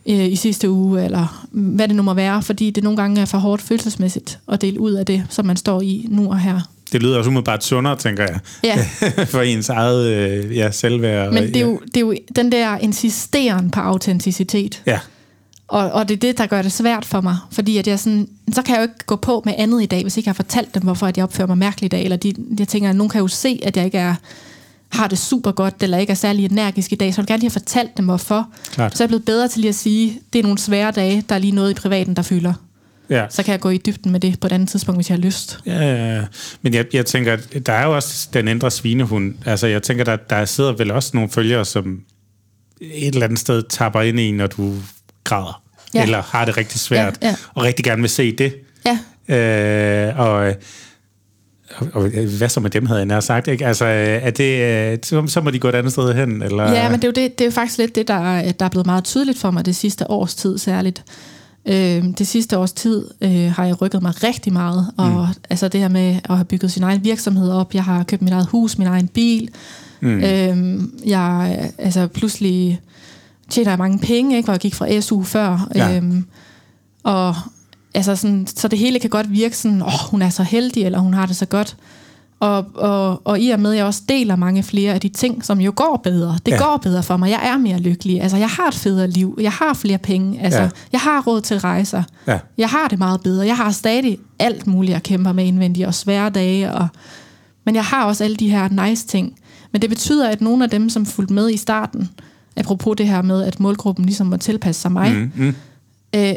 øh, 0.08 0.26
i 0.32 0.36
sidste 0.36 0.70
uge, 0.70 1.04
eller 1.04 1.46
hvad 1.52 1.88
det 1.88 1.96
nu 1.96 2.02
må 2.02 2.14
være, 2.14 2.42
fordi 2.42 2.70
det 2.70 2.84
nogle 2.84 2.96
gange 2.96 3.20
er 3.20 3.24
for 3.24 3.38
hårdt 3.38 3.62
følelsesmæssigt 3.62 4.38
at 4.52 4.60
dele 4.60 4.80
ud 4.80 4.92
af 4.92 5.06
det, 5.06 5.24
som 5.28 5.46
man 5.46 5.56
står 5.56 5.80
i 5.80 6.06
nu 6.10 6.30
og 6.30 6.38
her. 6.40 6.60
Det 6.92 7.02
lyder 7.02 7.18
også 7.18 7.30
umiddelbart 7.30 7.64
sundere, 7.64 7.96
tænker 7.96 8.22
jeg, 8.22 8.38
Ja, 8.64 8.86
for 9.32 9.40
ens 9.40 9.68
eget 9.68 10.06
øh, 10.06 10.56
ja, 10.56 10.70
selvværd. 10.70 11.32
men 11.32 11.42
det 11.42 11.56
er, 11.56 11.60
jo, 11.60 11.80
det 11.86 11.96
er 11.96 12.00
jo 12.00 12.14
den 12.36 12.52
der 12.52 12.78
insisteren 12.78 13.70
på 13.70 13.80
autenticitet, 13.80 14.82
Ja, 14.86 14.98
og, 15.68 15.90
og 15.90 16.08
det 16.08 16.14
er 16.14 16.18
det, 16.18 16.38
der 16.38 16.46
gør 16.46 16.62
det 16.62 16.72
svært 16.72 17.04
for 17.04 17.20
mig, 17.20 17.36
fordi 17.50 17.78
at 17.78 17.86
jeg 17.86 17.98
sådan, 17.98 18.28
så 18.52 18.62
kan 18.62 18.74
jeg 18.74 18.80
jo 18.80 18.82
ikke 18.82 19.04
gå 19.06 19.16
på 19.16 19.42
med 19.44 19.54
andet 19.58 19.82
i 19.82 19.86
dag, 19.86 20.02
hvis 20.02 20.16
ikke 20.16 20.28
jeg 20.28 20.32
har 20.32 20.42
fortalt 20.42 20.74
dem, 20.74 20.82
hvorfor 20.82 21.06
at 21.06 21.16
jeg 21.16 21.24
opfører 21.24 21.48
mig 21.48 21.58
mærkeligt 21.58 21.94
i 21.94 21.96
dag, 21.96 22.04
eller 22.04 22.16
de, 22.16 22.34
jeg 22.58 22.68
tænker, 22.68 22.90
at 22.90 22.96
nogen 22.96 23.10
kan 23.10 23.20
jo 23.20 23.28
se, 23.28 23.60
at 23.62 23.76
jeg 23.76 23.84
ikke 23.84 23.98
er, 23.98 24.14
har 24.88 25.08
det 25.08 25.18
super 25.18 25.52
godt, 25.52 25.74
eller 25.82 25.98
ikke 25.98 26.10
er 26.10 26.14
særlig 26.14 26.44
energisk 26.44 26.92
i 26.92 26.94
dag, 26.94 27.14
så 27.14 27.20
jeg 27.20 27.22
vil 27.22 27.26
gerne 27.26 27.40
lige 27.40 27.50
have 27.50 27.60
fortalt 27.60 27.96
dem, 27.96 28.04
hvorfor. 28.04 28.48
Klart. 28.72 28.96
Så 28.96 29.02
er 29.02 29.04
jeg 29.04 29.08
blevet 29.08 29.24
bedre 29.24 29.48
til 29.48 29.60
lige 29.60 29.68
at 29.68 29.74
sige, 29.74 30.20
det 30.32 30.38
er 30.38 30.42
nogle 30.42 30.58
svære 30.58 30.90
dage, 30.90 31.24
der 31.28 31.34
er 31.34 31.38
lige 31.38 31.52
noget 31.52 31.70
i 31.70 31.74
privaten, 31.74 32.16
der 32.16 32.22
fylder. 32.22 32.52
ja. 33.10 33.26
Så 33.30 33.42
kan 33.42 33.52
jeg 33.52 33.60
gå 33.60 33.70
i 33.70 33.78
dybden 33.78 34.12
med 34.12 34.20
det 34.20 34.40
på 34.40 34.46
et 34.46 34.52
andet 34.52 34.68
tidspunkt, 34.68 34.98
hvis 34.98 35.10
jeg 35.10 35.16
har 35.16 35.22
lyst. 35.22 35.58
Ja, 35.66 36.14
ja, 36.16 36.24
men 36.62 36.74
jeg, 36.74 36.86
jeg 36.92 37.06
tænker, 37.06 37.32
at 37.32 37.66
der 37.66 37.72
er 37.72 37.86
jo 37.86 37.94
også 37.94 38.28
den 38.32 38.48
indre 38.48 38.70
svinehund. 38.70 39.34
Altså, 39.46 39.66
jeg 39.66 39.82
tænker, 39.82 40.04
der, 40.04 40.16
der 40.16 40.44
sidder 40.44 40.72
vel 40.72 40.90
også 40.90 41.10
nogle 41.14 41.30
følgere, 41.30 41.64
som 41.64 42.00
et 42.80 43.14
eller 43.14 43.26
andet 43.26 43.38
sted 43.38 43.62
tapper 43.70 44.00
ind 44.00 44.20
i, 44.20 44.30
når 44.30 44.46
du 44.46 44.74
græder. 45.28 45.62
Ja. 45.94 46.02
Eller 46.02 46.22
har 46.22 46.44
det 46.44 46.56
rigtig 46.56 46.80
svært, 46.80 47.18
Ja, 47.22 47.28
ja. 47.28 47.34
og 47.54 47.62
rigtig 47.62 47.84
gerne 47.84 48.00
vil 48.02 48.10
se 48.10 48.32
det. 48.36 48.54
Ja, 48.86 48.98
Øh, 49.30 50.18
og, 50.18 50.30
og, 51.76 51.92
og 51.94 52.08
hvad 52.38 52.48
så 52.48 52.60
med 52.60 52.70
dem, 52.70 52.86
havde 52.86 52.98
jeg 52.98 53.06
nær 53.06 53.20
sagt, 53.20 53.48
ikke? 53.48 53.66
Altså, 53.66 53.84
er 53.84 54.30
det, 54.30 54.62
øh, 54.92 54.98
så, 55.02 55.26
så 55.26 55.40
må 55.40 55.50
de 55.50 55.58
gå 55.58 55.68
et 55.68 55.74
andet 55.74 55.92
sted 55.92 56.14
hen, 56.14 56.42
eller? 56.42 56.72
Ja, 56.72 56.88
men 56.88 57.00
det 57.02 57.04
er 57.04 57.08
jo, 57.08 57.12
det, 57.12 57.38
det 57.38 57.44
er 57.44 57.48
jo 57.48 57.50
faktisk 57.50 57.78
lidt 57.78 57.94
det, 57.94 58.08
der, 58.08 58.14
er- 58.36 58.52
der 58.52 58.64
er 58.64 58.68
blevet 58.68 58.86
meget 58.86 59.04
tydeligt 59.04 59.38
for 59.38 59.50
mig 59.50 59.66
det 59.66 59.76
sidste 59.76 60.10
års 60.10 60.34
tid 60.34 60.58
særligt. 60.58 61.04
Øh, 61.68 62.04
det 62.18 62.26
sidste 62.26 62.58
års 62.58 62.72
tid 62.72 63.06
øh, 63.20 63.52
har 63.52 63.64
jeg 63.64 63.82
rykket 63.82 64.02
mig 64.02 64.22
rigtig 64.24 64.52
meget, 64.52 64.90
og 64.96 65.08
mm. 65.10 65.34
altså 65.50 65.68
det 65.68 65.80
her 65.80 65.88
med 65.88 66.16
at 66.30 66.36
have 66.36 66.44
bygget 66.44 66.72
sin 66.72 66.82
egen 66.82 67.04
virksomhed 67.04 67.50
op, 67.50 67.74
jeg 67.74 67.84
har 67.84 68.02
købt 68.04 68.22
mit 68.22 68.32
eget 68.32 68.46
hus, 68.46 68.78
min 68.78 68.86
egen 68.86 69.08
bil, 69.08 69.48
mm. 70.00 70.20
øh, 70.24 70.78
jeg 71.06 71.58
altså 71.78 72.06
pludselig 72.06 72.80
tjener 73.50 73.70
jeg 73.70 73.78
mange 73.78 73.98
penge, 73.98 74.36
ikke, 74.36 74.46
hvor 74.46 74.52
jeg 74.54 74.60
gik 74.60 74.74
fra 74.74 75.00
SU 75.00 75.22
før, 75.22 75.68
Ja. 75.74 75.96
øh, 75.96 76.14
og 77.04 77.34
altså 77.94 78.16
sådan, 78.16 78.46
så 78.46 78.68
det 78.68 78.78
hele 78.78 78.98
kan 79.00 79.10
godt 79.10 79.30
virke 79.32 79.56
sådan, 79.56 79.82
åh, 79.82 79.92
hun 80.10 80.22
er 80.22 80.30
så 80.30 80.42
heldig, 80.42 80.84
eller 80.84 80.98
hun 80.98 81.14
har 81.14 81.26
det 81.26 81.36
så 81.36 81.46
godt. 81.46 81.76
Og, 82.40 82.66
og, 82.74 83.26
og 83.26 83.40
i 83.40 83.50
og 83.50 83.60
med, 83.60 83.70
at 83.70 83.76
jeg 83.76 83.84
også 83.86 84.02
deler 84.08 84.36
mange 84.36 84.62
flere 84.62 84.94
af 84.94 85.00
de 85.00 85.08
ting, 85.08 85.44
som 85.44 85.60
jo 85.60 85.72
går 85.76 86.00
bedre. 86.04 86.38
Det 86.46 86.52
Ja. 86.52 86.56
går 86.58 86.76
bedre 86.82 87.02
for 87.02 87.16
mig. 87.16 87.30
Jeg 87.30 87.40
er 87.42 87.58
mere 87.58 87.78
lykkelig. 87.78 88.22
Altså, 88.22 88.36
jeg 88.36 88.48
har 88.48 88.68
et 88.68 88.74
federe 88.74 89.10
liv. 89.10 89.38
Jeg 89.40 89.52
har 89.52 89.74
flere 89.74 89.98
penge. 89.98 90.40
Altså, 90.42 90.60
ja. 90.62 90.68
jeg 90.92 91.00
har 91.00 91.22
råd 91.26 91.40
til 91.40 91.58
rejser. 91.60 92.02
Ja. 92.26 92.38
Jeg 92.58 92.68
har 92.68 92.88
det 92.88 92.98
meget 92.98 93.20
bedre. 93.20 93.46
Jeg 93.46 93.56
har 93.56 93.70
stadig 93.70 94.18
alt 94.38 94.66
muligt, 94.66 94.92
jeg 94.92 95.02
kæmper 95.02 95.32
med 95.32 95.44
indvendigt, 95.44 95.86
og 95.86 95.94
svære 95.94 96.30
dage. 96.30 96.72
Og, 96.72 96.88
men 97.66 97.74
jeg 97.74 97.84
har 97.84 98.04
også 98.04 98.24
alle 98.24 98.36
de 98.36 98.50
her 98.50 98.86
nice 98.86 99.06
ting. 99.06 99.34
Men 99.72 99.82
det 99.82 99.90
betyder, 99.90 100.28
at 100.28 100.40
nogle 100.40 100.64
af 100.64 100.70
dem, 100.70 100.88
som 100.90 101.06
fulgte 101.06 101.34
med 101.34 101.50
i 101.50 101.56
starten, 101.56 102.10
apropos 102.58 102.94
det 102.98 103.08
her 103.08 103.22
med, 103.22 103.42
at 103.42 103.60
målgruppen 103.60 104.04
ligesom 104.04 104.26
må 104.26 104.36
tilpasse 104.36 104.80
sig 104.82 104.92
mig, 104.92 105.12
Mm, 105.14 105.32
mm, 105.36 105.48
øh, 105.48 105.54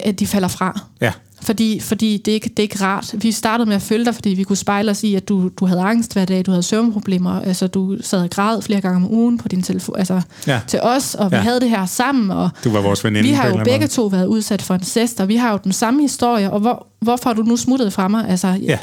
at 0.03 0.19
de 0.19 0.27
falder 0.27 0.47
fra. 0.47 0.79
ja, 1.01 1.11
Fordi, 1.41 1.79
fordi 1.79 2.17
det, 2.17 2.31
er 2.31 2.33
ikke, 2.35 2.49
det 2.49 2.59
er 2.59 2.63
ikke 2.63 2.83
rart. 2.83 3.15
Vi 3.17 3.31
startede 3.31 3.67
med 3.67 3.75
at 3.75 3.81
følge 3.81 4.05
dig, 4.05 4.15
fordi 4.15 4.29
vi 4.29 4.43
kunne 4.43 4.55
spejle 4.57 4.91
os 4.91 5.03
i, 5.03 5.15
at 5.15 5.29
du, 5.29 5.49
du 5.59 5.65
havde 5.65 5.81
angst 5.81 6.13
hver 6.13 6.25
dag, 6.25 6.45
du 6.45 6.51
havde 6.51 6.63
søvnproblemer, 6.63 7.41
altså 7.41 7.67
du 7.67 7.97
sad 8.01 8.21
og 8.23 8.29
græd 8.29 8.61
flere 8.61 8.81
gange 8.81 8.95
om 8.95 9.11
ugen 9.13 9.37
på 9.37 9.47
din 9.47 9.61
telefon, 9.63 9.95
altså 9.97 10.21
Ja. 10.47 10.53
ja. 10.53 10.59
til 10.67 10.79
os, 10.81 11.15
og 11.15 11.31
vi 11.31 11.35
Ja. 11.35 11.41
havde 11.41 11.59
det 11.59 11.69
her 11.69 11.85
sammen, 11.85 12.31
og 12.31 12.49
du 12.63 12.69
var 12.71 12.81
vores 12.81 13.03
veninde. 13.03 13.27
vi 13.27 13.33
har 13.33 13.47
en 13.49 13.57
jo 13.57 13.63
begge 13.63 13.79
måde. 13.79 13.87
to 13.87 14.05
været 14.05 14.25
udsat 14.25 14.61
for 14.61 14.73
incest, 14.73 15.19
og 15.19 15.27
vi 15.27 15.35
har 15.35 15.51
jo 15.51 15.59
den 15.63 15.71
samme 15.73 16.01
historie, 16.01 16.51
og 16.51 16.59
hvor, 16.59 16.87
hvorfor 16.99 17.29
har 17.29 17.33
du 17.33 17.41
nu 17.43 17.57
smuttet 17.57 17.93
fra 17.93 18.07
mig? 18.07 18.27
Altså, 18.29 18.47
Ja. 18.61 18.77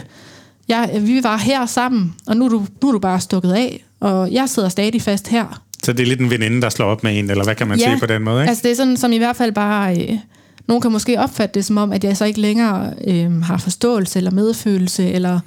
jeg, 0.69 1.01
vi 1.03 1.23
var 1.25 1.37
her 1.37 1.67
sammen, 1.67 2.15
og 2.27 2.37
nu 2.37 2.45
er, 2.45 2.49
du, 2.49 2.67
nu 2.83 2.89
er 2.89 2.93
du 2.93 2.99
bare 2.99 3.21
stukket 3.21 3.53
af, 3.53 3.85
og 4.01 4.33
jeg 4.33 4.49
sidder 4.49 4.69
stadig 4.69 5.03
fast 5.03 5.29
her. 5.29 5.63
Så 5.85 5.93
det 5.93 6.03
er 6.03 6.07
lidt 6.07 6.21
en 6.21 6.31
veninde, 6.31 6.63
der 6.63 6.69
slår 6.69 6.87
op 6.87 7.03
med 7.03 7.19
en, 7.19 7.31
eller 7.31 7.45
hvad 7.45 7.55
kan 7.55 7.69
man 7.69 7.79
sige 7.79 7.99
på 8.01 8.07
den 8.07 8.23
måde, 8.23 8.43
ikke? 8.43 8.49
Altså 8.49 8.63
det 8.63 8.71
er 8.71 8.77
sådan, 8.77 8.97
som 8.97 9.13
i 9.13 9.19
hvert 9.19 9.37
fald 9.37 9.53
bare... 9.53 10.01
Øh, 10.01 10.19
nogen 10.69 10.81
kan 10.81 10.93
måske 10.93 11.21
opfatte 11.21 11.55
det 11.55 11.65
som 11.65 11.77
om, 11.77 11.93
at 11.93 12.05
jeg 12.05 12.17
så 12.17 12.25
ikke 12.25 12.41
længere 12.41 12.93
øh, 13.07 13.43
har 13.43 13.57
forståelse 13.57 14.19
eller 14.19 14.31
medfølelse, 14.31 15.11
eller, 15.11 15.41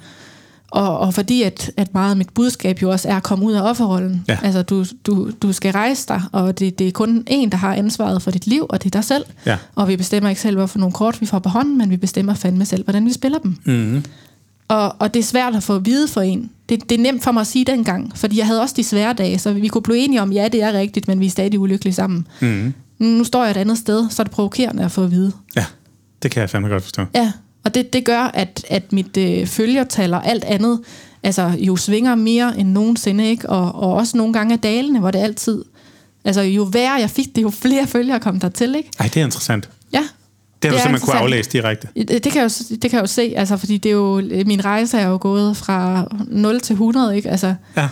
og, 0.70 0.98
og 0.98 1.14
fordi 1.14 1.42
at, 1.42 1.70
at 1.76 1.94
meget 1.94 2.10
af 2.10 2.16
mit 2.16 2.30
budskab 2.34 2.82
jo 2.82 2.90
også 2.90 3.08
er 3.08 3.16
at 3.16 3.22
komme 3.22 3.44
ud 3.44 3.52
af 3.52 3.70
offerrollen. 3.70 4.24
Ja. 4.28 4.38
Altså 4.42 4.62
du, 4.62 4.84
du, 5.06 5.30
du 5.42 5.52
skal 5.52 5.72
rejse 5.72 6.08
dig, 6.08 6.22
og 6.32 6.58
det, 6.58 6.78
det 6.78 6.88
er 6.88 6.92
kun 6.92 7.24
en, 7.26 7.50
der 7.50 7.56
har 7.56 7.74
ansvaret 7.74 8.22
for 8.22 8.30
dit 8.30 8.46
liv, 8.46 8.66
og 8.68 8.82
det 8.82 8.94
er 8.94 8.98
dig 8.98 9.04
selv. 9.04 9.24
Ja. 9.46 9.56
Og 9.74 9.88
vi 9.88 9.96
bestemmer 9.96 10.28
ikke 10.28 10.40
selv, 10.40 10.56
hvorfor 10.56 10.78
nogle 10.78 10.92
kort 10.92 11.20
vi 11.20 11.26
får 11.26 11.38
på 11.38 11.48
hånden, 11.48 11.78
men 11.78 11.90
vi 11.90 11.96
bestemmer 11.96 12.34
fandme 12.34 12.64
selv, 12.64 12.84
hvordan 12.84 13.06
vi 13.06 13.12
spiller 13.12 13.38
dem. 13.38 13.56
Mm-hmm. 13.64 14.04
Og, 14.72 14.96
og 14.98 15.14
det 15.14 15.20
er 15.20 15.24
svært 15.24 15.54
at 15.54 15.62
få 15.62 15.76
at 15.76 15.86
vide 15.86 16.08
for 16.08 16.20
en. 16.20 16.50
Det, 16.68 16.90
det 16.90 16.98
er 16.98 17.02
nemt 17.02 17.22
for 17.22 17.32
mig 17.32 17.40
at 17.40 17.46
sige 17.46 17.64
dengang, 17.64 18.12
fordi 18.18 18.38
jeg 18.38 18.46
havde 18.46 18.60
også 18.60 18.74
de 18.76 18.84
svære 18.84 19.12
dage, 19.12 19.38
så 19.38 19.52
vi 19.52 19.68
kunne 19.68 19.82
blive 19.82 19.98
enige 19.98 20.22
om, 20.22 20.32
ja, 20.32 20.48
det 20.48 20.62
er 20.62 20.72
rigtigt, 20.72 21.08
men 21.08 21.20
vi 21.20 21.26
er 21.26 21.30
stadig 21.30 21.60
ulykkelige 21.60 21.94
sammen. 21.94 22.26
Mm. 22.40 22.74
Nu 22.98 23.24
står 23.24 23.42
jeg 23.42 23.50
et 23.50 23.56
andet 23.56 23.78
sted, 23.78 24.10
så 24.10 24.22
er 24.22 24.24
det 24.24 24.30
provokerende 24.32 24.84
at 24.84 24.90
få 24.90 25.04
at 25.04 25.10
vide. 25.10 25.32
Ja, 25.56 25.64
det 26.22 26.30
kan 26.30 26.40
jeg 26.40 26.50
fandme 26.50 26.68
godt 26.68 26.82
forstå. 26.82 27.04
Ja, 27.14 27.32
og 27.64 27.74
det, 27.74 27.92
det 27.92 28.04
gør, 28.04 28.20
at, 28.20 28.64
at 28.70 28.92
mit 28.92 29.16
øh, 29.16 29.46
følgertal 29.46 30.14
og 30.14 30.26
alt 30.26 30.44
andet 30.44 30.80
altså, 31.22 31.52
jo 31.58 31.76
svinger 31.76 32.14
mere 32.14 32.58
end 32.58 32.68
nogensinde, 32.68 33.30
ikke? 33.30 33.48
Og, 33.48 33.74
og 33.74 33.94
også 33.94 34.16
nogle 34.16 34.32
gange 34.32 34.52
af 34.52 34.60
dalene, 34.60 35.00
hvor 35.00 35.10
det 35.10 35.18
altid... 35.18 35.64
Altså, 36.24 36.40
jo 36.40 36.62
værre 36.62 36.92
jeg 36.92 37.10
fik 37.10 37.36
det, 37.36 37.42
jo 37.42 37.50
flere 37.50 37.86
følgere 37.86 38.20
kom 38.20 38.40
der 38.40 38.48
til, 38.48 38.74
ikke? 38.74 38.90
Ej, 38.98 39.06
det 39.14 39.20
er 39.20 39.24
interessant. 39.24 39.70
Ja. 39.92 40.02
Det 40.62 40.70
har 40.70 40.70
du 40.70 40.76
er 40.76 40.82
simpelthen 40.82 40.88
kunne 40.88 40.94
interessant. 40.94 41.22
aflæse 41.22 41.50
direkte. 41.50 41.88
Det, 41.94 42.24
det, 42.24 42.32
kan 42.32 42.42
jeg 42.42 42.50
jo, 42.70 42.76
det 42.82 42.90
kan 42.90 42.92
jeg 42.92 43.02
jo 43.02 43.06
se, 43.06 43.32
altså, 43.36 43.56
fordi 43.56 43.78
det 43.78 43.88
er 43.88 43.94
jo, 43.94 44.22
min 44.46 44.64
rejse 44.64 44.98
er 44.98 45.08
jo 45.08 45.18
gået 45.20 45.56
fra 45.56 46.06
0 46.28 46.60
til 46.60 46.74
100, 46.74 47.16
ikke? 47.16 47.30
Altså, 47.30 47.54
Ja. 47.76 47.88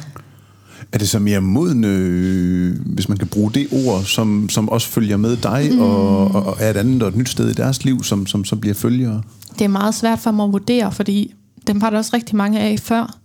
Er 0.92 0.98
det 0.98 1.08
så 1.08 1.18
mere 1.18 1.40
modne, 1.40 1.86
øh, 1.86 2.76
hvis 2.86 3.08
man 3.08 3.18
kan 3.18 3.28
bruge 3.28 3.52
det 3.52 3.68
ord, 3.72 4.04
som, 4.04 4.48
som 4.48 4.68
også 4.68 4.88
følger 4.88 5.16
med 5.16 5.36
dig, 5.36 5.68
mm. 5.72 5.80
og, 5.80 6.34
og, 6.34 6.56
er 6.60 6.70
et 6.70 6.76
andet 6.76 7.02
og 7.02 7.08
et 7.08 7.16
nyt 7.16 7.28
sted 7.28 7.50
i 7.50 7.52
deres 7.52 7.84
liv, 7.84 8.04
som, 8.04 8.26
som 8.26 8.44
så 8.44 8.56
bliver 8.56 8.74
følgere? 8.74 9.22
det 9.58 9.64
er 9.64 9.68
meget 9.68 9.94
svært 9.94 10.18
for 10.18 10.30
mig 10.30 10.44
at 10.44 10.52
vurdere, 10.52 10.92
fordi 10.92 11.34
dem 11.66 11.80
var 11.80 11.90
der 11.90 11.98
også 11.98 12.10
rigtig 12.14 12.36
mange 12.36 12.60
af 12.60 12.78
før. 12.78 13.16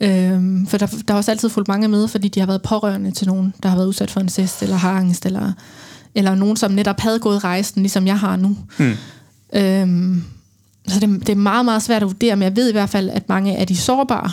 Øhm, 0.00 0.66
for 0.66 0.78
der, 0.78 0.86
der 0.86 1.12
har 1.12 1.16
også 1.16 1.30
altid 1.30 1.48
fulgt 1.48 1.68
mange 1.68 1.88
med, 1.88 2.08
fordi 2.08 2.28
de 2.28 2.40
har 2.40 2.46
været 2.46 2.62
pårørende 2.62 3.10
til 3.10 3.26
nogen, 3.26 3.54
der 3.62 3.68
har 3.68 3.76
været 3.76 3.86
udsat 3.86 4.10
for 4.10 4.20
en 4.20 4.24
incest, 4.24 4.62
eller 4.62 4.76
har 4.76 4.92
angst, 4.92 5.26
eller, 5.26 5.52
eller 6.14 6.34
nogen, 6.34 6.56
som 6.56 6.70
netop 6.70 7.00
havde 7.00 7.18
gået 7.18 7.44
rejsen, 7.44 7.82
ligesom 7.82 8.06
jeg 8.06 8.18
har 8.18 8.36
nu. 8.36 8.56
Mm. 8.78 8.92
Øhm, 9.54 10.24
så 10.88 11.00
det, 11.00 11.20
det 11.20 11.28
er 11.28 11.34
meget, 11.36 11.64
meget 11.64 11.82
svært 11.82 12.02
at 12.02 12.08
vurdere, 12.08 12.36
men 12.36 12.42
jeg 12.42 12.56
ved 12.56 12.68
i 12.68 12.72
hvert 12.72 12.90
fald, 12.90 13.10
at 13.10 13.28
mange 13.28 13.56
af 13.56 13.66
de 13.66 13.76
sårbare 13.76 14.30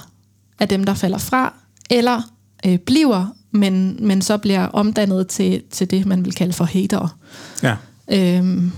er 0.60 0.66
dem, 0.66 0.84
der 0.84 0.94
falder 0.94 1.18
fra, 1.18 1.54
eller 1.90 2.22
øh, 2.66 2.78
bliver, 2.78 3.26
men, 3.52 3.98
men 4.08 4.22
så 4.22 4.38
bliver 4.38 4.66
omdannet 4.66 5.28
til, 5.28 5.62
til 5.72 5.92
det, 5.92 6.06
man 6.06 6.26
vil 6.26 6.34
kalde 6.36 6.54
for 6.54 6.66
hatere. 6.66 7.10
ja. 7.64 7.76
Øhm, 8.12 8.72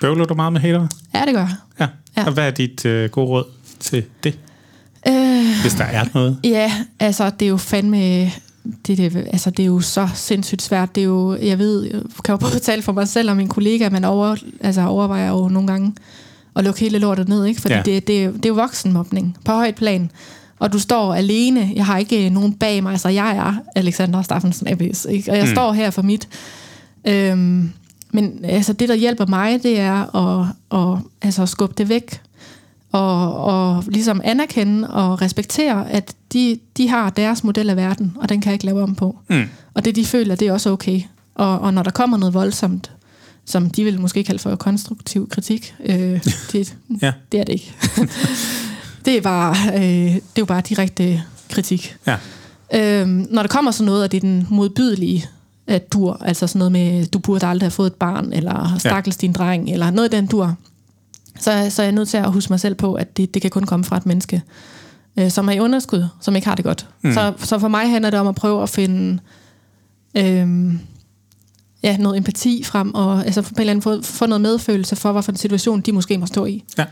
Bøvler 0.00 0.24
du 0.24 0.34
meget 0.34 0.52
med 0.52 0.60
hater? 0.60 0.86
ja, 1.14 1.22
det 1.26 1.34
gør 1.34 1.40
jeg. 1.40 1.56
Ja. 1.80 1.84
Ja. 2.16 2.22
ja. 2.22 2.26
Og 2.26 2.32
hvad 2.32 2.46
er 2.46 2.50
dit 2.50 2.84
øh, 2.84 3.10
gode 3.10 3.26
råd 3.26 3.44
til 3.80 4.04
det, 4.24 4.38
Øh, 5.08 5.60
hvis 5.62 5.74
der 5.74 5.84
er 5.84 6.04
noget? 6.14 6.38
Ja, 6.44 6.72
altså 7.00 7.30
det 7.30 7.46
er 7.46 7.50
jo 7.50 7.56
fandme... 7.56 8.30
Det, 8.86 8.98
det, 8.98 9.16
altså, 9.16 9.50
det 9.50 9.62
er 9.62 9.66
jo 9.66 9.80
så 9.80 10.08
sindssygt 10.14 10.62
svært. 10.62 10.94
Det 10.94 11.00
er 11.00 11.04
jo, 11.04 11.36
jeg 11.36 11.58
ved, 11.58 11.82
jeg 11.82 12.02
kan 12.24 12.32
jo 12.32 12.36
både 12.36 12.58
tale 12.58 12.82
for 12.82 12.92
mig 12.92 13.08
selv 13.08 13.30
og 13.30 13.36
min 13.36 13.48
kollega, 13.48 13.88
men 13.88 14.04
over, 14.04 14.36
altså, 14.60 14.86
overvejer 14.86 15.28
jo 15.28 15.48
nogle 15.48 15.66
gange 15.66 15.94
at 16.56 16.64
lukke 16.64 16.80
hele 16.80 16.98
lortet 16.98 17.28
ned, 17.28 17.44
ikke? 17.44 17.60
Fordi 17.60 17.74
Ja. 17.74 17.82
det, 17.82 18.06
det, 18.06 18.34
det 18.34 18.44
er 18.44 18.48
jo 18.48 18.54
voksenmobning 18.54 19.36
på 19.44 19.52
højt 19.52 19.74
plan. 19.74 20.10
Og 20.58 20.72
du 20.72 20.78
står 20.78 21.14
alene. 21.14 21.72
Jeg 21.74 21.86
har 21.86 21.98
ikke 21.98 22.30
nogen 22.30 22.52
bag 22.52 22.82
mig, 22.82 23.00
så 23.00 23.08
jeg 23.08 23.36
er 23.36 23.54
Alexander 23.76 24.22
Staffensen 24.22 24.68
Abyss, 24.68 25.06
ikke? 25.10 25.30
Og 25.30 25.36
jeg 25.36 25.44
mm. 25.46 25.54
står 25.54 25.72
her 25.72 25.90
for 25.90 26.02
mit. 26.02 26.28
Øhm, 27.04 27.70
men 28.12 28.40
altså, 28.44 28.72
det, 28.72 28.88
der 28.88 28.94
hjælper 28.94 29.26
mig, 29.26 29.62
det 29.62 29.80
er 29.80 30.16
at, 30.16 30.46
at 30.72 30.98
altså, 31.22 31.46
skubbe 31.46 31.74
det 31.78 31.88
væk 31.88 32.20
og, 32.94 33.36
og 33.44 33.84
ligesom 33.88 34.20
anerkende 34.24 34.90
og 34.90 35.22
respektere, 35.22 35.90
at 35.90 36.14
de, 36.32 36.58
de 36.76 36.88
har 36.88 37.10
deres 37.10 37.44
model 37.44 37.70
af 37.70 37.76
verden, 37.76 38.16
og 38.20 38.28
den 38.28 38.40
kan 38.40 38.50
jeg 38.50 38.54
ikke 38.54 38.64
lave 38.66 38.82
om 38.82 38.94
på. 38.94 39.18
Mm. 39.30 39.42
Og 39.74 39.84
det, 39.84 39.96
de 39.96 40.04
føler, 40.04 40.34
det 40.34 40.48
er 40.48 40.52
også 40.52 40.70
okay. 40.70 41.00
Og, 41.34 41.58
og 41.58 41.74
når 41.74 41.82
der 41.82 41.90
kommer 41.90 42.16
noget 42.16 42.34
voldsomt, 42.34 42.90
som 43.44 43.70
de 43.70 43.84
vil 43.84 44.00
måske 44.00 44.24
kalde 44.24 44.38
for 44.38 44.56
konstruktiv 44.56 45.28
kritik, 45.28 45.74
øh, 45.84 45.96
det, 46.52 46.76
Ja. 47.02 47.12
det 47.32 47.40
er 47.40 47.44
det 47.44 47.52
ikke. 47.52 47.74
det, 49.04 49.16
er 49.16 49.20
bare, 49.20 49.56
øh, 49.74 49.82
det 50.14 50.16
er 50.16 50.20
jo 50.38 50.44
bare 50.44 50.60
direkte 50.68 51.22
kritik. 51.50 51.96
Ja. 52.06 52.16
Øhm, 52.74 53.26
når 53.30 53.42
der 53.42 53.48
kommer 53.48 53.70
sådan 53.70 53.86
noget, 53.86 54.04
og 54.04 54.12
det 54.12 54.16
er 54.16 54.20
den 54.20 54.46
modbydelige 54.50 55.26
at 55.66 55.92
dur, 55.92 56.18
altså 56.20 56.46
sådan 56.46 56.58
noget 56.58 56.72
med, 56.72 57.06
du 57.06 57.18
burde 57.18 57.46
aldrig 57.46 57.64
have 57.66 57.70
fået 57.70 57.86
et 57.86 57.94
barn, 57.94 58.32
eller 58.32 58.74
stakkels 58.78 59.16
din 59.16 59.32
dreng, 59.32 59.70
eller 59.70 59.90
noget 59.90 60.04
af 60.04 60.10
den 60.10 60.26
dur, 60.26 60.54
så, 61.38 61.66
så 61.70 61.82
er 61.82 61.86
jeg 61.86 61.92
nødt 61.92 62.08
til 62.08 62.16
at 62.16 62.32
huske 62.32 62.52
mig 62.52 62.60
selv 62.60 62.74
på, 62.74 62.94
at 62.94 63.16
det, 63.16 63.34
det 63.34 63.42
kan 63.42 63.50
kun 63.50 63.64
komme 63.64 63.84
fra 63.84 63.96
et 63.96 64.06
menneske, 64.06 64.42
øh, 65.18 65.30
som 65.30 65.48
er 65.48 65.52
i 65.52 65.60
underskud, 65.60 66.06
som 66.20 66.36
ikke 66.36 66.48
har 66.48 66.54
det 66.54 66.64
godt. 66.64 66.88
Mm. 67.02 67.12
Så, 67.12 67.32
så 67.38 67.58
for 67.58 67.68
mig 67.68 67.90
handler 67.90 68.10
det 68.10 68.20
om 68.20 68.26
at 68.26 68.34
prøve 68.34 68.62
at 68.62 68.68
finde 68.68 69.18
øh, 70.16 70.74
ja, 71.82 71.96
noget 71.96 72.16
empati 72.16 72.64
frem, 72.64 72.94
og 72.94 73.24
altså, 73.24 73.42
på 73.42 73.48
en 73.48 73.60
eller 73.60 73.70
anden 73.70 73.82
måde 73.90 74.02
få 74.02 74.26
noget 74.26 74.40
medfølelse 74.40 74.96
for, 74.96 75.12
hvilken 75.12 75.36
situation 75.36 75.80
de 75.80 75.92
måske 75.92 76.18
må 76.18 76.26
stå 76.26 76.44
i. 76.44 76.64
Ja. 76.78 76.84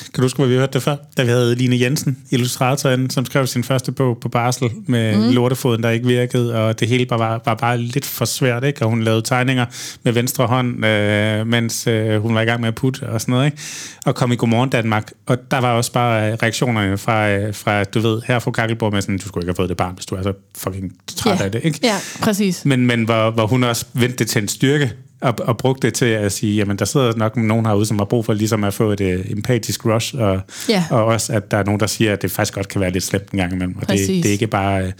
Kan 0.00 0.12
du 0.16 0.22
huske, 0.22 0.36
hvor 0.36 0.46
vi 0.46 0.54
hørte 0.54 0.72
det 0.72 0.82
før? 0.82 0.96
Da 1.16 1.22
vi 1.22 1.28
havde 1.28 1.54
Line 1.54 1.80
Jensen, 1.80 2.18
illustratoren, 2.30 3.10
som 3.10 3.24
skrev 3.24 3.46
sin 3.46 3.64
første 3.64 3.92
bog 3.92 4.18
på 4.18 4.28
barsel 4.28 4.70
med 4.86 5.16
mm. 5.16 5.34
lortefoden, 5.34 5.82
der 5.82 5.90
ikke 5.90 6.06
virkede, 6.06 6.54
og 6.54 6.80
det 6.80 6.88
hele 6.88 7.06
bare 7.06 7.18
var, 7.18 7.42
var 7.44 7.54
bare 7.54 7.78
lidt 7.78 8.04
for 8.04 8.24
svært, 8.24 8.64
ikke? 8.64 8.82
Og 8.82 8.90
hun 8.90 9.02
lavede 9.02 9.22
tegninger 9.22 9.66
med 10.02 10.12
venstre 10.12 10.46
hånd, 10.46 10.86
øh, 10.86 11.46
mens 11.46 11.86
øh, 11.86 12.22
hun 12.22 12.34
var 12.34 12.40
i 12.40 12.44
gang 12.44 12.60
med 12.60 12.68
at 12.68 12.74
putte 12.74 13.08
og 13.08 13.20
sådan 13.20 13.32
noget, 13.32 13.46
ikke? 13.46 13.58
Og 14.06 14.14
kom 14.14 14.32
i 14.32 14.36
Godmorgen 14.36 14.70
Danmark, 14.70 15.12
og 15.26 15.50
der 15.50 15.58
var 15.58 15.72
også 15.72 15.92
bare 15.92 16.32
øh, 16.32 16.38
reaktionerne 16.42 16.98
fra, 16.98 17.30
øh, 17.30 17.54
fra 17.54 17.84
du 17.84 18.00
ved, 18.00 18.22
her 18.26 18.38
fra 18.38 18.50
Kakkelborg 18.50 18.92
med 18.92 19.02
sådan, 19.02 19.18
du 19.18 19.28
skulle 19.28 19.42
ikke 19.42 19.50
have 19.50 19.56
fået 19.56 19.68
det 19.68 19.76
barn, 19.76 19.94
hvis 19.94 20.06
du 20.06 20.14
er 20.14 20.22
så 20.22 20.32
fucking 20.58 20.92
træt 21.16 21.38
ja. 21.40 21.44
af 21.44 21.52
det, 21.52 21.60
ikke? 21.64 21.80
Ja, 21.82 21.96
præcis. 22.22 22.64
Men, 22.64 22.86
men 22.86 23.04
hvor, 23.04 23.30
hvor 23.30 23.46
hun 23.46 23.64
også 23.64 23.86
vendte 23.92 24.18
det 24.18 24.28
til 24.28 24.42
en 24.42 24.48
styrke, 24.48 24.92
og, 25.20 25.34
og 25.38 25.56
brugte 25.56 25.86
det 25.86 25.94
til 25.94 26.06
at 26.06 26.32
sige, 26.32 26.56
jamen 26.56 26.76
der 26.78 26.84
sidder 26.84 27.16
nok 27.16 27.36
nogen 27.36 27.66
herude, 27.66 27.86
som 27.86 27.98
har 27.98 28.04
brug 28.04 28.24
for 28.24 28.32
ligesom 28.32 28.64
at 28.64 28.74
få 28.74 28.90
et 28.90 29.00
uh, 29.00 29.30
empatisk 29.30 29.86
rush, 29.86 30.14
og, 30.18 30.40
Ja. 30.68 30.84
og 30.90 31.04
også 31.04 31.32
at 31.32 31.50
der 31.50 31.56
er 31.56 31.64
nogen, 31.64 31.80
der 31.80 31.86
siger, 31.86 32.12
at 32.12 32.22
det 32.22 32.30
faktisk 32.30 32.54
godt 32.54 32.68
kan 32.68 32.80
være 32.80 32.90
lidt 32.90 33.04
slemt 33.04 33.30
en 33.30 33.38
gang 33.38 33.52
imellem, 33.52 33.74
og 33.76 33.80
det, 33.80 33.88
Præcis. 33.88 34.22
det 34.22 34.26
er 34.26 34.32
ikke 34.32 34.46
bare 34.46 34.86
uh, 34.86 34.92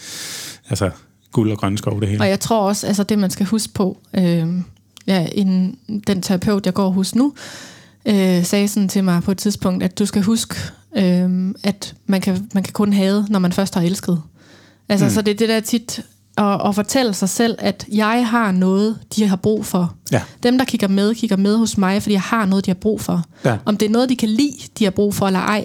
altså, 0.69 0.91
guld 1.33 1.53
og 1.53 1.59
grønne 1.59 1.79
skov 1.79 2.01
det 2.01 2.09
hele. 2.09 2.21
Og 2.21 2.29
jeg 2.29 2.41
tror 2.41 2.69
også, 2.69 2.87
altså 2.87 3.03
det 3.03 3.19
man 3.19 3.31
skal 3.31 3.47
huske 3.47 3.73
på, 3.75 3.99
øh, 4.15 4.47
ja, 5.07 5.27
en, 5.33 5.79
den 6.07 6.23
terapeut, 6.23 6.67
jeg 6.67 6.75
går 6.75 6.91
hos 6.91 7.15
nu, 7.15 7.33
øh, 8.07 8.45
sagde 8.45 8.69
sådan 8.69 8.89
til 8.89 9.05
mig 9.05 9.23
på 9.23 9.31
et 9.31 9.39
tidspunkt, 9.39 9.85
at 9.85 9.99
du 9.99 10.07
skal 10.07 10.23
huske, 10.23 10.55
øh, 10.97 11.55
at 11.65 11.95
man 12.07 12.21
kan, 12.21 12.49
man 12.55 12.63
kan 12.63 12.73
kun 12.73 12.93
have, 12.93 13.27
når 13.31 13.39
man 13.39 13.53
først 13.53 13.75
har 13.75 13.83
elsket. 13.83 14.23
Altså, 14.89 15.07
mm. 15.07 15.11
så 15.11 15.23
det 15.23 15.31
er 15.35 15.37
det 15.37 15.49
der 15.49 15.61
tit 15.61 16.01
at, 16.37 16.69
at 16.69 16.75
fortælle 16.75 17.15
sig 17.15 17.29
selv, 17.29 17.57
at 17.59 17.87
jeg 17.93 18.29
har 18.29 18.53
noget, 18.53 18.99
de 19.17 19.27
har 19.29 19.37
brug 19.37 19.67
for. 19.67 19.95
Ja. 20.13 20.23
Dem, 20.43 20.59
der 20.59 20.65
kigger 20.65 20.89
med, 20.89 21.15
kigger 21.15 21.37
med 21.37 21.57
hos 21.57 21.79
mig, 21.79 22.03
fordi 22.03 22.13
jeg 22.13 22.21
har 22.23 22.47
noget, 22.47 22.67
de 22.67 22.71
har 22.71 22.75
brug 22.75 23.01
for. 23.01 23.23
Ja. 23.45 23.57
Om 23.65 23.77
det 23.77 23.87
er 23.87 23.91
noget, 23.91 24.09
de 24.09 24.17
kan 24.17 24.29
lide, 24.29 24.57
de 24.79 24.85
har 24.85 24.91
brug 24.91 25.15
for, 25.15 25.27
eller 25.27 25.41
ej, 25.41 25.65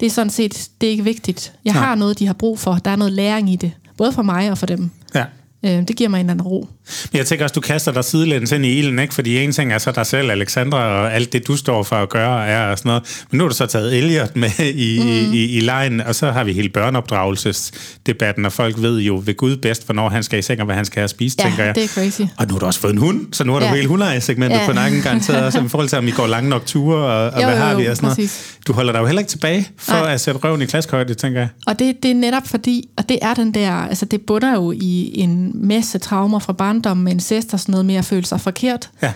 det 0.00 0.06
er 0.06 0.10
sådan 0.10 0.30
set 0.30 0.68
det 0.80 0.86
er 0.86 0.90
ikke 0.90 1.04
vigtigt. 1.04 1.52
Jeg 1.64 1.74
Nej. 1.74 1.82
har 1.84 1.94
noget, 1.94 2.18
de 2.18 2.26
har 2.26 2.34
brug 2.34 2.58
for. 2.58 2.74
Der 2.74 2.90
er 2.90 2.96
noget 2.96 3.12
læring 3.12 3.50
i 3.52 3.56
det. 3.56 3.72
Både 3.96 4.12
for 4.12 4.22
mig 4.22 4.50
og 4.50 4.58
for 4.58 4.66
dem. 4.66 4.90
Ja. 5.14 5.24
Øh, 5.62 5.88
det 5.88 5.96
giver 5.96 6.10
mig 6.10 6.20
en 6.20 6.26
eller 6.26 6.32
anden 6.32 6.46
ro. 6.46 6.68
Men 7.12 7.18
jeg 7.18 7.26
tænker 7.26 7.44
også, 7.44 7.52
du 7.54 7.60
kaster 7.60 7.92
dig 7.92 8.04
sidelæns 8.04 8.52
ind 8.52 8.66
i 8.66 8.78
ilden, 8.78 8.98
ikke? 8.98 9.14
Fordi 9.14 9.38
en 9.44 9.52
ting 9.52 9.72
er 9.72 9.78
så 9.78 9.92
dig 9.92 10.06
selv, 10.06 10.30
Alexandra, 10.30 10.78
og 10.78 11.14
alt 11.14 11.32
det, 11.32 11.46
du 11.46 11.56
står 11.56 11.82
for 11.82 11.96
at 11.96 12.08
gøre, 12.08 12.46
er 12.46 12.70
og 12.70 12.78
sådan 12.78 12.88
noget. 12.88 13.02
Men 13.30 13.38
nu 13.38 13.44
har 13.44 13.48
du 13.48 13.54
så 13.54 13.66
taget 13.66 13.96
Elliot 13.98 14.36
med 14.36 14.50
i, 14.74 15.00
mm. 15.02 15.32
i, 15.34 15.44
i 15.44 15.60
lejen, 15.60 16.00
og 16.00 16.14
så 16.14 16.30
har 16.30 16.44
vi 16.44 16.52
hele 16.52 16.68
børneopdragelsesdebatten, 16.68 18.44
og 18.46 18.52
folk 18.52 18.74
ved 18.82 18.98
jo 19.00 19.22
ved 19.24 19.36
Gud 19.36 19.56
bedst, 19.56 19.84
hvornår 19.84 20.08
han 20.08 20.22
skal 20.22 20.38
i 20.38 20.42
seng, 20.42 20.60
og 20.60 20.66
hvad 20.66 20.74
han 20.76 20.84
skal 20.84 21.00
have 21.00 21.04
at 21.04 21.10
spise, 21.10 21.36
Ja, 21.38 21.44
tænker 21.44 21.64
jeg. 21.64 21.74
det 21.74 21.84
er 21.84 21.88
crazy. 21.88 22.20
Og 22.20 22.46
nu 22.46 22.52
har 22.54 22.58
du 22.58 22.66
også 22.66 22.80
fået 22.80 22.92
en 22.92 22.98
hund, 22.98 23.26
så 23.32 23.44
nu 23.44 23.52
har 23.52 23.58
du 23.60 23.64
Ja. 23.66 23.74
hele 23.74 23.88
hundeejer-segmentet 23.88 24.58
Ja. 24.58 24.66
på 24.66 24.72
nakken 24.72 25.02
garanteret 25.02 25.44
også, 25.44 25.60
i 25.60 25.68
forhold 25.68 25.88
til, 25.88 25.98
om 25.98 26.08
I 26.08 26.10
går 26.10 26.26
lange 26.26 26.50
nok 26.50 26.66
ture, 26.66 26.96
og, 26.98 27.30
og 27.30 27.40
Jo, 27.40 27.46
hvad 27.46 27.56
jo, 27.56 27.62
har 27.64 27.74
vi 27.74 27.82
jo, 27.84 27.90
og 27.90 27.96
sådan 27.96 28.10
noget. 28.16 28.56
Du 28.66 28.72
holder 28.72 28.92
dig 28.92 29.00
jo 29.00 29.06
heller 29.06 29.20
ikke 29.20 29.30
tilbage 29.30 29.68
for 29.78 29.92
Nej. 29.92 30.12
at 30.14 30.20
sætte 30.20 30.40
røven 30.44 30.62
i 30.62 30.66
klaskehøjde, 30.66 31.14
tænker 31.14 31.40
jeg. 31.40 31.48
Og 31.66 31.78
det, 31.78 31.94
det 32.02 32.10
er 32.10 32.14
netop 32.14 32.46
fordi, 32.46 32.88
og 32.96 33.08
det 33.08 33.18
er 33.22 33.34
den 33.34 33.54
der, 33.54 33.72
altså 33.72 34.04
det 34.06 34.20
bunder 34.26 34.54
jo 34.54 34.72
i 34.72 35.12
en 35.14 35.50
masse 35.54 35.98
traumer 35.98 36.38
fra 36.38 36.52
barndommen 36.76 37.04
med 37.04 37.12
incest 37.12 37.54
og 37.54 37.60
sådan 37.60 37.72
noget 37.72 37.86
med 37.86 37.94
at 37.94 38.04
føle 38.04 38.26
sig 38.26 38.40
forkert. 38.40 38.90
Ja. 39.02 39.12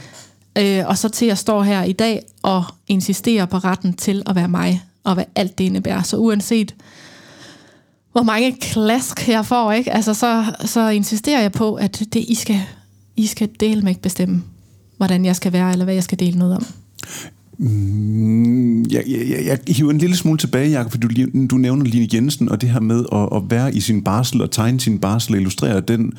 Øh, 0.58 0.88
og 0.88 0.98
så 0.98 1.08
til 1.08 1.26
at 1.26 1.38
stå 1.38 1.62
her 1.62 1.82
i 1.82 1.92
dag 1.92 2.22
og 2.42 2.64
insistere 2.88 3.46
på 3.46 3.58
retten 3.58 3.92
til 3.92 4.22
at 4.26 4.34
være 4.34 4.48
mig, 4.48 4.82
og 5.04 5.14
hvad 5.14 5.24
alt 5.34 5.58
det 5.58 5.64
indebærer. 5.64 6.02
Så 6.02 6.16
uanset 6.16 6.74
hvor 8.12 8.22
mange 8.22 8.56
klask 8.60 9.28
jeg 9.28 9.46
får, 9.46 9.72
ikke? 9.72 9.92
Altså, 9.92 10.14
så, 10.14 10.44
så 10.64 10.88
insisterer 10.88 11.40
jeg 11.40 11.52
på, 11.52 11.74
at 11.74 12.02
det, 12.12 12.24
I, 12.28 12.34
skal, 12.34 12.60
I 13.16 13.26
skal 13.26 13.48
dele 13.60 13.80
med 13.80 13.88
ikke 13.88 14.02
bestemme, 14.02 14.42
hvordan 14.96 15.24
jeg 15.24 15.36
skal 15.36 15.52
være, 15.52 15.72
eller 15.72 15.84
hvad 15.84 15.94
jeg 15.94 16.02
skal 16.02 16.18
dele 16.18 16.38
noget 16.38 16.56
om. 16.56 16.66
Jeg, 18.90 19.02
jeg, 19.06 19.28
jeg, 19.28 19.46
jeg 19.46 19.58
hiver 19.76 19.90
en 19.90 19.98
lille 19.98 20.16
smule 20.16 20.38
tilbage, 20.38 20.70
Jacob, 20.70 20.90
for 20.90 20.98
du, 20.98 21.08
du 21.50 21.56
nævner 21.56 21.84
Line 21.84 22.08
Jensen, 22.12 22.48
og 22.48 22.60
det 22.60 22.68
her 22.68 22.80
med 22.80 23.04
at, 23.12 23.28
at 23.36 23.50
være 23.50 23.74
i 23.74 23.80
sin 23.80 24.04
barsel 24.04 24.42
og 24.42 24.50
tegne 24.50 24.80
sin 24.80 24.98
barsel 24.98 25.34
og 25.34 25.38
illustrere 25.38 25.80
den, 25.80 26.12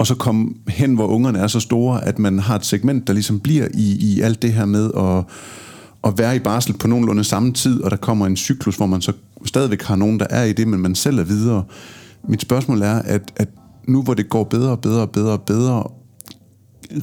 og 0.00 0.06
så 0.06 0.14
komme 0.14 0.54
hen, 0.68 0.94
hvor 0.94 1.06
ungerne 1.06 1.38
er 1.38 1.46
så 1.46 1.60
store, 1.60 2.04
at 2.04 2.18
man 2.18 2.38
har 2.38 2.56
et 2.56 2.64
segment, 2.64 3.06
der 3.06 3.12
ligesom 3.12 3.40
bliver 3.40 3.68
i, 3.74 4.14
i 4.14 4.20
alt 4.20 4.42
det 4.42 4.52
her 4.52 4.64
med 4.64 4.90
at, 4.96 5.24
at 6.04 6.18
være 6.18 6.36
i 6.36 6.38
barsel 6.38 6.78
på 6.78 6.88
nogenlunde 6.88 7.24
samme 7.24 7.52
tid, 7.52 7.82
og 7.82 7.90
der 7.90 7.96
kommer 7.96 8.26
en 8.26 8.36
cyklus, 8.36 8.76
hvor 8.76 8.86
man 8.86 9.00
så 9.00 9.12
stadigvæk 9.44 9.82
har 9.82 9.96
nogen, 9.96 10.20
der 10.20 10.26
er 10.30 10.44
i 10.44 10.52
det, 10.52 10.68
men 10.68 10.80
man 10.80 10.94
selv 10.94 11.18
er 11.18 11.24
videre. 11.24 11.64
Mit 12.28 12.40
spørgsmål 12.40 12.82
er, 12.82 12.94
at, 12.94 13.32
at 13.36 13.48
nu 13.88 14.02
hvor 14.02 14.14
det 14.14 14.28
går 14.28 14.44
bedre 14.44 14.70
og 14.70 14.80
bedre 14.80 15.00
og 15.00 15.10
bedre 15.10 15.32
og 15.32 15.42
bedre, 15.42 15.84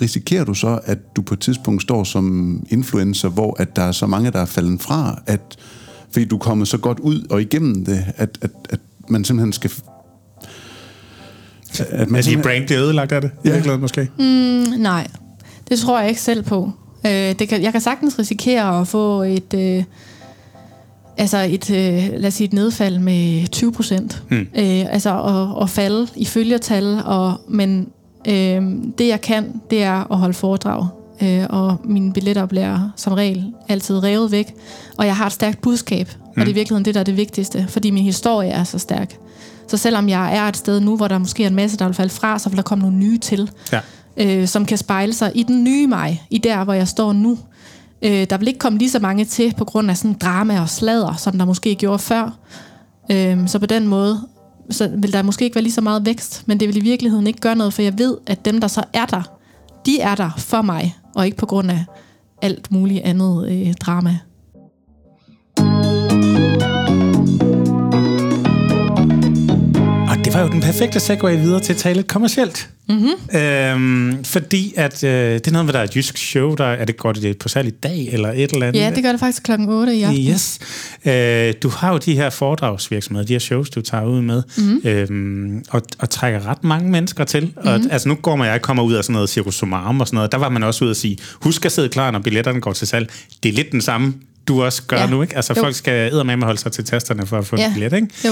risikerer 0.02 0.44
du 0.44 0.54
så, 0.54 0.80
at 0.84 1.16
du 1.16 1.22
på 1.22 1.34
et 1.34 1.40
tidspunkt 1.40 1.82
står 1.82 2.04
som 2.04 2.58
influencer, 2.70 3.30
hvor 3.30 3.56
at 3.62 3.76
der 3.76 3.82
er 3.82 3.92
så 3.92 4.08
mange, 4.08 4.32
der 4.32 4.40
er 4.40 4.46
faldet 4.46 4.82
fra, 4.82 5.22
at 5.28 5.58
fordi 6.12 6.26
du 6.26 6.36
er 6.36 6.40
kommet 6.40 6.68
så 6.68 6.78
godt 6.78 7.00
ud 7.00 7.28
og 7.30 7.42
igennem 7.42 7.86
det, 7.86 8.06
at, 8.16 8.38
at, 8.42 8.52
at 8.70 8.80
man 9.10 9.24
simpelthen 9.24 9.54
skal... 9.54 9.72
At 11.90 12.10
man 12.10 12.20
er 12.20 12.24
din 12.24 12.42
brand 12.42 12.66
bliver 12.66 12.82
ødelagt 12.82 13.12
af 13.12 13.22
det? 13.22 13.32
Ja. 13.46 13.50
Virkeligheden 13.50 13.82
måske? 13.82 14.10
Mm, 14.18 14.82
nej, 14.82 15.08
det 15.70 15.80
tror 15.80 16.00
jeg 16.00 16.10
ikke 16.10 16.22
selv 16.22 16.44
på. 16.44 16.72
Øh, 17.06 17.12
det 17.12 17.50
kan, 17.50 17.62
jeg 17.62 17.72
kan 17.72 17.82
sagtens 17.82 18.20
risikere 18.20 18.82
at 18.82 18.88
få 18.88 19.22
et... 19.22 19.54
Øh, 19.54 19.84
altså 21.18 21.38
et, 21.38 21.72
øh, 21.72 22.20
lad 22.20 22.28
os 22.28 22.34
sige 22.34 22.46
et 22.46 22.54
nedfald 22.54 23.00
med 23.00 23.48
20 23.48 23.72
procent. 23.72 24.24
Mm. 24.30 24.38
Øh, 24.38 24.94
altså 24.94 25.24
at, 25.24 25.64
at 25.64 25.70
falde 25.70 26.08
i 26.16 26.26
følgertal, 26.26 27.02
og, 27.06 27.42
men 27.48 27.90
øh, 28.28 28.62
det 28.98 29.08
jeg 29.08 29.22
kan, 29.22 29.62
det 29.70 29.84
er 29.84 30.12
at 30.12 30.18
holde 30.18 30.34
foredrag. 30.34 30.88
Øh, 31.22 31.46
og 31.50 31.78
mine 31.84 32.14
billetter 32.14 32.46
bliver 32.46 32.90
som 32.96 33.14
regel 33.14 33.54
altid 33.70 34.04
revet 34.04 34.32
væk. 34.32 34.54
Og 34.98 35.06
jeg 35.06 35.16
har 35.16 35.26
et 35.26 35.32
stærkt 35.32 35.62
budskab, 35.62 36.08
mm. 36.08 36.30
og 36.30 36.36
det 36.36 36.48
er 36.48 36.52
i 36.52 36.54
virkeligheden 36.54 36.86
det, 36.86 36.94
der 36.94 37.00
er 37.00 37.04
det 37.04 37.18
vigtigste, 37.18 37.66
fordi 37.70 37.92
min 37.92 38.04
historie 38.04 38.50
er 38.50 38.64
så 38.64 38.80
stærk. 38.80 39.16
Så 39.68 39.78
selvom 39.78 40.10
jeg 40.10 40.38
er 40.38 40.44
et 40.44 40.58
sted 40.58 40.80
nu, 40.80 40.98
hvor 40.98 41.08
der 41.08 41.18
måske 41.18 41.44
er 41.44 41.48
en 41.48 41.56
masse, 41.56 41.78
der 41.78 41.86
vil 41.86 41.94
falde 41.94 42.14
fra, 42.14 42.40
så 42.40 42.50
vil 42.50 42.58
der 42.58 42.64
komme 42.64 42.82
nogle 42.82 42.98
nye 42.98 43.18
til, 43.18 43.52
ja. 43.72 43.80
øh, 44.18 44.48
som 44.48 44.66
kan 44.66 44.78
spejle 44.78 45.14
sig 45.14 45.32
i 45.36 45.44
den 45.44 45.64
nye 45.64 45.88
mig, 45.88 46.28
i 46.30 46.38
der, 46.38 46.64
hvor 46.64 46.74
jeg 46.74 46.88
står 46.88 47.14
nu. 47.14 47.38
Øh, 48.02 48.28
der 48.30 48.38
vil 48.38 48.48
ikke 48.48 48.60
komme 48.60 48.78
lige 48.78 48.90
så 48.90 49.00
mange 49.00 49.26
til 49.26 49.54
på 49.58 49.66
grund 49.66 49.90
af 49.90 49.98
sådan 49.98 50.18
drama 50.18 50.62
og 50.62 50.70
slader, 50.70 51.14
som 51.16 51.38
der 51.38 51.46
måske 51.46 51.76
gjorde 51.76 52.00
før. 52.00 52.38
Øh, 53.12 53.48
så 53.48 53.60
på 53.60 53.66
den 53.66 53.88
måde, 53.88 54.22
så 54.70 54.92
vil 54.98 55.14
der 55.14 55.22
måske 55.22 55.46
ikke 55.46 55.56
være 55.56 55.64
lige 55.64 55.74
så 55.74 55.82
meget 55.82 56.06
vækst, 56.06 56.44
men 56.46 56.60
det 56.60 56.68
vil 56.68 56.78
i 56.78 56.82
virkeligheden 56.82 57.28
ikke 57.28 57.40
gøre 57.40 57.56
noget, 57.56 57.74
for 57.74 57.82
jeg 57.82 57.98
ved, 57.98 58.18
at 58.28 58.46
dem, 58.46 58.62
der 58.62 58.68
så 58.68 58.84
er 58.94 59.06
der, 59.06 59.22
de 59.86 60.00
er 60.00 60.16
der 60.16 60.30
for 60.38 60.62
mig, 60.62 60.96
og 61.16 61.26
ikke 61.26 61.38
på 61.38 61.46
grund 61.46 61.72
af 61.72 61.86
alt 62.42 62.72
muligt 62.72 63.04
andet 63.04 63.52
øh, 63.52 63.74
drama. 63.74 64.18
det 65.58 65.97
var 70.38 70.44
jo 70.44 70.50
den 70.50 70.62
perfekte 70.62 71.00
segue 71.00 71.38
videre 71.38 71.60
til 71.60 71.74
at 71.74 71.80
tale 71.80 72.04
kommercielt. 72.04 72.70
Mm-hmm. 72.90 73.40
Øhm, 73.40 74.24
fordi 74.24 74.74
at 74.78 75.04
øh, 75.04 75.34
det 75.34 75.48
er 75.48 75.52
noget 75.52 75.66
med, 75.66 75.74
der 75.74 75.80
er 75.80 75.84
et 75.84 75.96
jysk 75.96 76.18
show, 76.18 76.56
der 76.56 76.66
er 76.66 76.86
det 76.86 76.98
godt 76.98 77.22
det 77.22 77.38
på 77.38 77.50
særlig 77.50 77.84
dag 77.84 78.10
eller 78.12 78.32
et 78.32 78.52
eller 78.52 78.68
andet. 78.68 78.80
Ja, 78.80 78.92
det 78.96 79.04
gør 79.04 79.12
det 79.12 79.20
faktisk 79.20 79.44
klokken 79.44 79.70
8 79.70 79.96
i 79.96 80.04
aften. 80.04 80.28
Yes. 80.28 80.60
Øh, 81.06 81.54
du 81.64 81.70
har 81.70 81.92
jo 81.92 81.98
de 81.98 82.14
her 82.14 82.30
foredragsvirksomheder, 82.30 83.28
de 83.28 83.34
her 83.34 83.40
shows, 83.40 83.70
du 83.70 83.82
tager 83.82 84.06
ud 84.06 84.22
med, 84.22 84.44
mm-hmm. 84.58 84.82
øhm, 84.90 85.64
og, 85.70 85.82
og 86.00 86.10
trækker 86.10 86.48
ret 86.48 86.64
mange 86.64 86.92
mennesker 86.92 87.24
til. 87.24 87.44
Mm-hmm. 87.44 87.68
Og, 87.68 87.80
altså 87.92 88.10
nu 88.10 88.16
går 88.16 88.36
man, 88.36 88.48
jeg 88.48 88.62
kommer 88.62 88.84
ud 88.84 88.94
af 88.94 89.04
sådan 89.04 89.14
noget 89.14 89.30
Circus 89.30 89.56
Sumarum 89.56 90.02
og 90.02 90.08
sådan 90.08 90.16
noget, 90.16 90.32
der 90.32 90.38
var 90.38 90.50
man 90.50 90.64
også 90.64 90.86
ud 90.86 90.90
at 90.90 90.98
sige, 90.98 91.18
husk 91.34 91.66
at 91.66 91.72
sidde 91.72 91.90
klar, 91.90 92.12
når 92.12 92.20
billetterne 92.20 92.62
går 92.62 92.74
til 92.74 92.88
salg. 92.88 93.10
Det 93.44 93.50
er 93.50 93.54
lidt 93.54 93.72
den 93.72 93.82
samme, 93.82 94.14
du 94.48 94.64
også 94.64 94.84
gør 94.88 94.98
ja. 94.98 95.10
nu, 95.10 95.22
ikke? 95.22 95.36
Altså 95.36 95.54
jo. 95.58 95.62
folk 95.62 95.76
skal 95.76 96.12
eddermame 96.12 96.46
holde 96.46 96.60
sig 96.60 96.72
til 96.72 96.84
tasterne 96.84 97.26
for 97.26 97.38
at 97.38 97.46
få 97.46 97.58
ja. 97.58 97.68
en 97.68 97.74
billet, 97.74 97.94
ikke? 97.94 98.08
Jo. 98.26 98.32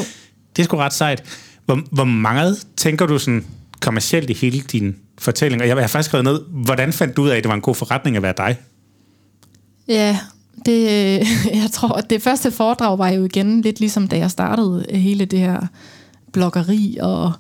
Det 0.55 0.61
er 0.61 0.63
sgu 0.63 0.77
ret 0.77 0.93
sejt. 0.93 1.23
Hvor, 1.65 1.81
hvor 1.91 2.03
meget 2.03 2.67
tænker 2.77 3.05
du 3.05 3.19
sådan 3.19 3.45
kommercielt 3.79 4.29
i 4.29 4.33
hele 4.33 4.59
din 4.59 4.95
fortælling? 5.17 5.61
Og 5.61 5.67
jeg 5.67 5.77
har 5.77 5.87
faktisk 5.87 6.09
skrevet 6.09 6.23
ned, 6.23 6.39
hvordan 6.49 6.93
fandt 6.93 7.17
du 7.17 7.23
ud 7.23 7.29
af, 7.29 7.37
at 7.37 7.43
det 7.43 7.49
var 7.49 7.55
en 7.55 7.61
god 7.61 7.75
forretning 7.75 8.15
at 8.17 8.23
være 8.23 8.33
dig? 8.37 8.57
Ja, 9.87 10.19
det, 10.65 10.83
jeg 11.61 11.69
tror, 11.71 11.89
at 11.89 12.09
det 12.09 12.21
første 12.21 12.51
foredrag 12.51 12.99
var 12.99 13.09
jo 13.09 13.25
igen 13.25 13.61
lidt 13.61 13.79
ligesom 13.79 14.07
da 14.07 14.17
jeg 14.17 14.31
startede 14.31 14.85
hele 14.89 15.25
det 15.25 15.39
her 15.39 15.67
bloggeri 16.33 16.97
og 17.01 17.31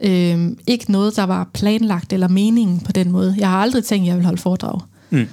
øh, 0.00 0.50
ikke 0.66 0.92
noget, 0.92 1.16
der 1.16 1.24
var 1.24 1.50
planlagt 1.54 2.12
eller 2.12 2.28
meningen 2.28 2.80
på 2.80 2.92
den 2.92 3.12
måde. 3.12 3.34
Jeg 3.38 3.48
har 3.48 3.58
aldrig 3.58 3.84
tænkt, 3.84 4.02
at 4.02 4.06
jeg 4.08 4.16
ville 4.16 4.26
holde 4.26 4.42
foredrag. 4.42 4.80
Mm. 5.10 5.26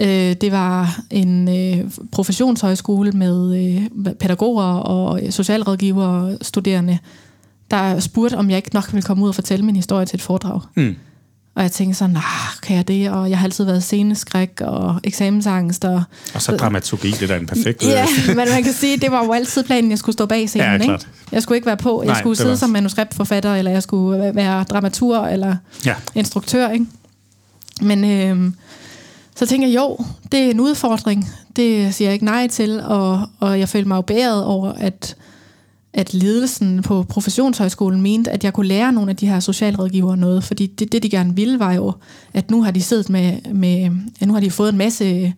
Øh, 0.00 0.36
det 0.40 0.52
var 0.52 1.00
en 1.10 1.48
øh, 1.48 1.90
professionshøjskole 2.12 3.12
med 3.12 3.56
øh, 3.56 4.14
pædagoger 4.14 4.64
og 4.64 5.20
socialrådgivere 5.30 6.08
og 6.08 6.38
studerende, 6.42 6.98
der 7.70 8.00
spurgte, 8.00 8.34
om 8.34 8.50
jeg 8.50 8.56
ikke 8.56 8.70
nok 8.74 8.92
ville 8.92 9.02
komme 9.02 9.24
ud 9.24 9.28
og 9.28 9.34
fortælle 9.34 9.64
min 9.64 9.76
historie 9.76 10.06
til 10.06 10.16
et 10.16 10.22
foredrag. 10.22 10.60
Mm. 10.74 10.96
Og 11.56 11.62
jeg 11.62 11.72
tænkte 11.72 11.98
sådan, 11.98 12.12
nah, 12.12 12.60
kan 12.62 12.76
jeg 12.76 12.88
det? 12.88 13.10
Og 13.10 13.30
jeg 13.30 13.38
har 13.38 13.44
altid 13.44 13.64
været 13.64 13.82
sceneskræk 13.82 14.60
og 14.60 15.00
eksamensangst. 15.04 15.84
Og, 15.84 16.02
og 16.34 16.42
så 16.42 16.56
dramaturgi, 16.56 17.10
det 17.10 17.22
er 17.22 17.26
da 17.26 17.36
en 17.36 17.46
perfekt... 17.46 17.82
Ja, 17.82 18.06
men 18.36 18.36
man 18.36 18.62
kan 18.62 18.72
sige, 18.72 18.96
det 18.96 19.10
var 19.10 19.24
jo 19.24 19.32
altid 19.32 19.64
planen, 19.64 19.90
jeg 19.90 19.98
skulle 19.98 20.12
stå 20.12 20.26
bag 20.26 20.48
scenen. 20.48 20.80
Ja, 20.80 20.84
klart. 20.84 21.02
Ikke? 21.02 21.10
Jeg 21.32 21.42
skulle 21.42 21.56
ikke 21.56 21.66
være 21.66 21.76
på. 21.76 22.02
Jeg 22.02 22.12
Nej, 22.12 22.20
skulle 22.20 22.36
sidde 22.36 22.50
var... 22.50 22.56
som 22.56 22.70
manuskriptforfatter, 22.70 23.54
eller 23.54 23.70
jeg 23.70 23.82
skulle 23.82 24.34
være 24.34 24.64
dramatur, 24.64 25.18
eller 25.18 25.56
ja. 25.86 25.94
instruktør. 26.14 26.70
Ikke? 26.70 26.86
Men 27.80 28.04
øh, 28.04 28.52
så 29.36 29.46
tænker 29.46 29.68
jeg, 29.68 29.76
jo, 29.76 29.98
det 30.32 30.40
er 30.40 30.50
en 30.50 30.60
udfordring. 30.60 31.30
Det 31.56 31.94
siger 31.94 32.08
jeg 32.08 32.12
ikke 32.12 32.24
nej 32.24 32.48
til. 32.48 32.80
Og, 32.80 33.28
og 33.40 33.60
jeg 33.60 33.68
følte 33.68 33.88
mig 33.88 33.96
jo 33.96 34.02
bæret 34.02 34.44
over, 34.44 34.72
at 34.72 35.16
at 35.96 36.14
ledelsen 36.14 36.82
på 36.82 37.02
professionshøjskolen 37.02 38.00
mente, 38.00 38.30
at 38.30 38.44
jeg 38.44 38.52
kunne 38.52 38.66
lære 38.66 38.92
nogle 38.92 39.10
af 39.10 39.16
de 39.16 39.26
her 39.26 39.40
socialrådgivere 39.40 40.16
noget, 40.16 40.44
fordi 40.44 40.66
det, 40.66 40.92
det 40.92 41.02
de 41.02 41.10
gerne 41.10 41.36
ville, 41.36 41.58
var 41.58 41.72
jo, 41.72 41.92
at 42.32 42.50
nu 42.50 42.62
har 42.62 42.70
de 42.70 42.82
siddet 42.82 43.10
med, 43.10 43.52
med 43.54 43.90
ja, 44.20 44.26
nu 44.26 44.32
har 44.32 44.40
de 44.40 44.50
fået 44.50 44.68
en 44.68 44.78
masse 44.78 45.34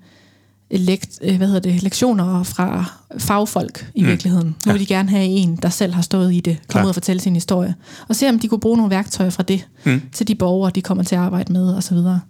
lekt, 0.70 1.18
hvad 1.22 1.46
hedder 1.46 1.61
det, 1.61 1.82
lektioner 1.82 2.42
fra 2.42 2.84
fagfolk 3.18 3.90
i 3.94 4.02
mm. 4.02 4.09
virkeligheden. 4.09 4.46
Nu 4.46 4.54
ja. 4.66 4.72
vil 4.72 4.80
de 4.80 4.86
gerne 4.86 5.09
have 5.09 5.24
en, 5.24 5.56
der 5.56 5.68
selv 5.68 5.94
har 5.94 6.02
stået 6.02 6.34
i 6.34 6.40
det, 6.40 6.59
komme 6.68 6.86
ud 6.86 6.88
og 6.88 6.94
fortælle 6.94 7.20
sin 7.20 7.34
historie, 7.34 7.74
og 8.09 8.16
se 8.16 8.28
om 8.28 8.38
de 8.38 8.48
kunne 8.48 8.61
bruge 8.61 8.76
nogle 8.76 8.90
værktøjer 8.90 9.30
fra 9.30 9.42
det, 9.42 9.66
mm. 9.84 10.02
til 10.12 10.28
de 10.28 10.34
borgere, 10.34 10.72
de 10.74 10.82
kommer 10.82 11.04
til 11.04 11.14
at 11.14 11.20
arbejde 11.20 11.52
med, 11.52 11.74
og 11.74 11.82
så 11.82 11.94
videre. 11.94 12.20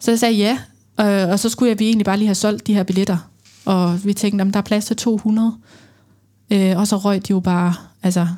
Så 0.00 0.10
jeg 0.10 0.18
sagde 0.18 0.34
ja, 0.34 0.58
øh, 1.00 1.30
og 1.30 1.38
så 1.38 1.48
skulle 1.48 1.68
jeg 1.68 1.78
vi 1.78 1.86
egentlig 1.86 2.04
bare 2.04 2.16
lige 2.16 2.28
have 2.28 2.34
solgt 2.34 2.66
de 2.66 2.74
her 2.74 2.82
billetter, 2.82 3.30
og 3.64 4.04
vi 4.04 4.12
tænkte, 4.12 4.42
om 4.42 4.50
der 4.50 4.58
er 4.58 4.64
plads 4.64 4.84
til 4.84 4.96
200, 4.96 5.52
Øh, 6.50 6.78
og 6.78 6.86
så 6.86 6.96
røg 6.96 7.28
de 7.28 7.30
jo 7.30 7.40
bare, 7.40 7.74
altså, 8.02 8.28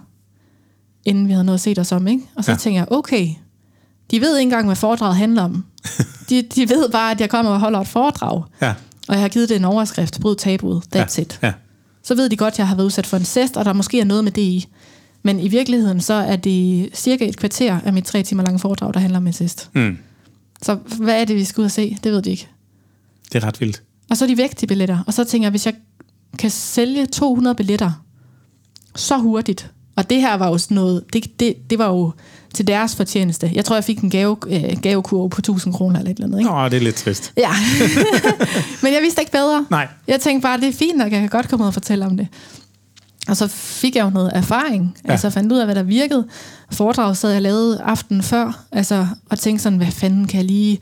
inden 1.05 1.29
vi 1.29 1.33
havde 1.33 1.45
noget 1.45 1.59
at 1.59 1.61
se 1.61 1.75
os 1.79 1.93
om, 1.93 2.07
ikke? 2.07 2.23
Og 2.35 2.45
så 2.45 2.51
ja. 2.51 2.57
tænker 2.57 2.81
jeg, 2.81 2.93
okay, 2.93 3.29
de 4.11 4.21
ved 4.21 4.37
ikke 4.37 4.43
engang, 4.43 4.67
hvad 4.67 4.77
foredraget 4.77 5.17
handler 5.17 5.43
om. 5.43 5.65
de, 6.29 6.43
de 6.43 6.69
ved 6.69 6.91
bare, 6.91 7.11
at 7.11 7.21
jeg 7.21 7.31
kommer 7.31 7.53
og 7.53 7.61
holder 7.61 7.81
et 7.81 7.89
foredrag. 7.89 8.43
Ja. 8.63 8.75
Og 9.09 9.15
jeg 9.15 9.21
har 9.21 9.29
givet 9.29 9.49
det 9.49 9.57
en 9.57 9.65
overskrift, 9.65 10.21
bryd 10.21 10.37
tabuet, 10.37 10.83
that's 10.97 11.19
ja. 11.19 11.23
it. 11.23 11.39
Ja. 11.43 11.53
Så 12.03 12.15
ved 12.15 12.29
de 12.29 12.37
godt, 12.37 12.55
at 12.55 12.59
jeg 12.59 12.69
har 12.69 12.75
været 12.75 12.87
udsat 12.87 13.07
for 13.07 13.17
en 13.17 13.25
cest, 13.25 13.57
og 13.57 13.65
der 13.65 13.73
måske 13.73 14.01
er 14.01 14.05
noget 14.05 14.25
med 14.25 14.33
det 14.33 14.43
i. 14.43 14.69
Men 15.23 15.41
i 15.41 15.49
virkeligheden, 15.49 16.01
så 16.01 16.15
er 16.15 16.37
det 16.37 16.89
cirka 16.95 17.29
et 17.29 17.37
kvarter 17.37 17.81
af 17.85 17.93
mit 17.93 18.05
tre 18.05 18.23
timer 18.23 18.43
lange 18.43 18.59
foredrag, 18.59 18.95
der 18.95 19.01
handler 19.01 19.19
om 19.19 19.27
incest. 19.27 19.71
Mm. 19.75 19.99
Så 20.63 20.75
hvad 20.75 21.21
er 21.21 21.25
det, 21.25 21.37
vi 21.37 21.45
skal 21.45 21.61
ud 21.61 21.65
og 21.65 21.71
se? 21.71 21.99
Det 22.05 22.13
ved 22.13 22.23
de 22.23 22.31
ikke. 22.31 22.49
Det 23.33 23.43
er 23.43 23.47
ret 23.47 23.61
vildt. 23.61 23.83
Og 24.11 24.17
så 24.17 24.25
er 24.25 24.29
de 24.29 24.37
væk, 24.37 24.57
til 24.57 24.67
billetter. 24.67 24.99
Og 25.07 25.15
så 25.15 25.25
tænker 25.25 25.47
jeg, 25.47 25.51
hvis 25.51 25.67
jeg 25.67 25.75
kan 26.39 26.51
sælge 26.51 27.07
200 27.07 27.55
billetter 27.55 28.05
så 28.97 29.17
hurtigt. 29.19 29.71
Og 29.97 30.11
det 30.11 30.21
her 30.21 30.35
var 30.35 30.49
jo 30.49 30.59
sådan 30.59 30.75
noget, 30.75 31.05
det, 31.13 31.41
det, 31.41 31.55
det 31.71 31.79
var 31.79 31.89
jo 31.89 32.13
til 32.55 32.67
deres 32.67 32.97
fortjeneste. 32.97 33.51
Jeg 33.55 33.65
tror, 33.65 33.77
jeg 33.77 33.85
fik 33.85 33.99
en 34.01 34.11
gave, 34.11 34.37
øh, 34.47 34.81
gavekurve 34.83 35.31
på 35.31 35.41
1000 35.41 35.75
kroner 35.75 35.99
eller 35.99 36.11
et 36.11 36.15
eller 36.15 36.27
andet. 36.27 36.39
Ikke? 36.39 36.51
Nå, 36.51 36.65
det 36.65 36.75
er 36.75 36.81
lidt 36.81 36.97
trist. 36.97 37.33
Ja, 37.37 37.51
men 38.83 38.93
jeg 38.93 39.03
vidste 39.03 39.23
ikke 39.23 39.33
bedre. 39.33 39.67
Nej. 39.71 39.89
Jeg 40.07 40.21
tænkte 40.21 40.43
bare, 40.47 40.61
det 40.61 40.69
er 40.69 40.73
fint, 40.73 41.03
at 41.03 41.13
jeg 41.13 41.21
kan 41.21 41.29
godt 41.29 41.49
komme 41.49 41.63
ud 41.63 41.67
og 41.67 41.75
fortælle 41.75 42.07
om 42.07 42.17
det. 42.17 42.29
Og 43.29 43.37
så 43.37 43.47
fik 43.49 43.97
jeg 43.97 44.05
jo 44.05 44.11
noget 44.11 44.31
erfaring. 44.35 44.97
Ja. 45.05 45.11
Altså 45.11 45.31
fandt 45.31 45.53
ud 45.53 45.59
af, 45.59 45.67
hvad 45.67 45.75
der 45.75 45.83
virkede. 45.83 46.27
Foredrag 46.73 47.17
sad 47.17 47.33
jeg 47.33 47.43
lavede 47.43 47.81
aften 47.81 48.23
før, 48.23 48.65
altså, 48.73 49.07
og 49.31 49.39
tænkte 49.39 49.63
sådan, 49.63 49.79
hvad 49.79 49.91
fanden 49.91 50.27
kan 50.27 50.37
jeg 50.37 50.45
lige... 50.45 50.79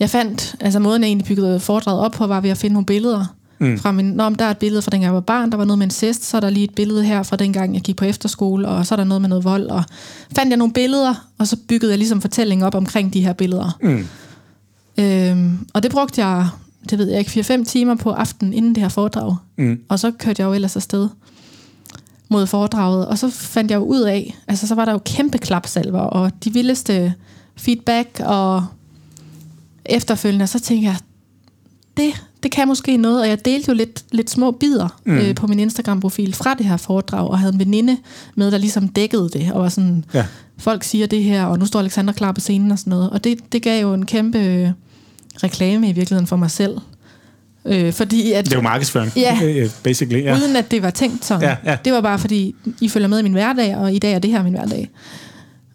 Jeg 0.00 0.10
fandt, 0.10 0.54
altså 0.60 0.78
måden 0.78 1.02
jeg 1.02 1.08
egentlig 1.08 1.26
byggede 1.26 1.60
foredraget 1.60 2.00
op 2.00 2.12
på, 2.12 2.26
var 2.26 2.40
ved 2.40 2.50
at 2.50 2.58
finde 2.58 2.74
nogle 2.74 2.86
billeder 2.86 3.34
Mm. 3.62 3.78
Fra 3.78 3.92
min, 3.92 4.04
Nå, 4.04 4.30
der 4.30 4.44
er 4.44 4.50
et 4.50 4.58
billede 4.58 4.82
fra 4.82 4.90
dengang 4.90 5.04
jeg 5.04 5.14
var 5.14 5.20
barn, 5.20 5.50
der 5.50 5.56
var 5.56 5.64
noget 5.64 5.78
med 5.78 5.86
en 5.86 5.90
cest, 5.90 6.24
så 6.24 6.36
er 6.36 6.40
der 6.40 6.50
lige 6.50 6.64
et 6.64 6.74
billede 6.74 7.04
her 7.04 7.22
fra 7.22 7.36
dengang 7.36 7.74
jeg 7.74 7.82
gik 7.82 7.96
på 7.96 8.04
efterskole, 8.04 8.68
og 8.68 8.86
så 8.86 8.94
er 8.94 8.96
der 8.96 9.04
noget 9.04 9.20
med 9.20 9.28
noget 9.28 9.44
vold, 9.44 9.66
og 9.66 9.84
fandt 10.36 10.50
jeg 10.50 10.56
nogle 10.56 10.72
billeder, 10.72 11.28
og 11.38 11.46
så 11.46 11.56
byggede 11.68 11.92
jeg 11.92 11.98
ligesom 11.98 12.20
fortælling 12.20 12.64
op 12.64 12.74
omkring 12.74 13.14
de 13.14 13.24
her 13.24 13.32
billeder. 13.32 13.78
Mm. 13.82 14.06
Øhm, 14.98 15.66
og 15.74 15.82
det 15.82 15.90
brugte 15.90 16.24
jeg, 16.24 16.48
det 16.90 16.98
ved 16.98 17.10
jeg 17.10 17.18
ikke, 17.18 17.54
4-5 17.54 17.64
timer 17.64 17.94
på 17.94 18.10
aftenen 18.10 18.54
inden 18.54 18.74
det 18.74 18.82
her 18.82 18.88
foredrag. 18.88 19.36
Mm. 19.58 19.80
Og 19.88 19.98
så 19.98 20.10
kørte 20.10 20.40
jeg 20.42 20.46
jo 20.46 20.52
ellers 20.52 20.76
afsted 20.76 21.08
mod 22.28 22.46
foredraget, 22.46 23.06
og 23.06 23.18
så 23.18 23.30
fandt 23.30 23.70
jeg 23.70 23.76
jo 23.76 23.84
ud 23.84 24.00
af, 24.00 24.36
altså 24.48 24.66
så 24.66 24.74
var 24.74 24.84
der 24.84 24.92
jo 24.92 25.00
kæmpe 25.04 25.38
klapsalver, 25.38 26.00
og 26.00 26.30
de 26.44 26.52
vildeste 26.52 27.14
feedback, 27.56 28.20
og 28.24 28.66
efterfølgende, 29.84 30.46
så 30.46 30.60
tænkte 30.60 30.86
jeg, 30.86 30.96
det, 31.96 32.24
det 32.42 32.50
kan 32.50 32.68
måske 32.68 32.96
noget, 32.96 33.20
og 33.20 33.28
jeg 33.28 33.44
delte 33.44 33.68
jo 33.68 33.74
lidt, 33.74 34.04
lidt 34.12 34.30
små 34.30 34.50
bidder 34.50 35.00
mm. 35.04 35.16
øh, 35.16 35.34
på 35.34 35.46
min 35.46 35.58
Instagram-profil 35.58 36.34
fra 36.34 36.54
det 36.54 36.66
her 36.66 36.76
foredrag, 36.76 37.28
og 37.28 37.38
havde 37.38 37.52
en 37.52 37.58
veninde 37.58 37.96
med, 38.34 38.50
der 38.50 38.58
ligesom 38.58 38.88
dækkede 38.88 39.28
det, 39.32 39.52
og 39.52 39.62
var 39.62 39.68
sådan, 39.68 40.04
ja. 40.14 40.26
folk 40.58 40.84
siger 40.84 41.06
det 41.06 41.22
her, 41.22 41.44
og 41.44 41.58
nu 41.58 41.66
står 41.66 41.80
Alexander 41.80 42.12
klar 42.12 42.32
på 42.32 42.40
scenen 42.40 42.72
og 42.72 42.78
sådan 42.78 42.90
noget, 42.90 43.10
og 43.10 43.24
det, 43.24 43.52
det 43.52 43.62
gav 43.62 43.82
jo 43.82 43.94
en 43.94 44.06
kæmpe 44.06 44.38
øh, 44.38 44.70
reklame 45.42 45.88
i 45.88 45.92
virkeligheden 45.92 46.26
for 46.26 46.36
mig 46.36 46.50
selv. 46.50 46.78
Øh, 47.64 47.92
fordi 47.92 48.32
at, 48.32 48.44
det 48.44 48.52
er 48.52 48.56
jo 48.56 48.62
markedsføring, 48.62 49.12
ja, 49.16 49.68
basically. 49.82 50.22
Ja. 50.22 50.36
Uden 50.36 50.56
at 50.56 50.70
det 50.70 50.82
var 50.82 50.90
tænkt 50.90 51.24
sådan. 51.24 51.42
Ja, 51.42 51.70
ja. 51.70 51.76
Det 51.84 51.92
var 51.92 52.00
bare 52.00 52.18
fordi, 52.18 52.54
I 52.80 52.88
følger 52.88 53.08
med 53.08 53.18
i 53.18 53.22
min 53.22 53.32
hverdag, 53.32 53.76
og 53.76 53.92
i 53.92 53.98
dag 53.98 54.12
er 54.12 54.18
det 54.18 54.30
her 54.30 54.42
min 54.42 54.52
hverdag. 54.52 54.90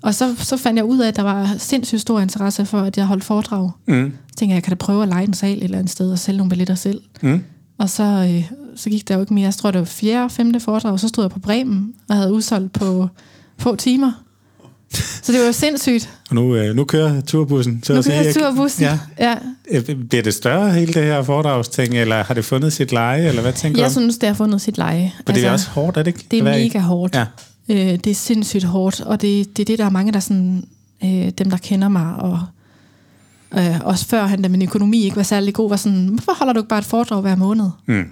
Og 0.04 0.16
så, 0.16 0.36
så 0.40 0.58
fandt 0.58 0.78
jeg 0.78 0.86
ud 0.86 1.00
af, 1.00 1.08
at 1.08 1.16
der 1.16 1.22
var 1.22 1.56
sindssygt 1.58 2.02
stor 2.02 2.20
interesse 2.20 2.66
for, 2.66 2.80
at 2.82 2.98
jeg 2.98 3.06
holdt 3.06 3.24
foredrag. 3.24 3.72
Mm. 3.88 4.14
Så 4.28 4.36
tænkte 4.38 4.52
jeg, 4.52 4.56
jeg 4.56 4.64
kan 4.64 4.72
da 4.72 4.76
prøve 4.76 5.04
at 5.04 5.10
lege 5.10 5.24
en 5.28 5.34
sal 5.34 5.58
et 5.58 5.64
eller 5.64 5.78
andet 5.78 5.92
sted 5.92 6.12
og 6.12 6.20
sælge 6.20 6.38
nogle 6.38 6.50
billetter 6.50 6.76
selv. 6.76 7.02
Mm. 7.22 7.44
Og 7.80 7.90
så, 7.90 8.04
øh, 8.04 8.52
så 8.76 8.90
gik 8.90 9.08
der 9.08 9.16
jo 9.16 9.22
ikke 9.22 9.34
mere. 9.34 9.46
Jeg 9.46 9.54
tror, 9.54 9.72
det 9.72 9.80
var 9.80 9.86
fjerde, 9.86 10.30
femte 10.30 10.60
foredrag, 10.60 10.92
og 10.92 11.00
så 11.00 11.08
stod 11.08 11.24
jeg 11.24 11.32
på 11.32 11.40
Bremen 11.40 11.94
og 12.10 12.16
havde 12.16 12.34
udsolgt 12.34 12.74
på 12.74 13.08
få 13.58 13.76
timer. 13.76 14.12
Så 15.24 15.32
det 15.32 15.40
var 15.40 15.46
jo 15.46 15.52
sindssygt. 15.52 16.10
Og 16.30 16.36
nu, 16.36 16.56
øh, 16.56 16.76
nu 16.76 16.84
kører 16.84 17.22
turbussen. 17.22 17.84
Så 17.84 17.94
Nu 17.96 18.02
kører 18.02 18.22
ikke? 18.22 18.40
turbussen. 18.40 18.84
Ja. 18.84 19.00
ja. 19.20 19.36
Øh, 19.72 19.96
Bliver 20.10 20.24
det 20.24 20.34
større, 20.34 20.72
hele 20.74 20.94
det 20.94 21.04
her 21.04 21.24
foredragsting, 21.24 21.94
eller 21.98 22.24
har 22.24 22.34
det 22.34 22.46
fundet 22.46 22.74
sit 22.74 22.92
leje, 22.92 23.28
eller 23.28 23.42
hvad 23.42 23.54
tænker 23.54 23.82
Jeg 23.82 23.90
du? 23.90 23.94
synes, 23.94 24.18
det 24.18 24.28
har 24.30 24.34
fundet 24.34 24.62
sit 24.62 24.78
leje. 24.78 25.14
For 25.26 25.34
det 25.34 25.46
er 25.46 25.52
også 25.52 25.70
hårdt, 25.70 25.98
er 25.98 26.04
det 26.04 26.08
ikke? 26.08 26.28
Det 26.32 26.40
er 26.40 26.44
mega 26.44 26.80
hårdt. 26.80 27.16
Ja. 27.16 27.26
Øh, 27.70 27.78
det 27.78 28.08
er 28.08 28.14
sindssygt 28.16 28.64
hårdt, 28.64 29.02
og 29.02 29.22
det, 29.22 29.58
det 29.58 29.64
er 29.64 29.66
det, 29.66 29.80
der 29.80 29.86
er 29.86 29.90
mange, 29.90 30.12
der 30.12 30.20
sådan, 30.20 30.68
øh, 31.04 31.30
dem, 31.30 31.50
der 31.50 31.58
kender 31.58 31.88
mig, 31.90 32.16
og 32.16 32.40
øh, 33.58 33.80
også 33.84 34.06
før 34.06 34.26
han, 34.26 34.42
da 34.42 34.48
min 34.50 34.62
økonomi 34.62 35.04
ikke 35.04 35.16
var 35.18 35.24
særlig 35.24 35.54
god, 35.54 35.70
var 35.70 35.76
sådan, 35.76 36.08
hvorfor 36.08 36.34
holder 36.38 36.54
du 36.54 36.60
ikke 36.60 36.70
bare 36.70 36.80
et 36.80 36.86
foredrag 36.86 37.22
hver 37.22 37.36
måned? 37.36 37.70
Mm. 37.86 38.06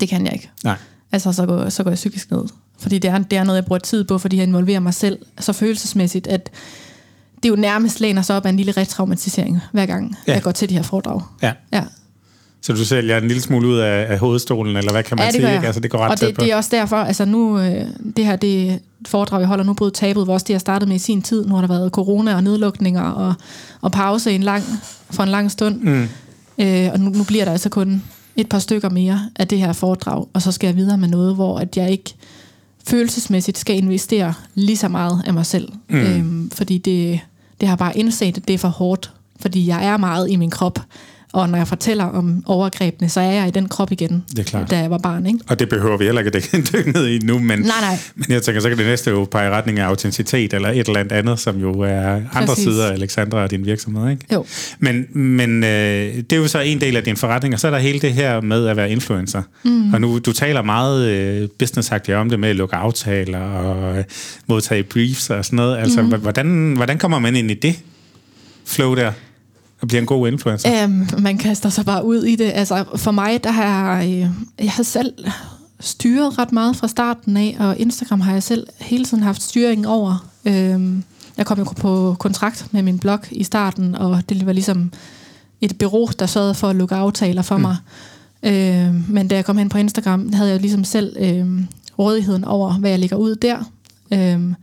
Det 0.00 0.08
kan 0.08 0.24
jeg 0.26 0.32
ikke. 0.32 0.50
Nej. 0.64 0.76
Altså, 1.12 1.32
så 1.32 1.46
går, 1.46 1.68
så 1.68 1.82
går 1.82 1.90
jeg 1.90 1.96
psykisk 1.96 2.30
ned. 2.30 2.44
Fordi 2.78 2.98
det 2.98 3.10
er, 3.10 3.18
det 3.18 3.38
er 3.38 3.44
noget, 3.44 3.56
jeg 3.56 3.64
bruger 3.66 3.78
tid 3.78 4.04
på, 4.04 4.18
fordi 4.18 4.36
jeg 4.36 4.46
involverer 4.46 4.80
mig 4.80 4.94
selv 4.94 5.18
så 5.40 5.52
følelsesmæssigt, 5.52 6.26
at 6.26 6.50
det 7.42 7.48
jo 7.48 7.56
nærmest 7.56 8.00
læner 8.00 8.22
sig 8.22 8.36
op 8.36 8.44
af 8.46 8.50
en 8.50 8.56
lille 8.56 8.72
retraumatisering, 8.72 9.60
hver 9.72 9.86
gang 9.86 10.16
Ja. 10.26 10.32
jeg 10.32 10.42
går 10.42 10.50
til 10.50 10.68
de 10.68 10.74
her 10.74 10.82
foredrag. 10.82 11.20
Ja. 11.42 11.52
Ja. 11.72 11.84
Så 12.62 12.72
du 12.72 12.84
sælger 12.84 13.18
en 13.18 13.28
lille 13.28 13.42
smule 13.42 13.68
ud 13.68 13.78
af, 13.78 14.06
af 14.08 14.18
hovedstolen, 14.18 14.76
eller 14.76 14.92
hvad 14.92 15.02
kan 15.02 15.16
man 15.16 15.26
ja, 15.26 15.32
det 15.32 15.40
sige? 15.40 15.54
Ikke? 15.54 15.66
Altså, 15.66 15.80
det 15.80 15.90
går 15.90 15.98
ret 15.98 16.10
og 16.10 16.20
det, 16.20 16.40
det 16.40 16.52
er 16.52 16.56
også 16.56 16.70
derfor, 16.72 16.96
altså 16.96 17.24
nu, 17.24 17.58
øh, 17.58 17.86
det 18.16 18.26
her 18.26 18.36
det 18.36 18.80
et 19.00 19.08
foredrag, 19.08 19.40
jeg 19.40 19.48
holder 19.48 19.64
nu, 19.64 19.74
både 19.74 19.90
tabet, 19.90 20.24
hvor 20.24 20.34
også 20.34 20.44
det, 20.44 20.52
jeg 20.52 20.60
startede 20.60 20.88
med 20.88 20.96
i 20.96 20.98
sin 20.98 21.22
tid. 21.22 21.46
Nu 21.46 21.54
har 21.54 21.60
der 21.60 21.68
været 21.68 21.90
corona 21.90 22.34
og 22.34 22.42
nedlukninger 22.42 23.02
og, 23.02 23.34
og 23.80 23.92
pause 23.92 24.32
i 24.32 24.34
en 24.34 24.42
lang, 24.42 24.64
for 25.10 25.22
en 25.22 25.28
lang 25.28 25.50
stund. 25.50 25.80
Mm. 25.80 26.08
Øh, 26.58 26.88
og 26.92 27.00
nu, 27.00 27.10
nu 27.10 27.24
bliver 27.24 27.44
der 27.44 27.52
altså 27.52 27.68
kun 27.68 28.02
et 28.36 28.48
par 28.48 28.58
stykker 28.58 28.88
mere 28.90 29.20
af 29.36 29.48
det 29.48 29.58
her 29.58 29.72
foredrag, 29.72 30.26
og 30.32 30.42
så 30.42 30.52
skal 30.52 30.66
jeg 30.66 30.76
videre 30.76 30.98
med 30.98 31.08
noget, 31.08 31.34
hvor 31.34 31.58
at 31.58 31.76
jeg 31.76 31.90
ikke 31.90 32.14
følelsesmæssigt 32.86 33.58
skal 33.58 33.76
investere 33.76 34.34
lige 34.54 34.76
så 34.76 34.88
meget 34.88 35.22
af 35.26 35.34
mig 35.34 35.46
selv. 35.46 35.68
Mm. 35.88 35.96
Øhm, 35.96 36.50
fordi 36.50 36.78
det, 36.78 37.20
det 37.60 37.68
har 37.68 37.76
bare 37.76 37.98
indset, 37.98 38.36
at 38.36 38.48
det 38.48 38.54
er 38.54 38.58
for 38.58 38.68
hårdt, 38.68 39.12
fordi 39.40 39.66
jeg 39.66 39.86
er 39.86 39.96
meget 39.96 40.30
i 40.30 40.36
min 40.36 40.50
krop, 40.50 40.78
og 41.32 41.48
når 41.48 41.58
jeg 41.58 41.68
fortæller 41.68 42.04
om 42.04 42.42
overgrebene, 42.46 43.08
så 43.08 43.20
er 43.20 43.30
jeg 43.32 43.48
i 43.48 43.50
den 43.50 43.68
krop 43.68 43.92
igen, 43.92 44.24
Det 44.30 44.38
er 44.38 44.42
klart. 44.42 44.70
da 44.70 44.78
jeg 44.78 44.90
var 44.90 44.98
barn. 44.98 45.26
Ikke? 45.26 45.38
Og 45.48 45.58
det 45.58 45.68
behøver 45.68 45.96
vi 45.96 46.04
heller 46.04 46.20
ikke 46.22 46.38
dykke- 46.40 46.92
ned 46.92 47.08
i 47.08 47.18
nu, 47.18 47.38
men, 47.38 47.58
Nej, 47.58 47.68
nej. 47.80 47.98
men 48.14 48.26
jeg 48.28 48.42
tænker, 48.42 48.60
så 48.60 48.68
kan 48.68 48.78
det 48.78 48.86
næste 48.86 49.10
jo 49.10 49.24
pege 49.30 49.48
i 49.48 49.50
retning 49.50 49.78
af 49.78 49.84
autenticitet, 49.86 50.52
eller 50.54 50.68
et 50.68 50.88
eller 50.88 51.04
andet 51.10 51.38
som 51.40 51.60
jo 51.60 51.80
er 51.80 52.14
andre 52.14 52.46
Præcis. 52.46 52.64
sider 52.64 52.86
af 52.88 52.92
Alexandra 52.92 53.42
og 53.42 53.50
din 53.50 53.66
virksomhed, 53.66 54.10
ikke? 54.10 54.26
Jo. 54.32 54.44
Men, 54.78 55.06
men 55.18 55.64
øh, 55.64 56.14
det 56.16 56.32
er 56.32 56.36
jo 56.36 56.48
så 56.48 56.58
en 56.60 56.80
del 56.80 56.96
af 56.96 57.04
din 57.04 57.16
forretning, 57.16 57.54
og 57.54 57.60
så 57.60 57.66
er 57.66 57.70
der 57.70 57.78
hele 57.78 58.00
det 58.00 58.12
her 58.12 58.40
med 58.40 58.66
at 58.66 58.76
være 58.76 58.90
influencer. 58.90 59.42
Mm. 59.64 59.94
Og 59.94 60.00
nu, 60.00 60.18
du 60.18 60.32
taler 60.32 60.62
meget 60.62 61.08
øh, 61.08 61.48
businessagtigt 61.58 62.16
om 62.16 62.28
det 62.30 62.40
med 62.40 62.48
at 62.48 62.56
lukke 62.56 62.76
aftaler 62.76 63.40
og 63.40 63.98
øh, 63.98 64.04
modtage 64.46 64.82
briefs 64.82 65.30
og 65.30 65.44
sådan 65.44 65.56
noget. 65.56 65.78
Altså, 65.78 66.02
mm. 66.02 66.08
hvordan, 66.08 66.72
hvordan 66.76 66.98
kommer 66.98 67.18
man 67.18 67.36
ind 67.36 67.50
i 67.50 67.54
det 67.54 67.78
flow 68.66 68.94
der? 68.94 69.12
Og 69.82 69.88
bliver 69.88 70.00
en 70.00 70.06
god 70.06 70.28
influencer? 70.28 70.84
Øhm, 70.84 71.08
man 71.18 71.38
kaster 71.38 71.68
sig 71.68 71.84
bare 71.84 72.04
ud 72.04 72.22
i 72.24 72.36
det. 72.36 72.50
Altså, 72.54 72.84
for 72.96 73.10
mig, 73.10 73.44
der 73.44 73.50
har 73.50 73.96
jeg, 73.96 74.08
øh, 74.08 74.30
jeg 74.64 74.72
har 74.72 74.82
selv 74.82 75.12
styret 75.80 76.38
ret 76.38 76.52
meget 76.52 76.76
fra 76.76 76.88
starten 76.88 77.36
af, 77.36 77.56
og 77.58 77.78
Instagram 77.78 78.20
har 78.20 78.32
jeg 78.32 78.42
selv 78.42 78.66
hele 78.80 79.04
tiden 79.04 79.22
haft 79.22 79.42
styring 79.42 79.88
over. 79.88 80.28
Øhm, 80.44 81.04
jeg 81.36 81.46
kom 81.46 81.58
jo 81.58 81.64
på 81.64 82.16
kontrakt 82.18 82.66
med 82.70 82.82
min 82.82 82.98
blog 82.98 83.20
i 83.30 83.44
starten, 83.44 83.94
og 83.94 84.22
det 84.28 84.46
var 84.46 84.52
ligesom 84.52 84.92
et 85.60 85.78
bureau, 85.78 86.08
der 86.18 86.26
sørgede 86.26 86.54
for 86.54 86.68
at 86.68 86.76
lukke 86.76 86.94
aftaler 86.94 87.42
for 87.42 87.56
mm. 87.56 87.62
mig. 87.62 87.76
Øhm, 88.42 89.04
men 89.08 89.28
da 89.28 89.34
jeg 89.34 89.44
kom 89.44 89.58
hen 89.58 89.68
på 89.68 89.78
Instagram, 89.78 90.32
havde 90.32 90.50
jeg 90.50 90.60
ligesom 90.60 90.84
selv 90.84 91.16
øhm, 91.20 91.66
rådigheden 91.98 92.44
over, 92.44 92.72
hvad 92.72 92.90
jeg 92.90 92.98
lægger 92.98 93.16
ud 93.16 93.34
der. 93.34 93.70
Øhm, 94.12 94.54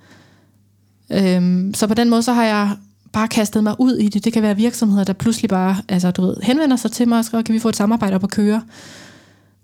øhm, 1.09 1.73
så 1.73 1.87
på 1.87 1.93
den 1.93 2.09
måde, 2.09 2.23
så 2.23 2.33
har 2.33 2.45
jeg 2.45 2.75
bare 3.11 3.27
kastet 3.27 3.63
mig 3.63 3.75
ud 3.79 3.95
i 3.95 4.09
det. 4.09 4.25
Det 4.25 4.33
kan 4.33 4.43
være 4.43 4.55
virksomheder, 4.55 5.03
der 5.03 5.13
pludselig 5.13 5.49
bare 5.49 5.77
altså, 5.89 6.11
du 6.11 6.21
ved, 6.21 6.35
henvender 6.43 6.75
sig 6.75 6.91
til 6.91 7.07
mig 7.07 7.17
og 7.17 7.25
skriver, 7.25 7.41
kan 7.41 7.55
vi 7.55 7.59
få 7.59 7.69
et 7.69 7.75
samarbejde 7.75 8.15
op 8.15 8.23
at 8.23 8.31
køre? 8.31 8.61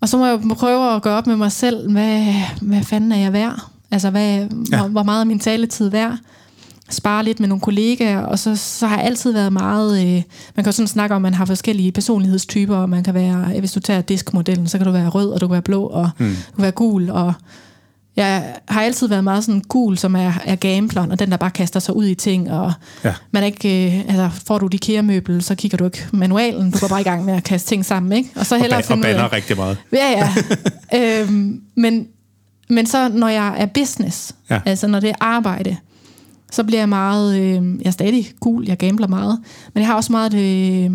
Og 0.02 0.10
så 0.10 0.18
må 0.18 0.26
jeg 0.26 0.40
prøve 0.56 0.96
at 0.96 1.02
gøre 1.02 1.18
op 1.18 1.28
med 1.28 1.36
mig 1.36 1.52
selv, 1.52 1.92
hvad, 1.92 2.34
hvad 2.62 2.84
fanden 2.84 3.12
er 3.12 3.18
jeg 3.18 3.34
værd? 3.34 3.60
Altså, 3.92 4.10
hvad, 4.10 4.48
ja. 4.72 4.78
hvor, 4.78 4.88
hvor 4.88 5.04
meget 5.04 5.22
er 5.22 5.26
min 5.26 5.40
taletid 5.40 5.90
værd? 5.90 6.18
Spare 6.90 7.24
lidt 7.24 7.40
med 7.40 7.48
nogle 7.48 7.62
kollegaer, 7.62 8.20
og 8.20 8.40
så, 8.40 8.56
så 8.56 8.88
har 8.88 8.98
jeg 8.98 9.06
altid 9.06 9.32
været 9.32 9.54
meget... 9.54 10.02
Øh, 10.02 10.24
man 10.56 10.64
kan 10.64 10.66
jo 10.66 10.72
sådan 10.72 10.88
snakke 10.88 11.16
om, 11.16 11.20
at 11.20 11.22
man 11.22 11.34
har 11.34 11.46
forskellige 11.46 11.92
personlighedstyper, 11.92 12.76
og 12.76 12.90
man 12.90 13.04
kan 13.04 13.14
være, 13.14 13.60
hvis 13.60 13.72
du 13.72 13.80
tager 13.80 14.02
diskmodellen, 14.02 14.68
så 14.68 14.78
kan 14.78 14.86
du 14.88 14.92
være 14.92 15.10
rød, 15.10 15.30
og 15.30 15.42
du 15.42 15.48
kan 15.48 15.54
være 15.54 15.62
blå, 15.62 15.84
og 15.84 16.10
mm. 16.18 16.36
du 16.52 16.56
kan 16.56 16.64
være 16.64 16.72
gul, 16.72 17.10
og 17.10 17.34
jeg 18.16 18.56
har 18.68 18.82
altid 18.82 19.08
været 19.08 19.24
meget 19.24 19.44
sådan 19.44 19.62
gul, 19.62 19.98
som 19.98 20.16
er, 20.16 20.32
er 20.46 20.56
gambleren, 20.56 21.12
og 21.12 21.20
den, 21.20 21.32
der 21.32 21.38
bare 21.38 21.52
kaster 21.52 21.80
sig 21.80 21.96
ud 21.96 22.06
i 22.06 22.16
ting, 22.16 22.52
og 22.52 22.74
Ja. 23.04 23.14
man 23.32 23.44
er 23.44 23.48
ikke, 23.48 23.88
øh, 23.98 24.00
altså, 24.00 24.30
får 24.46 24.58
du 24.58 24.66
et 24.66 24.74
IKEA-møbel, 24.74 25.42
så 25.42 25.56
kigger 25.56 25.78
du 25.78 25.86
ikke 25.86 26.08
manualen, 26.14 26.72
du 26.72 26.78
går 26.80 26.88
bare 26.88 27.02
i 27.02 27.04
gang 27.04 27.26
med 27.26 27.34
at 27.34 27.44
kaste 27.44 27.70
ting 27.70 27.86
sammen, 27.86 28.12
ikke? 28.12 28.30
Og 28.36 28.46
så 28.46 28.56
Og, 28.56 28.62
hellere 28.62 28.82
ba- 28.82 28.92
og 28.94 28.98
ud 29.00 29.04
af- 29.04 29.16
bander 29.16 29.34
rigtig 29.34 29.58
meget. 29.58 29.78
Ja, 29.94 30.12
ja. 30.12 30.34
øhm, 31.22 31.62
men, 31.76 32.08
men 32.70 32.86
så 32.86 33.08
når 33.10 33.28
jeg 33.28 33.54
er 33.58 33.66
business, 33.66 34.36
Ja. 34.50 34.60
altså 34.66 34.88
når 34.88 35.00
det 35.00 35.10
er 35.10 35.16
arbejde, 35.22 35.78
så 36.52 36.64
bliver 36.64 36.80
jeg 36.82 36.90
meget, 36.90 37.36
øh, 37.40 37.80
jeg 37.80 37.86
er 37.86 37.92
stadig 37.92 38.32
gul, 38.40 38.66
jeg 38.68 38.78
gambler 38.78 39.08
meget, 39.08 39.40
men 39.74 39.82
jeg 39.82 39.88
har 39.88 39.96
også 39.96 40.12
meget 40.12 40.32
det, 40.32 40.92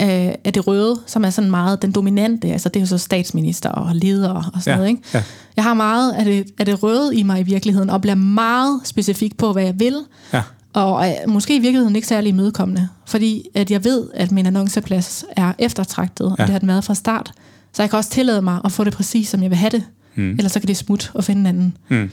øh, 0.00 0.34
af, 0.44 0.52
det 0.54 0.66
røde, 0.66 1.00
som 1.06 1.24
er 1.24 1.30
sådan 1.30 1.50
meget 1.50 1.82
den 1.82 1.92
dominante, 1.92 2.48
altså 2.48 2.68
det 2.68 2.76
er 2.76 2.80
jo 2.80 2.86
så 2.86 2.98
statsminister 2.98 3.68
og 3.70 3.94
leder 3.96 4.30
og 4.30 4.44
sådan 4.62 4.70
Ja, 4.72 4.76
noget, 4.76 4.88
ikke? 4.88 5.02
ja. 5.14 5.22
Jeg 5.56 5.64
har 5.64 5.74
meget 5.74 6.12
af 6.12 6.24
det, 6.24 6.46
af 6.58 6.66
det 6.66 6.82
røde 6.82 7.16
i 7.16 7.22
mig 7.22 7.40
i 7.40 7.42
virkeligheden, 7.42 7.90
og 7.90 8.00
bliver 8.00 8.14
meget 8.14 8.80
specifik 8.84 9.36
på, 9.36 9.52
hvad 9.52 9.62
jeg 9.64 9.80
vil, 9.80 9.96
Ja. 10.32 10.42
og 10.72 11.06
er 11.06 11.26
måske 11.26 11.56
i 11.56 11.58
virkeligheden 11.58 11.96
ikke 11.96 12.08
særlig 12.08 12.28
imødekommende, 12.28 12.88
fordi 13.06 13.42
at 13.54 13.70
jeg 13.70 13.84
ved, 13.84 14.08
at 14.14 14.32
min 14.32 14.46
annonceplads 14.46 15.24
er 15.36 15.52
eftertragtet, 15.58 16.26
og 16.26 16.36
Ja. 16.38 16.42
det 16.44 16.52
har 16.52 16.58
den 16.58 16.68
været 16.68 16.84
fra 16.84 16.94
start. 16.94 17.32
Så 17.72 17.82
jeg 17.82 17.90
kan 17.90 17.96
også 17.96 18.10
tillade 18.10 18.42
mig 18.42 18.60
at 18.64 18.72
få 18.72 18.84
det 18.84 18.92
præcis, 18.92 19.28
som 19.28 19.42
jeg 19.42 19.50
vil 19.50 19.58
have 19.58 19.70
det. 19.70 19.82
Mm. 20.14 20.30
Ellers 20.30 20.52
så 20.52 20.60
kan 20.60 20.68
det 20.68 20.76
smut 20.76 21.10
og 21.14 21.24
finde 21.24 21.40
en 21.40 21.46
anden. 21.46 21.76
Mm. 21.88 22.10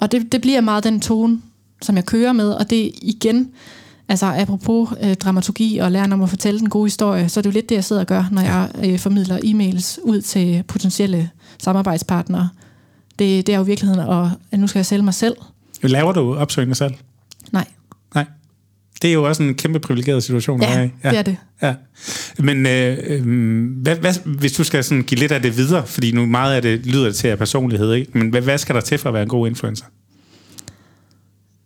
Og 0.00 0.12
det, 0.12 0.32
det 0.32 0.40
bliver 0.40 0.60
meget 0.60 0.84
den 0.84 1.00
tone, 1.00 1.40
som 1.82 1.96
jeg 1.96 2.04
kører 2.06 2.32
med, 2.32 2.50
og 2.50 2.70
det 2.70 2.90
igen, 3.02 3.48
altså 4.08 4.26
apropos 4.26 4.88
øh, 5.02 5.14
dramaturgi 5.14 5.78
og 5.78 5.92
lære 5.92 6.12
om 6.12 6.22
at 6.22 6.28
fortælle 6.28 6.60
den 6.60 6.68
gode 6.68 6.86
historie, 6.86 7.28
så 7.28 7.40
er 7.40 7.42
det 7.42 7.50
jo 7.50 7.52
lidt 7.52 7.68
det, 7.68 7.74
jeg 7.74 7.84
sidder 7.84 8.02
og 8.02 8.06
gør, 8.06 8.24
når 8.30 8.42
jeg 8.42 8.70
øh, 8.84 8.98
formidler 8.98 9.38
e-mails 9.38 9.98
ud 10.02 10.20
til 10.20 10.62
potentielle 10.68 11.30
samarbejdspartnere. 11.58 12.48
Det, 13.18 13.46
det 13.46 13.52
er 13.52 13.56
jo 13.58 13.62
virkeligheden, 13.64 14.08
at, 14.10 14.28
at 14.52 14.58
nu 14.58 14.66
skal 14.66 14.78
jeg 14.78 14.86
sælge 14.86 15.02
mig 15.02 15.14
selv. 15.14 15.36
Laver 15.82 16.12
du 16.12 16.34
opsøgende 16.34 16.74
salg? 16.74 16.98
Nej, 17.52 17.66
Nej. 18.14 18.24
Det 19.02 19.10
er 19.10 19.14
jo 19.14 19.28
også 19.28 19.42
en 19.42 19.54
kæmpe 19.54 19.80
privilegeret 19.80 20.22
situation. 20.22 20.62
at 20.62 20.68
ja, 20.68 20.82
i. 20.84 20.90
det 21.10 21.18
er 21.18 21.22
det. 21.22 21.36
Ja. 21.62 21.74
Men 22.38 22.66
øh, 22.66 22.98
øh, 23.06 23.22
hvad, 23.82 23.96
hvad, 23.96 24.14
hvis 24.24 24.52
du 24.52 24.64
skal 24.64 24.84
sådan 24.84 25.02
give 25.02 25.18
lidt 25.18 25.32
af 25.32 25.42
det 25.42 25.56
videre, 25.56 25.86
fordi 25.86 26.12
nu 26.12 26.26
meget 26.26 26.54
af 26.54 26.62
det 26.62 26.86
lyder 26.86 27.12
til 27.12 27.28
af 27.28 27.38
personlighed, 27.38 27.92
ikke? 27.92 28.18
men 28.18 28.28
hvad, 28.28 28.40
hvad 28.40 28.58
skal 28.58 28.74
der 28.74 28.80
til 28.80 28.98
for 28.98 29.08
at 29.08 29.12
være 29.14 29.22
en 29.22 29.28
god 29.28 29.48
influencer? 29.48 29.84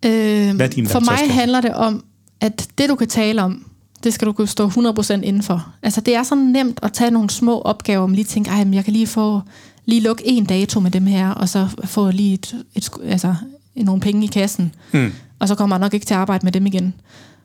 Øh, 0.04 0.56
Hvad 0.56 0.66
er 0.66 0.70
din 0.70 0.86
for 0.86 1.00
mig 1.00 1.34
handler 1.34 1.60
det 1.60 1.74
om, 1.74 2.04
at 2.40 2.68
det 2.78 2.88
du 2.88 2.94
kan 2.94 3.08
tale 3.08 3.42
om, 3.42 3.64
det 4.04 4.14
skal 4.14 4.26
du 4.26 4.32
kunne 4.32 4.48
stå 4.48 4.68
100% 4.68 5.12
indenfor. 5.12 5.72
Altså 5.82 6.00
det 6.00 6.14
er 6.14 6.22
så 6.22 6.34
nemt 6.34 6.80
at 6.82 6.92
tage 6.92 7.10
nogle 7.10 7.30
små 7.30 7.60
opgaver, 7.60 8.04
om 8.04 8.12
lige 8.12 8.24
tænke, 8.24 8.50
ej, 8.50 8.64
men 8.64 8.74
jeg 8.74 8.84
kan 8.84 8.92
lige 8.92 9.06
få, 9.06 9.40
lige 9.86 10.00
lukke 10.00 10.22
en 10.26 10.44
dato 10.44 10.80
med 10.80 10.90
dem 10.90 11.06
her, 11.06 11.30
og 11.30 11.48
så 11.48 11.68
få 11.84 12.10
lige 12.10 12.34
et, 12.34 12.56
et, 12.74 12.90
altså, 13.04 13.34
nogle 13.74 14.00
penge 14.00 14.24
i 14.24 14.26
kassen. 14.26 14.74
Mm. 14.92 15.12
Og 15.38 15.48
så 15.48 15.54
kommer 15.54 15.76
jeg 15.76 15.80
nok 15.80 15.94
ikke 15.94 16.06
til 16.06 16.14
at 16.14 16.20
arbejde 16.20 16.46
med 16.46 16.52
dem 16.52 16.66
igen. 16.66 16.94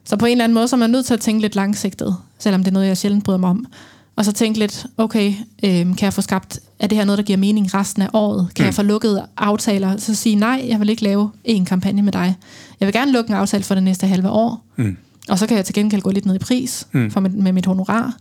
Så 0.06 0.18
på 0.18 0.26
en 0.26 0.32
eller 0.32 0.44
anden 0.44 0.54
måde, 0.54 0.68
så 0.68 0.76
er 0.76 0.78
man 0.78 0.90
nødt 0.90 1.06
til 1.06 1.14
at 1.14 1.20
tænke 1.20 1.42
lidt 1.42 1.56
langsigtet, 1.56 2.16
selvom 2.40 2.64
det 2.64 2.72
er 2.72 2.74
noget, 2.74 2.88
jeg 2.88 2.98
sjældent 2.98 3.24
bryder 3.24 3.40
mig 3.40 3.50
om. 3.50 3.66
Og 4.16 4.26
så 4.26 4.32
tænke 4.32 4.60
lidt, 4.60 4.86
okay, 4.98 5.34
øh, 5.64 5.72
kan 5.72 5.98
jeg 6.02 6.14
få 6.14 6.22
skabt, 6.22 6.60
er 6.84 6.88
det 6.88 6.98
her 6.98 7.06
noget, 7.06 7.18
der 7.18 7.24
giver 7.24 7.38
mening 7.38 7.74
resten 7.74 8.02
af 8.02 8.10
året? 8.14 8.48
Kan 8.56 8.64
mm. 8.64 8.66
jeg 8.66 8.74
få 8.74 8.82
lukket 8.82 9.26
aftaler? 9.38 9.98
Så 9.98 10.16
sige, 10.16 10.36
nej, 10.36 10.66
jeg 10.70 10.80
vil 10.80 10.90
ikke 10.90 11.04
lave 11.04 11.32
en 11.44 11.66
kampagne 11.66 12.02
med 12.02 12.12
dig. 12.12 12.36
Jeg 12.80 12.86
vil 12.86 12.94
gerne 12.94 13.12
lukke 13.12 13.30
en 13.30 13.36
aftale 13.36 13.64
for 13.64 13.76
det 13.76 13.84
næste 13.84 14.08
halve 14.08 14.30
år. 14.30 14.66
Mm. 14.76 14.98
Og 15.30 15.40
så 15.40 15.48
kan 15.48 15.58
jeg 15.58 15.66
til 15.66 15.76
gengæld 15.76 16.02
gå 16.02 16.10
lidt 16.12 16.26
ned 16.26 16.36
i 16.36 16.40
pris 16.40 16.88
Mm. 16.92 17.12
for 17.12 17.20
med, 17.20 17.30
med 17.30 17.52
mit 17.52 17.66
honorar. 17.66 18.18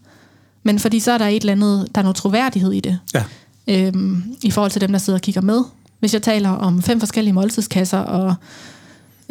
Men 0.62 0.78
fordi 0.78 1.00
så 1.00 1.12
er 1.12 1.18
der 1.18 1.26
et 1.26 1.40
eller 1.40 1.52
andet, 1.52 1.88
der 1.94 2.00
er 2.00 2.02
noget 2.02 2.16
troværdighed 2.16 2.72
i 2.72 2.80
det. 2.80 2.98
Ja. 3.14 3.24
Øhm, 3.68 4.22
I 4.42 4.50
forhold 4.50 4.70
til 4.70 4.80
dem, 4.80 4.92
der 4.92 4.98
sidder 4.98 5.16
og 5.18 5.22
kigger 5.22 5.40
med. 5.40 5.60
Hvis 6.00 6.14
jeg 6.14 6.22
taler 6.22 6.50
om 6.50 6.82
fem 6.82 7.00
forskellige 7.00 7.34
måltidskasser 7.34 7.98
og 7.98 8.34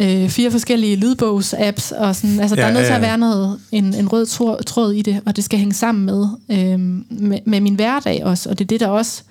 øh, 0.02 0.30
fire 0.30 0.52
forskellige 0.52 0.96
lydbogs-apps, 0.96 1.92
og 1.98 2.16
sådan, 2.16 2.40
altså, 2.40 2.56
Ja, 2.56 2.62
der 2.62 2.68
er 2.68 2.74
nødt 2.74 2.86
til 2.86 2.92
ja, 2.92 2.98
at 2.98 3.02
ja. 3.02 3.08
være 3.08 3.18
noget, 3.18 3.60
en, 3.72 3.94
en 3.96 4.08
rød 4.08 4.26
tråd, 4.26 4.64
tråd 4.64 4.92
i 4.92 5.02
det, 5.02 5.22
og 5.26 5.36
det 5.36 5.44
skal 5.44 5.60
hænge 5.60 5.74
sammen 5.74 6.06
med, 6.06 6.28
øhm, 6.50 7.06
med, 7.10 7.40
med 7.46 7.62
min 7.62 7.76
hverdag 7.76 8.26
også, 8.26 8.50
og 8.50 8.60
det 8.60 8.66
er 8.66 8.68
det, 8.68 8.80
der 8.80 8.88
også 8.88 9.24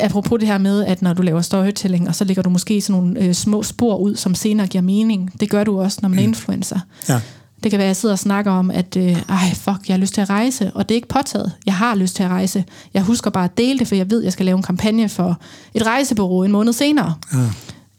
apropos 0.00 0.38
det 0.40 0.48
her 0.48 0.58
med, 0.58 0.84
at 0.84 1.02
når 1.02 1.12
du 1.12 1.22
laver 1.22 1.40
storytelling, 1.40 2.08
og 2.08 2.14
så 2.14 2.24
lægger 2.24 2.42
du 2.42 2.50
måske 2.50 2.80
sådan 2.80 3.02
nogle 3.02 3.20
øh, 3.20 3.34
små 3.34 3.62
spor 3.62 3.96
ud, 3.96 4.16
som 4.16 4.34
senere 4.34 4.66
giver 4.66 4.82
mening. 4.82 5.40
Det 5.40 5.50
gør 5.50 5.64
du 5.64 5.80
også, 5.80 5.98
når 6.02 6.08
man 6.08 6.18
er 6.18 6.22
influencer. 6.22 6.78
Ja. 7.08 7.20
Det 7.62 7.70
kan 7.70 7.78
være, 7.78 7.86
at 7.86 7.88
jeg 7.88 7.96
sidder 7.96 8.12
og 8.12 8.18
snakker 8.18 8.52
om, 8.52 8.70
at 8.70 8.96
øh, 8.96 9.22
ej, 9.28 9.54
fuck, 9.54 9.88
jeg 9.88 9.94
har 9.94 9.98
lyst 9.98 10.14
til 10.14 10.20
at 10.20 10.30
rejse, 10.30 10.70
og 10.74 10.88
det 10.88 10.94
er 10.94 10.96
ikke 10.96 11.08
påtaget. 11.08 11.52
Jeg 11.66 11.74
har 11.74 11.94
lyst 11.94 12.16
til 12.16 12.22
at 12.22 12.30
rejse. 12.30 12.64
Jeg 12.94 13.02
husker 13.02 13.30
bare 13.30 13.44
at 13.44 13.58
dele 13.58 13.78
det, 13.78 13.88
for 13.88 13.94
jeg 13.94 14.10
ved, 14.10 14.18
at 14.18 14.24
jeg 14.24 14.32
skal 14.32 14.46
lave 14.46 14.56
en 14.56 14.62
kampagne 14.62 15.08
for 15.08 15.40
et 15.74 15.86
rejsebureau 15.86 16.42
en 16.42 16.52
måned 16.52 16.72
senere. 16.72 17.14
Ja. 17.32 17.38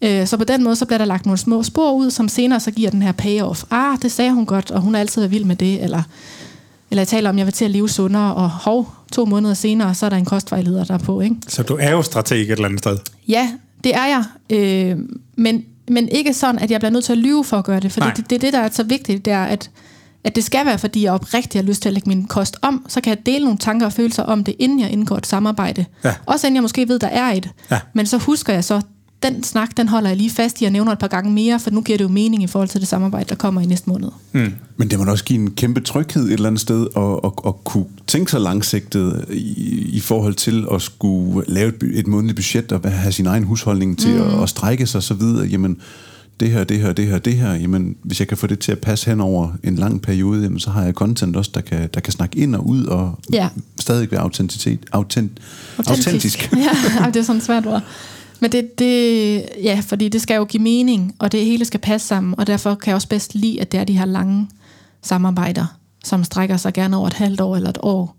Øh, 0.02 0.28
så 0.28 0.38
på 0.38 0.44
den 0.44 0.64
måde, 0.64 0.76
så 0.76 0.86
bliver 0.86 0.98
der 0.98 1.06
lagt 1.06 1.26
nogle 1.26 1.38
små 1.38 1.64
spor 1.64 1.92
ud, 1.92 2.12
som 2.12 2.28
senere 2.28 2.60
så 2.60 2.72
giver 2.72 2.90
den 2.90 3.02
her 3.02 3.12
payoff. 3.12 3.64
Ah, 3.72 3.98
det 4.02 4.12
sagde 4.12 4.32
hun 4.32 4.46
godt, 4.46 4.72
og 4.72 4.82
hun 4.82 4.94
har 4.94 5.02
altid 5.02 5.22
været 5.22 5.32
vild 5.32 5.46
med 5.46 5.56
det, 5.56 5.84
eller, 5.84 6.04
eller 6.92 7.02
jeg 7.02 7.08
taler 7.08 7.30
om, 7.30 7.36
at 7.36 7.38
jeg 7.38 7.46
vil 7.46 7.54
til 7.54 7.66
at 7.66 7.72
leve 7.72 7.90
sundere, 7.90 8.34
og 8.36 8.50
hov, 8.50 8.94
to 9.12 9.26
måneder 9.26 9.54
senere, 9.54 9.96
så 9.96 10.06
er 10.06 10.10
der 10.10 10.18
en 10.18 10.26
kostvejleder 10.26 10.84
der 10.84 10.94
er 10.94 10.98
på, 10.98 11.22
ikke? 11.22 11.36
Så 11.48 11.64
du 11.64 11.78
er 11.80 11.92
jo 11.92 12.02
strateg 12.02 12.42
et 12.42 12.52
eller 12.52 12.66
andet 12.66 12.80
sted. 12.80 12.98
Ja, 13.28 13.52
det 13.84 13.96
er 13.96 14.06
jeg. 14.06 14.24
Øh, 14.50 14.98
men, 15.36 15.66
men 15.88 16.10
ikke 16.10 16.34
sådan, 16.34 16.60
at 16.60 16.72
jeg 16.72 16.80
bliver 16.80 16.92
nødt 16.92 17.06
til 17.06 17.12
at 17.12 17.18
lyve 17.18 17.44
for 17.44 17.58
at 17.58 17.66
gøre 17.66 17.80
det. 17.80 17.92
For 17.92 18.02
det, 18.02 18.30
det 18.30 18.36
er 18.36 18.40
det, 18.40 18.54
der 18.54 18.60
er 18.60 18.70
så 18.72 18.84
vigtigt, 18.84 19.26
det 19.26 19.34
er, 19.34 19.44
at, 19.44 19.70
at 20.24 20.36
det 20.36 20.44
skal 20.44 20.66
være, 20.66 20.78
fordi 20.78 21.04
jeg 21.04 21.14
oprigtigt 21.14 21.64
har 21.64 21.68
lyst 21.68 21.82
til 21.82 21.90
at 21.90 21.94
lægge 21.94 22.10
min 22.10 22.26
kost 22.26 22.58
om, 22.62 22.86
så 22.88 23.02
kan 23.02 23.10
jeg 23.10 23.26
dele 23.26 23.44
nogle 23.44 23.58
tanker 23.58 23.86
og 23.86 23.94
følelser 23.94 24.24
om 24.24 24.44
det, 24.44 24.56
inden 24.60 24.80
jeg 24.80 24.92
indgår 24.92 25.18
et 25.18 25.28
samarbejde. 25.28 25.86
Ja. 26.04 26.14
Også 26.26 26.48
inden 26.48 26.56
jeg 26.56 26.62
måske 26.62 26.88
ved, 26.88 27.00
der 27.00 27.08
er 27.08 27.32
et. 27.32 27.50
Ja. 27.72 27.80
Men 27.94 28.06
så 28.06 28.18
husker 28.18 28.54
jeg 28.54 28.64
så, 28.64 28.82
den 29.24 29.44
snak, 29.44 29.78
den 29.78 29.88
holder 29.88 30.10
jeg 30.10 30.18
lige 30.18 30.30
fast 30.30 30.62
i 30.62 30.66
og 30.66 30.72
nævner 30.72 30.92
et 30.92 31.00
par 31.00 31.08
gange 31.08 31.32
mere, 31.34 31.60
for 31.60 31.70
nu 31.72 31.82
giver 31.82 31.98
det 31.98 32.04
jo 32.04 32.10
mening 32.10 32.44
i 32.44 32.48
forhold 32.48 32.70
til 32.70 32.80
det 32.80 32.88
samarbejde, 32.88 33.30
der 33.30 33.36
kommer 33.36 33.62
i 33.62 33.66
næste 33.66 33.90
måned. 33.90 34.10
Mm. 34.32 34.54
Men 34.78 34.90
det 34.90 35.00
må 35.00 35.06
da 35.06 35.12
også 35.12 35.24
give 35.24 35.40
en 35.40 35.52
kæmpe 35.52 35.80
tryghed 35.82 36.24
et 36.26 36.34
eller 36.34 36.48
andet 36.48 36.62
sted, 36.62 36.88
at, 36.98 37.20
at, 37.24 37.32
at 37.48 37.64
kunne 37.64 37.86
tænke 38.08 38.32
sig 38.32 38.42
langsigtet 38.42 39.26
i, 39.30 39.90
i 39.94 40.00
forhold 40.00 40.34
til 40.34 40.66
at 40.74 40.82
skulle 40.82 41.44
lave 41.48 41.70
et, 41.70 41.84
et 41.94 42.08
månedligt 42.08 42.36
budget 42.36 42.72
og 42.72 42.92
have 42.92 43.12
sin 43.12 43.26
egen 43.28 43.44
husholdning 43.44 44.00
til 44.00 44.16
mm. 44.16 44.22
at, 44.22 44.44
at 44.44 44.50
strække 44.50 44.88
sig 44.88 45.04
så 45.04 45.14
videre. 45.14 45.48
Jamen, 45.48 45.78
det 46.40 46.52
her, 46.52 46.64
det 46.64 46.80
her, 46.80 46.94
det 46.94 47.08
her, 47.08 47.18
det 47.18 47.34
her, 47.36 47.54
jamen, 47.54 47.96
hvis 48.04 48.20
jeg 48.20 48.28
kan 48.28 48.38
få 48.38 48.48
det 48.48 48.60
til 48.60 48.72
at 48.72 48.80
passe 48.80 49.10
hen 49.10 49.22
over 49.22 49.52
en 49.64 49.76
lang 49.76 50.02
periode, 50.02 50.44
jamen, 50.44 50.60
så 50.60 50.70
har 50.70 50.84
jeg 50.84 50.94
content 50.94 51.36
også, 51.36 51.52
der 51.54 51.62
kan, 51.62 51.90
der 51.94 52.00
kan 52.00 52.14
snakke 52.14 52.40
ind 52.40 52.56
og 52.56 52.68
ud 52.68 52.86
og 52.86 53.20
Ja. 53.34 53.50
stadig 53.80 54.12
være 54.12 54.22
autenticitet, 54.22 54.80
autent, 54.92 55.32
autentisk. 55.88 56.52
ja, 56.58 57.00
ej, 57.00 57.10
det 57.10 57.20
er 57.20 57.24
sådan 57.24 57.38
et 57.38 57.44
svært 57.46 57.66
ord. 57.68 57.84
Men 58.40 58.52
det, 58.52 58.80
det, 58.80 59.46
ja, 59.64 59.82
fordi 59.88 60.10
det 60.10 60.22
skal 60.22 60.36
jo 60.36 60.46
give 60.46 60.64
mening, 60.64 61.16
og 61.20 61.32
det 61.32 61.46
hele 61.46 61.66
skal 61.66 61.80
passe 61.80 62.08
sammen, 62.08 62.36
og 62.38 62.48
derfor 62.48 62.76
kan 62.76 62.90
jeg 62.90 62.96
også 62.96 63.08
bedst 63.08 63.36
lide, 63.36 63.62
at 63.62 63.72
det 63.72 63.80
er 63.80 63.84
de 63.84 63.98
her 63.98 64.06
lange 64.06 64.50
samarbejder, 65.02 65.66
som 66.04 66.24
strækker 66.24 66.58
sig 66.58 66.74
gerne 66.74 66.98
over 66.98 67.08
et 67.08 67.14
halvt 67.14 67.42
år 67.42 67.56
eller 67.56 67.70
et 67.70 67.78
år. 67.82 68.16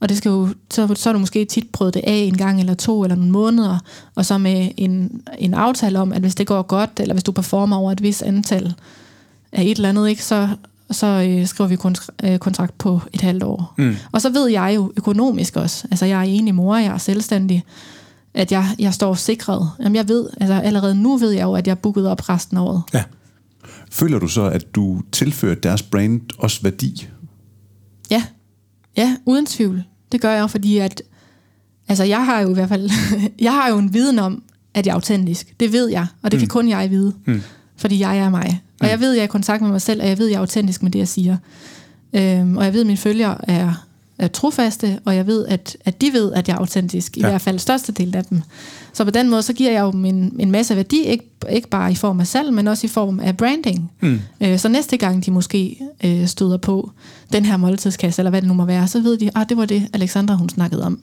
Og 0.00 0.08
det 0.08 0.16
skal 0.16 0.28
jo, 0.28 0.48
så, 0.70 0.94
så 0.94 1.08
er 1.08 1.12
du 1.12 1.18
måske 1.18 1.44
tit 1.44 1.70
prøvet 1.72 1.94
det 1.94 2.00
af 2.06 2.12
en 2.12 2.36
gang 2.36 2.60
eller 2.60 2.74
to 2.74 3.02
eller 3.02 3.16
nogle 3.16 3.30
måneder, 3.32 3.78
og 4.14 4.26
så 4.26 4.38
med 4.38 4.70
en, 4.76 5.22
en 5.38 5.54
aftale 5.54 5.98
om, 5.98 6.12
at 6.12 6.20
hvis 6.20 6.34
det 6.34 6.46
går 6.46 6.62
godt, 6.62 6.90
eller 7.00 7.14
hvis 7.14 7.24
du 7.24 7.32
performer 7.32 7.76
over 7.76 7.92
et 7.92 8.02
vis 8.02 8.22
antal 8.22 8.74
af 9.52 9.62
et 9.62 9.76
eller 9.76 9.88
andet, 9.88 10.08
ikke, 10.08 10.24
så, 10.24 10.48
så 10.90 11.06
øh, 11.06 11.46
skriver 11.46 11.68
vi 11.68 11.76
kontr- 11.76 12.28
øh, 12.28 12.38
kontrakt 12.38 12.78
på 12.78 13.00
et 13.12 13.20
halvt 13.20 13.42
år. 13.42 13.74
Mm. 13.78 13.96
Og 14.12 14.22
så 14.22 14.30
ved 14.30 14.48
jeg 14.48 14.72
jo 14.76 14.92
økonomisk 14.96 15.56
også, 15.56 15.86
altså 15.90 16.06
jeg 16.06 16.18
er 16.18 16.22
enig 16.22 16.54
mor, 16.54 16.76
jeg 16.76 16.92
er 16.92 16.98
selvstændig, 16.98 17.64
at 18.34 18.52
jeg, 18.52 18.66
jeg 18.78 18.94
står 18.94 19.14
sikret. 19.14 19.70
Jamen 19.78 19.96
jeg 19.96 20.08
ved, 20.08 20.28
altså 20.40 20.54
allerede 20.54 20.94
nu 20.94 21.16
ved 21.16 21.30
jeg 21.30 21.42
jo, 21.42 21.54
at 21.54 21.66
jeg 21.66 21.72
er 21.72 21.76
booket 21.76 22.08
op 22.08 22.28
resten 22.28 22.56
af 22.56 22.62
året. 22.62 22.82
Ja. 22.94 23.04
Føler 23.90 24.18
du 24.18 24.28
så, 24.28 24.42
at 24.42 24.74
du 24.74 25.00
tilfører 25.12 25.54
deres 25.54 25.82
brand 25.82 26.20
også 26.38 26.62
værdi? 26.62 27.08
Ja, 28.10 28.24
ja, 28.96 29.16
uden 29.26 29.46
tvivl. 29.46 29.84
Det 30.12 30.20
gør 30.20 30.30
jeg, 30.30 30.50
fordi 30.50 30.78
at, 30.78 31.02
altså 31.88 32.04
jeg 32.04 32.24
har 32.24 32.40
jo 32.40 32.50
i 32.50 32.54
hvert 32.54 32.68
fald, 32.68 32.90
jeg 33.40 33.52
har 33.52 33.68
jo 33.68 33.78
en 33.78 33.94
viden 33.94 34.18
om, 34.18 34.42
at 34.74 34.86
jeg 34.86 34.92
er 34.92 34.94
autentisk. 34.94 35.54
Det 35.60 35.72
ved 35.72 35.88
jeg, 35.88 36.06
og 36.22 36.30
det 36.30 36.38
kan 36.38 36.48
kun 36.48 36.68
jeg 36.68 36.90
vide, 36.90 37.14
mm. 37.26 37.42
fordi 37.76 38.00
jeg 38.00 38.18
er 38.18 38.30
mig. 38.30 38.62
Og 38.80 38.88
jeg 38.88 39.00
ved, 39.00 39.10
at 39.10 39.16
jeg 39.16 39.22
er 39.22 39.24
i 39.24 39.28
kontakt 39.28 39.62
med 39.62 39.70
mig 39.70 39.82
selv, 39.82 40.02
og 40.02 40.08
jeg 40.08 40.18
ved, 40.18 40.26
at 40.26 40.30
jeg 40.30 40.36
er 40.36 40.40
autentisk 40.40 40.82
med 40.82 40.90
det, 40.90 40.98
jeg 40.98 41.08
siger. 41.08 41.36
Øhm, 42.12 42.56
og 42.56 42.64
jeg 42.64 42.72
ved, 42.72 42.80
at 42.80 42.86
mine 42.86 42.96
følgere 42.96 43.50
er, 43.50 43.86
er 44.22 44.28
trofaste, 44.28 44.98
og 45.04 45.16
jeg 45.16 45.26
ved, 45.26 45.46
at, 45.46 45.76
at 45.84 46.00
de 46.00 46.12
ved, 46.12 46.32
at 46.32 46.48
jeg 46.48 46.54
er 46.54 46.58
autentisk, 46.58 47.16
i 47.16 47.20
Ja. 47.20 47.28
hvert 47.28 47.40
fald 47.40 47.58
størstedelen 47.58 48.14
af 48.14 48.24
dem. 48.24 48.42
Så 48.92 49.04
på 49.04 49.10
den 49.10 49.30
måde, 49.30 49.42
så 49.42 49.52
giver 49.52 49.70
jeg 49.72 49.80
jo 49.80 49.90
dem 49.92 50.04
en, 50.04 50.36
en 50.38 50.50
masse 50.50 50.76
værdi, 50.76 51.02
ikke, 51.04 51.30
ikke 51.50 51.68
bare 51.68 51.92
i 51.92 51.94
form 51.94 52.20
af 52.20 52.26
salg, 52.26 52.52
men 52.52 52.68
også 52.68 52.86
i 52.86 52.90
form 52.90 53.20
af 53.20 53.36
branding. 53.36 53.90
Mm. 54.00 54.20
Øh, 54.40 54.58
så 54.58 54.68
næste 54.68 54.96
gang 54.96 55.26
de 55.26 55.30
måske 55.30 55.80
øh, 56.04 56.26
støder 56.26 56.56
på 56.56 56.90
den 57.32 57.44
her 57.44 57.56
måltidskasse, 57.56 58.20
eller 58.22 58.30
hvad 58.30 58.40
det 58.42 58.48
nu 58.48 58.54
må 58.54 58.64
være, 58.64 58.88
så 58.88 59.00
ved 59.00 59.18
de, 59.18 59.30
ah, 59.34 59.48
det 59.48 59.56
var 59.56 59.64
det, 59.64 59.88
Alexandra 59.92 60.34
hun 60.34 60.48
snakkede 60.48 60.84
om. 60.84 60.98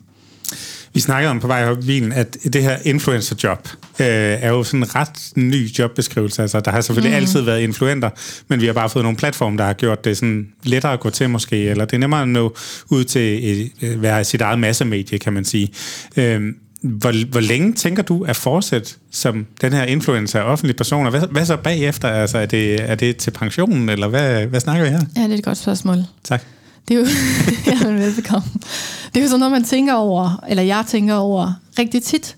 Vi 0.94 1.00
snakkede 1.00 1.32
om 1.32 1.40
på 1.40 1.48
vej 1.48 1.66
op 1.66 1.80
i 1.84 1.86
bilen, 1.86 2.12
at 2.12 2.38
det 2.54 2.64
her 2.64 2.78
influencer-job 2.86 3.68
øh, 4.00 4.06
er 4.08 4.50
jo 4.50 4.64
sådan 4.64 4.80
en 4.80 4.96
ret 4.96 5.32
ny 5.36 5.70
jobbeskrivelse. 5.80 6.42
Altså, 6.42 6.60
der 6.60 6.72
har 6.72 6.82
selvfølgelig 6.82 7.12
mm. 7.12 7.22
altid 7.22 7.42
været 7.42 7.62
influenter, 7.62 8.10
men 8.48 8.62
vi 8.62 8.66
har 8.66 8.74
bare 8.74 8.90
fået 8.90 9.04
nogle 9.04 9.18
platforme, 9.18 9.58
der 9.58 9.64
har 9.64 9.74
gjort 9.74 10.06
det 10.06 10.18
sådan 10.18 10.48
lettere 10.64 10.94
at 10.94 11.00
gå 11.00 11.10
til 11.10 11.30
måske, 11.30 11.56
eller 11.70 11.86
det 11.86 11.94
er 11.94 12.00
nemmere 12.00 12.22
at 12.22 12.28
nå 12.28 12.56
ud 12.90 13.04
til 13.04 13.52
et, 13.52 13.72
øh, 13.82 14.02
være 14.02 14.24
sit 14.24 14.42
eget 14.42 14.60
massemedie, 14.60 15.18
kan 15.20 15.34
man 15.34 15.46
sige. 15.46 15.70
Øh, 16.18 16.42
hvor, 16.82 17.26
hvor 17.32 17.40
længe 17.40 17.74
tænker 17.74 18.04
du 18.04 18.24
at 18.24 18.36
fortsætte 18.36 18.94
som 19.12 19.46
den 19.62 19.74
her 19.74 19.84
influencer 19.84 20.42
offentlig 20.42 20.76
person? 20.76 21.06
Og 21.06 21.12
hvad, 21.12 21.22
hvad 21.32 21.46
så 21.46 21.58
bagefter? 21.58 22.08
Altså, 22.08 22.38
er 22.38 22.46
det, 22.46 22.92
er 22.92 22.96
det 22.96 23.18
til 23.18 23.32
pensionen, 23.32 23.90
eller 23.90 24.08
hvad, 24.08 24.46
hvad 24.46 24.60
snakker 24.60 24.84
vi 24.84 24.90
her? 24.90 25.02
Ja, 25.16 25.24
det 25.24 25.34
er 25.34 25.38
et 25.38 25.44
godt 25.44 25.58
spørgsmål. 25.58 25.98
Tak. 26.24 26.44
Det 26.88 26.96
er 26.96 27.00
jo, 27.00 27.06
ja, 27.66 27.88
men 27.88 28.00
velbekomme. 28.00 28.48
Det 29.14 29.18
er 29.18 29.22
jo 29.22 29.28
sådan 29.28 29.40
noget, 29.40 29.52
man 29.52 29.64
tænker 29.64 29.94
over, 29.94 30.44
eller 30.48 30.64
jeg 30.64 30.84
tænker 30.88 31.16
over 31.16 31.54
rigtig 31.80 32.04
tit. 32.04 32.36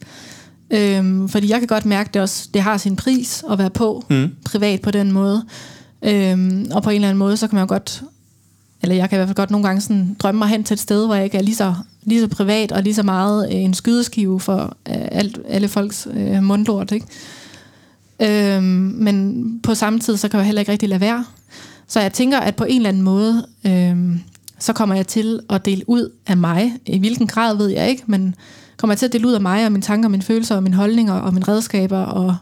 Øhm, 0.71 1.29
fordi 1.29 1.49
jeg 1.49 1.59
kan 1.59 1.67
godt 1.67 1.85
mærke 1.85 2.09
det 2.13 2.21
også, 2.21 2.49
det 2.53 2.61
har 2.61 2.77
sin 2.77 2.95
pris 2.95 3.43
at 3.51 3.59
være 3.59 3.69
på, 3.69 4.05
mm. 4.09 4.29
privat 4.45 4.81
på 4.81 4.91
den 4.91 5.11
måde. 5.11 5.43
Øhm, 6.01 6.67
og 6.71 6.83
på 6.83 6.89
en 6.89 6.95
eller 6.95 7.07
anden 7.07 7.19
måde, 7.19 7.37
så 7.37 7.47
kan 7.47 7.55
man 7.55 7.63
jo 7.63 7.67
godt, 7.67 8.03
eller 8.81 8.95
jeg 8.95 9.09
kan 9.09 9.15
i 9.15 9.19
hvert 9.19 9.27
fald 9.27 9.35
godt 9.35 9.51
nogle 9.51 9.67
gange 9.67 9.81
sådan 9.81 10.15
drømme 10.19 10.39
mig 10.39 10.47
hen 10.47 10.63
til 10.63 10.73
et 10.73 10.79
sted, 10.79 11.05
hvor 11.05 11.15
jeg 11.15 11.23
ikke 11.23 11.37
er 11.37 11.41
lige 11.41 11.55
så, 11.55 11.75
lige 12.03 12.21
så 12.21 12.27
privat 12.27 12.71
og 12.71 12.83
lige 12.83 12.95
så 12.95 13.03
meget 13.03 13.53
øh, 13.53 13.55
en 13.55 13.73
skydeskive 13.73 14.39
for 14.39 14.77
øh, 14.89 15.07
alt, 15.11 15.39
alle 15.47 15.67
folks 15.67 16.07
øh, 16.13 16.43
mundlort. 16.43 16.91
Ikke? 16.91 17.05
Øhm, 18.19 18.63
men 18.97 19.45
på 19.63 19.75
samme 19.75 19.99
tid, 19.99 20.17
så 20.17 20.27
kan 20.27 20.37
jeg 20.37 20.45
heller 20.45 20.59
ikke 20.59 20.71
rigtig 20.71 20.89
lade 20.89 21.01
være. 21.01 21.25
Så 21.87 21.99
jeg 21.99 22.13
tænker, 22.13 22.39
at 22.39 22.55
på 22.55 22.63
en 22.63 22.75
eller 22.75 22.89
anden 22.89 23.03
måde, 23.03 23.45
øhm, 23.65 24.19
så 24.61 24.73
kommer 24.73 24.95
jeg 24.95 25.07
til 25.07 25.39
at 25.49 25.65
dele 25.65 25.89
ud 25.89 26.09
af 26.27 26.37
mig. 26.37 26.73
I 26.85 26.99
hvilken 26.99 27.27
grad 27.27 27.57
ved 27.57 27.67
jeg 27.67 27.89
ikke, 27.89 28.03
men 28.05 28.35
kommer 28.77 28.93
jeg 28.93 28.99
til 28.99 29.05
at 29.05 29.13
dele 29.13 29.27
ud 29.27 29.33
af 29.33 29.41
mig 29.41 29.65
og 29.65 29.71
mine 29.71 29.81
tanker, 29.81 30.09
mine 30.09 30.23
følelser 30.23 30.55
og 30.55 30.63
mine 30.63 30.75
holdninger 30.75 31.13
og 31.13 31.33
mine 31.33 31.45
redskaber 31.47 31.99
og 31.99 32.35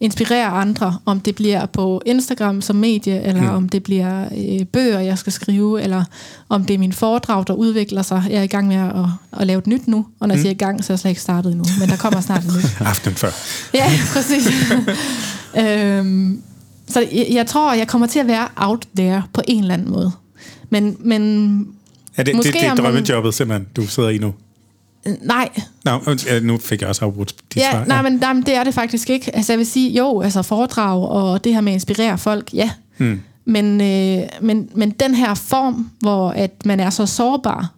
inspirere 0.00 0.46
andre, 0.46 0.98
om 1.06 1.20
det 1.20 1.34
bliver 1.34 1.66
på 1.66 2.02
Instagram 2.06 2.60
som 2.60 2.76
medie, 2.76 3.22
eller 3.22 3.42
mm. 3.42 3.56
om 3.56 3.68
det 3.68 3.82
bliver 3.82 4.24
øh, 4.24 4.66
bøger, 4.66 5.00
jeg 5.00 5.18
skal 5.18 5.32
skrive, 5.32 5.82
eller 5.82 6.04
om 6.48 6.64
det 6.64 6.74
er 6.74 6.78
min 6.78 6.92
foredrag, 6.92 7.44
der 7.46 7.52
udvikler 7.54 8.02
sig. 8.02 8.24
Jeg 8.30 8.38
er 8.38 8.42
i 8.42 8.46
gang 8.46 8.68
med 8.68 8.76
at, 8.76 9.40
at 9.40 9.46
lave 9.46 9.58
et 9.58 9.66
nyt 9.66 9.88
nu, 9.88 10.06
og 10.20 10.28
når 10.28 10.34
jeg 10.34 10.40
siger 10.40 10.52
i 10.52 10.58
gang, 10.58 10.84
så 10.84 10.92
er 10.92 10.94
jeg 10.94 10.98
slet 10.98 11.10
ikke 11.10 11.20
startet 11.20 11.52
endnu, 11.52 11.64
men 11.80 11.88
der 11.88 11.96
kommer 11.96 12.20
snart 12.20 12.44
et 12.44 12.56
nyt. 12.56 12.80
Aften 12.90 13.14
før. 13.14 13.30
Ja, 13.74 13.90
præcis. 14.12 14.48
øhm, 15.62 16.42
så 16.88 17.00
jeg, 17.00 17.26
jeg 17.30 17.46
tror, 17.46 17.72
jeg 17.72 17.88
kommer 17.88 18.06
til 18.06 18.18
at 18.18 18.26
være 18.26 18.48
out 18.56 18.86
there 18.96 19.22
på 19.32 19.42
en 19.48 19.62
eller 19.62 19.74
anden 19.74 19.90
måde. 19.90 20.12
Men, 20.72 20.96
men 21.00 21.22
Er 22.16 22.22
det, 22.22 22.36
Måske 22.36 22.52
det, 22.52 22.60
det 22.60 22.68
er 22.68 22.74
drømmejobbet, 22.74 23.34
simpelthen, 23.34 23.66
du 23.76 23.86
sidder 23.86 24.08
i 24.08 24.18
nu? 24.18 24.34
øh, 25.06 25.14
nej, 25.22 25.48
Nå, 25.84 26.00
nu 26.42 26.58
fik 26.58 26.80
jeg 26.80 26.88
også 26.88 27.04
afbrudt 27.04 27.34
dit 27.54 27.62
ja, 27.62 27.70
svar. 27.70 27.84
nej, 27.84 28.02
men, 28.02 28.12
nej, 28.12 28.32
men 28.32 28.42
det 28.42 28.54
er 28.54 28.64
det 28.64 28.74
faktisk 28.74 29.10
ikke. 29.10 29.36
Altså 29.36 29.52
jeg 29.52 29.58
vil 29.58 29.66
sige, 29.66 29.90
jo, 29.90 30.20
altså 30.20 30.42
foredrag 30.42 31.08
og 31.08 31.44
det 31.44 31.54
her 31.54 31.60
med 31.60 31.72
at 31.72 31.76
inspirere 31.76 32.18
folk, 32.18 32.54
ja. 32.54 32.70
Hmm. 32.96 33.20
Men, 33.44 33.80
øh, 33.80 34.28
men, 34.40 34.68
men 34.74 34.90
den 34.90 35.14
her 35.14 35.34
form, 35.34 35.90
hvor 36.00 36.30
at 36.30 36.66
man 36.66 36.80
er 36.80 36.90
så 36.90 37.06
sårbar, 37.06 37.72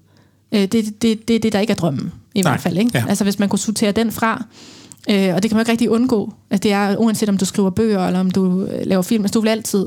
øh, 0.53 0.61
det 0.61 0.74
er 0.74 0.82
det, 0.82 1.03
det, 1.03 1.28
det, 1.28 1.42
det, 1.42 1.53
der 1.53 1.61
ikke 1.61 1.70
er 1.70 1.74
drømmen, 1.74 2.12
i 2.34 2.40
Nej, 2.40 2.53
hvert 2.53 2.61
fald. 2.61 2.78
Ikke? 2.78 2.90
ja. 2.95 3.05
Altså 3.09 3.24
hvis 3.24 3.38
man 3.38 3.49
kunne 3.49 3.59
sortere 3.59 3.92
den 3.92 4.12
fra, 4.12 4.45
øh, 5.11 5.34
og 5.34 5.42
det 5.42 5.51
kan 5.51 5.57
man 5.57 5.61
ikke 5.61 5.70
rigtig 5.72 5.90
undgå. 5.90 6.32
Altså, 6.51 6.62
det 6.62 6.72
er 6.72 6.97
uanset 6.97 7.28
om 7.28 7.38
du 7.38 7.45
skriver 7.45 7.70
bøger, 7.70 8.06
eller 8.06 8.20
om 8.20 8.31
du 8.31 8.64
øh, 8.64 8.86
laver 8.86 9.02
film, 9.02 9.24
altså 9.24 9.39
du 9.39 9.40
vil 9.40 9.48
altid, 9.48 9.86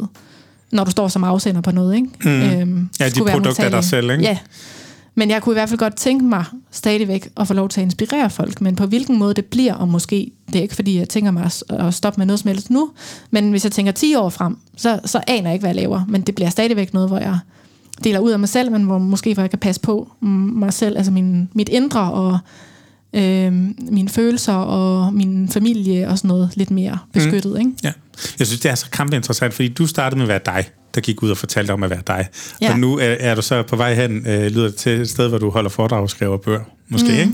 når 0.71 0.83
du 0.83 0.91
står 0.91 1.07
som 1.07 1.23
afsender 1.23 1.61
på 1.61 1.71
noget, 1.71 1.95
ikke? 1.95 2.07
Mm. 2.23 2.41
Øhm, 2.41 2.89
Ja, 2.99 3.09
de 3.09 3.19
produkter 3.19 3.63
af 3.63 3.71
dig 3.71 3.83
selv, 3.83 4.11
ikke? 4.11 4.23
Ja, 4.23 4.37
men 5.15 5.29
jeg 5.29 5.41
kunne 5.41 5.53
i 5.53 5.57
hvert 5.57 5.69
fald 5.69 5.79
godt 5.79 5.95
tænke 5.95 6.25
mig 6.25 6.45
stadigvæk 6.71 7.29
at 7.37 7.47
få 7.47 7.53
lov 7.53 7.69
til 7.69 7.81
at 7.81 7.85
inspirere 7.85 8.29
folk, 8.29 8.61
men 8.61 8.75
på 8.75 8.85
hvilken 8.85 9.19
måde 9.19 9.33
det 9.33 9.45
bliver, 9.45 9.73
og 9.73 9.87
måske, 9.87 10.31
det 10.47 10.55
er 10.55 10.61
ikke 10.61 10.75
fordi, 10.75 10.97
jeg 10.99 11.09
tænker 11.09 11.31
mig 11.31 11.49
at, 11.69 11.93
stoppe 11.93 12.19
med 12.19 12.25
noget 12.25 12.39
som 12.39 12.47
helst 12.47 12.69
nu, 12.69 12.89
men 13.31 13.49
hvis 13.49 13.63
jeg 13.63 13.71
tænker 13.71 13.91
10 13.91 14.15
år 14.15 14.29
frem, 14.29 14.57
så, 14.77 14.99
så 15.05 15.21
aner 15.27 15.49
jeg 15.49 15.53
ikke, 15.53 15.63
hvad 15.63 15.69
jeg 15.69 15.75
laver, 15.75 16.01
men 16.07 16.21
det 16.21 16.35
bliver 16.35 16.49
stadigvæk 16.49 16.93
noget, 16.93 17.09
hvor 17.09 17.17
jeg 17.17 17.39
deler 18.03 18.19
ud 18.19 18.31
af 18.31 18.39
mig 18.39 18.49
selv, 18.49 18.71
men 18.71 18.83
hvor 18.83 18.97
måske 18.97 19.33
hvor 19.33 19.43
jeg 19.43 19.49
kan 19.49 19.59
passe 19.59 19.81
på 19.81 20.11
mm, 20.21 20.27
mig 20.29 20.73
selv, 20.73 20.97
altså 20.97 21.11
min, 21.11 21.49
mit 21.53 21.69
indre 21.69 22.11
og 22.11 22.37
øh, 23.13 23.53
mine 23.91 24.09
følelser 24.09 24.53
og 24.53 25.13
min 25.13 25.49
familie 25.49 26.09
og 26.09 26.17
sådan 26.17 26.27
noget 26.27 26.51
lidt 26.55 26.71
mere 26.71 26.97
beskyttet, 27.13 27.51
mm. 27.53 27.59
ikke? 27.59 27.71
Ja. 27.83 27.91
Jeg 28.39 28.47
synes, 28.47 28.59
det 28.61 28.71
er 28.71 28.75
så 28.75 28.89
kampinteressant, 28.89 29.53
fordi 29.53 29.67
du 29.67 29.87
startede 29.87 30.15
med 30.19 30.23
at 30.25 30.29
være 30.29 30.55
dig, 30.55 30.69
der 30.95 31.01
gik 31.01 31.23
ud 31.23 31.29
og 31.31 31.37
fortalte 31.37 31.71
om 31.71 31.83
at 31.83 31.89
være 31.89 32.01
dig. 32.07 32.27
Ja. 32.61 32.71
Og 32.71 32.79
nu 32.79 32.97
er, 32.97 33.03
er 33.19 33.35
du 33.35 33.41
så 33.41 33.63
på 33.63 33.75
vej 33.75 33.93
hen, 33.93 34.27
øh, 34.27 34.45
lyder 34.51 34.65
det 34.67 34.75
til 34.75 35.01
et 35.01 35.09
sted, 35.09 35.27
hvor 35.29 35.37
du 35.37 35.49
holder 35.49 35.69
foredrag 35.69 36.01
og 36.01 36.09
skriver 36.09 36.37
bøger, 36.37 36.59
måske, 36.89 37.07
mm, 37.07 37.13
ikke? 37.13 37.31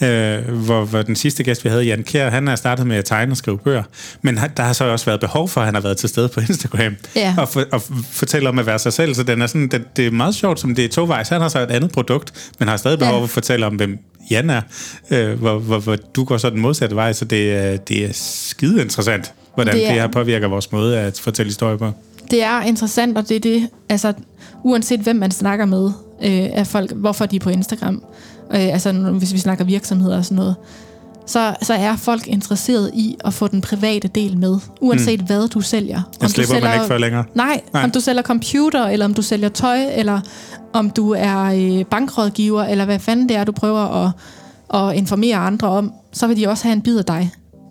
Mm. 0.00 0.06
Øh, 0.06 0.64
hvor, 0.64 0.84
hvor 0.84 1.02
den 1.02 1.16
sidste 1.16 1.42
gæst, 1.44 1.64
vi 1.64 1.68
havde, 1.68 1.82
Jan 1.84 2.02
Kjær, 2.04 2.30
han 2.30 2.48
er 2.48 2.56
startet 2.56 2.86
med 2.86 2.96
at 2.96 3.04
tegne 3.04 3.32
og 3.32 3.36
skrive 3.36 3.58
bøger, 3.58 3.82
men 4.22 4.38
han- 4.38 4.50
der 4.56 4.62
har 4.62 4.72
så 4.72 4.84
også 4.84 5.06
været 5.06 5.20
behov 5.20 5.48
for, 5.48 5.60
at 5.60 5.64
han 5.66 5.74
har 5.74 5.82
været 5.82 5.96
til 5.96 6.08
stede 6.08 6.28
på 6.28 6.40
Instagram 6.48 6.96
Ja. 7.16 7.34
og, 7.38 7.48
for, 7.48 7.64
og 7.72 7.82
fortælle 8.10 8.48
om 8.48 8.58
at 8.58 8.66
være 8.66 8.78
sig 8.78 8.92
selv, 8.92 9.14
så 9.14 9.22
den 9.22 9.42
er 9.42 9.46
sådan, 9.46 9.68
det, 9.68 9.96
det 9.96 10.06
er 10.06 10.10
meget 10.10 10.34
sjovt, 10.34 10.60
som 10.60 10.74
det 10.74 10.84
er 10.84 10.88
tovejs. 10.88 11.28
Han 11.28 11.40
har 11.40 11.48
så 11.48 11.58
et 11.60 11.70
andet 11.70 11.92
produkt, 11.92 12.50
men 12.58 12.68
har 12.68 12.76
stadig 12.76 12.98
behov 12.98 13.14
Ja. 13.14 13.20
for 13.20 13.24
at 13.24 13.30
fortælle 13.30 13.66
om, 13.66 13.74
hvem 13.74 13.98
Jan 14.30 14.50
er, 14.50 14.60
øh, 15.10 15.38
hvor, 15.38 15.58
hvor, 15.58 15.78
hvor 15.78 15.96
du 15.96 16.24
går 16.24 16.36
så 16.36 16.50
den 16.50 16.60
modsatte 16.60 16.96
vej, 16.96 17.12
så 17.12 17.24
det, 17.24 17.52
er- 17.54 17.76
det 17.76 18.04
er 18.04 18.08
skide 18.12 18.82
interessant, 18.82 19.32
hvordan 19.54 19.74
det, 19.74 19.82
er... 19.84 19.88
er- 19.88 19.92
det 19.92 20.00
her 20.02 20.08
påvirker 20.08 20.48
vores 20.48 20.72
måde 20.72 20.98
at 20.98 21.20
fortælle 21.20 21.48
historier 21.50 21.76
på. 21.76 21.90
Det 22.30 22.42
er 22.42 22.62
interessant, 22.62 23.18
og 23.18 23.28
det 23.28 23.36
er 23.36 23.40
det, 23.40 23.68
altså 23.88 24.12
uanset 24.64 25.00
hvem 25.00 25.16
man 25.16 25.30
snakker 25.30 25.64
med 25.64 25.84
øh, 26.22 26.48
af 26.58 26.66
folk, 26.66 26.92
hvorfor 26.92 27.26
de 27.26 27.36
er 27.36 27.40
på 27.40 27.50
Instagram, 27.50 28.02
øh, 28.54 28.72
altså 28.72 28.92
hvis 28.92 29.32
vi 29.32 29.38
snakker 29.38 29.64
virksomheder 29.64 30.16
og 30.16 30.24
sådan 30.24 30.36
noget, 30.36 30.54
så, 31.26 31.56
så 31.62 31.74
er 31.74 31.96
folk 31.96 32.26
interesseret 32.26 32.90
i 32.94 33.16
at 33.24 33.34
få 33.34 33.48
den 33.48 33.60
private 33.60 34.08
del 34.08 34.38
med, 34.38 34.58
uanset 34.80 35.20
mm. 35.20 35.26
hvad 35.26 35.48
du 35.48 35.60
sælger. 35.60 36.02
Den 36.20 36.28
slipper 36.28 36.60
man 36.60 36.74
ikke 36.74 36.86
for 36.86 36.98
længere. 36.98 37.24
Nej, 37.34 37.60
Nej. 37.72 37.84
Om 37.84 37.90
du 37.90 38.00
sælger 38.00 38.22
computer, 38.22 38.84
eller 38.84 39.04
om 39.04 39.14
du 39.14 39.22
sælger 39.22 39.48
tøj, 39.48 39.78
eller 39.94 40.20
om 40.72 40.90
du 40.90 41.10
er 41.10 41.42
øh, 41.44 41.84
bankrådgiver, 41.84 42.64
eller 42.64 42.84
hvad 42.84 42.98
fanden 42.98 43.28
det 43.28 43.36
er, 43.36 43.44
du 43.44 43.52
prøver 43.52 44.04
at, 44.04 44.12
at 44.74 44.96
informere 44.96 45.36
andre 45.36 45.68
om, 45.68 45.92
så 46.12 46.26
vil 46.26 46.36
de 46.36 46.48
også 46.48 46.64
have 46.64 46.72
en 46.72 46.82
bid 46.82 46.98
af 46.98 47.04
dig. 47.04 47.30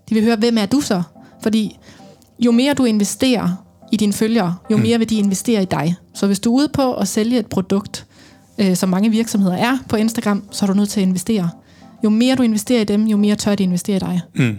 De 0.10 0.16
vil 0.16 0.24
høre, 0.24 0.36
hvem 0.36 0.58
er 0.58 0.66
du 0.66 0.82
så? 0.82 1.02
Fordi 1.44 1.78
jo 2.40 2.52
mere 2.52 2.74
du 2.74 2.86
investerer 2.86 3.50
i 3.92 3.98
dine 3.98 4.14
følgere, 4.14 4.56
jo 4.72 4.78
mere 4.78 4.98
vil 4.98 5.10
de 5.10 5.16
investere 5.16 5.62
i 5.62 5.66
dig. 5.66 5.96
Så 6.14 6.28
hvis 6.28 6.40
du 6.40 6.56
er 6.56 6.60
ude 6.60 6.68
på 6.74 6.94
at 6.94 7.08
sælge 7.08 7.40
et 7.40 7.46
produkt, 7.46 8.06
øh, 8.58 8.76
som 8.76 8.90
mange 8.90 9.10
virksomheder 9.10 9.56
er 9.56 9.78
på 9.90 9.96
Instagram, 9.96 10.44
så 10.52 10.66
er 10.66 10.68
du 10.68 10.74
nødt 10.74 10.90
til 10.90 11.00
at 11.00 11.08
investere. 11.08 11.50
Jo 12.06 12.10
mere 12.10 12.36
du 12.36 12.44
investerer 12.44 12.82
i 12.82 12.84
dem, 12.84 13.06
jo 13.06 13.18
mere 13.18 13.36
tør 13.36 13.56
de 13.56 13.64
investere 13.64 13.96
i 13.96 14.00
dig. 14.00 14.22
Mm. 14.36 14.58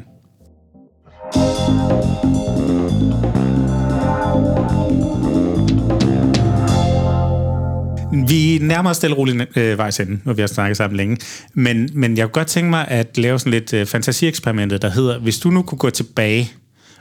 Vi 8.29 8.59
nærmer 8.59 8.91
os 8.91 8.97
stille 8.97 9.15
og 9.15 9.19
roligt 9.19 9.57
øh, 9.57 9.79
vejs 9.79 10.01
ende, 10.01 10.21
når 10.25 10.33
vi 10.33 10.43
har 10.43 10.47
snakket 10.47 10.77
sammen 10.77 10.97
længe. 10.97 11.17
Men, 11.55 11.91
men 11.93 12.17
jeg 12.17 12.27
kunne 12.27 12.33
godt 12.33 12.47
tænke 12.49 12.71
mig 12.71 12.89
at 12.89 13.19
lave 13.19 13.39
sådan 13.39 13.53
lidt 13.53 13.73
øh, 13.73 13.87
fantasieeksperimentet, 13.87 14.83
der 14.83 14.91
hedder, 14.91 15.19
hvis 15.19 15.39
du 15.39 15.51
nu 15.51 15.63
kunne 15.63 15.79
gå 15.79 15.91
tilbage 15.91 16.53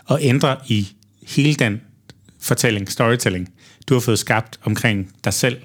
og 0.05 0.19
ændre 0.21 0.57
i 0.67 0.87
hele 1.27 1.53
den 1.53 1.81
fortælling, 2.41 2.91
storytelling, 2.91 3.49
du 3.89 3.93
har 3.93 4.01
fået 4.01 4.19
skabt 4.19 4.59
omkring 4.63 5.11
dig 5.23 5.33
selv, 5.33 5.57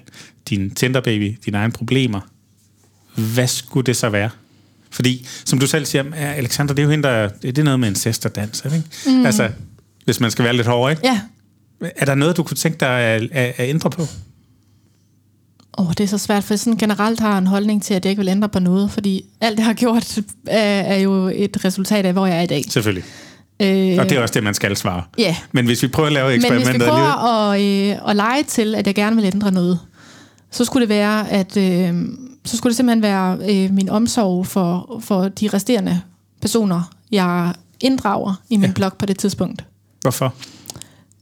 din 0.49 0.69
Tinder-baby, 0.69 1.37
dine 1.45 1.57
egne 1.57 1.73
problemer, 1.73 2.19
hvad 3.15 3.47
skulle 3.47 3.85
det 3.85 3.95
så 3.95 4.09
være? 4.09 4.29
Fordi, 4.91 5.27
som 5.45 5.59
du 5.59 5.67
selv 5.67 5.85
siger, 5.85 6.03
"Ja, 6.15 6.33
Alexander, 6.33 6.73
det 6.73 6.81
er 6.81 6.83
jo 6.83 6.89
hende, 6.89 7.07
der, 7.07 7.27
det 7.27 7.57
er 7.57 7.63
noget 7.63 7.79
med 7.79 7.87
incest 7.89 8.25
og 8.25 8.35
dans, 8.35 8.65
ikke? 8.65 8.83
Mm. 9.07 9.25
Altså, 9.25 9.49
hvis 10.05 10.19
man 10.19 10.31
skal 10.31 10.45
være 10.45 10.55
lidt 10.55 10.67
hårdere, 10.67 10.91
ikke? 10.91 11.07
Ja, 11.07 11.19
Er 11.95 12.05
der 12.05 12.15
noget, 12.15 12.37
du 12.37 12.43
kunne 12.43 12.57
tænke 12.57 12.77
dig 12.79 12.89
at, 12.99 13.21
at, 13.31 13.53
at 13.57 13.69
ændre 13.69 13.89
på? 13.89 14.01
Åh, 15.77 15.87
oh, 15.87 15.93
det 15.97 15.99
er 16.03 16.07
så 16.07 16.17
svært, 16.17 16.43
for 16.43 16.53
jeg 16.53 16.59
sådan 16.59 16.77
generelt 16.77 17.19
har 17.19 17.37
en 17.37 17.47
holdning 17.47 17.83
til, 17.83 17.93
at 17.93 18.05
jeg 18.05 18.09
ikke 18.09 18.19
vil 18.19 18.27
ændre 18.29 18.49
på 18.49 18.59
noget, 18.59 18.91
fordi 18.91 19.25
alt 19.41 19.57
det, 19.57 19.65
har 19.65 19.73
gjort, 19.73 20.19
er, 20.47 20.95
jo 20.97 21.31
et 21.35 21.65
resultat 21.65 22.05
af, 22.05 22.13
hvor 22.13 22.25
jeg 22.25 22.37
er 22.37 22.41
i 22.41 22.45
dag. 22.47 22.63
Selvfølgelig. 22.69 23.03
Øh, 23.61 23.97
Og 23.99 24.09
det 24.09 24.11
er 24.17 24.21
også 24.21 24.33
det, 24.33 24.43
man 24.43 24.53
skal 24.53 24.77
svare. 24.77 25.03
Ja, 25.17 25.35
Men 25.51 25.65
hvis 25.65 25.83
vi 25.83 25.87
prøver 25.87 26.07
at 26.07 26.13
lave 26.13 26.29
men 26.29 26.39
hvis 26.39 26.51
vi 26.51 26.55
eksperimentet 26.55 26.89
prøver 26.89 27.51
at, 27.51 27.61
øh, 27.61 28.09
at 28.09 28.15
lege 28.15 28.43
til, 28.43 28.75
at 28.75 28.87
jeg 28.87 28.95
gerne 28.95 29.15
vil 29.15 29.25
ændre 29.25 29.51
noget, 29.51 29.79
så 30.51 30.65
skulle 30.65 30.81
det 30.81 30.89
være, 30.89 31.29
at 31.29 31.57
øh, 31.57 31.93
så 32.45 32.57
skulle 32.57 32.71
det 32.71 32.77
simpelthen 32.77 33.01
være 33.01 33.37
øh, 33.49 33.73
min 33.73 33.89
omsorg 33.89 34.47
for, 34.47 34.97
for 35.03 35.27
de 35.27 35.47
resterende 35.47 36.01
personer, 36.41 36.91
jeg 37.11 37.53
inddrager 37.81 38.33
i 38.49 38.57
min 38.57 38.65
Ja. 38.69 38.73
blog 38.73 38.93
på 38.93 39.05
det 39.05 39.17
tidspunkt. 39.17 39.65
Hvorfor? 40.01 40.33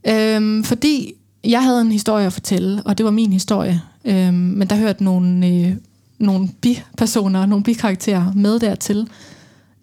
Øhm, 0.07 0.63
fordi 0.63 1.13
jeg 1.43 1.63
havde 1.63 1.81
en 1.81 1.91
historie 1.91 2.25
at 2.25 2.33
fortælle, 2.33 2.81
og 2.85 2.97
det 2.97 3.05
var 3.05 3.11
min 3.11 3.33
historie. 3.33 3.81
Øhm, 4.05 4.33
men 4.33 4.67
der 4.69 4.75
hørte 4.75 5.03
nogle, 5.03 5.47
øh, 5.47 5.73
nogle 6.19 6.49
bipersoner, 6.61 7.45
nogle 7.45 7.63
bikarakterer 7.63 8.31
med 8.35 8.59
dertil. 8.59 9.07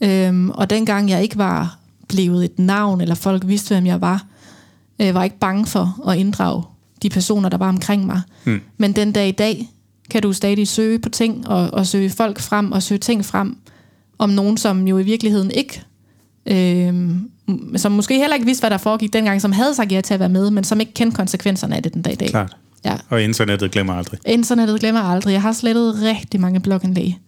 Øhm, 0.00 0.50
og 0.50 0.70
dengang 0.70 1.10
jeg 1.10 1.22
ikke 1.22 1.38
var 1.38 1.78
blevet 2.08 2.44
et 2.44 2.58
navn, 2.58 3.00
eller 3.00 3.14
folk 3.14 3.46
vidste, 3.46 3.74
hvem 3.74 3.86
jeg 3.86 4.00
var, 4.00 4.24
øh, 5.00 5.14
var 5.14 5.20
jeg 5.20 5.24
ikke 5.24 5.38
bange 5.38 5.66
for 5.66 6.08
at 6.08 6.18
inddrage 6.18 6.62
de 7.02 7.08
personer, 7.10 7.48
der 7.48 7.56
var 7.56 7.68
omkring 7.68 8.06
mig. 8.06 8.20
Hmm. 8.44 8.60
Men 8.78 8.92
den 8.92 9.12
dag 9.12 9.28
i 9.28 9.32
dag 9.32 9.68
kan 10.10 10.22
du 10.22 10.32
stadig 10.32 10.68
søge 10.68 10.98
på 10.98 11.08
ting, 11.08 11.48
og, 11.48 11.74
og 11.74 11.86
søge 11.86 12.10
folk 12.10 12.40
frem, 12.40 12.72
og 12.72 12.82
søge 12.82 12.98
ting 12.98 13.24
frem, 13.24 13.56
om 14.18 14.30
nogen, 14.30 14.56
som 14.56 14.88
jo 14.88 14.98
i 14.98 15.02
virkeligheden 15.02 15.50
ikke 15.50 15.82
Øhm, 16.46 17.30
som 17.76 17.92
måske 17.92 18.18
heller 18.18 18.34
ikke 18.34 18.46
vidste, 18.46 18.62
hvad 18.62 18.70
der 18.70 18.78
foregik 18.78 19.12
dengang, 19.12 19.42
som 19.42 19.52
havde 19.52 19.74
sagt 19.74 19.92
ja 19.92 20.00
til 20.00 20.14
at 20.14 20.20
være 20.20 20.28
med, 20.28 20.50
men 20.50 20.64
som 20.64 20.80
ikke 20.80 20.94
kendte 20.94 21.16
konsekvenserne 21.16 21.76
af 21.76 21.82
det 21.82 21.94
den 21.94 22.02
dag 22.02 22.12
i 22.12 22.16
dag. 22.16 22.28
Klart. 22.28 22.56
Ja. 22.84 22.96
Og 23.08 23.22
internettet 23.22 23.70
glemmer 23.70 23.94
aldrig. 23.94 24.20
Internettet 24.26 24.80
glemmer 24.80 25.00
aldrig. 25.00 25.32
Jeg 25.32 25.42
har 25.42 25.52
slettet 25.52 26.02
rigtig 26.02 26.40
mange 26.40 26.60
blogindlæg, 26.60 27.18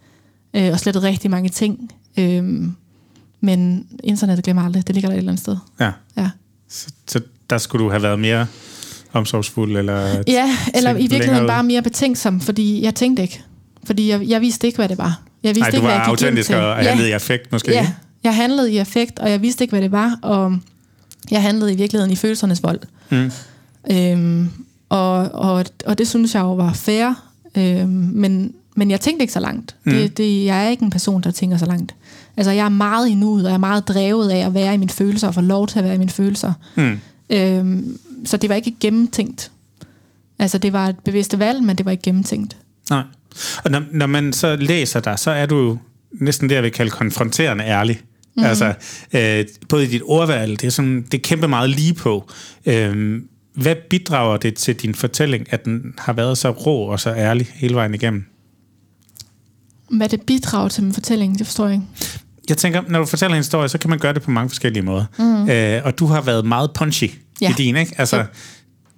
øh, 0.55 0.73
og 0.73 0.81
slettet 0.81 1.03
rigtig 1.03 1.31
mange 1.31 1.49
ting. 1.49 1.93
Øhm, 2.19 2.75
men 3.41 3.87
internettet 4.05 4.45
glemmer 4.45 4.63
aldrig. 4.63 4.87
Det 4.87 4.95
ligger 4.95 5.09
der 5.09 5.15
et 5.15 5.19
eller 5.19 5.33
andet 5.33 5.43
sted. 5.43 5.57
Ja. 5.81 5.93
Ja, 6.17 6.31
Så, 6.69 6.89
så 7.07 7.21
der 7.51 7.59
skulle 7.59 7.85
du 7.85 7.91
have 7.91 8.03
været 8.03 8.21
mere 8.21 8.47
omsorgsfuld, 9.13 9.77
eller... 9.77 10.23
ja 10.27 10.57
eller 10.75 10.91
i 10.91 10.95
virkeligheden 10.95 11.31
længere 11.31 11.47
bare 11.47 11.63
mere 11.63 11.83
betænksom, 11.83 12.41
fordi 12.41 12.83
jeg 12.83 12.95
tænkte 12.95 13.23
ikke. 13.23 13.43
Fordi 13.85 14.11
jeg, 14.11 14.23
jeg 14.29 14.41
vidste 14.41 14.67
ikke, 14.67 14.77
hvad 14.77 14.89
det 14.89 14.99
var. 14.99 15.21
Jeg 15.43 15.55
vidste 15.55 15.61
Nej, 15.61 15.71
du 15.71 15.77
ikke, 15.77 15.87
hvad 15.87 15.95
var 15.95 16.01
jeg 16.01 16.19
gik 16.19 16.21
ind 16.21 16.27
autentisk 16.27 16.51
og 16.51 16.77
handlede 16.77 17.09
i 17.09 17.13
affekt, 17.13 17.53
måske. 17.53 17.73
Ja, 17.73 17.93
jeg 18.25 18.37
handlede 18.37 18.73
i 18.73 18.77
affekt, 18.77 19.19
og 19.19 19.31
jeg 19.31 19.43
vidste 19.43 19.65
ikke, 19.65 19.73
hvad 19.73 19.83
det 19.83 19.93
var, 19.93 20.19
og 20.23 20.59
jeg 21.31 21.43
handlede 21.43 21.73
i 21.73 21.77
virkeligheden 21.77 22.13
i 22.13 22.17
følelsernes 22.17 22.63
vold. 22.63 22.81
Mm. 23.11 23.31
Øhm, 23.91 24.51
og, 24.89 25.17
og, 25.33 25.65
og 25.87 25.99
det 25.99 26.09
synes 26.09 26.35
jeg 26.35 26.41
jo 26.41 26.55
var 26.55 26.73
fair, 26.73 27.25
øhm, 27.57 28.11
men, 28.13 28.53
men 28.77 28.91
jeg 28.91 29.01
tænkte 29.01 29.23
ikke 29.23 29.33
så 29.33 29.41
langt. 29.41 29.77
Mm. 29.85 29.93
Det, 29.93 30.19
det, 30.19 30.45
jeg 30.45 30.65
er 30.65 30.69
ikke 30.69 30.83
en 30.83 30.91
person, 30.91 31.23
der 31.23 31.31
tænker 31.31 31.57
så 31.57 31.67
langt. 31.67 31.95
Altså, 32.37 32.51
jeg 32.51 32.65
er 32.65 32.69
meget 32.69 33.09
i 33.09 33.15
nuet, 33.15 33.45
og 33.45 33.51
jeg 33.51 33.55
er 33.55 33.59
meget 33.59 33.89
drevet 33.89 34.31
af 34.31 34.47
at 34.47 34.55
være 34.55 34.75
i 34.75 34.77
mine 34.77 34.91
følelser, 34.91 35.29
og 35.29 35.35
få 35.35 35.41
lov 35.41 35.67
til 35.67 35.79
at 35.79 35.85
være 35.85 35.95
i 35.95 35.99
mine 35.99 36.11
følelser. 36.11 36.53
Mm. 36.75 37.01
Øhm, 37.31 37.99
så 38.25 38.37
det 38.37 38.51
var 38.51 38.57
ikke 38.57 38.75
gennemtænkt. 38.81 39.51
Altså, 40.39 40.59
det 40.59 40.73
var 40.73 40.87
et 40.87 40.99
bevidst 40.99 41.39
valg, 41.39 41.63
men 41.63 41.79
det 41.79 41.87
var 41.87 41.93
ikke 41.93 42.03
gennemtænkt. 42.03 42.57
Nej. 42.91 43.03
Og 43.65 43.71
når, 43.71 43.83
når 43.93 44.07
man 44.07 44.33
så 44.33 44.57
læser 44.57 45.01
dig, 45.01 45.19
så 45.19 45.31
er 45.31 45.47
du 45.47 45.79
næsten 46.13 46.49
det, 46.49 46.55
jeg 46.55 46.63
vil 46.63 46.73
kalde 46.73 46.91
konfronterende 46.91 47.65
ærlig. 47.65 48.01
Mm. 48.37 48.45
Altså, 48.45 48.75
øh, 49.13 49.45
både 49.69 49.85
i 49.85 49.87
dit 49.87 50.03
ordvalg, 50.05 50.61
det 50.61 50.67
er, 50.67 50.71
sådan, 50.71 51.03
det 51.03 51.15
er 51.15 51.23
kæmpe 51.23 51.49
meget 51.49 51.71
lige 51.71 51.95
på. 51.95 52.31
Øh, 52.67 53.23
hvad 53.55 53.75
bidrager 53.91 54.37
det 54.37 54.55
til 54.55 54.77
din 54.77 54.95
fortælling, 54.95 55.53
at 55.53 55.65
den 55.65 55.95
har 55.99 56.13
været 56.13 56.39
så 56.39 56.51
rå 56.51 56.87
og 56.87 57.01
så 57.01 57.11
ærlig 57.11 57.47
hele 57.55 57.75
vejen 57.75 57.95
igennem? 57.95 58.25
Hvad 59.91 60.09
det 60.09 60.23
bidrager 60.23 60.69
til 60.69 60.83
min 60.83 60.93
fortælling, 60.93 61.39
det 61.39 61.47
forstår 61.47 61.65
jeg 61.65 61.75
ikke. 61.75 61.87
Jeg 62.49 62.57
tænker, 62.57 62.83
når 62.89 62.99
du 62.99 63.07
fortæller 63.07 63.35
en 63.35 63.39
historie, 63.39 63.69
så 63.69 63.79
kan 63.79 63.91
man 63.91 63.99
gøre 63.99 64.15
det 64.15 64.23
på 64.23 64.31
mange 64.31 64.49
forskellige 64.51 64.83
måder. 64.83 65.05
Mm. 65.19 65.51
Øh, 65.51 65.81
og 65.85 65.99
du 65.99 66.07
har 66.07 66.21
været 66.21 66.45
meget 66.45 66.71
punchy 66.75 67.11
ja. 67.41 67.51
I 67.51 67.53
din, 67.59 67.77
ikke? 67.77 67.95
Altså, 67.99 68.17
Ja. 68.17 68.23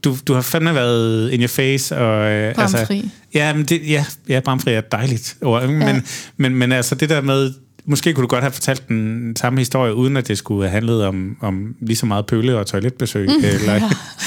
du, 0.04 0.16
du 0.28 0.34
har 0.34 0.40
fandme 0.40 0.74
været 0.74 1.30
in 1.32 1.40
your 1.40 1.48
face. 1.48 1.96
Og, 1.96 2.30
øh, 2.32 2.54
altså, 2.58 2.76
Bramfri. 2.76 3.10
ja, 3.34 3.52
men 3.54 3.64
det, 3.64 3.80
ja, 3.88 4.04
ja, 4.28 4.40
bramfri 4.40 4.72
er 4.72 4.80
dejligt 4.80 5.36
ord. 5.42 5.66
Men, 5.68 5.80
Ja. 5.82 6.00
men, 6.36 6.54
men 6.54 6.72
altså 6.72 6.94
det 6.94 7.08
der 7.08 7.20
med, 7.20 7.52
måske 7.84 8.12
kunne 8.12 8.22
du 8.22 8.28
godt 8.28 8.42
have 8.42 8.52
fortalt 8.52 8.88
den 8.88 9.36
samme 9.36 9.58
historie, 9.58 9.94
uden 9.94 10.16
at 10.16 10.28
det 10.28 10.38
skulle 10.38 10.62
have 10.62 10.70
handlet 10.72 11.04
om, 11.04 11.36
om 11.40 11.74
lige 11.80 11.96
så 11.96 12.06
meget 12.06 12.26
pølle 12.26 12.58
og 12.58 12.66
toiletbesøg, 12.66 13.28
mm. 13.28 13.44
eller 13.44 13.80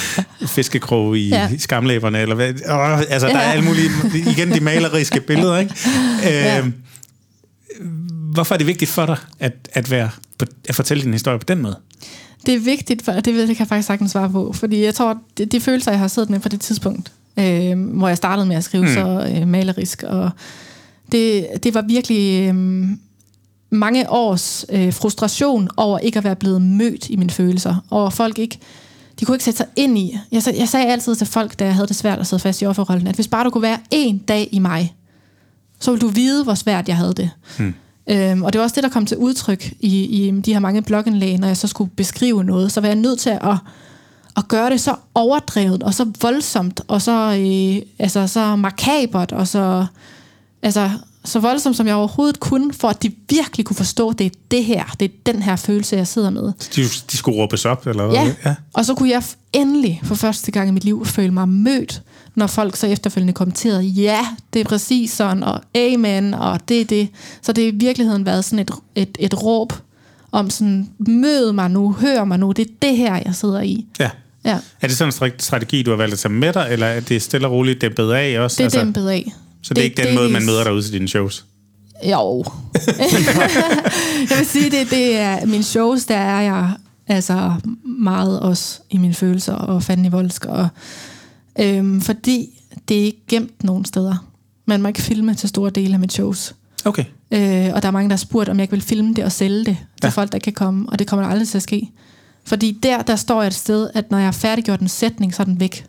fiskekrog 0.56 1.18
i, 1.18 1.30
ja. 1.30 1.49
Skamlæberne, 1.57 2.19
eller 2.22 2.35
hvad. 2.35 2.53
Oh, 2.69 2.99
altså, 3.10 3.27
der 3.27 3.38
er 3.38 3.45
Ja. 3.48 3.52
alle 3.52 3.65
mulige, 3.65 3.90
igen 4.31 4.52
de 4.52 4.60
maleriske 4.60 5.22
billeder, 5.27 5.57
ikke? 5.57 5.76
Ja. 6.23 6.60
Øh, 6.60 6.72
hvorfor 8.34 8.53
er 8.56 8.57
det 8.57 8.68
vigtigt 8.68 8.91
for 8.91 9.06
dig 9.06 9.18
at, 9.40 9.53
at, 9.73 9.91
være, 9.91 10.10
på, 10.40 10.45
at 10.69 10.76
fortælle 10.76 11.03
din 11.03 11.11
historie 11.14 11.40
på 11.40 11.45
den 11.48 11.61
måde? 11.61 11.76
Det 12.45 12.53
er 12.53 12.60
vigtigt, 12.60 13.02
for, 13.02 13.11
det, 13.11 13.34
ved, 13.34 13.48
det 13.48 13.56
kan 13.57 13.60
jeg 13.64 13.68
faktisk 13.68 13.88
sagtens 13.88 14.11
svare 14.11 14.30
på, 14.30 14.53
fordi 14.53 14.84
jeg 14.84 14.95
tror, 14.95 15.18
de, 15.38 15.45
de 15.45 15.60
følelser, 15.60 15.91
jeg 15.91 15.99
har 15.99 16.07
siddet 16.07 16.30
med 16.30 16.40
på 16.40 16.49
det 16.49 16.61
tidspunkt, 16.61 17.11
øh, 17.38 17.80
hvor 17.80 18.07
jeg 18.07 18.18
startede 18.18 18.48
med 18.48 18.56
at 18.56 18.64
skrive 18.64 18.84
Mm. 18.84 18.90
mm. 18.90 18.94
så 18.94 19.34
øh, 19.36 19.48
malerisk, 19.48 20.03
og 20.03 20.32
det, 21.11 21.48
det 21.64 21.74
var 21.74 21.82
virkelig 21.82 22.49
øh, 22.49 22.88
mange 23.70 24.10
års 24.10 24.65
øh, 24.70 24.94
frustration 24.94 25.70
over 25.78 25.99
ikke 25.99 26.18
at 26.18 26.24
være 26.24 26.36
blevet 26.36 26.61
mødt 26.61 27.10
i 27.10 27.15
mine 27.15 27.30
følelser, 27.32 27.76
over 27.91 28.10
folk 28.10 28.40
ikke, 28.40 28.60
de 29.20 29.26
kunne 29.26 29.36
ikke 29.36 29.45
sætte 29.45 29.57
sig 29.57 29.68
ind 29.76 29.98
i. 29.98 30.18
Jeg, 30.32 30.44
jeg 30.57 30.70
sagde 30.70 30.88
altid 30.88 31.15
til 31.15 31.28
folk, 31.28 31.60
da 31.60 31.65
jeg 31.65 31.74
havde 31.76 31.88
det 31.88 31.95
svært 31.95 32.20
at 32.20 32.28
sidde 32.28 32.41
fast 32.41 32.61
i 32.61 32.65
offerrollen, 32.65 33.07
at 33.07 33.15
hvis 33.15 33.28
bare 33.28 33.44
du 33.44 33.49
kunne 33.49 33.61
være 33.61 33.80
en 33.91 34.18
dag 34.18 34.49
i 34.52 34.60
mig, 34.60 34.95
så 35.80 35.91
ville 35.91 36.02
du 36.02 36.07
vide, 36.07 36.44
hvor 36.44 36.53
svært 36.53 36.88
jeg 36.88 36.98
havde 36.98 37.14
det. 37.14 37.30
Hmm. 37.57 37.74
Øhm, 38.10 38.44
og 38.44 38.54
det 38.54 38.60
var 38.60 38.64
også 38.64 38.76
det, 38.76 38.84
der 38.84 38.90
kom 38.90 39.06
til 39.06 39.18
udtryk 39.18 39.74
i, 39.80 40.04
i 40.04 40.42
de 40.42 40.54
her 40.54 40.60
mange 40.60 40.82
blogindlæg, 40.82 41.38
når 41.38 41.48
jeg 41.48 41.58
så 41.58 41.68
skulle 41.68 41.90
beskrive 41.90 42.44
noget. 42.44 42.72
Så 42.72 42.82
var 42.82 42.88
jeg 42.88 42.96
nødt 42.96 43.20
til 43.20 43.30
at, 43.30 43.58
at 44.38 44.48
gøre 44.48 44.70
det 44.70 44.82
så 44.82 44.96
overdrevet, 45.16 45.84
og 45.84 45.94
så 45.94 46.12
voldsomt, 46.22 46.82
og 46.88 47.02
så, 47.02 47.12
øh, 47.12 47.82
altså, 48.00 48.28
så 48.28 48.56
makabert, 48.56 49.32
og 49.32 49.48
så, 49.48 49.86
altså, 50.62 50.90
så 51.26 51.40
voldsomt, 51.40 51.78
som 51.78 51.88
jeg 51.88 51.96
overhovedet 51.96 52.40
kunne, 52.40 52.74
for 52.74 52.88
at 52.88 53.04
de 53.04 53.12
virkelig 53.30 53.66
kunne 53.66 53.76
forstå, 53.76 54.10
at 54.10 54.20
det 54.20 54.26
er 54.26 54.38
det 54.52 54.64
her, 54.64 54.84
det 55.00 55.06
er 55.06 55.32
den 55.34 55.42
her 55.42 55.56
følelse, 55.56 55.96
jeg 55.96 56.08
sidder 56.08 56.30
med. 56.30 56.54
De, 56.76 56.84
de 57.12 57.18
skulle 57.18 57.38
råbes 57.38 57.66
op, 57.66 57.88
eller 57.88 58.06
hvad? 58.06 58.16
Ja. 58.16 58.34
ja, 58.46 58.56
og 58.74 58.86
så 58.86 58.96
kunne 58.96 59.10
jeg 59.10 59.24
endelig 59.54 60.02
for 60.04 60.16
første 60.16 60.52
gang 60.52 60.70
i 60.70 60.72
mit 60.72 60.84
liv 60.84 61.06
føle 61.06 61.32
mig 61.32 61.50
mødt, 61.50 62.02
når 62.36 62.48
folk 62.48 62.76
så 62.76 62.88
efterfølgende 62.88 63.34
kommenterede, 63.34 63.84
ja, 63.84 64.28
det 64.54 64.60
er 64.60 64.66
præcis 64.66 65.12
sådan, 65.12 65.44
og 65.44 65.62
amen, 65.76 66.34
og 66.34 66.60
det 66.68 66.82
er 66.82 66.86
det. 66.86 67.10
Så 67.42 67.54
det 67.54 67.64
har 67.64 67.72
i 67.72 67.76
virkeligheden 67.76 68.26
været 68.26 68.46
sådan 68.46 68.60
et, 68.60 68.72
et, 68.96 69.18
et 69.20 69.44
råb 69.44 69.74
om 70.32 70.50
sådan, 70.50 70.90
mød 71.00 71.52
mig 71.52 71.72
nu, 71.72 71.92
hør 71.92 72.24
mig 72.24 72.40
nu, 72.40 72.52
det 72.52 72.68
er 72.68 72.72
det 72.82 72.98
her, 72.98 73.16
jeg 73.26 73.36
sidder 73.36 73.62
i. 73.62 73.86
Ja. 74.00 74.10
Ja. 74.46 74.58
Er 74.82 74.88
det 74.88 74.98
sådan 74.98 75.14
en 75.24 75.32
strategi, 75.40 75.84
du 75.84 75.90
har 75.90 75.98
valgt 75.98 76.14
at 76.14 76.20
tage 76.20 76.34
med 76.34 76.54
dig, 76.54 76.68
eller 76.72 76.88
er 76.88 77.00
det 77.00 77.22
stille 77.22 77.48
og 77.48 77.54
roligt 77.54 77.82
dæmpet 77.82 78.12
af 78.12 78.40
også? 78.40 78.56
Det 78.56 78.60
er 78.60 78.66
altså, 78.66 78.80
dæmpet 78.80 79.10
af. 79.10 79.34
Så 79.64 79.70
det, 79.70 79.76
det 79.76 79.82
er 79.82 79.84
ikke 79.84 79.98
den 79.98 80.08
det, 80.08 80.16
måde, 80.16 80.30
man 80.30 80.46
møder 80.46 80.64
dig 80.64 80.74
ud 80.74 80.82
til 80.82 80.94
dine 80.94 81.08
shows? 81.08 81.46
Jo. 82.12 82.46
jeg 84.30 84.38
vil 84.38 84.46
sige, 84.46 84.72
det, 84.72 84.92
det 84.92 85.18
er 85.18 85.46
mine 85.46 85.64
shows, 85.64 86.06
der 86.06 86.18
er 86.18 86.42
jeg 86.42 86.72
altså 87.08 87.54
meget 87.86 88.40
også 88.40 88.82
i 88.90 88.98
mine 88.98 89.14
følelser 89.14 89.54
og 89.54 89.84
fanden 89.84 90.06
i 90.06 90.10
voldsk. 90.10 90.46
Og, 90.46 90.68
øhm, 91.60 92.02
fordi 92.02 92.62
det 92.88 93.00
er 93.00 93.04
ikke 93.04 93.24
gemt 93.28 93.64
nogen 93.64 93.86
steder. 93.86 94.30
Man 94.66 94.82
må 94.82 94.88
ikke 94.88 95.02
filme 95.02 95.36
til 95.36 95.50
store 95.50 95.70
dele 95.70 95.94
af 95.94 96.00
mit 96.00 96.14
shows. 96.14 96.56
Okay. 96.86 97.06
Øh, 97.32 97.74
og 97.74 97.82
der 97.82 97.88
er 97.88 97.92
mange, 97.92 98.10
der 98.10 98.14
har 98.14 98.18
spurgt, 98.18 98.50
om 98.50 98.58
jeg 98.58 98.64
ikke 98.64 98.72
vil 98.72 98.82
filme 98.82 99.14
det 99.14 99.24
og 99.24 99.32
sælge 99.32 99.60
det 99.60 99.66
til 99.66 99.78
ja. 100.04 100.10
folk, 100.10 100.32
der 100.32 100.40
kan 100.40 100.54
komme. 100.54 100.90
Og 100.90 101.00
det 101.00 101.08
kommer 101.08 101.28
aldrig 101.28 101.48
til 101.48 101.58
at 101.58 101.62
ske. 101.64 101.92
Fordi 102.46 102.80
der, 102.84 103.02
der 103.02 103.16
står 103.16 103.42
jeg 103.42 103.48
et 103.48 103.54
sted, 103.54 103.90
at 103.94 104.12
når 104.12 104.18
jeg 104.18 104.28
har 104.28 104.32
færdiggjort 104.32 104.80
en 104.80 104.88
sætning, 104.88 105.34
så 105.34 105.44
er 105.44 105.46
den 105.46 105.60
væk. 105.60 105.86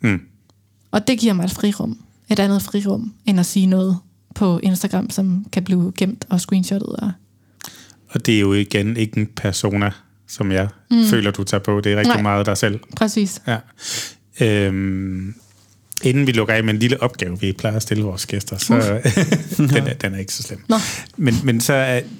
Mm. 0.00 0.20
Og 0.90 1.08
det 1.08 1.18
giver 1.18 1.32
mig 1.32 1.44
et 1.44 1.50
frirum. 1.50 1.98
Et 2.30 2.38
andet 2.38 2.62
frirum, 2.62 3.12
end 3.26 3.40
at 3.40 3.46
sige 3.46 3.66
noget 3.66 3.98
på 4.34 4.58
Instagram, 4.58 5.10
som 5.10 5.46
kan 5.52 5.64
blive 5.64 5.92
gemt 5.98 6.24
og 6.28 6.40
screenshottet. 6.40 6.88
Og, 6.88 7.12
og 8.08 8.26
det 8.26 8.36
er 8.36 8.40
jo 8.40 8.52
igen 8.52 8.96
ikke 8.96 9.20
en 9.20 9.26
persona, 9.26 9.90
som 10.28 10.52
jeg 10.52 10.68
mm. 10.90 11.06
føler, 11.10 11.30
du 11.30 11.44
tager 11.44 11.62
på. 11.62 11.80
Det 11.80 11.92
er 11.92 11.96
rigtig 11.96 12.14
Nej. 12.14 12.22
meget 12.22 12.46
dig 12.46 12.56
selv. 12.56 12.80
Præcis. 12.96 13.42
Ja. 13.46 13.58
Øhm, 14.40 15.34
inden 16.02 16.26
vi 16.26 16.32
lukker 16.32 16.54
af 16.54 16.64
med 16.64 16.74
en 16.74 16.80
lille 16.80 17.02
opgave, 17.02 17.40
vi 17.40 17.52
plejer 17.52 17.76
at 17.76 17.82
stille 17.82 18.02
vores 18.02 18.26
gæster, 18.26 18.58
så 18.58 18.74
den, 19.56 19.70
er, 19.86 19.94
den 20.02 20.14
er 20.14 20.18
ikke 20.18 20.32
så 20.32 20.42
slem. 20.42 20.64
Nå. 20.68 20.76
Men, 21.16 21.34
men 21.44 21.60
så 21.60 22.00
uh, 22.04 22.10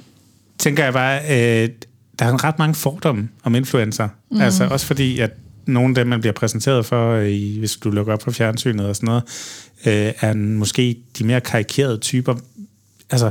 tænker 0.58 0.84
jeg 0.84 0.92
bare, 0.92 1.20
uh, 1.22 1.70
der 2.18 2.24
er 2.24 2.44
ret 2.44 2.58
mange 2.58 2.74
fordomme 2.74 3.28
om 3.42 3.54
influencer. 3.54 4.08
Mm. 4.30 4.40
Altså 4.40 4.64
også 4.64 4.86
fordi, 4.86 5.18
at 5.18 5.30
nogle 5.66 5.88
af 5.88 5.94
dem, 5.94 6.06
man 6.06 6.20
bliver 6.20 6.32
præsenteret 6.32 6.86
for, 6.86 7.16
i, 7.16 7.56
hvis 7.58 7.76
du 7.76 7.90
lukker 7.90 8.12
op 8.12 8.18
på 8.18 8.30
fjernsynet 8.30 8.86
og 8.86 8.96
sådan 8.96 9.06
noget, 9.06 9.22
øh, 9.86 10.12
er 10.20 10.34
måske 10.34 10.96
de 11.18 11.24
mere 11.24 11.40
karikerede 11.40 11.98
typer. 11.98 12.34
Altså, 13.10 13.30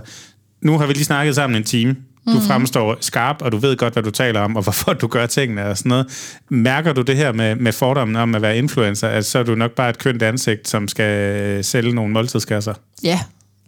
nu 0.61 0.77
har 0.77 0.87
vi 0.87 0.93
lige 0.93 1.05
snakket 1.05 1.35
sammen 1.35 1.57
en 1.57 1.63
time. 1.63 1.95
Du 2.27 2.31
mm. 2.31 2.41
fremstår 2.41 2.97
skarp, 3.01 3.41
og 3.41 3.51
du 3.51 3.57
ved 3.57 3.77
godt, 3.77 3.93
hvad 3.93 4.03
du 4.03 4.11
taler 4.11 4.39
om, 4.39 4.55
og 4.55 4.63
hvorfor 4.63 4.93
du 4.93 5.07
gør 5.07 5.25
tingene 5.25 5.65
og 5.65 5.77
sådan 5.77 5.89
noget. 5.89 6.37
Mærker 6.49 6.93
du 6.93 7.01
det 7.01 7.17
her 7.17 7.31
med, 7.31 7.55
med 7.55 7.71
fordommen 7.71 8.15
om 8.15 8.35
at 8.35 8.41
være 8.41 8.57
influencer, 8.57 9.07
at 9.07 9.25
så 9.25 9.39
er 9.39 9.43
du 9.43 9.55
nok 9.55 9.71
bare 9.71 9.89
et 9.89 9.97
kønt 9.97 10.21
ansigt, 10.21 10.67
som 10.67 10.87
skal 10.87 11.63
sælge 11.63 11.93
nogle 11.93 12.13
måltidskasser? 12.13 12.73
Ja, 13.03 13.19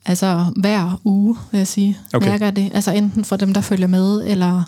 altså 0.06 0.46
hver 0.56 1.02
uge, 1.06 1.38
vil 1.52 1.58
jeg 1.58 1.68
sige, 1.68 1.98
okay. 2.14 2.30
mærker 2.30 2.52
det. 2.52 2.72
Altså 2.74 2.92
enten 2.92 3.26
for 3.26 3.36
dem, 3.36 3.54
der 3.54 3.62
følger 3.62 3.88
med, 3.88 4.28
eller... 4.28 4.64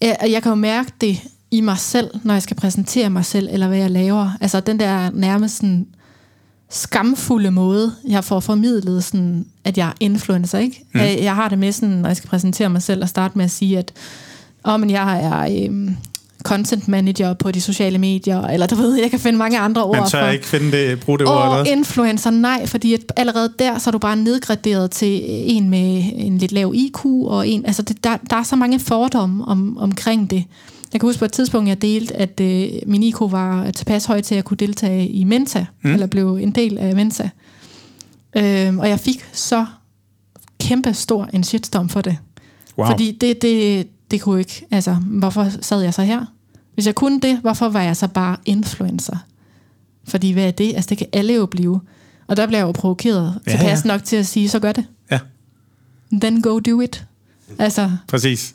Jeg, 0.00 0.16
jeg 0.30 0.42
kan 0.42 0.50
jo 0.50 0.56
mærke 0.56 0.92
det 1.00 1.22
i 1.50 1.60
mig 1.60 1.78
selv, 1.78 2.10
når 2.22 2.34
jeg 2.34 2.42
skal 2.42 2.56
præsentere 2.56 3.10
mig 3.10 3.24
selv, 3.24 3.48
eller 3.52 3.68
hvad 3.68 3.78
jeg 3.78 3.90
laver. 3.90 4.30
Altså 4.40 4.60
den 4.60 4.80
der 4.80 5.10
nærmest 5.10 5.56
sådan 5.56 5.86
skamfulde 6.70 7.50
måde, 7.50 7.92
jeg 8.08 8.24
får 8.24 8.40
formidlet, 8.40 9.04
sådan, 9.04 9.46
at 9.64 9.78
jeg 9.78 9.88
er 9.88 9.92
influencer, 10.00 10.58
ikke? 10.58 10.84
Mm. 10.94 11.00
Jeg, 11.00 11.18
jeg 11.22 11.34
har 11.34 11.48
det 11.48 11.58
med, 11.58 11.72
sådan, 11.72 11.88
når 11.88 12.08
jeg 12.08 12.16
skal 12.16 12.30
præsentere 12.30 12.70
mig 12.70 12.82
selv, 12.82 13.02
og 13.02 13.08
starte 13.08 13.38
med 13.38 13.44
at 13.44 13.50
sige, 13.50 13.78
at 13.78 13.92
oh, 14.64 14.80
men 14.80 14.90
jeg 14.90 15.24
er 15.24 15.64
øhm, 15.64 15.96
content 16.42 16.88
manager 16.88 17.34
på 17.34 17.50
de 17.50 17.60
sociale 17.60 17.98
medier, 17.98 18.46
eller 18.46 18.66
du 18.66 18.74
ved, 18.74 18.94
jeg 18.94 19.10
kan 19.10 19.20
finde 19.20 19.38
mange 19.38 19.58
andre 19.58 19.84
ord. 19.84 19.96
Men 19.96 20.08
så 20.08 20.28
ikke 20.28 20.46
finde 20.46 20.72
det, 20.72 21.00
bruge 21.00 21.18
det 21.18 21.28
ord, 21.28 21.44
eller 21.44 21.76
influencer, 21.76 22.30
nej, 22.30 22.66
fordi 22.66 22.94
at 22.94 23.00
allerede 23.16 23.52
der, 23.58 23.78
så 23.78 23.90
er 23.90 23.92
du 23.92 23.98
bare 23.98 24.16
nedgraderet 24.16 24.90
til 24.90 25.22
en 25.26 25.70
med 25.70 26.04
en 26.14 26.38
lidt 26.38 26.52
lav 26.52 26.72
IQ, 26.74 27.04
og 27.04 27.48
en, 27.48 27.66
altså 27.66 27.82
det, 27.82 28.04
der, 28.04 28.16
der 28.30 28.36
er 28.36 28.42
så 28.42 28.56
mange 28.56 28.80
fordomme 28.80 29.44
om, 29.44 29.78
omkring 29.78 30.30
det. 30.30 30.44
Jeg 30.92 31.00
kan 31.00 31.08
huske 31.08 31.18
på 31.18 31.24
et 31.24 31.32
tidspunkt, 31.32 31.68
jeg 31.68 31.82
delte, 31.82 32.16
at 32.16 32.40
øh, 32.40 32.68
min 32.86 33.02
IQ 33.02 33.16
var 33.20 33.70
tilpas 33.70 34.04
høj 34.04 34.20
til, 34.20 34.34
at 34.34 34.36
jeg 34.36 34.44
kunne 34.44 34.56
deltage 34.56 35.08
i 35.08 35.24
Mensa, 35.24 35.64
mm. 35.82 35.92
eller 35.92 36.06
blev 36.06 36.36
en 36.36 36.50
del 36.50 36.78
af 36.78 36.94
Mensa. 36.94 37.28
Øhm, 38.36 38.78
og 38.78 38.88
jeg 38.88 39.00
fik 39.00 39.24
så 39.32 39.66
kæmpe 40.60 40.94
stor 40.94 41.28
en 41.32 41.44
shitstorm 41.44 41.88
for 41.88 42.00
det. 42.00 42.18
Wow. 42.78 42.86
Fordi 42.86 43.12
det, 43.20 43.42
det, 43.42 43.88
det 44.10 44.20
kunne 44.20 44.38
ikke, 44.38 44.66
altså, 44.70 44.94
hvorfor 44.94 45.48
sad 45.60 45.82
jeg 45.82 45.94
så 45.94 46.02
her? 46.02 46.24
Hvis 46.74 46.86
jeg 46.86 46.94
kunne 46.94 47.20
det, 47.20 47.38
hvorfor 47.38 47.68
var 47.68 47.82
jeg 47.82 47.96
så 47.96 48.08
bare 48.08 48.36
influencer? 48.44 49.16
Fordi 50.04 50.32
hvad 50.32 50.46
er 50.46 50.50
det? 50.50 50.74
Altså, 50.74 50.88
det 50.88 50.98
kan 50.98 51.06
alle 51.12 51.34
jo 51.34 51.46
blive. 51.46 51.80
Og 52.26 52.36
der 52.36 52.46
blev 52.46 52.58
jeg 52.58 52.66
jo 52.66 52.72
provokeret 52.72 53.40
ja, 53.46 53.50
tilpas 53.50 53.84
ja. 53.84 53.88
nok 53.88 54.04
til 54.04 54.16
at 54.16 54.26
sige, 54.26 54.48
så 54.48 54.58
gør 54.58 54.72
det. 54.72 54.84
Ja. 55.10 55.18
Then 56.12 56.42
go 56.42 56.58
do 56.58 56.80
it. 56.80 57.06
Altså, 57.58 57.90
Præcis. 58.08 58.54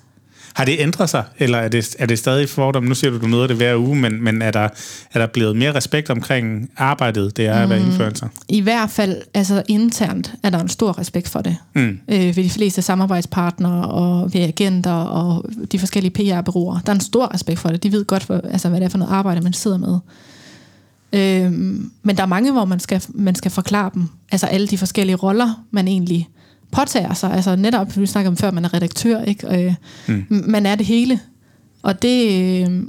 Har 0.55 0.65
det 0.65 0.75
ændret 0.79 1.09
sig, 1.09 1.23
eller 1.37 1.57
er 1.57 1.67
det, 1.67 1.95
er 1.99 2.05
det 2.05 2.19
stadig 2.19 2.49
fordom? 2.49 2.83
Nu 2.83 2.95
siger 2.95 3.11
du, 3.11 3.17
du 3.19 3.27
møder 3.27 3.47
det 3.47 3.55
hver 3.55 3.75
uge, 3.77 3.95
men, 3.95 4.23
men 4.23 4.41
er, 4.41 4.51
der, 4.51 4.69
er 5.13 5.19
der 5.19 5.27
blevet 5.27 5.55
mere 5.55 5.75
respekt 5.75 6.09
omkring 6.09 6.69
arbejdet, 6.77 7.37
det 7.37 7.45
er 7.45 7.53
at 7.53 7.69
være 7.69 7.79
mm. 7.79 7.85
influencer? 7.85 8.27
I 8.47 8.61
hvert 8.61 8.89
fald, 8.89 9.21
altså 9.33 9.63
internt, 9.67 10.33
er 10.43 10.49
der 10.49 10.59
en 10.59 10.69
stor 10.69 10.99
respekt 10.99 11.29
for 11.29 11.41
det. 11.41 11.57
Mm. 11.73 11.99
Øh, 12.07 12.19
ved 12.19 12.43
de 12.43 12.49
fleste 12.49 12.81
samarbejdspartnere 12.81 13.87
og 13.87 14.33
ved 14.33 14.41
agenter 14.41 14.93
og 14.93 15.45
de 15.71 15.79
forskellige 15.79 16.11
PR-byråer. 16.11 16.79
Der 16.85 16.91
er 16.91 16.95
en 16.95 17.01
stor 17.01 17.33
respekt 17.33 17.59
for 17.59 17.69
det. 17.69 17.83
De 17.83 17.91
ved 17.91 18.05
godt, 18.05 18.23
hvad, 18.23 18.39
altså, 18.43 18.69
hvad 18.69 18.79
det 18.79 18.85
er 18.85 18.89
for 18.89 18.97
noget 18.97 19.13
arbejde, 19.13 19.41
man 19.41 19.53
sidder 19.53 19.77
med. 19.77 19.99
Øh, 21.13 21.51
men 22.03 22.17
der 22.17 22.23
er 22.23 22.27
mange, 22.27 22.51
hvor 22.51 22.65
man 22.65 22.79
skal, 22.79 23.03
man 23.09 23.35
skal 23.35 23.51
forklare 23.51 23.91
dem. 23.93 24.09
Altså 24.31 24.47
alle 24.47 24.67
de 24.67 24.77
forskellige 24.77 25.15
roller, 25.15 25.63
man 25.71 25.87
egentlig 25.87 26.29
påtager 26.75 27.13
sig. 27.13 27.31
Altså 27.31 27.55
netop, 27.55 27.97
vi 27.97 28.05
snakker 28.05 28.31
om 28.31 28.37
før, 28.37 28.51
man 28.51 28.65
er 28.65 28.73
redaktør, 28.73 29.21
ikke? 29.21 29.65
Øh, 29.65 29.73
mm. 30.07 30.43
Man 30.47 30.65
er 30.65 30.75
det 30.75 30.85
hele. 30.85 31.19
Og 31.83 32.01
det, 32.01 32.31
øh, 32.61 32.81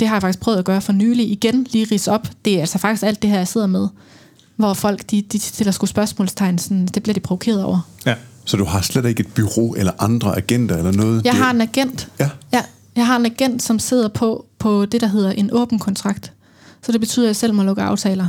det 0.00 0.08
har 0.08 0.14
jeg 0.14 0.22
faktisk 0.22 0.40
prøvet 0.40 0.58
at 0.58 0.64
gøre 0.64 0.80
for 0.80 0.92
nylig. 0.92 1.30
Igen, 1.30 1.66
lige 1.72 1.86
ris 1.92 2.08
op. 2.08 2.28
Det 2.44 2.56
er 2.56 2.60
altså 2.60 2.78
faktisk 2.78 3.02
alt 3.02 3.22
det 3.22 3.30
her, 3.30 3.36
jeg 3.36 3.48
sidder 3.48 3.66
med. 3.66 3.88
Hvor 4.56 4.74
folk, 4.74 5.10
de, 5.10 5.22
de 5.22 5.40
stiller 5.40 5.72
sgu 5.72 5.86
spørgsmålstegn, 5.86 6.58
sådan, 6.58 6.86
det 6.86 7.02
bliver 7.02 7.14
de 7.14 7.20
provokeret 7.20 7.64
over. 7.64 7.80
Ja. 8.06 8.14
Så 8.44 8.56
du 8.56 8.64
har 8.64 8.80
slet 8.80 9.04
ikke 9.04 9.20
et 9.20 9.34
bureau 9.34 9.74
eller 9.74 9.92
andre 9.98 10.36
agenter 10.36 10.76
eller 10.76 10.92
noget? 10.92 11.24
Jeg 11.24 11.34
har 11.34 11.50
en 11.50 11.60
agent. 11.60 12.08
Ja. 12.20 12.30
ja. 12.52 12.62
Jeg 12.96 13.06
har 13.06 13.16
en 13.16 13.26
agent, 13.26 13.62
som 13.62 13.78
sidder 13.78 14.08
på, 14.08 14.46
på 14.58 14.86
det, 14.86 15.00
der 15.00 15.06
hedder 15.06 15.30
en 15.30 15.50
åben 15.52 15.78
kontrakt. 15.78 16.32
Så 16.82 16.92
det 16.92 17.00
betyder, 17.00 17.26
at 17.26 17.28
jeg 17.28 17.36
selv 17.36 17.54
må 17.54 17.62
lukke 17.62 17.82
aftaler. 17.82 18.28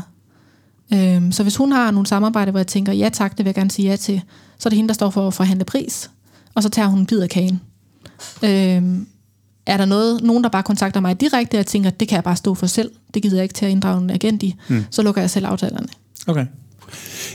Øhm, 0.94 1.32
så 1.32 1.44
hvis 1.44 1.56
hun 1.56 1.72
har 1.72 1.92
nogle 1.92 2.08
samarbejder, 2.08 2.52
hvor 2.52 2.60
jeg 2.60 2.68
tænker, 2.68 2.94
ja 2.94 3.10
tak, 3.14 3.32
det 3.32 3.46
vil 3.46 3.46
jeg 3.46 3.56
gerne 3.56 3.72
sige 3.72 3.90
ja 3.90 3.96
til, 3.96 4.22
så 4.58 4.68
er 4.68 4.70
det 4.70 4.78
hende, 4.78 4.88
der 4.88 4.94
står 4.94 5.10
for 5.10 5.28
at 5.28 5.34
forhandle 5.34 5.66
pris, 5.66 6.12
og 6.54 6.64
så 6.64 6.70
tager 6.70 6.88
hun 6.88 7.00
en 7.00 7.06
bid 7.06 7.20
af 7.20 7.30
kagen. 7.30 7.62
Øhm, 8.44 9.08
er 9.66 9.78
der 9.78 9.86
noget, 9.86 10.24
nogen, 10.24 10.44
der 10.44 10.50
bare 10.50 10.64
kontakter 10.64 11.00
mig 11.00 11.22
direkte, 11.22 11.56
og 11.56 11.58
jeg 11.58 11.66
tænker, 11.66 11.90
det 11.90 12.08
kan 12.08 12.16
jeg 12.16 12.24
bare 12.24 12.36
stå 12.36 12.56
for 12.56 12.68
selv, 12.68 12.92
det 13.14 13.22
gider 13.22 13.36
jeg 13.36 13.44
ikke 13.44 13.54
til 13.54 13.66
at 13.66 13.72
inddrage 13.72 14.02
en 14.02 14.10
agent 14.10 14.44
i, 14.44 14.56
mm. 14.68 14.86
så 14.92 15.02
lukker 15.02 15.22
jeg 15.22 15.30
selv 15.30 15.46
aftalerne. 15.46 15.88
Okay. 16.28 16.46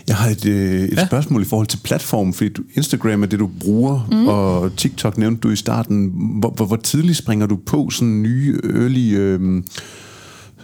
Jeg 0.09 0.17
har 0.17 0.31
et, 0.31 0.47
øh, 0.47 0.83
et 0.83 0.97
ja. 0.97 1.07
spørgsmål 1.07 1.43
i 1.43 1.45
forhold 1.45 1.67
til 1.67 1.79
platform, 1.79 2.33
fordi 2.33 2.49
du, 2.49 2.63
Instagram 2.75 3.23
er 3.23 3.27
det, 3.27 3.39
du 3.39 3.51
bruger, 3.61 4.09
mm. 4.11 4.29
og 4.29 4.77
TikTok 4.77 5.19
nævnte 5.19 5.41
du 5.41 5.51
i 5.51 5.57
starten. 5.57 6.13
Hvor, 6.41 6.51
hvor, 6.51 6.65
hvor 6.67 6.77
tidligt 6.77 7.19
springer 7.19 7.47
du 7.47 7.57
på 7.57 7.91
sådan 7.91 8.23
nye, 8.23 8.61
early... 8.65 9.17
Øh, 9.17 9.63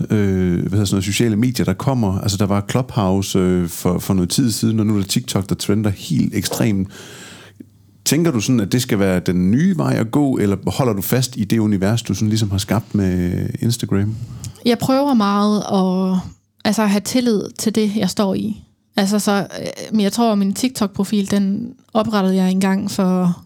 øh, 0.01 0.61
hvad 0.61 0.71
hedder 0.71 0.85
sådan 0.85 0.95
noget, 0.95 1.05
sociale 1.05 1.37
medier, 1.37 1.65
der 1.65 1.73
kommer. 1.73 2.19
Altså, 2.19 2.37
der 2.37 2.47
var 2.47 2.65
Clubhouse 2.71 3.39
øh, 3.39 3.69
for, 3.69 3.99
for 3.99 4.15
noget 4.15 4.31
tid 4.31 4.51
siden, 4.51 4.81
og 4.81 4.87
nu 4.87 4.95
er 4.95 4.99
der 4.99 5.07
TikTok, 5.07 5.49
der 5.49 5.55
trender 5.55 5.91
helt 5.91 6.35
ekstremt. 6.35 6.89
Tænker 8.05 8.31
du 8.31 8.41
sådan, 8.41 8.61
at 8.61 8.73
det 8.73 8.83
skal 8.83 8.99
være 8.99 9.21
den 9.21 9.51
nye 9.51 9.77
vej 9.77 9.95
at 9.95 10.11
gå, 10.11 10.39
eller 10.39 10.57
holder 10.71 10.93
du 10.93 11.03
fast 11.03 11.37
i 11.37 11.45
det 11.45 11.59
univers, 11.59 12.03
du 12.03 12.15
sådan 12.15 12.29
ligesom 12.29 12.51
har 12.51 12.59
skabt 12.59 12.95
med 12.95 13.47
Instagram? 13.61 14.15
Jeg 14.65 14.79
prøver 14.79 15.15
meget 15.15 15.59
at 15.59 16.19
altså, 16.65 16.87
have 16.87 17.01
tillid 17.01 17.43
til 17.59 17.75
det, 17.75 17.97
jeg 17.97 18.11
står 18.11 18.35
i. 18.35 18.63
Altså, 18.97 19.19
så, 19.19 19.33
øh, 19.61 19.67
men 19.93 20.01
jeg 20.01 20.13
tror, 20.13 20.33
at 20.33 20.39
min 20.39 20.55
TikTok-profil, 20.55 21.31
den 21.31 21.75
oprettede 21.95 22.37
jeg 22.37 22.51
engang 22.51 22.91
for 22.91 23.43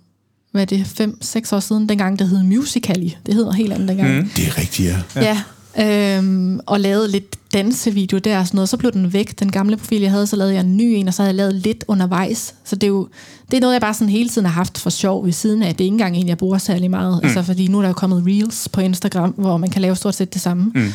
hvad 0.56 0.73
er 0.73 0.77
det, 0.77 1.47
5-6 1.52 1.56
år 1.56 1.60
siden, 1.60 1.89
dengang 1.89 2.18
det 2.18 2.28
hed 2.28 2.43
Musical.ly. 2.43 3.09
Det 3.27 3.35
hedder 3.35 3.52
helt 3.52 3.73
andet 3.73 3.89
dengang. 3.89 4.16
Mm. 4.16 4.28
Det 4.36 4.48
er 4.48 4.59
rigtigt, 4.59 4.89
ja. 4.89 5.23
Ja, 5.23 5.43
Øhm, 5.81 6.61
og 6.66 6.81
lavede 6.81 7.11
lidt 7.11 7.53
dansevideo 7.53 8.19
der 8.19 8.39
og 8.39 8.47
sådan 8.47 8.57
noget, 8.57 8.69
så 8.69 8.77
blev 8.77 8.93
den 8.93 9.12
væk, 9.12 9.39
den 9.39 9.53
gamle 9.53 9.77
profil, 9.77 10.01
jeg 10.01 10.11
havde, 10.11 10.27
så 10.27 10.36
lavede 10.36 10.55
jeg 10.55 10.61
en 10.61 10.77
ny 10.77 10.82
en, 10.82 11.09
og 11.09 11.15
så 11.15 11.23
havde 11.23 11.28
jeg 11.28 11.35
lavet 11.35 11.55
lidt 11.55 11.85
undervejs. 11.89 12.55
Så 12.65 12.77
det 12.77 12.82
er 12.82 12.89
jo 12.89 13.09
det 13.51 13.57
er 13.57 13.61
noget, 13.61 13.73
jeg 13.73 13.81
bare 13.81 13.94
sådan 13.94 14.09
hele 14.09 14.28
tiden 14.28 14.47
har 14.47 14.53
haft 14.53 14.78
for 14.78 14.90
sjov 14.90 15.24
ved 15.24 15.32
siden 15.32 15.62
af. 15.62 15.74
Det 15.74 15.85
er 15.85 15.86
ikke 15.86 15.94
engang 15.94 16.16
en, 16.16 16.28
jeg 16.28 16.39
bruger 16.39 16.59
særlig 16.59 16.90
meget. 16.90 17.20
Mm. 17.23 17.27
Altså, 17.27 17.43
fordi 17.43 17.69
nu 17.69 17.78
er 17.78 17.82
der 17.82 17.89
jo 17.89 17.94
kommet 17.94 18.24
Reels 18.27 18.69
på 18.69 18.81
Instagram, 18.81 19.31
hvor 19.31 19.57
man 19.57 19.70
kan 19.70 19.82
lave 19.82 19.97
stort 19.97 20.15
set 20.15 20.35
det 20.35 20.43
samme. 20.43 20.73
Mm. 20.74 20.93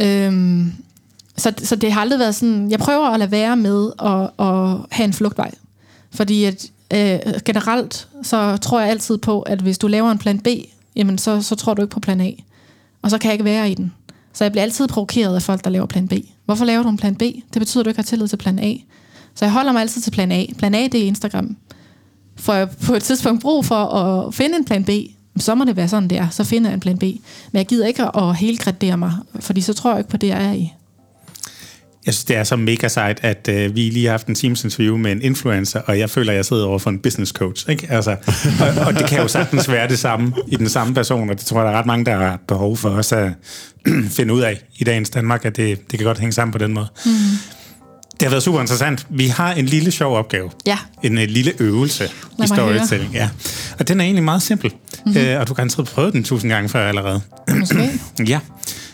Øhm, 0.00 0.72
så, 1.36 1.52
så 1.62 1.76
det 1.76 1.92
har 1.92 2.00
aldrig 2.00 2.18
været 2.18 2.34
sådan... 2.34 2.70
Jeg 2.70 2.78
prøver 2.78 3.06
at 3.06 3.18
lade 3.18 3.30
være 3.30 3.56
med 3.56 3.90
at, 3.98 4.46
at 4.46 4.76
have 4.90 5.04
en 5.04 5.12
flugtvej. 5.12 5.50
Fordi 6.10 6.44
at, 6.44 6.66
øh, 6.94 7.40
generelt, 7.44 8.08
så 8.22 8.56
tror 8.56 8.80
jeg 8.80 8.90
altid 8.90 9.18
på, 9.18 9.40
at 9.40 9.60
hvis 9.60 9.78
du 9.78 9.86
laver 9.86 10.10
en 10.10 10.18
plan 10.18 10.38
B, 10.38 10.48
jamen 10.96 11.18
så, 11.18 11.42
så 11.42 11.54
tror 11.54 11.74
du 11.74 11.82
ikke 11.82 11.92
på 11.92 12.00
plan 12.00 12.20
A. 12.20 12.30
Og 13.02 13.10
så 13.10 13.18
kan 13.18 13.28
jeg 13.28 13.32
ikke 13.32 13.44
være 13.44 13.70
i 13.70 13.74
den. 13.74 13.92
Så 14.38 14.44
jeg 14.44 14.52
bliver 14.52 14.62
altid 14.62 14.88
provokeret 14.88 15.34
af 15.34 15.42
folk, 15.42 15.64
der 15.64 15.70
laver 15.70 15.86
plan 15.86 16.08
B. 16.08 16.12
Hvorfor 16.44 16.64
laver 16.64 16.82
du 16.82 16.88
en 16.88 16.96
plan 16.96 17.14
B? 17.14 17.20
Det 17.20 17.58
betyder, 17.58 17.80
at 17.80 17.84
du 17.84 17.88
ikke 17.90 17.98
har 17.98 18.04
tillid 18.04 18.28
til 18.28 18.36
plan 18.36 18.58
A. 18.58 18.74
Så 19.34 19.44
jeg 19.44 19.52
holder 19.52 19.72
mig 19.72 19.80
altid 19.80 20.02
til 20.02 20.10
plan 20.10 20.32
A. 20.32 20.44
Plan 20.58 20.74
A, 20.74 20.82
det 20.92 20.94
er 20.94 21.06
Instagram. 21.06 21.56
Får 22.36 22.54
jeg 22.54 22.70
på 22.70 22.94
et 22.94 23.02
tidspunkt 23.02 23.42
brug 23.42 23.64
for 23.64 23.74
at 23.74 24.34
finde 24.34 24.56
en 24.56 24.64
plan 24.64 24.84
B, 24.84 24.90
så 25.38 25.54
må 25.54 25.64
det 25.64 25.76
være 25.76 25.88
sådan, 25.88 26.08
det 26.08 26.18
er. 26.18 26.28
Så 26.30 26.44
finder 26.44 26.70
jeg 26.70 26.74
en 26.74 26.80
plan 26.80 26.98
B. 26.98 27.02
Men 27.02 27.18
jeg 27.54 27.66
gider 27.66 27.86
ikke 27.86 28.16
at 28.16 28.36
helgradere 28.36 28.96
mig, 28.96 29.12
fordi 29.40 29.60
så 29.60 29.74
tror 29.74 29.90
jeg 29.90 29.98
ikke 29.98 30.10
på 30.10 30.16
det, 30.16 30.28
jeg 30.28 30.44
er 30.44 30.52
i. 30.52 30.72
Jeg 32.06 32.14
synes, 32.14 32.24
det 32.24 32.36
er 32.36 32.44
så 32.44 32.56
mega 32.56 32.88
sejt, 32.88 33.18
at 33.22 33.48
øh, 33.48 33.76
vi 33.76 33.80
lige 33.80 34.04
har 34.04 34.12
haft 34.12 34.26
en 34.26 34.34
Teams 34.34 34.64
interview 34.64 34.96
med 34.96 35.12
en 35.12 35.22
influencer, 35.22 35.80
og 35.80 35.98
jeg 35.98 36.10
føler, 36.10 36.32
at 36.32 36.36
jeg 36.36 36.44
sidder 36.44 36.66
over 36.66 36.78
for 36.78 36.90
en 36.90 36.98
business 36.98 37.32
coach. 37.32 37.70
Ikke? 37.70 37.86
Altså, 37.90 38.10
og, 38.60 38.86
og 38.86 38.94
det 38.94 39.06
kan 39.06 39.18
jo 39.18 39.28
sagtens 39.28 39.70
være 39.70 39.88
det 39.88 39.98
samme 39.98 40.32
i 40.48 40.56
den 40.56 40.68
samme 40.68 40.94
person, 40.94 41.30
og 41.30 41.38
det 41.38 41.46
tror 41.46 41.58
jeg, 41.58 41.66
der 41.66 41.72
er 41.72 41.78
ret 41.78 41.86
mange, 41.86 42.04
der 42.04 42.16
har 42.16 42.40
behov 42.48 42.76
for 42.76 42.90
os 42.90 43.12
at 43.12 43.32
finde 44.16 44.34
ud 44.34 44.40
af 44.40 44.60
i 44.78 44.84
dagens 44.84 45.10
Danmark, 45.10 45.44
at 45.44 45.56
det, 45.56 45.90
det 45.90 45.98
kan 45.98 46.06
godt 46.06 46.18
hænge 46.18 46.32
sammen 46.32 46.52
på 46.52 46.58
den 46.58 46.74
måde. 46.74 46.86
Mm. 47.04 47.10
Det 48.12 48.26
har 48.26 48.30
været 48.30 48.42
super 48.42 48.60
interessant. 48.60 49.06
Vi 49.10 49.26
har 49.26 49.52
en 49.52 49.66
lille 49.66 49.90
sjov 49.90 50.16
opgave. 50.16 50.50
Ja. 50.66 50.78
En 51.02 51.18
uh, 51.18 51.24
lille 51.24 51.52
øvelse 51.58 52.04
i 52.44 52.46
storytelling. 52.46 53.12
Ja. 53.14 53.28
Og 53.78 53.88
den 53.88 54.00
er 54.00 54.04
egentlig 54.04 54.24
meget 54.24 54.42
simpel. 54.42 54.72
Mm-hmm. 55.06 55.22
Uh, 55.22 55.40
og 55.40 55.48
du 55.48 55.54
kan 55.54 55.70
have 55.76 55.84
prøvet 55.84 56.12
den 56.12 56.24
tusind 56.24 56.50
gange 56.50 56.68
før 56.68 56.88
allerede. 56.88 57.20
Måske. 57.58 57.90
ja. 58.32 58.40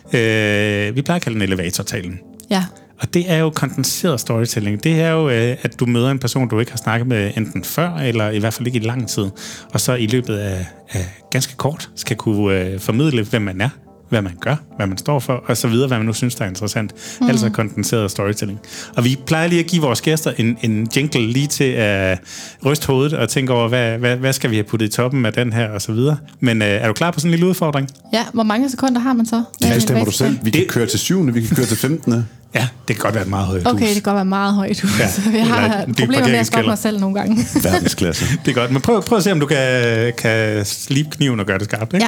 Uh, 0.05 0.97
vi 0.97 1.03
plejer 1.03 1.17
at 1.17 1.23
kalde 1.23 1.35
den 1.35 1.43
elevatortalen. 1.43 2.19
Ja. 2.51 2.65
Og 3.01 3.15
det 3.15 3.31
er 3.31 3.39
jo 3.39 3.51
kondenseret 3.51 4.21
storytelling. 4.21 4.85
Det 4.85 5.01
er 5.01 5.11
jo, 5.11 5.29
øh, 5.29 5.57
at 5.62 5.81
du 5.81 5.87
møder 5.87 6.11
en 6.11 6.19
person, 6.19 6.49
du 6.49 6.61
ikke 6.61 6.73
har 6.73 6.79
snakket 6.79 7.09
med 7.09 7.33
enten 7.37 7.65
før, 7.65 7.91
eller 7.91 8.31
i 8.31 8.39
hvert 8.39 8.55
fald 8.55 8.66
ikke 8.66 8.79
i 8.79 8.83
lang 8.83 9.09
tid. 9.09 9.27
Og 9.73 9.81
så 9.81 9.95
i 9.95 10.07
løbet 10.07 10.37
af, 10.37 10.66
af 10.91 11.07
ganske 11.31 11.57
kort 11.57 11.91
skal 11.97 12.16
kunne 12.16 12.61
øh, 12.61 12.81
formidle, 12.81 13.23
hvem 13.23 13.43
man 13.43 13.61
er, 13.61 13.69
hvad 14.09 14.23
man 14.23 14.33
gør, 14.41 14.57
hvad 14.77 14.87
man 14.87 14.99
står 14.99 15.19
for, 15.19 15.33
og 15.33 15.57
så 15.57 15.69
videre, 15.69 15.89
hvad 15.89 15.99
man 15.99 16.07
nu 16.07 16.12
synes, 16.12 16.35
der 16.35 16.45
er 16.45 16.49
interessant. 16.49 16.93
Mm. 17.21 17.29
Altså 17.29 17.51
kondenseret 17.51 18.11
storytelling. 18.11 18.61
Og 18.97 19.05
vi 19.05 19.19
plejer 19.27 19.49
lige 19.49 19.61
at 19.61 19.66
give 19.66 19.83
vores 19.83 20.01
gæster 20.01 20.33
en, 20.39 20.59
en 20.62 20.89
jingle 20.97 21.33
lige 21.33 21.47
til 21.47 21.65
at 21.65 22.19
ryste 22.66 22.87
hovedet 22.87 23.12
og 23.12 23.29
tænke 23.29 23.53
over, 23.53 23.69
hvad, 23.69 23.99
hvad, 23.99 24.16
hvad 24.16 24.33
skal 24.33 24.51
vi 24.51 24.57
have 24.57 24.65
puttet 24.65 24.87
i 24.87 24.91
toppen 24.91 25.27
af 25.27 25.33
den 25.33 25.53
her, 25.53 25.71
og 25.71 25.83
så 25.83 25.93
videre. 25.93 26.16
Men 26.41 26.62
øh, 26.62 26.69
er 26.69 26.87
du 26.87 26.93
klar 26.93 27.11
på 27.11 27.21
sådan 27.21 27.29
en 27.29 27.31
lille 27.31 27.47
udfordring? 27.47 27.89
Ja, 28.12 28.25
hvor 28.33 28.43
mange 28.43 28.71
sekunder 28.71 29.01
har 29.01 29.12
man 29.12 29.27
så? 29.27 29.45
Ja, 29.62 29.75
det 29.75 29.83
stemmer 29.83 30.05
du 30.05 30.11
selv. 30.11 30.39
Vi 30.43 30.51
kan 30.51 30.61
det... 30.61 30.71
køre 30.71 30.87
til 30.87 30.99
syvende, 30.99 31.35
vi 31.35 31.41
kan 31.41 31.57
køre 31.57 31.66
til 31.66 31.77
15. 31.77 32.27
Ja, 32.55 32.69
det 32.89 32.97
kan 32.97 33.03
godt 33.03 33.15
være 33.15 33.23
et 33.25 33.31
meget 33.31 33.47
højt 33.47 33.63
hus. 33.63 33.73
Okay, 33.73 33.87
det 33.87 33.95
kan 33.95 34.03
godt 34.03 34.15
være 34.15 34.25
meget 34.25 34.55
højt 34.55 34.81
hus. 34.81 35.01
Ja, 35.01 35.09
jeg 35.39 35.47
har 35.47 35.85
problemer 35.87 36.29
med 36.29 36.35
at 36.35 36.47
stoppe 36.47 36.69
mig 36.69 36.79
selv 36.79 37.01
nogle 37.01 37.15
gange. 37.15 37.37
Verdensklasse. 37.63 38.25
det 38.45 38.51
er 38.51 38.55
godt, 38.55 38.71
men 38.71 38.83
prøv, 38.83 39.03
prøv 39.03 39.19
at 39.19 39.25
se, 39.25 39.33
om 39.33 39.41
du 39.41 39.47
kan, 39.47 40.13
kan 40.19 40.65
slibe 40.65 41.11
kniven 41.11 41.41
og 41.41 41.47
gøre 41.47 41.59
det 41.59 41.65
skarpt. 41.65 41.95
Ikke? 41.95 42.07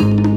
Ja. 0.00 0.33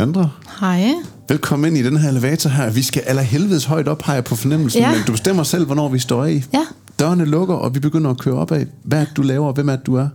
Alexandra. 0.00 0.28
Hej. 0.60 0.94
Velkommen 1.28 1.68
ind 1.68 1.86
i 1.86 1.90
den 1.90 1.96
her 1.96 2.08
elevator 2.08 2.50
her. 2.50 2.70
Vi 2.70 2.82
skal 2.82 3.02
allerhelvedes 3.02 3.64
højt 3.64 3.88
op, 3.88 4.02
har 4.02 4.14
jeg 4.14 4.24
på 4.24 4.36
fornemmelsen, 4.36 4.80
ja. 4.80 4.90
men 4.90 5.00
du 5.06 5.12
bestemmer 5.12 5.42
selv, 5.42 5.66
hvornår 5.66 5.88
vi 5.88 5.98
står 5.98 6.24
af. 6.24 6.42
Ja. 6.52 6.60
Dørene 6.98 7.24
lukker, 7.24 7.54
og 7.54 7.74
vi 7.74 7.80
begynder 7.80 8.10
at 8.10 8.18
køre 8.18 8.34
op 8.34 8.52
af. 8.52 8.66
Hvad 8.82 9.00
er 9.00 9.04
det, 9.04 9.16
du 9.16 9.22
laver, 9.22 9.46
og 9.46 9.52
hvem 9.52 9.68
er 9.68 9.76
det, 9.76 9.86
du 9.86 9.94
er? 9.94 10.08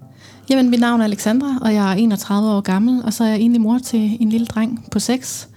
Jamen, 0.50 0.70
mit 0.70 0.80
navn 0.80 1.02
er 1.02 1.06
Alexandra, 1.06 1.58
og 1.62 1.74
jeg 1.74 1.92
er 1.92 1.96
31 1.96 2.52
år 2.52 2.62
gammel, 2.62 3.02
og 3.04 3.14
så 3.14 3.24
er 3.24 3.28
jeg 3.28 3.38
egentlig 3.38 3.62
mor 3.62 3.80
til 3.84 4.18
en 4.20 4.30
lille 4.30 4.48
dreng 4.48 4.86
på 4.92 5.00
6. 5.00 5.48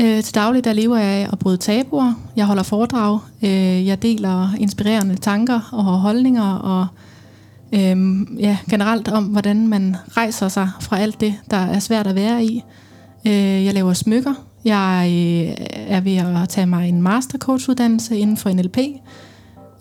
Øh, 0.00 0.22
til 0.22 0.34
daglig 0.34 0.64
der 0.64 0.72
lever 0.72 0.98
jeg 0.98 1.08
af 1.08 1.28
at 1.32 1.38
bryde 1.38 1.56
tabuer. 1.56 2.12
Jeg 2.36 2.46
holder 2.46 2.62
foredrag. 2.62 3.18
Øh, 3.42 3.86
jeg 3.86 4.02
deler 4.02 4.54
inspirerende 4.58 5.16
tanker 5.16 5.68
og 5.72 5.84
holdninger, 5.84 6.52
og 6.54 6.86
øh, 7.72 8.20
ja, 8.38 8.58
generelt 8.70 9.08
om, 9.08 9.24
hvordan 9.24 9.68
man 9.68 9.96
rejser 10.16 10.48
sig 10.48 10.70
fra 10.80 10.98
alt 10.98 11.20
det, 11.20 11.34
der 11.50 11.56
er 11.56 11.78
svært 11.78 12.06
at 12.06 12.14
være 12.14 12.44
i. 12.44 12.64
Øh, 13.26 13.64
jeg 13.64 13.74
laver 13.74 13.92
smykker. 13.92 14.34
Jeg 14.64 15.06
øh, 15.08 15.66
er 15.70 16.00
ved 16.00 16.16
at 16.16 16.48
tage 16.48 16.66
mig 16.66 16.88
en 16.88 17.02
mastercoach-uddannelse 17.02 18.18
inden 18.18 18.36
for 18.36 18.50
NLP. 18.50 18.78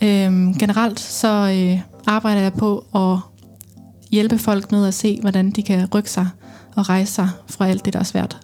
Øh, 0.01 0.57
generelt 0.59 0.99
så 0.99 1.27
øh, 1.27 1.79
arbejder 2.07 2.41
jeg 2.41 2.53
på 2.53 2.85
at 2.95 3.19
hjælpe 4.11 4.37
folk 4.37 4.71
med 4.71 4.87
at 4.87 4.93
se, 4.93 5.17
hvordan 5.21 5.51
de 5.51 5.63
kan 5.63 5.87
rykke 5.95 6.11
sig 6.11 6.27
og 6.75 6.89
rejse 6.89 7.13
sig 7.13 7.29
fra 7.47 7.67
alt 7.67 7.85
det, 7.85 7.93
der 7.93 7.99
er 7.99 8.03
svært. 8.03 8.37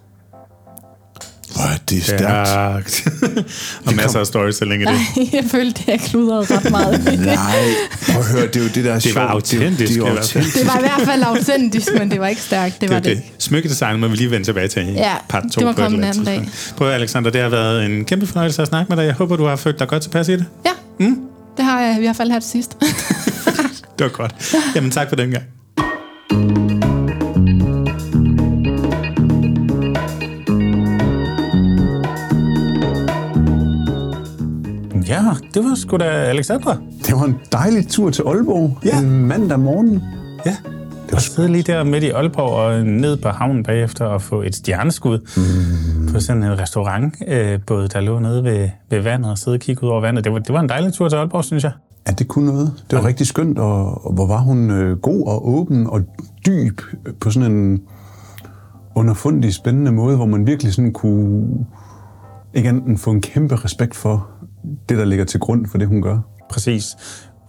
Hvor 1.89 2.13
er 2.13 2.79
det 2.79 2.87
stærkt. 2.87 3.07
og 3.85 3.95
masser 3.95 4.19
af 4.19 4.27
storytelling 4.27 4.81
i 4.81 4.85
det. 4.85 4.93
Nej, 4.93 5.29
jeg 5.33 5.43
følte, 5.51 5.83
det 5.85 5.93
er 5.93 5.97
kludret 5.97 6.51
ret 6.51 6.71
meget. 6.71 7.19
Nej, 7.19 7.35
prøv 8.11 8.21
at 8.21 8.27
høre, 8.27 8.47
det 8.47 8.55
er 8.55 8.59
jo 8.59 8.67
det, 8.75 8.85
der 8.85 8.93
er 8.93 8.99
Det 8.99 9.15
var 9.15 9.27
autentisk. 9.27 9.79
Det, 9.79 9.89
det, 9.89 10.03
var 10.03 10.09
autentisk. 10.09 10.57
det 10.57 10.67
var 10.67 10.77
i 10.77 10.81
hvert 10.81 11.01
fald 11.07 11.23
autentisk, 11.23 11.87
men 11.97 12.11
det 12.11 12.19
var 12.19 12.27
ikke 12.27 12.41
stærkt. 12.41 12.73
Det, 12.73 12.81
det 12.81 12.89
var 12.89 12.99
det. 12.99 13.17
det. 13.17 13.23
Smykkedesign 13.37 13.99
må 13.99 14.07
vi 14.07 14.15
lige 14.15 14.31
vende 14.31 14.45
tilbage 14.45 14.67
til 14.67 14.87
i 14.87 14.91
ja, 14.91 15.13
part 15.29 15.43
2 15.51 15.59
det 15.59 15.67
var 15.67 15.73
kommet 15.73 15.97
en 15.97 16.03
anden 16.03 16.25
dag. 16.25 16.49
Prøv 16.77 16.89
Alexander, 16.91 17.31
det 17.31 17.41
har 17.41 17.49
været 17.49 17.85
en 17.85 18.05
kæmpe 18.05 18.27
fornøjelse 18.27 18.61
at 18.61 18.67
snakke 18.67 18.89
med 18.89 18.97
dig. 18.97 19.05
Jeg 19.05 19.13
håber, 19.13 19.35
du 19.35 19.45
har 19.45 19.55
følt 19.55 19.79
dig 19.79 19.87
godt 19.87 20.01
tilpas 20.01 20.27
i 20.27 20.31
det. 20.31 20.45
Ja, 20.65 20.71
mm? 20.99 21.17
det 21.57 21.65
har 21.65 21.81
jeg 21.81 21.97
i 21.97 21.99
hvert 21.99 22.15
fald 22.15 22.31
her 22.31 22.39
til 22.39 22.49
sidst. 22.49 22.77
det 23.99 24.03
var 24.03 24.09
godt. 24.09 24.55
Jamen 24.75 24.91
tak 24.91 25.09
for 25.09 25.15
den 25.15 25.31
gang. 25.31 26.68
Det 35.53 35.63
var 35.63 35.75
sgu 35.75 35.97
da 35.97 36.03
Alexandra. 36.03 36.77
Det 37.07 37.15
var 37.15 37.23
en 37.23 37.39
dejlig 37.51 37.87
tur 37.87 38.09
til 38.09 38.23
Aalborg 38.27 38.77
ja. 38.85 38.99
en 38.99 39.25
mandag 39.27 39.59
morgen. 39.59 40.03
Ja, 40.45 40.55
det 41.05 41.13
var 41.13 41.19
sidde 41.19 41.51
lige 41.51 41.63
der 41.63 41.83
midt 41.83 42.03
i 42.03 42.09
Aalborg 42.09 42.51
og 42.51 42.85
ned 42.85 43.17
på 43.17 43.29
havnen 43.29 43.63
bagefter 43.63 44.05
og 44.05 44.21
få 44.21 44.41
et 44.41 44.55
stjerneskud 44.55 45.19
mm. 45.19 46.13
på 46.13 46.19
sådan 46.19 46.43
en 46.43 46.59
restaurant, 46.59 47.15
øh, 47.27 47.59
både 47.67 47.87
der 47.87 48.01
lå 48.01 48.19
nede 48.19 48.43
ved, 48.43 48.69
ved 48.89 49.01
vandet 49.01 49.31
og 49.31 49.37
sidde 49.37 49.55
og 49.55 49.59
kigge 49.59 49.83
ud 49.83 49.89
over 49.89 50.01
vandet. 50.01 50.23
Det 50.23 50.33
var, 50.33 50.39
det 50.39 50.53
var 50.53 50.59
en 50.59 50.69
dejlig 50.69 50.93
tur 50.93 51.09
til 51.09 51.15
Aalborg, 51.15 51.43
synes 51.45 51.63
jeg. 51.63 51.71
Ja, 52.07 52.11
det 52.11 52.27
kunne 52.27 52.45
noget. 52.45 52.73
Det 52.89 52.97
var 52.97 53.01
ja. 53.01 53.07
rigtig 53.07 53.27
skønt, 53.27 53.59
og, 53.59 54.05
og 54.05 54.13
hvor 54.13 54.27
var 54.27 54.37
hun 54.37 54.71
øh, 54.71 54.97
god 54.97 55.27
og 55.27 55.49
åben 55.49 55.87
og 55.87 56.01
dyb 56.45 56.81
på 57.21 57.31
sådan 57.31 57.51
en 57.51 57.81
underfundig, 58.95 59.53
spændende 59.53 59.91
måde, 59.91 60.15
hvor 60.15 60.25
man 60.25 60.47
virkelig 60.47 60.73
sådan 60.73 60.93
kunne 60.93 61.47
ikke 62.53 62.69
enten 62.69 62.97
få 62.97 63.11
en 63.11 63.21
kæmpe 63.21 63.55
respekt 63.55 63.95
for 63.95 64.27
det, 64.89 64.97
der 64.97 65.05
ligger 65.05 65.25
til 65.25 65.39
grund 65.39 65.65
for 65.67 65.77
det, 65.77 65.87
hun 65.87 66.01
gør. 66.01 66.17
Præcis. 66.49 66.83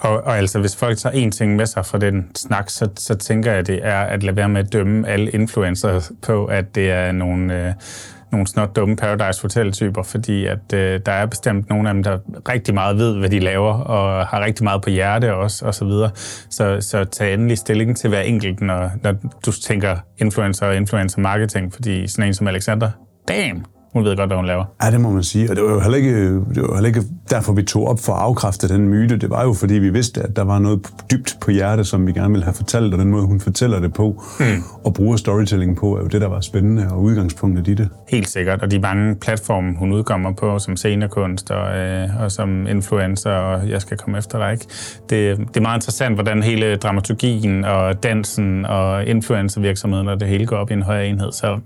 Og, 0.01 0.25
og 0.25 0.39
altså, 0.39 0.61
hvis 0.61 0.77
folk 0.77 0.99
tager 0.99 1.27
én 1.27 1.31
ting 1.31 1.57
med 1.57 1.67
sig 1.67 1.87
fra 1.87 1.99
den 1.99 2.31
snak, 2.35 2.71
så, 2.71 2.89
så 2.97 3.15
tænker 3.15 3.53
jeg, 3.53 3.67
det 3.67 3.81
er 3.83 4.01
at 4.01 4.23
lade 4.23 4.37
være 4.37 4.49
med 4.49 4.61
at 4.61 4.73
dømme 4.73 5.09
alle 5.09 5.31
influencer 5.31 6.11
på, 6.23 6.45
at 6.45 6.75
det 6.75 6.91
er 6.91 7.13
nogle, 7.13 7.67
øh, 7.67 7.73
nogle 8.33 8.47
snot 8.47 8.77
dumme 8.77 8.97
Paradise 8.97 9.43
Hotel-typer, 9.43 10.03
fordi 10.03 10.47
at 10.47 10.73
øh, 10.75 11.01
der 11.07 11.13
er 11.13 11.27
bestemt 11.27 11.69
nogle 11.69 11.89
af 11.89 11.95
dem, 11.95 12.03
der 12.03 12.19
rigtig 12.49 12.75
meget 12.75 12.97
ved, 12.97 13.19
hvad 13.19 13.29
de 13.29 13.39
laver, 13.39 13.73
og 13.73 14.27
har 14.27 14.45
rigtig 14.45 14.65
meget 14.65 14.83
på 14.83 14.91
hjerte 14.91 15.35
også, 15.35 15.67
og 15.67 15.75
så 15.75 15.85
videre. 15.85 16.11
Så, 16.51 16.81
så 16.81 17.05
tag 17.05 17.35
endelig 17.35 17.59
stilling 17.59 17.97
til 17.97 18.09
hver 18.09 18.21
enkelt, 18.21 18.61
når, 18.61 18.91
når 19.03 19.15
du 19.47 19.53
tænker 19.53 19.97
influencer 20.19 20.67
og 20.67 20.77
influencer 20.77 21.21
marketing, 21.21 21.73
fordi 21.73 22.09
sådan 22.09 22.29
en 22.29 22.35
som 22.35 22.47
Alexander, 22.47 22.91
damn, 23.29 23.65
hun 23.93 24.05
ved 24.05 24.17
godt, 24.17 24.29
hvad 24.29 24.37
hun 24.37 24.47
laver. 24.47 24.65
Ja, 24.83 24.91
det 24.91 25.01
må 25.01 25.11
man 25.11 25.23
sige. 25.23 25.51
Og 25.51 25.57
det 25.57 25.65
var 25.65 25.71
jo 25.71 25.81
heller 25.81 25.99
ikke, 25.99 26.35
det 26.35 26.63
var 26.63 26.75
heller 26.75 26.89
ikke 26.89 27.03
derfor, 27.31 27.53
vi 27.53 27.63
tog 27.63 27.89
op 27.89 28.01
for 28.01 28.13
at 28.13 28.19
afkræfte 28.19 28.69
den 28.69 28.89
myte. 28.89 29.17
Det 29.17 29.31
var 29.31 29.45
jo, 29.45 29.53
fordi 29.53 29.75
vi 29.75 29.91
vidste, 29.91 30.23
at 30.23 30.37
der 30.37 30.43
var 30.43 30.59
noget 30.59 30.87
dybt 31.11 31.37
på 31.41 31.51
hjertet, 31.51 31.87
som 31.87 32.07
vi 32.07 32.13
gerne 32.13 32.31
ville 32.31 32.45
have 32.45 32.55
fortalt, 32.55 32.95
og 32.95 33.01
den 33.01 33.11
måde, 33.11 33.27
hun 33.27 33.41
fortæller 33.41 33.81
det 33.81 33.93
på, 33.93 34.23
mm. 34.41 34.45
og 34.85 34.95
bruger 34.95 35.17
storytelling 35.17 35.77
på, 35.77 35.97
er 35.97 36.01
jo 36.01 36.07
det, 36.07 36.21
der 36.21 36.29
var 36.29 36.41
spændende 36.41 36.89
og 36.91 37.03
udgangspunktet 37.03 37.69
i 37.69 37.75
det. 37.75 37.89
Helt 38.09 38.29
sikkert, 38.29 38.63
og 38.63 38.71
de 38.71 38.79
mange 38.79 39.15
platforme, 39.15 39.77
hun 39.79 39.93
udkommer 39.93 40.33
på, 40.33 40.59
som 40.59 40.77
scenekunst 40.77 41.51
og, 41.51 41.79
øh, 41.79 42.23
og 42.23 42.33
som 42.33 42.67
influencer, 42.67 43.31
og 43.31 43.69
jeg 43.69 43.81
skal 43.81 43.97
komme 43.97 44.19
efter 44.19 44.39
dig, 44.39 44.53
ikke? 44.53 44.67
Det, 45.11 45.39
det 45.39 45.57
er 45.57 45.61
meget 45.61 45.77
interessant, 45.77 46.15
hvordan 46.15 46.43
hele 46.43 46.77
dramaturgien 46.77 47.65
og 47.65 48.03
dansen 48.03 48.65
og 48.67 49.07
influencervirksomheden 49.07 50.09
og 50.09 50.21
det 50.21 50.29
hele 50.29 50.47
går 50.47 50.57
op 50.57 50.71
i 50.71 50.73
en 50.73 50.83
højere 50.83 51.07
enhed. 51.07 51.33
Så 51.33 51.59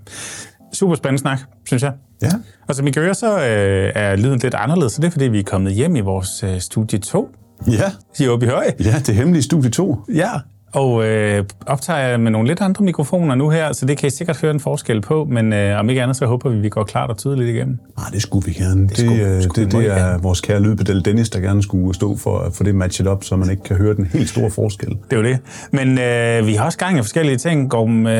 super 0.73 0.95
spændende 0.95 1.21
snak, 1.21 1.39
synes 1.65 1.83
jeg. 1.83 1.91
Ja. 2.21 2.29
Og 2.67 2.75
som 2.75 2.87
I 2.87 2.91
kan 2.91 3.01
høre, 3.01 3.13
så 3.13 3.37
øh, 3.37 3.91
er 3.95 4.15
lyden 4.15 4.39
lidt 4.39 4.53
anderledes, 4.53 4.93
så 4.93 5.01
det 5.01 5.07
er, 5.07 5.11
fordi 5.11 5.25
vi 5.25 5.39
er 5.39 5.43
kommet 5.43 5.73
hjem 5.73 5.95
i 5.95 5.99
vores 6.01 6.43
øh, 6.43 6.59
studie 6.59 6.99
2 6.99 7.29
Ja, 7.67 7.91
i 8.19 8.27
Åby 8.27 8.43
Høj. 8.49 8.71
ja 8.83 8.95
det 9.05 9.15
hemmelige 9.15 9.43
studie 9.43 9.69
2. 9.69 9.97
Ja, 10.15 10.29
og 10.73 11.05
øh, 11.07 11.43
optager 11.67 11.99
jeg 11.99 12.19
med 12.19 12.31
nogle 12.31 12.47
lidt 12.47 12.61
andre 12.61 12.85
mikrofoner 12.85 13.35
nu 13.35 13.49
her, 13.49 13.73
så 13.73 13.85
det 13.85 13.97
kan 13.97 14.07
I 14.07 14.09
sikkert 14.09 14.37
høre 14.41 14.51
en 14.51 14.59
forskel 14.59 15.01
på, 15.01 15.25
men 15.31 15.53
øh, 15.53 15.79
om 15.79 15.89
ikke 15.89 16.01
andet, 16.03 16.17
så 16.17 16.25
håber 16.25 16.49
vi, 16.49 16.57
at 16.57 16.63
vi 16.63 16.69
går 16.69 16.83
klart 16.83 17.09
og 17.09 17.17
tydeligt 17.17 17.49
igennem. 17.49 17.79
Nej, 17.97 18.07
det 18.13 18.21
skulle 18.21 18.45
vi 18.45 18.53
gerne. 18.53 18.87
Det, 18.87 18.97
skulle- 18.97 19.35
det, 19.35 19.43
skulle 19.43 19.65
det, 19.65 19.73
vi 19.77 19.83
det 19.83 19.87
meget 19.93 20.13
er 20.13 20.17
vores 20.17 20.41
kære 20.41 20.59
lydpedel 20.61 21.05
Dennis, 21.05 21.29
der 21.29 21.39
gerne 21.39 21.63
skulle 21.63 21.93
stå 21.95 22.17
for 22.17 22.39
at 22.39 22.53
få 22.53 22.63
det 22.63 22.75
matchet 22.75 23.07
op, 23.07 23.23
så 23.23 23.35
man 23.35 23.49
ikke 23.49 23.63
kan 23.63 23.75
høre 23.77 23.95
den 23.95 24.05
helt 24.05 24.29
store 24.29 24.51
forskel. 24.51 24.89
Det 24.89 25.13
er 25.13 25.17
jo 25.17 25.23
det. 25.23 25.39
Men 25.71 25.99
øh, 25.99 26.47
vi 26.47 26.53
har 26.53 26.65
også 26.65 26.77
gang 26.77 26.97
i 26.97 27.01
forskellige 27.01 27.37
ting. 27.37 27.69
Gorm, 27.69 28.07
øh, 28.07 28.11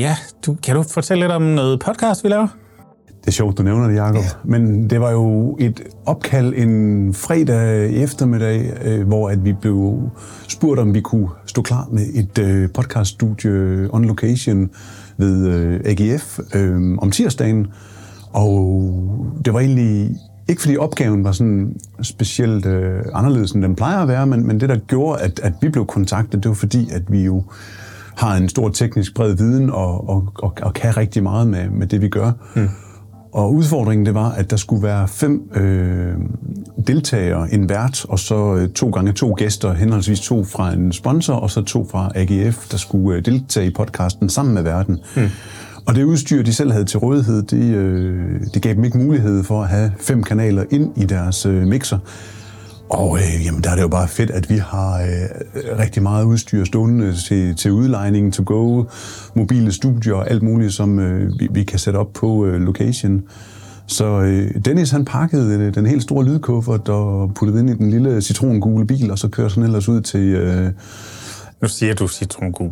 ja, 0.00 0.16
du, 0.46 0.56
kan 0.62 0.74
du 0.76 0.82
fortælle 0.82 1.22
lidt 1.24 1.32
om 1.32 1.42
noget 1.42 1.80
podcast, 1.80 2.24
vi 2.24 2.28
laver? 2.28 2.48
Det 3.24 3.28
er 3.28 3.32
sjovt, 3.32 3.58
du 3.58 3.62
nævner 3.62 3.88
det, 3.88 3.96
Jacob. 3.96 4.16
Ja. 4.16 4.28
Men 4.44 4.90
det 4.90 5.00
var 5.00 5.10
jo 5.10 5.56
et 5.60 5.80
opkald 6.06 6.54
en 6.56 7.14
fredag 7.14 7.92
eftermiddag, 8.02 8.72
øh, 8.84 9.06
hvor 9.06 9.28
at 9.28 9.44
vi 9.44 9.52
blev 9.52 10.10
spurgt, 10.48 10.80
om 10.80 10.94
vi 10.94 11.00
kunne 11.00 11.28
stå 11.46 11.62
klar 11.62 11.88
med 11.92 12.02
et 12.14 12.38
øh, 12.38 12.68
podcaststudie 12.74 13.88
on 13.94 14.04
location 14.04 14.70
ved 15.16 15.46
øh, 15.46 15.80
AGF 15.84 16.38
øh, 16.54 16.98
om 16.98 17.10
tirsdagen. 17.10 17.66
Og 18.32 18.92
det 19.44 19.52
var 19.54 19.60
egentlig 19.60 20.10
ikke 20.48 20.62
fordi 20.62 20.76
opgaven 20.76 21.24
var 21.24 21.32
sådan 21.32 21.76
specielt 22.02 22.66
øh, 22.66 23.02
anderledes, 23.14 23.52
end 23.52 23.62
den 23.62 23.74
plejer 23.74 23.98
at 23.98 24.08
være, 24.08 24.26
men, 24.26 24.46
men 24.46 24.60
det, 24.60 24.68
der 24.68 24.76
gjorde, 24.76 25.22
at, 25.22 25.40
at 25.42 25.52
vi 25.60 25.68
blev 25.68 25.86
kontaktet, 25.86 26.42
det 26.42 26.48
var 26.48 26.54
fordi, 26.54 26.88
at 26.92 27.02
vi 27.08 27.24
jo 27.24 27.42
har 28.16 28.36
en 28.36 28.48
stor 28.48 28.68
teknisk 28.68 29.14
bred 29.14 29.36
viden 29.36 29.70
og, 29.70 30.08
og, 30.08 30.32
og, 30.34 30.56
og 30.62 30.74
kan 30.74 30.96
rigtig 30.96 31.22
meget 31.22 31.46
med, 31.46 31.70
med 31.70 31.86
det, 31.86 32.00
vi 32.00 32.08
gør. 32.08 32.32
Mm. 32.56 32.68
Og 33.34 33.54
udfordringen 33.54 34.06
det 34.06 34.14
var, 34.14 34.30
at 34.30 34.50
der 34.50 34.56
skulle 34.56 34.82
være 34.82 35.08
fem 35.08 35.50
øh, 35.54 36.14
deltagere, 36.86 37.54
en 37.54 37.68
vært, 37.68 38.04
og 38.04 38.18
så 38.18 38.54
øh, 38.54 38.68
to 38.68 38.90
gange 38.90 39.12
to 39.12 39.34
gæster, 39.38 39.72
henholdsvis 39.72 40.20
to 40.20 40.44
fra 40.44 40.72
en 40.72 40.92
sponsor, 40.92 41.34
og 41.34 41.50
så 41.50 41.62
to 41.62 41.88
fra 41.90 42.12
AGF, 42.14 42.68
der 42.70 42.76
skulle 42.76 43.18
øh, 43.18 43.24
deltage 43.24 43.66
i 43.66 43.70
podcasten 43.70 44.28
sammen 44.28 44.54
med 44.54 44.62
verden. 44.62 44.98
Mm. 45.16 45.22
Og 45.86 45.94
det 45.94 46.04
udstyr, 46.04 46.42
de 46.42 46.52
selv 46.52 46.72
havde 46.72 46.84
til 46.84 46.98
rådighed, 46.98 47.42
det, 47.42 47.74
øh, 47.74 48.40
det 48.54 48.62
gav 48.62 48.74
dem 48.74 48.84
ikke 48.84 48.98
mulighed 48.98 49.44
for 49.44 49.62
at 49.62 49.68
have 49.68 49.92
fem 50.00 50.22
kanaler 50.22 50.64
ind 50.70 50.92
i 50.96 51.04
deres 51.04 51.46
øh, 51.46 51.66
mixer. 51.66 51.98
Og 52.94 53.18
øh, 53.18 53.44
jamen, 53.46 53.62
der 53.62 53.70
er 53.70 53.74
det 53.74 53.82
jo 53.82 53.88
bare 53.88 54.08
fedt, 54.08 54.30
at 54.30 54.50
vi 54.50 54.56
har 54.56 55.00
øh, 55.02 55.78
rigtig 55.78 56.02
meget 56.02 56.24
udstyr 56.24 56.64
stående 56.64 57.16
til, 57.16 57.56
til 57.56 57.72
udlejning, 57.72 58.34
to 58.34 58.42
go, 58.46 58.84
mobile 59.34 59.72
studier 59.72 60.14
og 60.14 60.30
alt 60.30 60.42
muligt, 60.42 60.72
som 60.72 60.98
øh, 60.98 61.32
vi, 61.40 61.48
vi 61.50 61.64
kan 61.64 61.78
sætte 61.78 61.96
op 61.96 62.12
på 62.12 62.46
øh, 62.46 62.60
location. 62.60 63.22
Så 63.86 64.04
øh, 64.20 64.50
Dennis 64.64 64.90
han 64.90 65.04
pakkede 65.04 65.58
øh, 65.58 65.74
den 65.74 65.86
helt 65.86 66.02
store 66.02 66.24
lydkuffert 66.24 66.88
og 66.88 67.34
puttede 67.34 67.58
den 67.58 67.68
ind 67.68 67.80
i 67.80 67.82
den 67.84 67.90
lille 67.90 68.22
citrongule 68.22 68.86
bil, 68.86 69.10
og 69.10 69.18
så 69.18 69.28
kørte 69.28 69.54
han 69.54 69.62
ellers 69.64 69.88
ud 69.88 70.00
til... 70.00 70.20
Øh, 70.34 70.70
Nu 71.62 71.68
siger 71.68 71.94
du 71.94 72.08
citrongul. 72.08 72.70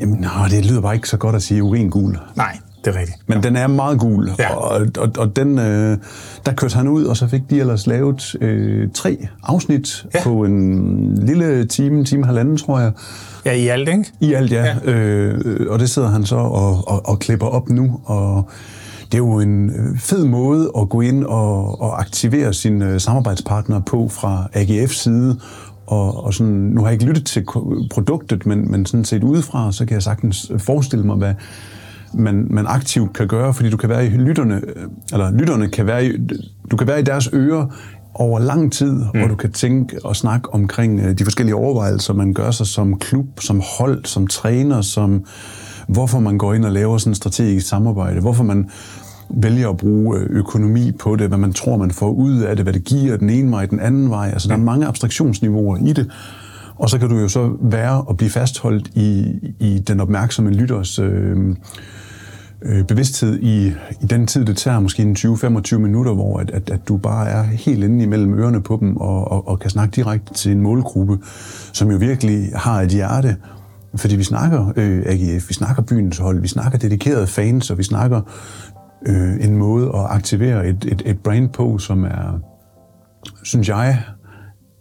jamen, 0.00 0.20
nå, 0.20 0.28
det 0.50 0.66
lyder 0.66 0.80
bare 0.80 0.94
ikke 0.94 1.08
så 1.08 1.16
godt 1.16 1.36
at 1.36 1.42
sige 1.42 1.62
urengul. 1.62 2.18
Nej, 2.36 2.58
det 2.88 2.96
er 2.96 3.00
rigtigt. 3.00 3.28
Men 3.28 3.42
den 3.42 3.56
er 3.56 3.66
meget 3.66 3.98
gul, 3.98 4.30
Ja. 4.38 4.54
og, 4.54 4.86
og, 4.98 5.10
og 5.18 5.36
den, 5.36 5.58
øh, 5.58 5.98
der 6.46 6.52
kørte 6.52 6.76
han 6.76 6.88
ud, 6.88 7.04
og 7.04 7.16
så 7.16 7.28
fik 7.28 7.40
de 7.50 7.60
ellers 7.60 7.86
lavet 7.86 8.36
øh, 8.40 8.88
tre 8.94 9.26
afsnit 9.42 10.06
Ja. 10.14 10.18
ja. 10.18 10.24
på 10.24 10.44
en 10.44 11.14
lille 11.26 11.64
time, 11.66 12.04
time 12.04 12.24
halvanden, 12.26 12.56
tror 12.56 12.80
jeg. 12.80 12.92
Ja, 13.46 13.52
i 13.52 13.66
alt, 13.68 13.88
ikke? 13.88 14.04
I 14.20 14.32
alt, 14.32 14.52
ja. 14.52 14.64
ja. 14.86 14.92
Øh, 14.92 15.66
og 15.68 15.78
det 15.78 15.90
sidder 15.90 16.08
han 16.08 16.24
så 16.26 16.36
og, 16.36 16.88
og, 16.88 17.08
og 17.08 17.18
klipper 17.18 17.46
op 17.46 17.68
nu, 17.68 18.00
og 18.04 18.48
det 19.06 19.14
er 19.14 19.18
jo 19.18 19.40
en 19.40 19.70
øh, 19.70 19.98
fed 19.98 20.24
måde 20.24 20.70
at 20.78 20.88
gå 20.88 21.00
ind 21.00 21.24
og, 21.24 21.80
og 21.80 22.00
aktivere 22.00 22.52
sine 22.54 22.86
øh, 22.92 23.00
samarbejdspartnere 23.00 23.82
på 23.86 24.08
fra 24.08 24.48
AGF's 24.56 24.94
side. 25.02 25.38
Og, 25.86 26.24
og 26.24 26.34
sådan, 26.34 26.52
nu 26.52 26.80
har 26.80 26.88
jeg 26.88 26.92
ikke 26.92 27.04
lyttet 27.04 27.26
til 27.26 27.44
produktet, 27.90 28.46
men, 28.46 28.70
men 28.70 28.86
sådan 28.86 29.04
set 29.04 29.22
udefra, 29.24 29.72
så 29.72 29.84
kan 29.86 29.94
jeg 29.94 30.02
sagtens 30.02 30.52
forestille 30.58 31.06
mig, 31.06 31.16
hvad 31.16 31.34
man, 32.14 32.46
man 32.50 32.66
aktivt 32.66 33.12
kan 33.12 33.28
gøre, 33.28 33.54
fordi 33.54 33.70
du 33.70 33.76
kan 33.76 33.88
være 33.88 34.06
i 34.06 34.08
lytterne, 34.08 34.54
øh, 34.54 34.86
eller 35.12 35.30
lytterne 35.30 35.68
kan 35.68 35.86
være 35.86 36.06
i, 36.06 36.12
du 36.70 36.76
kan 36.76 36.86
være 36.86 37.00
i 37.00 37.02
deres 37.02 37.30
ører 37.32 37.66
over 38.14 38.38
lang 38.38 38.72
tid, 38.72 38.92
mm. 38.92 39.18
hvor 39.18 39.26
du 39.28 39.34
kan 39.34 39.52
tænke 39.52 40.04
og 40.04 40.16
snakke 40.16 40.54
omkring 40.54 41.00
øh, 41.00 41.18
de 41.18 41.24
forskellige 41.24 41.54
overvejelser, 41.54 42.14
man 42.14 42.34
gør 42.34 42.50
sig 42.50 42.66
som 42.66 42.98
klub, 42.98 43.26
som 43.40 43.62
hold, 43.78 44.04
som 44.04 44.26
træner, 44.26 44.80
som 44.80 45.24
hvorfor 45.88 46.20
man 46.20 46.38
går 46.38 46.54
ind 46.54 46.64
og 46.64 46.72
laver 46.72 46.98
sådan 46.98 47.10
et 47.10 47.16
strategisk 47.16 47.68
samarbejde, 47.68 48.20
hvorfor 48.20 48.44
man 48.44 48.70
vælger 49.30 49.68
at 49.68 49.76
bruge 49.76 50.18
øh, 50.18 50.26
økonomi 50.30 50.92
på 50.92 51.16
det, 51.16 51.28
hvad 51.28 51.38
man 51.38 51.52
tror, 51.52 51.76
man 51.76 51.90
får 51.90 52.10
ud 52.10 52.38
af 52.38 52.56
det, 52.56 52.64
hvad 52.64 52.72
det 52.72 52.84
giver 52.84 53.16
den 53.16 53.30
ene 53.30 53.50
vej, 53.50 53.66
den 53.66 53.80
anden 53.80 54.10
vej. 54.10 54.30
Altså, 54.32 54.48
der 54.48 54.54
er 54.54 54.58
mange 54.58 54.86
abstraktionsniveauer 54.86 55.76
i 55.86 55.92
det. 55.92 56.10
Og 56.76 56.90
så 56.90 56.98
kan 56.98 57.08
du 57.08 57.18
jo 57.18 57.28
så 57.28 57.56
være 57.60 58.02
og 58.02 58.16
blive 58.16 58.30
fastholdt 58.30 58.88
i, 58.94 59.34
i 59.60 59.78
den 59.78 60.00
opmærksomme 60.00 60.50
lytters 60.50 60.98
øh, 60.98 61.36
øh, 62.62 62.84
bevidsthed 62.84 63.38
i, 63.38 63.66
i 64.00 64.06
den 64.10 64.26
tid, 64.26 64.44
det 64.44 64.56
tager 64.56 64.80
måske 64.80 65.02
en 65.02 65.16
20-25 65.16 65.76
minutter, 65.76 66.14
hvor 66.14 66.38
at, 66.38 66.50
at, 66.50 66.70
at 66.70 66.88
du 66.88 66.96
bare 66.96 67.28
er 67.28 67.42
helt 67.42 67.84
inde 67.84 68.04
imellem 68.04 68.38
ørerne 68.38 68.62
på 68.62 68.78
dem 68.80 68.96
og, 68.96 69.30
og, 69.30 69.48
og 69.48 69.58
kan 69.58 69.70
snakke 69.70 69.96
direkte 69.96 70.34
til 70.34 70.52
en 70.52 70.60
målgruppe, 70.60 71.18
som 71.72 71.90
jo 71.90 71.96
virkelig 71.96 72.50
har 72.54 72.80
et 72.80 72.88
hjerte. 72.88 73.36
Fordi 73.96 74.16
vi 74.16 74.24
snakker 74.24 74.72
øh, 74.76 75.02
AGF, 75.06 75.48
vi 75.48 75.54
snakker 75.54 75.82
byens 75.82 76.18
hold, 76.18 76.40
vi 76.40 76.48
snakker 76.48 76.78
dedikerede 76.78 77.26
fans, 77.26 77.70
og 77.70 77.78
vi 77.78 77.82
snakker 77.82 78.20
øh, 79.06 79.44
en 79.44 79.56
måde 79.56 79.86
at 79.86 80.06
aktivere 80.08 80.68
et, 80.68 80.84
et, 80.92 81.02
et 81.06 81.18
brand 81.18 81.48
på, 81.48 81.78
som 81.78 82.04
er, 82.04 82.40
synes 83.42 83.68
jeg, 83.68 84.02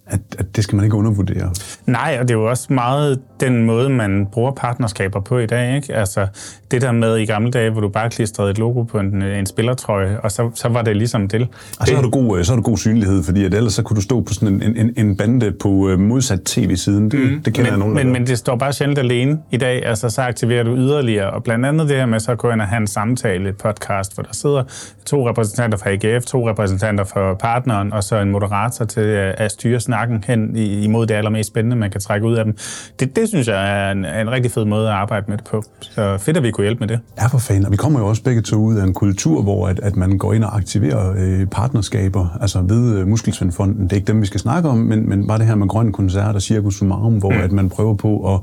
at, 0.10 0.20
at 0.40 0.56
det 0.56 0.64
skal 0.64 0.76
man 0.76 0.86
ikke 0.86 0.98
undervurdere. 0.98 1.52
Nej, 1.86 2.18
og 2.22 2.28
det 2.28 2.34
er 2.34 2.40
jo 2.40 2.50
også 2.50 2.74
meget 2.74 3.20
den 3.40 3.66
måde, 3.66 3.90
man 3.90 4.28
bruger 4.32 4.52
partnerskaber 4.52 5.20
på 5.20 5.38
i 5.38 5.46
dag. 5.46 5.76
Ikke? 5.76 5.96
Altså 5.96 6.28
det 6.72 6.82
der 6.82 6.92
med 6.92 7.18
i 7.18 7.26
gamle 7.26 7.52
dage, 7.52 7.70
hvor 7.70 7.82
du 7.82 7.90
bare 7.90 8.10
klistrede 8.10 8.52
et 8.52 8.58
logo 8.58 8.84
på 8.84 9.00
en, 9.00 9.22
en 9.22 9.46
spillertrøje, 9.46 10.20
og 10.20 10.32
så, 10.32 10.52
så 10.54 10.68
var 10.68 10.82
det 10.82 10.98
ligesom 10.98 11.28
det. 11.28 11.48
Og 11.80 11.88
så 11.88 11.96
har, 11.96 12.02
du 12.02 12.10
god, 12.10 12.40
øh, 12.40 12.46
så 12.46 12.52
har 12.52 12.56
du 12.56 12.62
god 12.62 12.78
synlighed, 12.78 13.24
fordi 13.24 13.46
at 13.46 13.54
ellers 13.54 13.74
så 13.74 13.84
kunne 13.84 13.96
du 13.96 14.02
stå 14.02 14.22
på 14.22 14.34
sådan 14.34 14.62
en, 14.62 14.78
en, 14.78 14.94
en 14.98 15.18
bande 15.18 15.52
på 15.52 15.90
øh, 15.90 16.00
modsat 16.00 16.42
tv-siden. 16.46 17.12
Det, 17.12 17.20
mm. 17.20 17.44
det 17.44 17.54
kender 17.54 17.72
jeg 17.72 17.80
men, 17.80 17.80
nogen, 17.80 17.98
der 17.98 18.04
men, 18.04 18.14
men 18.14 18.28
det 18.28 18.38
står 18.38 18.56
bare 18.56 18.74
sjældent 18.74 19.00
alene 19.00 19.40
i 19.52 19.58
dag. 19.58 19.86
Altså, 19.86 20.10
så 20.10 20.22
aktiverer 20.22 20.64
du 20.64 20.76
yderligere. 20.76 21.32
Og 21.32 21.44
blandt 21.44 21.66
andet 21.66 21.90
det 21.90 21.98
her 21.98 22.06
med 22.06 22.20
så 22.20 22.32
at 22.32 22.38
gå 22.38 22.52
ind 22.52 22.62
og 22.62 22.68
have 22.68 22.82
en 22.82 22.88
samtale, 22.88 23.50
et 23.50 23.58
podcast, 23.58 24.14
hvor 24.14 24.24
der 24.24 24.34
sidder 24.34 24.64
to 25.06 25.30
repræsentanter 25.30 25.78
fra 25.78 25.90
AGF, 25.90 26.26
to 26.26 26.50
repræsentanter 26.50 27.04
for 27.04 27.34
partneren, 27.34 27.94
og 27.94 28.04
så 28.04 28.20
en 28.20 28.32
moderator 28.32 28.86
til 28.86 29.04
øh, 29.04 29.34
at 29.38 29.52
styre 29.52 29.80
snakken 29.80 29.97
hen 30.28 30.56
i- 30.56 30.84
imod 30.84 31.08
det 31.08 31.14
allermest 31.14 31.48
spændende, 31.48 31.76
man 31.76 31.92
kan 31.92 32.02
trække 32.02 32.28
ud 32.28 32.36
af 32.36 32.46
dem. 32.46 32.58
Det, 33.00 33.16
det 33.16 33.28
synes 33.30 33.48
jeg 33.48 33.88
er 33.88 33.92
en, 33.92 34.06
er 34.06 34.22
en 34.22 34.32
rigtig 34.32 34.52
fed 34.52 34.66
måde 34.66 34.88
at 34.88 34.94
arbejde 34.94 35.26
med 35.28 35.38
det 35.38 35.46
på. 35.46 35.64
Så 35.82 36.18
fedt, 36.18 36.38
at 36.38 36.44
vi 36.44 36.52
kunne 36.52 36.64
hjælpe 36.64 36.80
med 36.80 36.88
det. 36.88 37.00
er 37.18 37.28
for 37.30 37.38
fan, 37.38 37.66
og 37.66 37.72
vi 37.72 37.78
kommer 37.78 38.00
jo 38.00 38.08
også 38.08 38.24
begge 38.24 38.42
to 38.42 38.56
ud 38.56 38.76
af 38.76 38.84
en 38.84 38.94
kultur, 38.94 39.42
hvor 39.42 39.68
at, 39.68 39.80
at 39.80 39.96
man 39.96 40.18
går 40.18 40.34
ind 40.34 40.44
og 40.44 40.56
aktiverer 40.58 41.14
øh, 41.18 41.46
partnerskaber, 41.46 42.38
altså 42.42 42.62
ved 42.62 42.98
øh, 43.00 43.08
Muskelsvindfonden. 43.08 43.84
Det 43.84 43.92
er 43.92 43.96
ikke 43.96 44.08
dem, 44.08 44.22
vi 44.22 44.26
skal 44.26 44.40
snakke 44.40 44.70
om, 44.70 44.78
men, 44.78 45.10
men 45.10 45.28
bare 45.28 45.38
det 45.38 45.46
her 45.48 45.56
med 45.56 45.68
Grøn 45.68 45.92
Koncert 45.92 46.36
og 46.36 46.42
Circus 46.42 46.76
Sumarum, 46.76 47.14
hvor 47.18 47.32
mm. 47.32 47.38
at 47.42 47.52
man 47.52 47.70
prøver 47.70 47.94
på 47.96 48.34
at, 48.36 48.40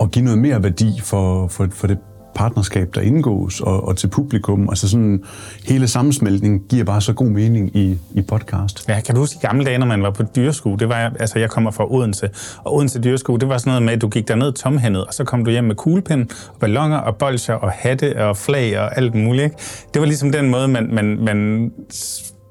at 0.00 0.10
give 0.10 0.24
noget 0.24 0.38
mere 0.38 0.62
værdi 0.62 1.00
for, 1.02 1.48
for, 1.48 1.66
for 1.72 1.86
det 1.86 1.98
partnerskab, 2.38 2.94
der 2.94 3.00
indgås, 3.00 3.60
og, 3.60 3.88
og 3.88 3.96
til 3.96 4.08
publikum. 4.08 4.68
Altså 4.68 4.88
sådan, 4.88 5.24
hele 5.64 5.88
sammensmeltningen 5.88 6.60
giver 6.68 6.84
bare 6.84 7.00
så 7.00 7.12
god 7.12 7.26
mening 7.26 7.76
i, 7.76 7.98
i 8.14 8.22
podcast. 8.22 8.88
Ja, 8.88 9.00
kan 9.00 9.14
du 9.14 9.20
huske 9.20 9.38
i 9.42 9.46
gamle 9.46 9.64
dage, 9.64 9.78
når 9.78 9.86
man 9.86 10.02
var 10.02 10.10
på 10.10 10.22
dyreskue? 10.36 10.76
Det 10.78 10.88
var, 10.88 11.12
altså, 11.20 11.38
jeg 11.38 11.50
kommer 11.50 11.70
fra 11.70 11.92
Odense, 11.92 12.30
og 12.64 12.74
Odense 12.74 13.00
dyreskue, 13.00 13.38
det 13.38 13.48
var 13.48 13.58
sådan 13.58 13.70
noget 13.70 13.82
med, 13.82 13.92
at 13.92 14.00
du 14.00 14.08
gik 14.08 14.28
derned 14.28 14.52
tomhændet, 14.52 15.04
og 15.06 15.14
så 15.14 15.24
kom 15.24 15.44
du 15.44 15.50
hjem 15.50 15.64
med 15.64 15.74
kuglepind, 15.74 16.26
og 16.48 16.60
ballonger, 16.60 16.98
og 16.98 17.16
bolcher, 17.16 17.54
og 17.54 17.70
hatte, 17.70 18.24
og 18.24 18.36
flag, 18.36 18.78
og 18.78 18.96
alt 18.96 19.14
muligt. 19.14 19.44
Ikke? 19.44 19.56
Det 19.94 20.00
var 20.00 20.06
ligesom 20.06 20.32
den 20.32 20.50
måde, 20.50 20.68
man, 20.68 20.88
man, 20.94 21.18
man 21.24 21.70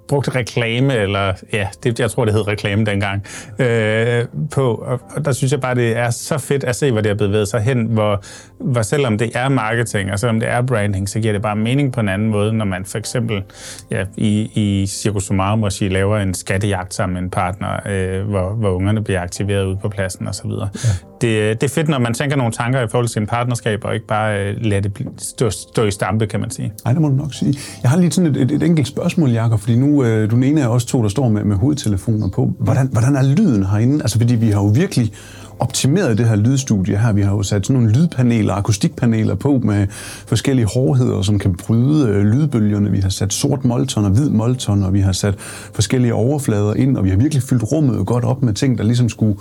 brugte 0.07 0.31
reklame, 0.31 0.95
eller 0.95 1.33
ja, 1.53 1.67
det, 1.83 1.99
jeg 1.99 2.11
tror, 2.11 2.25
det 2.25 2.33
hed 2.33 2.47
reklame 2.47 2.85
dengang, 2.85 3.25
øh, 3.59 4.25
på. 4.51 4.75
Og, 4.75 5.01
og 5.15 5.25
der 5.25 5.31
synes 5.31 5.51
jeg 5.51 5.61
bare, 5.61 5.75
det 5.75 5.97
er 5.97 6.09
så 6.09 6.37
fedt 6.37 6.63
at 6.63 6.75
se, 6.75 6.91
hvor 6.91 7.01
det 7.01 7.09
er 7.09 7.15
bevæget 7.15 7.47
sig 7.47 7.61
hen, 7.61 7.85
hvor, 7.85 8.23
hvor 8.59 8.81
selvom 8.81 9.17
det 9.17 9.31
er 9.35 9.49
marketing, 9.49 10.11
og 10.11 10.19
selvom 10.19 10.39
det 10.39 10.49
er 10.49 10.61
branding, 10.61 11.09
så 11.09 11.19
giver 11.19 11.33
det 11.33 11.41
bare 11.41 11.55
mening 11.55 11.93
på 11.93 11.99
en 11.99 12.09
anden 12.09 12.29
måde, 12.29 12.53
når 12.53 12.65
man 12.65 12.85
for 12.85 12.97
eksempel 12.97 13.43
ja, 13.91 14.05
i, 14.17 14.51
i 14.53 14.87
Circus 14.87 15.23
Sumarum 15.23 15.59
måske 15.59 15.89
laver 15.89 16.17
en 16.17 16.33
skattejagt 16.33 16.93
sammen 16.93 17.13
med 17.13 17.21
en 17.21 17.29
partner, 17.29 17.79
øh, 17.85 18.29
hvor, 18.29 18.49
hvor 18.49 18.69
ungerne 18.69 19.03
bliver 19.03 19.21
aktiveret 19.21 19.65
ude 19.65 19.77
på 19.81 19.89
pladsen 19.89 20.27
osv. 20.27 20.49
Ja. 20.49 20.69
Det, 21.21 21.61
det 21.61 21.69
er 21.69 21.73
fedt, 21.73 21.89
når 21.89 21.99
man 21.99 22.13
tænker 22.13 22.35
nogle 22.35 22.51
tanker 22.51 22.81
i 22.81 22.87
forhold 22.87 23.07
til 23.07 23.19
en 23.19 23.27
partnerskab, 23.27 23.85
og 23.85 23.93
ikke 23.93 24.07
bare 24.07 24.43
øh, 24.43 24.55
lade 24.61 24.81
det 24.81 25.07
stå, 25.17 25.49
stå 25.49 25.83
i 25.83 25.91
stampe, 25.91 26.27
kan 26.27 26.39
man 26.39 26.51
sige. 26.51 26.73
Nej, 26.85 26.93
det 26.93 27.01
må 27.01 27.07
du 27.07 27.15
nok 27.15 27.33
sige. 27.33 27.53
Jeg 27.83 27.91
har 27.91 27.97
lige 27.97 28.11
sådan 28.11 28.35
et, 28.35 28.41
et, 28.41 28.51
et 28.51 28.63
enkelt 28.63 28.87
spørgsmål, 28.87 29.29
Jakob, 29.29 29.59
fordi 29.59 29.75
nu 29.75 30.03
øh, 30.03 30.31
du 30.31 30.35
er 30.35 30.39
den 30.39 30.43
ene 30.43 30.63
af 30.63 30.67
os 30.67 30.85
to, 30.85 31.03
der 31.03 31.09
står 31.09 31.29
med, 31.29 31.43
med 31.43 31.55
hovedtelefoner 31.55 32.29
på. 32.29 32.53
Hvordan, 32.59 32.89
hvordan 32.91 33.15
er 33.15 33.23
lyden 33.23 33.65
herinde? 33.65 34.01
Altså, 34.01 34.19
fordi 34.19 34.35
vi 34.35 34.49
har 34.49 34.61
jo 34.61 34.67
virkelig 34.67 35.11
optimeret 35.59 36.17
det 36.17 36.27
her 36.27 36.35
lydstudie 36.35 36.97
her. 36.97 37.13
Vi 37.13 37.21
har 37.21 37.31
jo 37.31 37.43
sat 37.43 37.67
sådan 37.67 37.81
nogle 37.81 37.97
lydpaneler, 37.97 38.53
akustikpaneler 38.53 39.35
på 39.35 39.61
med 39.63 39.87
forskellige 40.27 40.65
hårdheder, 40.65 41.21
som 41.21 41.39
kan 41.39 41.55
bryde 41.55 42.09
øh, 42.09 42.25
lydbølgerne. 42.25 42.91
Vi 42.91 42.99
har 42.99 43.09
sat 43.09 43.33
sort 43.33 43.65
molton 43.65 44.05
og 44.05 44.11
hvid 44.11 44.29
molton, 44.29 44.83
og 44.83 44.93
vi 44.93 44.99
har 44.99 45.11
sat 45.11 45.35
forskellige 45.73 46.13
overflader 46.13 46.73
ind, 46.73 46.97
og 46.97 47.03
vi 47.03 47.09
har 47.09 47.17
virkelig 47.17 47.43
fyldt 47.43 47.71
rummet 47.71 48.05
godt 48.05 48.23
op 48.23 48.43
med 48.43 48.53
ting, 48.53 48.77
der 48.77 48.83
ligesom 48.83 49.09
skulle 49.09 49.37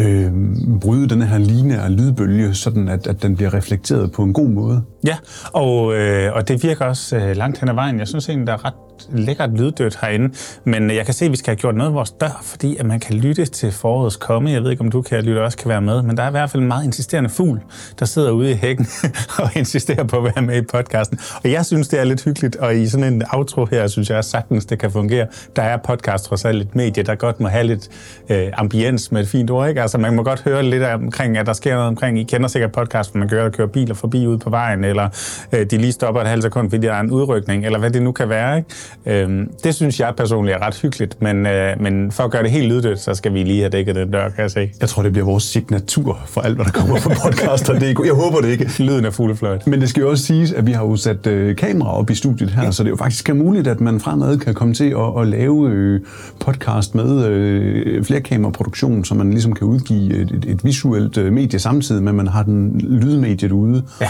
øh, 0.00 0.32
bryde 0.80 1.08
den 1.08 1.22
her 1.22 1.38
lineære 1.38 1.90
lydbølge, 1.90 2.54
sådan 2.54 2.88
at, 2.88 3.06
at 3.06 3.22
den 3.22 3.36
bliver 3.36 3.54
reflekteret 3.54 4.12
på 4.12 4.22
en 4.22 4.32
god 4.32 4.48
måde. 4.48 4.82
Ja, 5.06 5.16
og, 5.52 5.94
øh, 5.94 6.32
og 6.34 6.48
det 6.48 6.62
virker 6.62 6.84
også 6.84 7.16
øh, 7.16 7.36
langt 7.36 7.60
hen 7.60 7.68
ad 7.68 7.74
vejen. 7.74 7.98
Jeg 7.98 8.08
synes 8.08 8.28
egentlig, 8.28 8.46
der 8.46 8.52
er 8.52 8.64
ret 8.64 8.74
lækkert 9.12 9.50
lyddødt 9.50 9.98
herinde, 10.00 10.34
men 10.64 10.90
øh, 10.90 10.96
jeg 10.96 11.04
kan 11.04 11.14
se, 11.14 11.24
at 11.24 11.30
vi 11.30 11.36
skal 11.36 11.50
have 11.50 11.56
gjort 11.56 11.74
noget 11.74 11.90
af 11.90 11.94
vores 11.94 12.10
dør, 12.10 12.40
fordi 12.42 12.76
at 12.76 12.86
man 12.86 13.00
kan 13.00 13.16
lytte 13.16 13.46
til 13.46 13.72
forårets 13.72 14.16
komme. 14.16 14.50
Jeg 14.50 14.62
ved 14.62 14.70
ikke, 14.70 14.80
om 14.80 14.90
du 14.90 15.02
kan 15.02 15.24
lytte 15.24 15.44
også 15.44 15.58
kan 15.58 15.68
være 15.68 15.80
med, 15.80 16.02
men 16.02 16.16
der 16.16 16.22
er 16.22 16.28
i 16.28 16.30
hvert 16.30 16.50
fald 16.50 16.62
en 16.62 16.68
meget 16.68 16.84
insisterende 16.84 17.30
fugl, 17.30 17.60
der 17.98 18.06
sidder 18.06 18.30
ude 18.30 18.50
i 18.50 18.54
hækken 18.54 18.86
og 19.42 19.50
insisterer 19.56 20.04
på 20.04 20.16
at 20.16 20.24
være 20.24 20.42
med 20.42 20.62
i 20.62 20.62
podcasten. 20.62 21.18
Og 21.44 21.50
jeg 21.50 21.66
synes, 21.66 21.88
det 21.88 22.00
er 22.00 22.04
lidt 22.04 22.24
hyggeligt, 22.24 22.56
og 22.56 22.76
i 22.76 22.86
sådan 22.88 23.12
en 23.14 23.22
outro 23.32 23.66
her, 23.70 23.86
synes 23.86 24.10
jeg 24.10 24.24
sagtens, 24.24 24.66
det 24.66 24.78
kan 24.78 24.90
fungere. 24.90 25.26
Der 25.56 25.62
er 25.62 25.76
podcast 25.76 26.24
trods 26.24 26.44
alt 26.44 26.62
et 26.62 26.74
medie, 26.74 27.02
der 27.02 27.14
godt 27.14 27.40
må 27.40 27.48
have 27.48 27.64
lidt 27.64 27.88
øh, 28.28 28.46
ambiens 28.56 29.12
med 29.12 29.22
et 29.22 29.28
fint 29.28 29.50
ord. 29.50 29.68
Ikke? 29.68 29.82
Altså, 29.82 29.98
man 29.98 30.14
må 30.14 30.22
godt 30.22 30.42
høre 30.42 30.62
lidt 30.62 30.82
omkring, 30.82 31.38
at 31.38 31.46
der 31.46 31.52
sker 31.52 31.74
noget 31.74 31.88
omkring, 31.88 32.18
I 32.20 32.22
kender 32.22 32.48
sikkert 32.48 32.72
podcast, 32.72 33.12
hvor 33.12 33.18
man 33.18 33.28
kører, 33.28 33.50
kører 33.50 33.68
biler 33.68 33.94
forbi 33.94 34.26
ude 34.26 34.38
på 34.38 34.50
vejen, 34.50 34.84
eller 34.84 35.08
øh, 35.52 35.66
de 35.70 35.78
lige 35.78 35.92
stopper 35.92 36.20
et 36.20 36.26
halvt 36.26 36.42
sekund, 36.42 36.70
fordi 36.70 36.86
der 36.86 36.92
er 36.92 37.00
en 37.00 37.10
udrykning, 37.10 37.66
eller 37.66 37.78
hvad 37.78 37.90
det 37.90 38.02
nu 38.02 38.12
kan 38.12 38.28
være. 38.28 38.56
Ikke? 38.56 38.68
Øhm, 39.06 39.50
det 39.64 39.74
synes 39.74 40.00
jeg 40.00 40.12
personligt 40.16 40.56
er 40.56 40.66
ret 40.66 40.78
hyggeligt, 40.82 41.22
men, 41.22 41.46
øh, 41.46 41.80
men 41.80 42.12
for 42.12 42.22
at 42.22 42.30
gøre 42.30 42.42
det 42.42 42.50
helt 42.50 42.68
lyddødt, 42.68 43.00
så 43.00 43.14
skal 43.14 43.34
vi 43.34 43.42
lige 43.42 43.60
have 43.60 43.70
dækket 43.70 43.94
den 43.94 44.10
dør, 44.10 44.28
kan 44.28 44.42
jeg 44.42 44.50
se. 44.50 44.70
Jeg 44.80 44.88
tror, 44.88 45.02
det 45.02 45.12
bliver 45.12 45.26
vores 45.26 45.44
signatur 45.44 46.20
for 46.26 46.40
alt, 46.40 46.54
hvad 46.54 46.64
der 46.64 46.70
kommer 46.70 46.96
fra 46.96 47.10
podcaster. 47.24 47.78
Det 47.78 47.96
jeg 48.04 48.12
håber 48.12 48.40
det 48.40 48.48
ikke. 48.48 48.70
Lyden 48.78 49.04
er 49.04 49.10
fuglefløjt. 49.10 49.66
Men 49.66 49.80
det 49.80 49.88
skal 49.88 50.00
jo 50.00 50.10
også 50.10 50.24
siges, 50.24 50.52
at 50.52 50.66
vi 50.66 50.72
har 50.72 50.84
jo 50.84 50.96
sat 50.96 51.26
øh, 51.26 51.56
kamera 51.56 51.98
op 51.98 52.10
i 52.10 52.14
studiet 52.14 52.50
her, 52.50 52.64
ja. 52.64 52.70
så 52.70 52.82
det 52.82 52.88
er 52.88 52.90
jo 52.90 52.96
faktisk 52.96 53.34
muligt, 53.34 53.66
at 53.66 53.80
man 53.80 54.00
fremad 54.00 54.38
kan 54.38 54.54
komme 54.54 54.74
til 54.74 54.90
at, 54.90 55.20
at 55.20 55.26
lave 55.26 55.70
øh, 55.70 56.00
podcast 56.40 56.94
med 56.94 57.26
øh, 57.26 58.04
flerkameraproduktion, 58.04 59.04
så 59.04 59.14
man 59.14 59.30
ligesom 59.30 59.52
kan 59.52 59.66
udgive 59.66 60.14
et, 60.14 60.30
et, 60.30 60.44
et 60.44 60.64
visuelt 60.64 61.18
øh, 61.18 61.32
medie 61.32 61.58
samtidig 61.58 62.02
med, 62.02 62.10
at 62.10 62.16
man 62.16 62.28
har 62.28 62.42
den 62.42 62.80
lydmediet 62.80 63.52
ude. 63.52 63.82
Ja. 64.00 64.08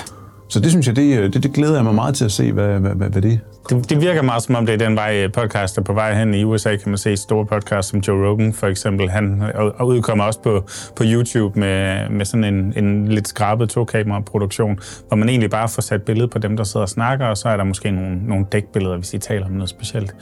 Så 0.49 0.61
det 0.61 0.71
synes 0.71 0.87
jeg, 0.87 0.97
det, 0.97 1.19
øh, 1.19 1.33
det, 1.33 1.43
det 1.43 1.53
glæder 1.53 1.75
jeg 1.75 1.85
mig 1.85 1.95
meget 1.95 2.15
til 2.15 2.25
at 2.25 2.33
se, 2.33 2.53
hvad, 2.53 2.81
hvad, 2.81 2.95
hvad, 2.95 3.09
hvad 3.09 3.23
det 3.23 3.41
det, 3.71 3.91
det 3.91 4.01
virker 4.01 4.23
meget 4.23 4.43
som 4.43 4.55
om, 4.55 4.67
det 4.67 4.73
er 4.73 4.87
den 4.87 4.97
vej 4.97 5.25
øh, 5.25 5.33
podcast 5.33 5.79
er 5.79 5.83
på 5.83 5.93
vej 5.93 6.15
hen. 6.15 6.35
I 6.35 6.45
USA 6.45 6.77
kan 6.77 6.89
man 6.89 6.99
se 6.99 7.17
store 7.17 7.47
podcasts 7.47 7.91
som 7.91 8.01
Joe 8.01 8.29
Rogan 8.29 8.53
for 8.53 8.67
eksempel. 8.67 9.11
Han 9.11 9.43
og 9.55 9.87
udkommer 9.87 10.25
også 10.25 10.41
på, 10.41 10.65
på 10.97 11.05
YouTube 11.07 11.61
med, 11.61 12.09
med 12.09 12.25
sådan 12.25 12.45
en, 12.45 12.85
en 12.85 13.09
lidt 13.09 13.29
skrabet 13.29 13.69
to-kamera-produktion, 13.69 14.79
hvor 15.09 15.17
man 15.17 15.29
egentlig 15.29 15.51
bare 15.51 15.69
får 15.69 15.83
sat 15.83 16.03
billede 16.03 16.29
på 16.29 16.39
dem, 16.39 16.57
der 16.57 16.65
sidder 16.65 16.85
og 16.85 16.89
snakker, 16.89 17.27
og 17.27 17.37
så 17.37 17.49
er 17.49 17.57
der 17.57 17.65
måske 17.65 17.91
nogle, 17.91 18.27
nogle 18.27 18.47
dækbilleder, 18.53 18.97
hvis 18.97 19.09
de 19.09 19.19
taler 19.19 19.47
om 19.47 19.53
noget 19.53 19.69
specielt. 19.69 20.15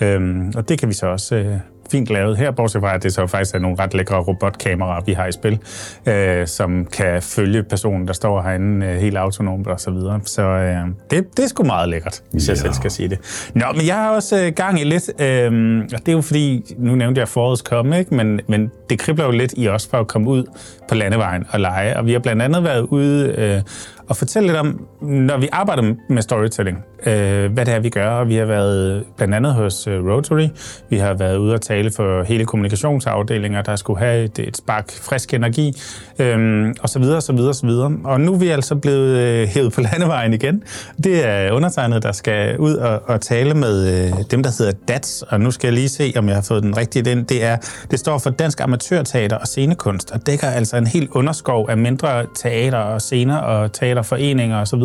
Øhm, 0.00 0.52
og 0.56 0.68
det 0.68 0.78
kan 0.78 0.88
vi 0.88 0.94
så 0.94 1.06
også 1.06 1.36
øh, 1.36 1.56
fint 1.90 2.10
lavet 2.10 2.36
her, 2.36 2.50
bortset 2.50 2.82
fra, 2.82 2.94
at 2.94 3.02
det 3.02 3.12
så 3.12 3.26
faktisk 3.26 3.54
er 3.54 3.58
nogle 3.58 3.76
ret 3.78 3.94
lækre 3.94 4.16
robotkameraer, 4.16 5.00
vi 5.06 5.12
har 5.12 5.26
i 5.26 5.32
spil, 5.32 5.58
øh, 6.06 6.46
som 6.46 6.86
kan 6.86 7.22
følge 7.22 7.62
personen, 7.62 8.08
der 8.08 8.12
står 8.12 8.42
herinde 8.42 8.86
øh, 8.86 8.96
helt 8.96 9.16
autonomt 9.16 9.66
og 9.66 9.80
så 9.80 9.90
videre. 9.90 10.20
Så 10.24 10.42
øh, 10.42 10.76
det, 11.10 11.36
det 11.36 11.44
er 11.44 11.48
sgu 11.48 11.62
meget 11.62 11.88
lækkert, 11.88 12.22
hvis 12.32 12.48
ja. 12.48 12.52
jeg 12.52 12.58
selv 12.58 12.72
skal 12.72 12.90
sige 12.90 13.08
det. 13.08 13.50
Nå, 13.54 13.64
men 13.76 13.86
jeg 13.86 13.94
har 13.94 14.10
også 14.10 14.44
øh, 14.44 14.52
gang 14.52 14.80
i 14.80 14.84
lidt, 14.84 15.10
øh, 15.20 15.82
og 15.92 15.98
det 15.98 16.08
er 16.08 16.12
jo 16.12 16.20
fordi, 16.20 16.74
nu 16.78 16.94
nævnte 16.94 17.18
jeg 17.18 17.28
forårets 17.28 17.62
komme, 17.62 17.98
ikke? 17.98 18.14
Men, 18.14 18.40
men 18.48 18.70
det 18.90 18.98
kribler 18.98 19.24
jo 19.24 19.30
lidt 19.30 19.54
i 19.56 19.68
os 19.68 19.88
for 19.90 19.98
at 19.98 20.06
komme 20.06 20.30
ud 20.30 20.44
på 20.88 20.94
landevejen 20.94 21.44
og 21.50 21.60
lege, 21.60 21.96
og 21.96 22.06
vi 22.06 22.12
har 22.12 22.18
blandt 22.18 22.42
andet 22.42 22.64
været 22.64 22.80
ude 22.80 23.34
øh, 23.38 23.62
og 24.10 24.16
fortælle 24.16 24.46
lidt 24.46 24.58
om, 24.58 24.86
når 25.00 25.38
vi 25.38 25.48
arbejder 25.52 25.94
med 26.08 26.22
storytelling, 26.22 26.78
øh, 27.06 27.52
hvad 27.52 27.66
det 27.66 27.74
er, 27.74 27.80
vi 27.80 27.88
gør. 27.88 28.24
Vi 28.24 28.34
har 28.34 28.44
været 28.44 29.04
blandt 29.16 29.34
andet 29.34 29.54
hos 29.54 29.86
øh, 29.86 30.06
Rotary. 30.06 30.48
Vi 30.88 30.98
har 30.98 31.14
været 31.14 31.36
ude 31.36 31.54
og 31.54 31.60
tale 31.60 31.90
for 31.90 32.22
hele 32.22 32.46
kommunikationsafdelinger, 32.46 33.62
der 33.62 33.76
skulle 33.76 33.98
have 33.98 34.24
et, 34.24 34.38
et 34.38 34.56
spark 34.56 34.90
frisk 34.90 35.34
energi, 35.34 35.72
øh, 36.18 36.68
og 36.82 36.88
så 36.88 36.98
videre, 36.98 37.20
så 37.20 37.32
videre, 37.32 37.54
så 37.54 37.66
videre. 37.66 37.92
Og 38.04 38.20
nu 38.20 38.34
er 38.34 38.38
vi 38.38 38.48
altså 38.48 38.74
blevet 38.74 39.18
øh, 39.18 39.48
hævet 39.48 39.72
på 39.72 39.80
landevejen 39.80 40.32
igen. 40.32 40.62
Det 41.04 41.26
er 41.26 41.52
undertegnet, 41.52 42.02
der 42.02 42.12
skal 42.12 42.58
ud 42.58 42.74
og, 42.74 43.02
og 43.06 43.20
tale 43.20 43.54
med 43.54 44.04
øh, 44.04 44.12
dem, 44.30 44.42
der 44.42 44.50
hedder 44.58 44.72
DATS. 44.88 45.22
Og 45.22 45.40
nu 45.40 45.50
skal 45.50 45.68
jeg 45.68 45.74
lige 45.74 45.88
se, 45.88 46.12
om 46.16 46.28
jeg 46.28 46.34
har 46.34 46.42
fået 46.42 46.62
den 46.62 46.76
rigtige. 46.76 47.02
Den, 47.02 47.24
det, 47.24 47.44
er, 47.44 47.56
det 47.90 47.98
står 47.98 48.18
for 48.18 48.30
Dansk 48.30 48.60
Amatørteater 48.60 49.36
og 49.36 49.46
Scenekunst, 49.46 50.10
og 50.10 50.26
dækker 50.26 50.46
altså 50.46 50.76
en 50.76 50.86
helt 50.86 51.10
underskov 51.10 51.70
af 51.70 51.76
mindre 51.78 52.26
teater 52.34 52.78
og 52.78 53.02
scener 53.02 53.36
og 53.36 53.72
teaterforeninger 54.02 54.60
osv., 54.60 54.82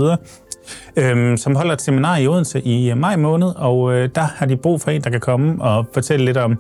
øhm, 0.97 1.37
som 1.37 1.55
holder 1.55 1.73
et 1.73 1.81
seminar 1.81 2.17
i 2.17 2.27
Odense 2.27 2.61
i 2.61 2.93
maj 2.93 3.15
måned, 3.15 3.51
og 3.55 3.93
øh, 3.93 4.09
der 4.15 4.21
har 4.21 4.45
de 4.45 4.57
brug 4.57 4.81
for 4.81 4.91
en, 4.91 5.01
der 5.01 5.09
kan 5.09 5.19
komme 5.19 5.63
og 5.63 5.85
fortælle 5.93 6.25
lidt 6.25 6.37
om, 6.37 6.59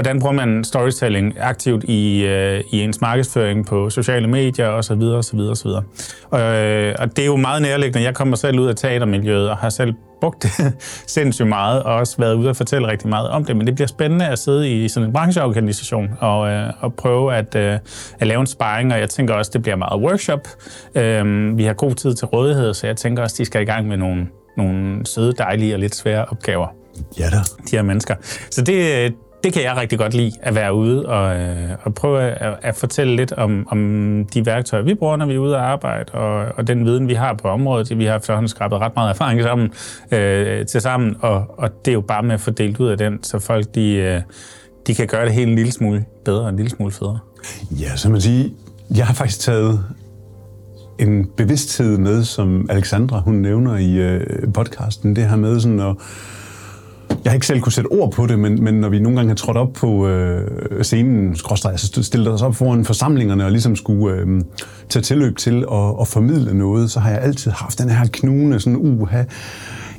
hvordan 0.00 0.20
bruger 0.20 0.34
man 0.34 0.64
storytelling 0.64 1.36
aktivt 1.40 1.84
i, 1.84 2.24
øh, 2.26 2.60
i 2.70 2.80
ens 2.80 3.00
markedsføring 3.00 3.66
på 3.66 3.90
sociale 3.90 4.28
medier 4.28 4.68
osv. 4.68 5.02
osv. 5.02 5.38
osv. 5.38 5.68
Og, 6.30 6.40
øh, 6.40 6.94
og 6.98 7.16
det 7.16 7.22
er 7.22 7.26
jo 7.26 7.36
meget 7.36 7.62
nærliggende. 7.62 8.06
Jeg 8.06 8.14
kommer 8.14 8.36
selv 8.36 8.60
ud 8.60 8.66
af 8.66 8.76
teatermiljøet 8.76 9.50
og 9.50 9.56
har 9.56 9.68
selv 9.68 9.94
brugt 10.20 10.42
det 10.42 10.72
sindssygt 11.16 11.48
meget, 11.48 11.82
og 11.82 11.94
også 11.94 12.16
været 12.18 12.34
ude 12.34 12.50
og 12.50 12.56
fortælle 12.56 12.88
rigtig 12.88 13.08
meget 13.08 13.28
om 13.28 13.44
det. 13.44 13.56
Men 13.56 13.66
det 13.66 13.74
bliver 13.74 13.88
spændende 13.88 14.28
at 14.28 14.38
sidde 14.38 14.70
i 14.70 14.88
sådan 14.88 15.06
en 15.06 15.12
brancheorganisation 15.12 16.08
og, 16.20 16.48
øh, 16.50 16.72
og 16.80 16.94
prøve 16.94 17.34
at, 17.34 17.56
øh, 17.56 17.78
at 18.18 18.26
lave 18.26 18.40
en 18.40 18.46
sparring, 18.46 18.92
og 18.92 19.00
jeg 19.00 19.10
tænker 19.10 19.34
også, 19.34 19.50
det 19.54 19.62
bliver 19.62 19.76
meget 19.76 20.02
workshop. 20.02 20.48
Øh, 20.94 21.58
vi 21.58 21.64
har 21.64 21.72
god 21.72 21.94
tid 21.94 22.14
til 22.14 22.26
rådighed, 22.26 22.74
så 22.74 22.86
jeg 22.86 22.96
tænker 22.96 23.22
også, 23.22 23.36
de 23.38 23.44
skal 23.44 23.62
i 23.62 23.64
gang 23.64 23.88
med 23.88 23.96
nogle, 23.96 24.26
nogle 24.56 25.06
søde, 25.06 25.32
dejlige 25.32 25.74
og 25.74 25.80
lidt 25.80 25.94
svære 25.94 26.24
opgaver. 26.24 26.66
Ja 27.18 27.24
da. 27.24 27.36
De 27.70 27.76
her 27.76 27.82
mennesker. 27.82 28.14
Så 28.50 28.62
det, 28.62 29.14
det 29.44 29.52
kan 29.52 29.62
jeg 29.62 29.76
rigtig 29.76 29.98
godt 29.98 30.14
lide, 30.14 30.32
at 30.42 30.54
være 30.54 30.74
ude 30.74 31.06
og, 31.06 31.40
øh, 31.40 31.70
og 31.82 31.94
prøve 31.94 32.22
at, 32.22 32.58
at 32.62 32.76
fortælle 32.76 33.16
lidt 33.16 33.32
om, 33.32 33.66
om 33.70 33.78
de 34.34 34.46
værktøjer, 34.46 34.82
vi 34.82 34.94
bruger, 34.94 35.16
når 35.16 35.26
vi 35.26 35.34
er 35.34 35.38
ude 35.38 35.56
at 35.56 35.62
arbejde, 35.62 36.12
og, 36.12 36.46
og 36.56 36.66
den 36.66 36.84
viden, 36.84 37.08
vi 37.08 37.14
har 37.14 37.34
på 37.34 37.48
området. 37.48 37.98
Vi 37.98 38.04
har 38.04 38.16
efterhånden 38.16 38.48
skrabet 38.48 38.78
ret 38.78 38.92
meget 38.96 39.10
erfaring 39.10 39.42
sammen, 39.42 39.72
øh, 40.12 40.66
til 40.66 40.80
sammen, 40.80 41.16
og, 41.20 41.54
og 41.58 41.70
det 41.84 41.90
er 41.90 41.94
jo 41.94 42.00
bare 42.00 42.22
med 42.22 42.34
at 42.34 42.40
få 42.40 42.50
delt 42.50 42.80
ud 42.80 42.88
af 42.88 42.98
den, 42.98 43.22
så 43.22 43.38
folk 43.38 43.74
de, 43.74 43.94
øh, 43.94 44.20
de 44.86 44.94
kan 44.94 45.06
gøre 45.06 45.24
det 45.24 45.32
helt 45.32 45.48
en 45.48 45.54
lille 45.54 45.72
smule 45.72 46.04
bedre 46.24 46.42
og 46.42 46.48
en 46.48 46.56
lille 46.56 46.70
smule 46.70 46.92
federe. 46.92 47.18
Ja, 47.70 47.96
så 47.96 48.10
man 48.10 48.20
sige, 48.20 48.52
jeg 48.94 49.06
har 49.06 49.14
faktisk 49.14 49.40
taget 49.40 49.84
en 50.98 51.26
bevidsthed 51.36 51.98
med, 51.98 52.24
som 52.24 52.66
Alexandra 52.70 53.20
hun 53.20 53.34
nævner 53.34 53.76
i 53.76 53.94
øh, 53.94 54.52
podcasten, 54.54 55.16
det 55.16 55.28
her 55.28 55.36
med 55.36 55.60
sådan 55.60 55.80
at 55.80 55.96
jeg 57.24 57.30
har 57.30 57.34
ikke 57.34 57.46
selv 57.46 57.60
kunne 57.60 57.72
sætte 57.72 57.88
ord 57.88 58.12
på 58.12 58.26
det, 58.26 58.38
men, 58.38 58.64
men 58.64 58.74
når 58.74 58.88
vi 58.88 58.98
nogle 58.98 59.16
gange 59.16 59.30
har 59.30 59.36
trådt 59.36 59.56
op 59.56 59.72
på 59.72 60.08
øh, 60.08 60.82
scenen, 60.82 61.36
skråstrej, 61.36 61.76
så 61.76 62.02
stillet 62.02 62.32
os 62.32 62.42
op 62.42 62.54
foran 62.54 62.84
forsamlingerne 62.84 63.44
og 63.44 63.50
ligesom 63.50 63.76
skulle 63.76 64.16
øh, 64.16 64.40
tage 64.88 65.02
tilløb 65.02 65.36
til 65.36 65.64
at, 65.72 65.94
at 66.00 66.08
formidle 66.08 66.58
noget, 66.58 66.90
så 66.90 67.00
har 67.00 67.10
jeg 67.10 67.20
altid 67.20 67.50
haft 67.50 67.78
den 67.78 67.90
her 67.90 68.06
knugende 68.12 68.60
sådan 68.60 68.76
uha. 68.76 69.22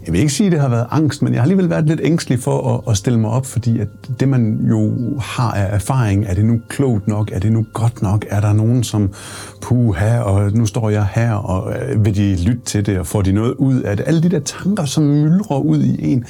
Jeg 0.05 0.13
vil 0.13 0.19
ikke 0.19 0.33
sige, 0.33 0.47
at 0.47 0.51
det 0.51 0.61
har 0.61 0.69
været 0.69 0.87
angst, 0.91 1.21
men 1.21 1.33
jeg 1.33 1.41
har 1.41 1.43
alligevel 1.43 1.69
været 1.69 1.85
lidt 1.85 2.01
ængstelig 2.03 2.39
for 2.39 2.73
at, 2.73 2.91
at 2.91 2.97
stille 2.97 3.19
mig 3.19 3.29
op, 3.29 3.45
fordi 3.45 3.79
at 3.79 3.87
det, 4.19 4.27
man 4.27 4.59
jo 4.69 4.93
har 5.19 5.51
af 5.51 5.75
erfaring, 5.75 6.25
er 6.27 6.33
det 6.33 6.45
nu 6.45 6.61
klogt 6.69 7.07
nok? 7.07 7.31
Er 7.33 7.39
det 7.39 7.51
nu 7.51 7.65
godt 7.73 8.01
nok? 8.01 8.25
Er 8.29 8.41
der 8.41 8.53
nogen, 8.53 8.83
som 8.83 9.13
puha, 9.61 10.19
og 10.19 10.51
nu 10.51 10.65
står 10.65 10.89
jeg 10.89 11.07
her, 11.15 11.33
og 11.33 11.73
øh, 11.73 12.05
vil 12.05 12.15
de 12.15 12.43
lytte 12.45 12.61
til 12.65 12.85
det, 12.85 12.99
og 12.99 13.07
får 13.07 13.21
de 13.21 13.31
noget 13.31 13.53
ud 13.53 13.81
af 13.81 13.97
det? 13.97 14.07
Alle 14.07 14.23
de 14.23 14.29
der 14.29 14.39
tanker, 14.39 14.85
som 14.85 15.03
myldrer 15.03 15.59
ud 15.59 15.83
i 15.83 16.11
en, 16.11 16.25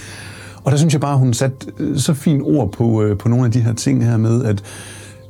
og 0.63 0.71
der 0.71 0.77
synes 0.77 0.93
jeg 0.93 1.01
bare, 1.01 1.17
hun 1.17 1.33
satte 1.33 1.67
øh, 1.79 1.97
så 1.97 2.13
fint 2.13 2.43
ord 2.43 2.71
på, 2.71 3.03
øh, 3.03 3.17
på 3.17 3.29
nogle 3.29 3.45
af 3.45 3.51
de 3.51 3.59
her 3.59 3.73
ting 3.73 4.05
her 4.05 4.17
med, 4.17 4.43
at 4.45 4.63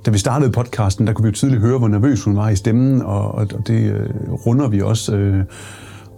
da 0.05 0.11
vi 0.11 0.17
startede 0.17 0.51
podcasten, 0.51 1.07
der 1.07 1.13
kunne 1.13 1.23
vi 1.23 1.29
jo 1.29 1.33
tydeligt 1.33 1.61
høre, 1.61 1.77
hvor 1.77 1.87
nervøs 1.87 2.23
hun 2.23 2.35
var 2.35 2.49
i 2.49 2.55
stemmen, 2.55 3.01
og, 3.01 3.35
og 3.35 3.67
det 3.67 3.91
øh, 3.93 4.09
runder 4.45 4.67
vi 4.67 4.81
også. 4.81 5.15
Øh, 5.15 5.43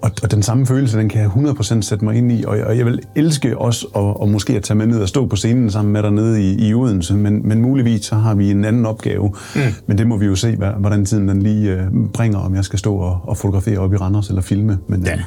og, 0.02 0.12
og 0.24 0.32
den 0.32 0.44
samme 0.44 0.66
følelse, 0.66 0.98
den 0.98 1.10
kan 1.10 1.22
jeg 1.22 1.30
100% 1.30 1.82
sætte 1.82 2.06
mig 2.06 2.16
ind 2.16 2.32
i, 2.32 2.44
og 2.48 2.58
jeg, 2.58 2.66
og 2.66 2.78
jeg 2.78 2.86
vil 2.86 3.00
elske 3.16 3.58
også 3.58 3.88
at, 3.96 4.02
og 4.02 4.30
måske 4.30 4.56
at 4.56 4.64
tage 4.64 4.78
med 4.78 4.88
ned 4.88 5.02
og 5.02 5.10
stå 5.10 5.26
på 5.26 5.36
scenen 5.36 5.72
sammen 5.72 5.94
med 5.94 6.04
dig 6.04 6.12
nede 6.12 6.42
i, 6.42 6.68
i 6.68 6.74
Odense, 6.74 7.14
men, 7.14 7.48
men 7.48 7.62
muligvis 7.62 8.06
så 8.06 8.16
har 8.16 8.36
vi 8.36 8.52
en 8.52 8.66
anden 8.66 8.86
opgave. 8.86 9.34
Mm. 9.56 9.62
Men 9.88 9.98
det 9.98 10.08
må 10.08 10.18
vi 10.18 10.26
jo 10.26 10.36
se, 10.36 10.56
hvordan 10.56 11.06
tiden 11.06 11.28
den 11.28 11.42
lige 11.42 11.72
øh, 11.72 11.86
bringer, 12.14 12.40
om 12.40 12.56
jeg 12.56 12.66
skal 12.66 12.80
stå 12.80 12.96
og, 12.96 13.20
og 13.24 13.38
fotografere 13.38 13.80
op 13.80 13.94
i 13.94 13.98
Randers 13.98 14.30
eller 14.30 14.42
filme. 14.42 14.80
Men, 14.88 15.06
Ja. 15.06 15.20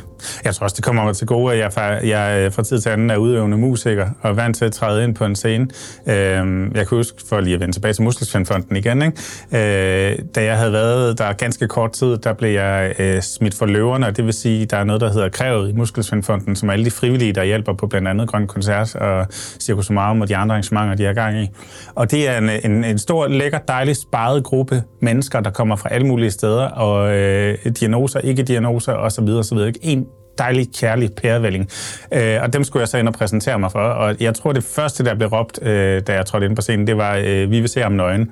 Jeg 0.45 0.55
tror 0.55 0.65
også, 0.65 0.75
det 0.75 0.85
kommer 0.85 1.05
mig 1.05 1.17
til 1.17 1.27
gode, 1.27 1.53
at 1.53 1.59
jeg 1.59 1.73
fra, 1.73 1.83
jeg 1.83 2.45
øh, 2.47 2.53
fra 2.53 2.63
tid 2.63 2.81
til 2.81 2.89
anden 2.89 3.11
er 3.11 3.17
udøvende 3.17 3.57
musiker 3.57 4.09
og 4.21 4.31
er 4.31 4.35
vant 4.35 4.57
til 4.57 4.65
at 4.65 4.73
træde 4.73 5.05
ind 5.05 5.15
på 5.15 5.25
en 5.25 5.37
scene. 5.37 5.69
Øh, 6.07 6.15
jeg 6.75 6.89
kan 6.89 6.89
huske, 6.91 7.19
for 7.29 7.41
lige 7.41 7.55
at 7.55 7.61
vende 7.61 7.75
tilbage 7.75 7.95
til 7.95 8.03
Muskelsvindfonden 8.03 8.77
igen, 8.77 9.03
ikke? 9.03 10.11
Øh, 10.11 10.19
da 10.35 10.45
jeg 10.45 10.59
havde 10.59 10.73
været 10.73 11.19
der 11.19 11.33
ganske 11.33 11.69
kort 11.69 11.93
tid, 11.93 12.17
der 12.17 12.33
blev 12.33 12.51
jeg 12.51 12.95
øh, 12.99 13.23
smidt 13.23 13.55
for 13.55 13.67
løverne, 13.67 14.07
og 14.07 14.17
det 14.17 14.25
vil 14.25 14.35
sige, 14.35 14.67
der 14.67 14.77
er 14.77 14.85
noget, 14.85 15.01
der 15.01 15.13
hedder 15.13 15.29
Krævet 15.29 15.71
i 15.71 15.73
Muskelsvindfonden, 15.73 16.57
som 16.57 16.69
er 16.69 16.73
alle 16.73 16.85
de 16.85 16.91
frivillige, 16.91 17.33
der 17.33 17.45
hjælper 17.45 17.73
på 17.73 17.87
blandt 17.87 18.09
andet 18.09 18.29
Grøn 18.29 18.47
Koncert 18.47 18.95
og 18.95 19.27
Circus 19.61 19.91
Marum 19.91 20.21
og 20.21 20.29
de 20.29 20.37
andre 20.37 20.53
arrangementer, 20.53 20.95
de 20.95 21.05
har 21.05 21.13
gang 21.13 21.43
i. 21.43 21.49
Og 21.95 22.11
det 22.11 22.29
er 22.29 22.39
en, 22.39 22.51
en, 22.65 22.85
en 22.85 22.99
stor, 22.99 23.29
lækker, 23.29 23.59
dejlig, 23.59 23.97
sparet 23.97 24.45
gruppe 24.45 24.83
mennesker, 25.01 25.41
der 25.41 25.51
kommer 25.51 25.77
fra 25.77 25.89
alle 25.93 26.07
mulige 26.07 26.31
steder, 26.31 26.65
og 26.65 27.17
øh, 27.17 27.59
diagnoser, 27.81 28.21
ikke 28.21 28.43
diagnoser 28.43 28.93
osv. 28.93 29.29
osv. 29.29 29.59
Ikke? 29.59 29.79
En 29.83 30.07
dejlig, 30.39 30.69
kærlig 30.81 31.11
pærevælling. 31.13 31.69
Øh, 32.13 32.39
og 32.43 32.53
dem 32.53 32.65
skulle 32.65 32.81
jeg 32.81 32.89
så 32.89 32.99
ind 32.99 33.09
og 33.09 33.15
præsentere 33.15 33.59
mig 33.59 33.73
for. 33.73 33.79
Og 33.79 34.17
jeg 34.21 34.35
tror, 34.35 34.53
det 34.53 34.65
første, 34.65 35.05
der 35.05 35.15
blev 35.15 35.29
råbt, 35.29 35.59
øh, 35.63 36.03
da 36.07 36.15
jeg 36.15 36.27
trådte 36.27 36.47
ind 36.47 36.57
på 36.57 36.63
scenen, 36.63 36.87
det 36.87 36.97
var, 36.97 37.17
øh, 37.17 37.51
vi 37.51 37.61
vil 37.61 37.69
se 37.69 37.81
ham 37.81 37.93
nøgen. 37.93 38.31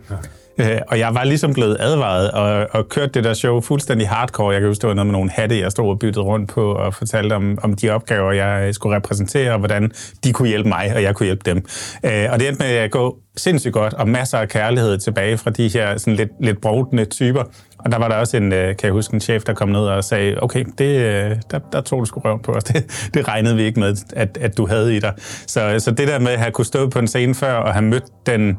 Øh, 0.59 0.79
og 0.89 0.99
jeg 0.99 1.15
var 1.15 1.25
ligesom 1.25 1.55
blevet 1.55 1.77
advaret 1.81 2.31
og, 2.31 2.67
og 2.71 2.89
kørte 2.89 3.13
det 3.13 3.25
der 3.25 3.35
show 3.35 3.61
fuldstændig 3.61 4.09
hardcore. 4.09 4.53
Jeg 4.53 4.61
kan 4.61 4.69
huske, 4.69 4.81
det 4.81 4.89
var 4.89 4.95
noget 4.95 5.07
med 5.07 5.13
nogle 5.13 5.31
hatte, 5.31 5.59
jeg 5.59 5.71
stod 5.71 5.89
og 5.89 5.99
byttede 5.99 6.25
rundt 6.25 6.51
på 6.51 6.73
og 6.73 6.95
fortalte 6.95 7.35
om, 7.35 7.59
om 7.63 7.75
de 7.77 7.91
opgaver, 7.91 8.33
jeg 8.33 8.75
skulle 8.75 8.97
repræsentere, 8.97 9.53
og 9.53 9.59
hvordan 9.59 9.93
de 10.25 10.33
kunne 10.33 10.49
hjælpe 10.49 10.69
mig, 10.69 10.93
og 10.95 11.03
jeg 11.03 11.15
kunne 11.15 11.27
hjælpe 11.27 11.51
dem. 11.51 11.65
Øh, 12.05 12.27
og 12.33 12.41
det 12.41 12.49
endte 12.49 12.63
med 12.63 12.71
at 12.71 12.91
gå 12.91 13.19
sindssygt 13.37 13.73
godt, 13.75 13.95
og 13.95 14.09
masser 14.09 14.39
af 14.39 14.49
kærlighed 14.49 14.99
tilbage 14.99 15.39
fra 15.39 15.51
de 15.51 15.69
her 15.69 15.99
sådan 15.99 16.15
lidt, 16.15 16.31
lidt 16.41 16.61
brovdende 16.61 17.05
typer. 17.05 17.43
Og 17.85 17.93
der 17.93 17.99
var 17.99 18.09
der 18.09 18.17
også 18.17 18.37
en, 18.37 18.53
øh, 18.53 18.67
kan 18.67 18.87
jeg 18.87 18.93
huske, 18.93 19.15
en 19.15 19.21
chef, 19.21 19.43
der 19.43 19.55
kom 19.55 19.69
ned 19.69 19.81
og 19.81 20.05
sagde, 20.05 20.43
okay, 20.43 20.65
det, 20.79 20.85
øh, 20.85 21.37
der, 21.51 21.59
der 21.73 21.81
tog 21.81 22.01
du 22.01 22.05
sgu 22.05 22.21
røven 22.21 22.41
på 22.41 22.53
os. 22.53 22.65
Det, 22.75 23.11
det 23.15 23.29
regnede 23.29 23.57
vi 23.57 23.63
ikke 23.63 23.81
med, 23.81 23.97
at, 24.17 24.39
at 24.41 24.57
du 24.57 24.67
havde 24.67 24.97
i 24.97 25.01
dig. 25.01 25.13
Så, 25.47 25.75
så 25.79 25.91
det 25.91 26.09
der 26.09 26.19
med 26.19 26.31
at 26.31 26.39
have 26.39 26.51
kunne 26.51 26.65
stå 26.65 26.89
på 26.89 26.99
en 26.99 27.07
scene 27.07 27.35
før 27.35 27.55
og 27.55 27.73
have 27.73 27.85
mødt 27.85 28.05
den, 28.27 28.57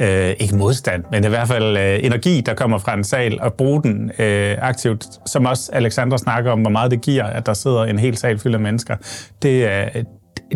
øh, 0.00 0.34
ikke 0.38 0.56
modstand, 0.56 1.04
men 1.12 1.24
i 1.24 1.28
hvert 1.28 1.48
fald 1.48 1.76
øh, 1.76 2.04
energi, 2.04 2.40
der 2.40 2.54
kommer 2.54 2.78
fra 2.78 2.94
en 2.94 3.04
sal, 3.04 3.40
og 3.40 3.54
bruge 3.54 3.82
den 3.82 4.10
øh, 4.18 4.56
aktivt, 4.60 5.06
som 5.26 5.46
også 5.46 5.70
Alexandra 5.72 6.18
snakker 6.18 6.50
om, 6.50 6.60
hvor 6.60 6.70
meget 6.70 6.90
det 6.90 7.00
giver, 7.00 7.24
at 7.24 7.46
der 7.46 7.54
sidder 7.54 7.84
en 7.84 7.98
hel 7.98 8.16
sal 8.16 8.38
fyldt 8.38 8.54
af 8.54 8.60
mennesker. 8.60 8.96
Det 9.42 9.64
er, 9.64 9.88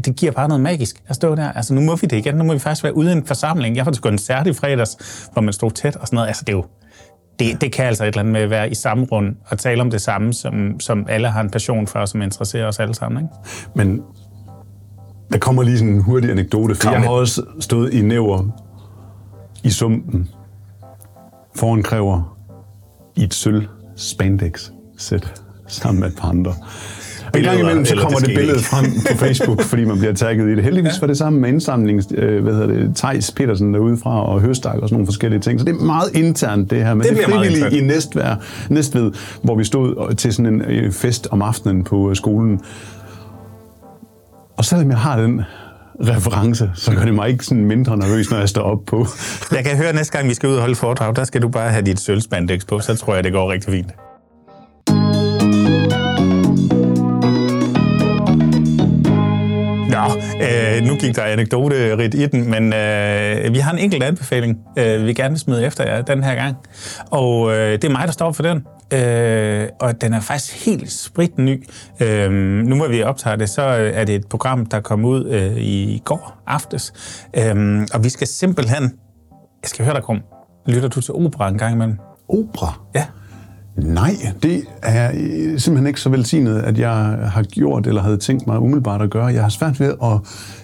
det 0.05 0.17
giver 0.17 0.33
bare 0.33 0.49
noget 0.49 0.61
magisk 0.61 0.97
at 1.09 1.17
stå 1.17 1.35
der. 1.35 1.53
Altså, 1.53 1.75
nu 1.75 1.81
må 1.81 1.97
vi 1.97 2.07
det 2.07 2.17
igen. 2.17 2.35
Nu 2.35 2.45
må 2.45 2.53
vi 2.53 2.59
faktisk 2.59 2.85
være 2.85 2.97
ude 2.97 3.11
i 3.11 3.13
en 3.13 3.27
forsamling. 3.27 3.77
Jeg 3.77 3.87
var 3.87 3.93
til 3.93 4.03
koncert 4.03 4.47
i 4.47 4.53
fredags, 4.53 4.97
hvor 5.33 5.43
man 5.43 5.53
stod 5.53 5.71
tæt 5.71 5.97
og 5.97 6.07
sådan 6.07 6.17
noget. 6.17 6.29
Altså, 6.29 6.43
det 6.47 6.53
er 6.53 6.57
jo, 6.57 6.65
det, 7.41 7.61
det 7.61 7.73
kan 7.73 7.85
altså 7.85 8.05
et 8.05 8.09
eller 8.09 8.21
andet 8.21 8.33
med 8.33 8.41
at 8.41 8.51
være 8.51 8.71
i 8.71 8.75
samme 8.75 9.05
rund 9.05 9.37
og 9.47 9.59
tale 9.59 9.81
om 9.81 9.91
det 9.91 10.01
samme, 10.01 10.33
som, 10.33 10.81
som 10.81 11.07
alle 11.09 11.29
har 11.29 11.41
en 11.41 11.51
passion 11.51 11.87
for, 11.87 12.05
som 12.05 12.23
interesserer 12.23 12.67
os 12.67 12.79
alle 12.79 12.95
sammen. 12.95 13.23
Ikke? 13.23 13.35
Men 13.75 14.03
der 15.33 15.39
kommer 15.39 15.63
lige 15.63 15.79
sådan 15.79 15.95
en 15.95 16.03
hurtig 16.03 16.31
anekdote, 16.31 16.75
for 16.75 16.91
jeg 16.91 17.01
har 17.01 17.11
også 17.11 17.43
stået 17.61 17.95
i 17.95 18.03
næver 18.03 18.49
i 19.65 19.71
sumpen 19.71 20.29
foran 21.57 21.83
kræver 21.83 22.39
i 23.17 23.25
et 23.25 23.35
sølv 23.35 23.69
spandex 23.97 24.71
sæt 24.99 25.43
sammen 25.67 26.01
med 26.01 26.09
et 26.09 26.17
par 26.17 26.29
andre. 26.29 26.55
Og 27.33 27.39
en 27.39 27.45
gang 27.45 27.57
Billeder, 27.57 27.71
imellem 27.71 27.85
så 27.85 27.95
kommer 27.97 28.19
det 28.19 28.29
det 28.29 28.35
billede 28.37 28.57
ikke. 28.57 28.69
frem 28.69 28.85
på 29.11 29.17
Facebook, 29.19 29.63
fordi 29.63 29.85
man 29.85 29.99
bliver 29.99 30.15
tagget 30.15 30.49
i 30.49 30.57
det. 30.57 30.65
Heldigvis 30.65 31.01
var 31.01 31.07
det 31.07 31.19
sammen 31.19 31.43
med 31.43 31.49
indsamlings, 31.49 32.07
øh, 32.15 32.43
hvad 32.43 32.53
hedder 32.53 32.67
det, 32.67 32.97
Thijs 32.97 33.33
Petersen 33.33 33.75
derude 33.75 33.97
fra, 33.97 34.25
og 34.27 34.41
Høstak 34.41 34.75
og 34.75 34.89
sådan 34.89 34.95
nogle 34.95 35.07
forskellige 35.07 35.41
ting. 35.41 35.61
Så 35.61 35.67
det 35.67 35.75
er 35.75 35.85
meget 35.85 36.11
internt 36.15 36.71
det 36.71 36.85
her, 36.85 36.95
men 36.95 37.03
Det 37.03 37.11
det, 37.11 37.17
det 37.17 37.25
bliver 37.25 37.37
meget 37.39 37.53
frivilligt 37.53 37.75
i 37.75 37.85
internt. 37.85 38.37
Næstved, 38.71 39.13
hvor 39.43 39.55
vi 39.55 39.65
stod 39.65 40.15
til 40.15 40.33
sådan 40.33 40.55
en 40.55 40.63
øh, 40.63 40.93
fest 40.93 41.29
om 41.31 41.43
aftenen 41.43 41.85
på 41.85 42.11
øh, 42.11 42.17
skolen. 42.17 42.61
Og 44.57 44.65
selvom 44.65 44.91
jeg 44.91 44.99
har 44.99 45.21
den 45.21 45.43
reference, 46.09 46.71
så 46.75 46.93
gør 46.95 47.05
det 47.05 47.15
mig 47.15 47.29
ikke 47.29 47.45
sådan 47.45 47.65
mindre 47.65 47.97
nervøs, 47.97 48.31
når 48.31 48.39
jeg 48.39 48.49
står 48.49 48.63
op 48.63 48.79
på. 48.87 49.07
Jeg 49.53 49.65
kan 49.65 49.77
høre 49.77 49.93
næste 49.93 50.17
gang, 50.19 50.29
vi 50.29 50.35
skal 50.35 50.49
ud 50.49 50.55
og 50.55 50.61
holde 50.61 50.75
foredrag, 50.75 51.17
der 51.17 51.25
skal 51.25 51.43
du 51.43 51.49
bare 51.49 51.71
have 51.71 51.83
dit 51.83 52.01
sølvspandex 52.01 52.67
på, 52.67 52.81
så 52.81 52.97
tror 52.97 53.15
jeg, 53.15 53.25
det 53.25 53.33
går 53.33 53.53
rigtig 53.53 53.73
fint. 53.73 53.91
Nå, 60.09 60.21
øh, 60.45 60.83
nu 60.87 60.97
gik 60.97 61.17
der 61.17 61.23
anekdote 61.23 61.99
rit 61.99 62.15
i 62.15 62.27
den, 62.27 62.51
men 62.51 62.73
øh, 62.73 63.55
vi 63.55 63.59
har 63.59 63.73
en 63.73 63.79
enkelt 63.79 64.03
anbefaling, 64.03 64.59
øh, 64.79 65.07
vi 65.07 65.15
gerne 65.15 65.31
vil 65.31 65.39
smide 65.39 65.67
efter 65.67 65.85
jer 65.85 66.03
den 66.03 66.23
her 66.23 66.35
gang. 66.35 66.57
Og 67.11 67.53
øh, 67.53 67.73
det 67.73 67.85
er 67.85 67.91
mig, 67.91 68.07
der 68.07 68.13
står 68.13 68.33
for 68.33 68.43
den. 68.43 68.67
Øh, 68.93 69.69
og 69.81 70.01
den 70.01 70.15
er 70.15 70.21
faktisk 70.21 70.67
helt 70.67 70.93
sprit 70.93 71.39
ny. 71.39 71.69
Øh, 72.01 72.31
nu 72.33 72.77
hvor 72.77 72.89
vi 72.89 73.03
optager 73.03 73.37
det, 73.37 73.49
så 73.51 73.63
øh, 73.63 73.93
er 73.95 74.05
det 74.05 74.15
et 74.15 74.27
program, 74.27 74.67
der 74.67 74.81
kom 74.81 75.05
ud 75.05 75.25
øh, 75.25 75.57
i 75.57 76.03
går 76.05 76.43
aftes. 76.47 76.93
Øh, 77.37 77.87
og 77.95 78.05
vi 78.05 78.09
skal 78.09 78.27
simpelthen... 78.27 78.83
Jeg 79.63 79.69
skal 79.69 79.85
høre 79.85 79.95
dig, 79.95 80.03
Krum. 80.03 80.21
Lytter 80.67 80.89
du 80.89 81.01
til 81.01 81.15
opera 81.15 81.49
en 81.49 81.59
gang 81.59 81.75
imellem? 81.75 81.99
Opera? 82.29 82.81
Ja. 82.95 83.05
Nej, 83.77 84.11
det 84.43 84.63
er 84.83 85.11
øh, 85.15 85.59
simpelthen 85.59 85.87
ikke 85.87 86.01
så 86.01 86.09
velsignet, 86.09 86.59
at 86.59 86.79
jeg 86.79 86.93
har 87.33 87.43
gjort 87.43 87.87
eller 87.87 88.03
havde 88.03 88.17
tænkt 88.17 88.47
mig 88.47 88.59
umiddelbart 88.59 89.03
at 89.03 89.11
gøre. 89.11 89.25
Jeg 89.27 89.43
har 89.43 89.49
svært 89.49 89.81
ved 89.81 89.95
at 90.03 90.19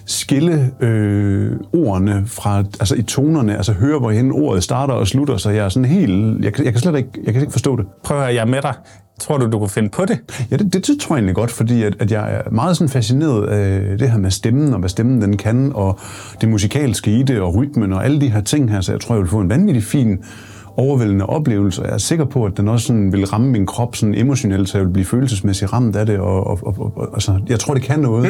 skille 0.05 0.71
øh, 0.79 1.51
ordene 1.73 2.23
fra, 2.25 2.57
altså 2.57 2.95
i 2.95 3.01
tonerne, 3.01 3.57
altså 3.57 3.73
høre, 3.73 3.99
hvorhen 3.99 4.31
ordet 4.31 4.63
starter 4.63 4.93
og 4.93 5.07
slutter, 5.07 5.37
så 5.37 5.49
jeg 5.49 5.65
er 5.65 5.69
sådan 5.69 5.85
helt, 5.89 6.45
jeg, 6.45 6.53
kan- 6.53 6.65
jeg 6.65 6.73
kan 6.73 6.81
slet 6.81 6.95
ikke, 6.97 7.09
jeg 7.23 7.33
kan 7.33 7.41
ikke 7.41 7.51
forstå 7.51 7.75
det. 7.75 7.85
Prøv 8.03 8.17
at 8.17 8.23
høre, 8.23 8.33
jeg 8.33 8.41
er 8.41 8.45
med 8.45 8.61
dig. 8.61 8.73
Tror 9.19 9.37
du, 9.37 9.49
du 9.51 9.59
kunne 9.59 9.69
finde 9.69 9.89
på 9.89 10.05
det? 10.05 10.19
Ja, 10.51 10.55
det, 10.57 10.73
det, 10.73 10.87
det 10.87 10.99
tror 10.99 11.15
jeg 11.15 11.19
egentlig 11.19 11.35
godt, 11.35 11.51
fordi 11.51 11.83
at, 11.83 11.95
at 11.99 12.11
jeg 12.11 12.33
er 12.33 12.49
meget 12.51 12.77
sådan 12.77 12.89
fascineret 12.89 13.47
af 13.47 13.97
det 13.97 14.11
her 14.11 14.17
med 14.17 14.31
stemmen, 14.31 14.73
og 14.73 14.79
hvad 14.79 14.89
stemmen 14.89 15.21
den 15.21 15.37
kan, 15.37 15.71
og 15.75 15.99
det 16.41 16.49
musikalske 16.49 17.11
i 17.19 17.23
det, 17.23 17.39
og 17.39 17.55
rytmen, 17.55 17.93
og 17.93 18.05
alle 18.05 18.21
de 18.21 18.29
her 18.31 18.41
ting 18.41 18.71
her, 18.71 18.81
så 18.81 18.91
jeg 18.91 19.01
tror, 19.01 19.15
jeg 19.15 19.21
vil 19.21 19.29
få 19.29 19.39
en 19.39 19.49
vanvittig 19.49 19.83
fin 19.83 20.17
overvældende 20.77 21.25
oplevelse, 21.25 21.81
og 21.81 21.87
jeg 21.87 21.93
er 21.93 21.97
sikker 21.97 22.25
på, 22.25 22.45
at 22.45 22.57
den 22.57 22.67
også 22.67 22.87
sådan 22.87 23.11
vil 23.11 23.25
ramme 23.25 23.49
min 23.49 23.65
krop 23.65 23.95
sådan 23.95 24.15
emotionelt, 24.15 24.69
så 24.69 24.77
jeg 24.77 24.85
vil 24.85 24.93
blive 24.93 25.05
følelsesmæssigt 25.05 25.73
ramt 25.73 25.95
af 25.95 26.05
det, 26.05 26.19
og, 26.19 26.47
og, 26.47 26.59
og, 26.65 26.93
og 26.95 27.09
altså, 27.13 27.39
jeg 27.49 27.59
tror, 27.59 27.73
det 27.73 27.83
kan 27.83 27.99
noget, 27.99 28.29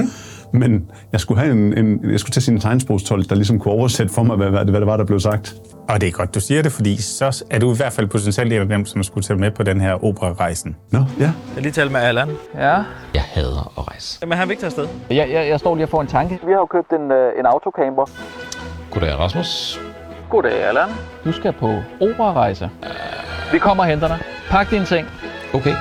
mm. 0.52 0.60
men 0.60 0.90
jeg 1.12 1.20
skulle 1.20 1.40
have 1.40 1.52
en, 1.52 1.78
en 1.78 2.12
jeg 2.12 2.20
skulle 2.20 2.34
til 2.34 2.42
sin 2.42 2.60
tegnsprogstolk, 2.60 3.30
der 3.30 3.36
ligesom 3.36 3.60
kunne 3.60 3.74
oversætte 3.74 4.14
for 4.14 4.24
mig, 4.24 4.36
hvad, 4.38 4.50
hvad, 4.50 4.60
det, 4.60 4.70
hvad 4.70 4.80
det 4.80 4.88
var, 4.88 4.98
der 4.98 5.06
blev 5.06 5.20
sagt. 5.20 5.56
Og 5.90 6.02
det 6.02 6.08
er 6.08 6.12
godt, 6.12 6.36
du 6.36 6.40
siger 6.40 6.62
det, 6.62 6.72
fordi 6.72 7.02
så 7.02 7.44
er 7.50 7.60
du 7.60 7.74
i 7.74 7.76
hvert 7.78 7.94
fald 7.94 8.08
potentielt 8.08 8.54
en 8.54 8.62
af 8.62 8.68
dem, 8.68 8.86
som 8.86 9.04
skulle 9.04 9.24
tage 9.24 9.40
med 9.40 9.52
på 9.52 9.64
den 9.64 9.82
her 9.82 10.04
operarejsen. 10.06 10.76
Nå, 10.92 11.00
ja. 11.20 11.32
Jeg 11.56 11.64
lige 11.64 11.72
talt 11.72 11.92
med 11.92 12.00
Allan. 12.00 12.30
Ja, 12.56 12.76
Jeg 13.14 13.22
hader 13.34 13.74
at 13.78 13.88
rejse. 13.88 14.20
Jamen, 14.22 14.38
han 14.38 14.48
vil 14.48 14.52
ikke 14.52 14.62
tage 14.62 14.68
afsted. 14.68 14.88
jeg, 15.10 15.30
jeg, 15.32 15.48
jeg 15.50 15.60
står 15.60 15.76
lige 15.76 15.86
og 15.86 15.90
får 15.90 16.02
en 16.02 16.08
tanke. 16.08 16.40
Vi 16.46 16.52
har 16.52 16.60
jo 16.60 16.66
købt 16.66 16.92
en, 16.92 17.12
øh, 17.12 17.40
en 17.40 17.46
autocamper. 17.46 18.06
Goddag, 18.92 19.20
Rasmus. 19.20 19.80
Goddag, 20.30 20.64
Allan. 20.64 20.90
Du 21.26 21.32
skal 21.32 21.54
på 21.54 21.82
operarejse. 22.02 22.70
Vi 23.52 23.60
kommer 23.60 23.84
og 23.84 23.90
henter 23.90 24.08
dig. 24.08 24.20
Pak 24.50 24.70
dine 24.70 24.86
ting. 24.86 25.08
Okay. 25.54 25.76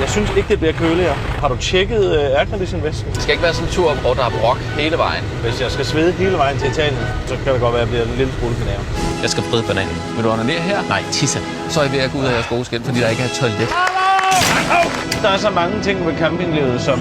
Jeg 0.00 0.08
synes 0.08 0.30
ikke, 0.36 0.48
det 0.48 0.58
bliver 0.58 0.72
køligere. 0.72 1.14
Har 1.14 1.48
du 1.48 1.56
tjekket 1.56 2.02
uh, 2.18 2.38
aircondition-væsken? 2.40 3.12
Det 3.12 3.22
skal 3.22 3.32
ikke 3.32 3.42
være 3.42 3.54
sådan 3.54 3.68
en 3.68 3.72
tur, 3.72 3.94
hvor 3.94 4.14
der 4.14 4.24
er 4.24 4.32
brok 4.40 4.58
hele 4.82 4.96
vejen. 4.98 5.24
Hvis 5.44 5.60
jeg 5.60 5.70
skal 5.70 5.84
svede 5.84 6.12
hele 6.12 6.36
vejen 6.42 6.58
til 6.58 6.68
Italien, 6.70 7.00
så 7.26 7.34
kan 7.44 7.52
det 7.52 7.60
godt 7.60 7.72
være, 7.74 7.82
at 7.82 7.88
jeg 7.88 7.92
bliver 7.92 8.04
en 8.04 8.16
lille 8.20 8.32
smule 8.38 8.54
knæver. 8.62 8.84
Jeg 9.24 9.30
skal 9.34 9.42
fride 9.50 9.64
bananen. 9.70 9.96
Vil 10.14 10.24
du 10.24 10.30
onanere 10.30 10.62
her? 10.70 10.78
Nej, 10.88 11.02
tisse. 11.18 11.38
Så 11.72 11.76
er 11.80 11.84
jeg 11.84 11.92
ved 11.92 12.00
at 12.00 12.10
gå 12.12 12.18
ud 12.18 12.24
af 12.24 12.32
jeres 12.36 12.48
gode 12.54 12.64
skin, 12.64 12.82
fordi 12.88 12.98
der 13.00 13.08
ikke 13.08 13.22
er 13.22 13.30
et 13.32 13.36
toilet. 13.42 13.68
Der 15.22 15.30
er 15.34 15.38
så 15.46 15.50
mange 15.60 15.74
ting 15.86 16.06
ved 16.06 16.14
campinglivet, 16.22 16.80
som 16.88 16.98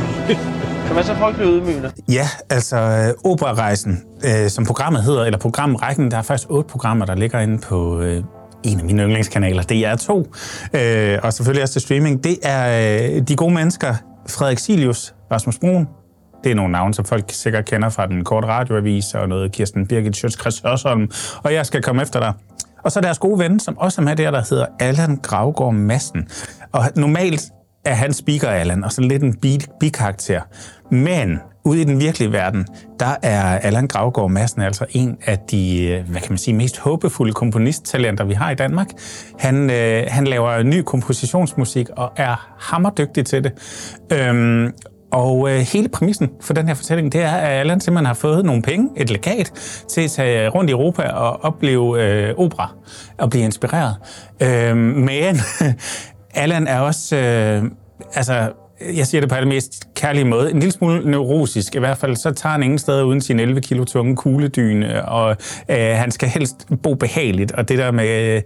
kan 0.86 0.96
man 0.96 1.04
så 1.04 1.16
frygtelig 1.16 1.48
ydmygende. 1.48 1.92
Ja, 2.10 2.28
altså 2.50 2.78
øh, 2.78 3.32
operarejsen, 3.32 4.04
øh, 4.26 4.50
som 4.50 4.66
programmet 4.66 5.04
hedder, 5.04 5.24
eller 5.24 5.40
programrækken, 5.40 6.12
der 6.12 6.18
er 6.18 6.22
faktisk 6.22 6.50
otte 6.50 6.70
programmer, 6.70 7.06
der 7.06 7.16
ligger 7.16 7.40
inde 7.40 7.58
på 7.58 8.00
øh, 8.00 8.24
en 8.64 8.80
af 8.80 8.86
mine 8.86 9.04
yndlingskanaler, 9.04 9.64
DR2, 9.64 10.12
øh, 10.80 11.20
og 11.24 11.34
selvfølgelig 11.34 11.64
også 11.64 11.74
til 11.74 11.82
streaming. 11.82 12.24
Det 12.24 12.38
er 12.44 13.16
øh, 13.18 13.22
de 13.22 13.36
gode 13.36 13.54
mennesker, 13.54 13.96
Frederik 14.30 14.60
Silius, 14.60 15.14
Rasmus 15.32 15.60
Brun, 15.60 15.88
det 16.44 16.52
er 16.52 16.56
nogle 16.56 16.72
navne, 16.72 16.94
som 16.94 17.06
folk 17.06 17.26
sikkert 17.30 17.66
kender 17.66 17.90
fra 17.90 18.08
den 18.08 18.24
korte 18.24 18.48
radioavis, 18.48 19.14
og 19.14 19.30
noget 19.30 19.52
Kirsten 19.52 19.88
Birgit 19.88 20.16
Schøtz 20.16 20.62
Hørsholm, 20.66 21.12
og 21.44 21.54
jeg 21.54 21.66
skal 21.66 21.82
komme 21.82 22.02
efter 22.02 22.20
dig. 22.20 22.34
Og 22.84 22.92
så 22.92 23.02
deres 23.02 23.20
gode 23.20 23.40
ven, 23.40 23.60
som 23.60 23.78
også 23.78 24.02
er 24.02 24.06
med 24.06 24.16
der, 24.16 24.32
der 24.32 24.42
hedder 24.50 24.66
Allan 24.80 25.20
Gravgaard 25.24 25.74
Madsen. 25.74 26.28
Og 26.72 26.84
normalt 26.96 27.42
er 27.86 27.94
han 27.94 28.14
speaker 28.14 28.48
Allan, 28.48 28.84
og 28.84 28.92
så 28.92 29.02
lidt 29.02 29.24
en 29.24 29.34
bi- 29.34 29.66
bikarakter. 29.80 30.42
Men 30.92 31.40
ude 31.66 31.82
i 31.82 31.84
den 31.84 32.00
virkelige 32.00 32.32
verden, 32.32 32.66
der 33.00 33.16
er 33.24 33.42
Allan 33.44 33.88
Gravgaard 33.88 34.32
Madsen 34.32 34.62
altså 34.62 34.86
en 34.90 35.18
af 35.26 35.40
de, 35.40 35.88
øh, 35.88 36.10
hvad 36.10 36.22
kan 36.22 36.32
man 36.32 36.38
sige, 36.38 36.56
mest 36.56 36.80
håbefulde 36.80 37.34
komponisttalenter, 37.34 38.24
vi 38.24 38.34
har 38.34 38.52
i 38.52 38.56
Danmark. 38.56 38.88
Han, 39.40 39.70
øh, 39.70 40.04
han 40.08 40.28
laver 40.28 40.64
ny 40.64 40.82
kompositionsmusik 40.86 41.90
og 41.90 42.12
er 42.18 42.56
hammerdygtig 42.60 43.26
til 43.26 43.44
det. 43.44 43.52
Øhm, 44.14 44.72
og 45.12 45.52
øh, 45.52 45.60
hele 45.60 45.90
præmissen 45.90 46.30
for 46.42 46.54
den 46.54 46.68
her 46.68 46.74
fortælling, 46.74 47.12
det 47.12 47.22
er, 47.22 47.32
at 47.32 47.60
Allan 47.60 47.80
simpelthen 47.80 48.06
har 48.06 48.14
fået 48.14 48.46
nogle 48.46 48.62
penge, 48.62 48.90
et 48.98 49.10
legat, 49.10 49.52
til 49.90 50.02
at 50.02 50.12
tage 50.12 50.50
rundt 50.50 50.70
i 50.70 50.74
Europa 50.74 51.04
og 51.04 51.44
opleve 51.44 52.04
øh, 52.04 52.36
opera 52.38 52.74
og 53.18 53.30
blive 53.30 53.44
inspireret. 53.44 53.96
Øh, 54.42 54.78
men 54.78 55.38
Allan 56.36 56.68
er 56.68 56.80
også... 56.80 57.16
Øh, 57.16 57.64
altså, 58.14 58.52
jeg 58.96 59.08
siger 59.08 59.22
det 59.22 59.30
på 59.30 59.36
den 59.36 59.50
mest 59.50 59.88
kærlige 59.96 60.26
måde, 60.26 60.52
en 60.52 60.60
lille 60.60 60.72
smule 60.72 61.12
neurosisk. 61.12 61.76
I 61.76 61.80
hvert 61.80 61.98
fald 61.98 62.16
så 62.16 62.32
tager 62.32 62.54
han 62.54 62.64
ingen 62.64 62.80
steder 62.80 63.04
uden 63.04 63.22
sin 63.22 63.40
11 63.40 63.62
kilo 63.62 63.84
tunge 63.84 64.16
kugledyne, 64.16 65.06
og 65.06 65.38
øh, 65.70 65.78
han 65.78 66.12
skal 66.12 66.30
helst 66.30 66.68
bo 66.84 66.94
behageligt. 66.94 67.52
Og 67.52 67.70
det 67.70 67.78
der 67.78 67.92
med 67.92 68.36
øh, 68.36 68.42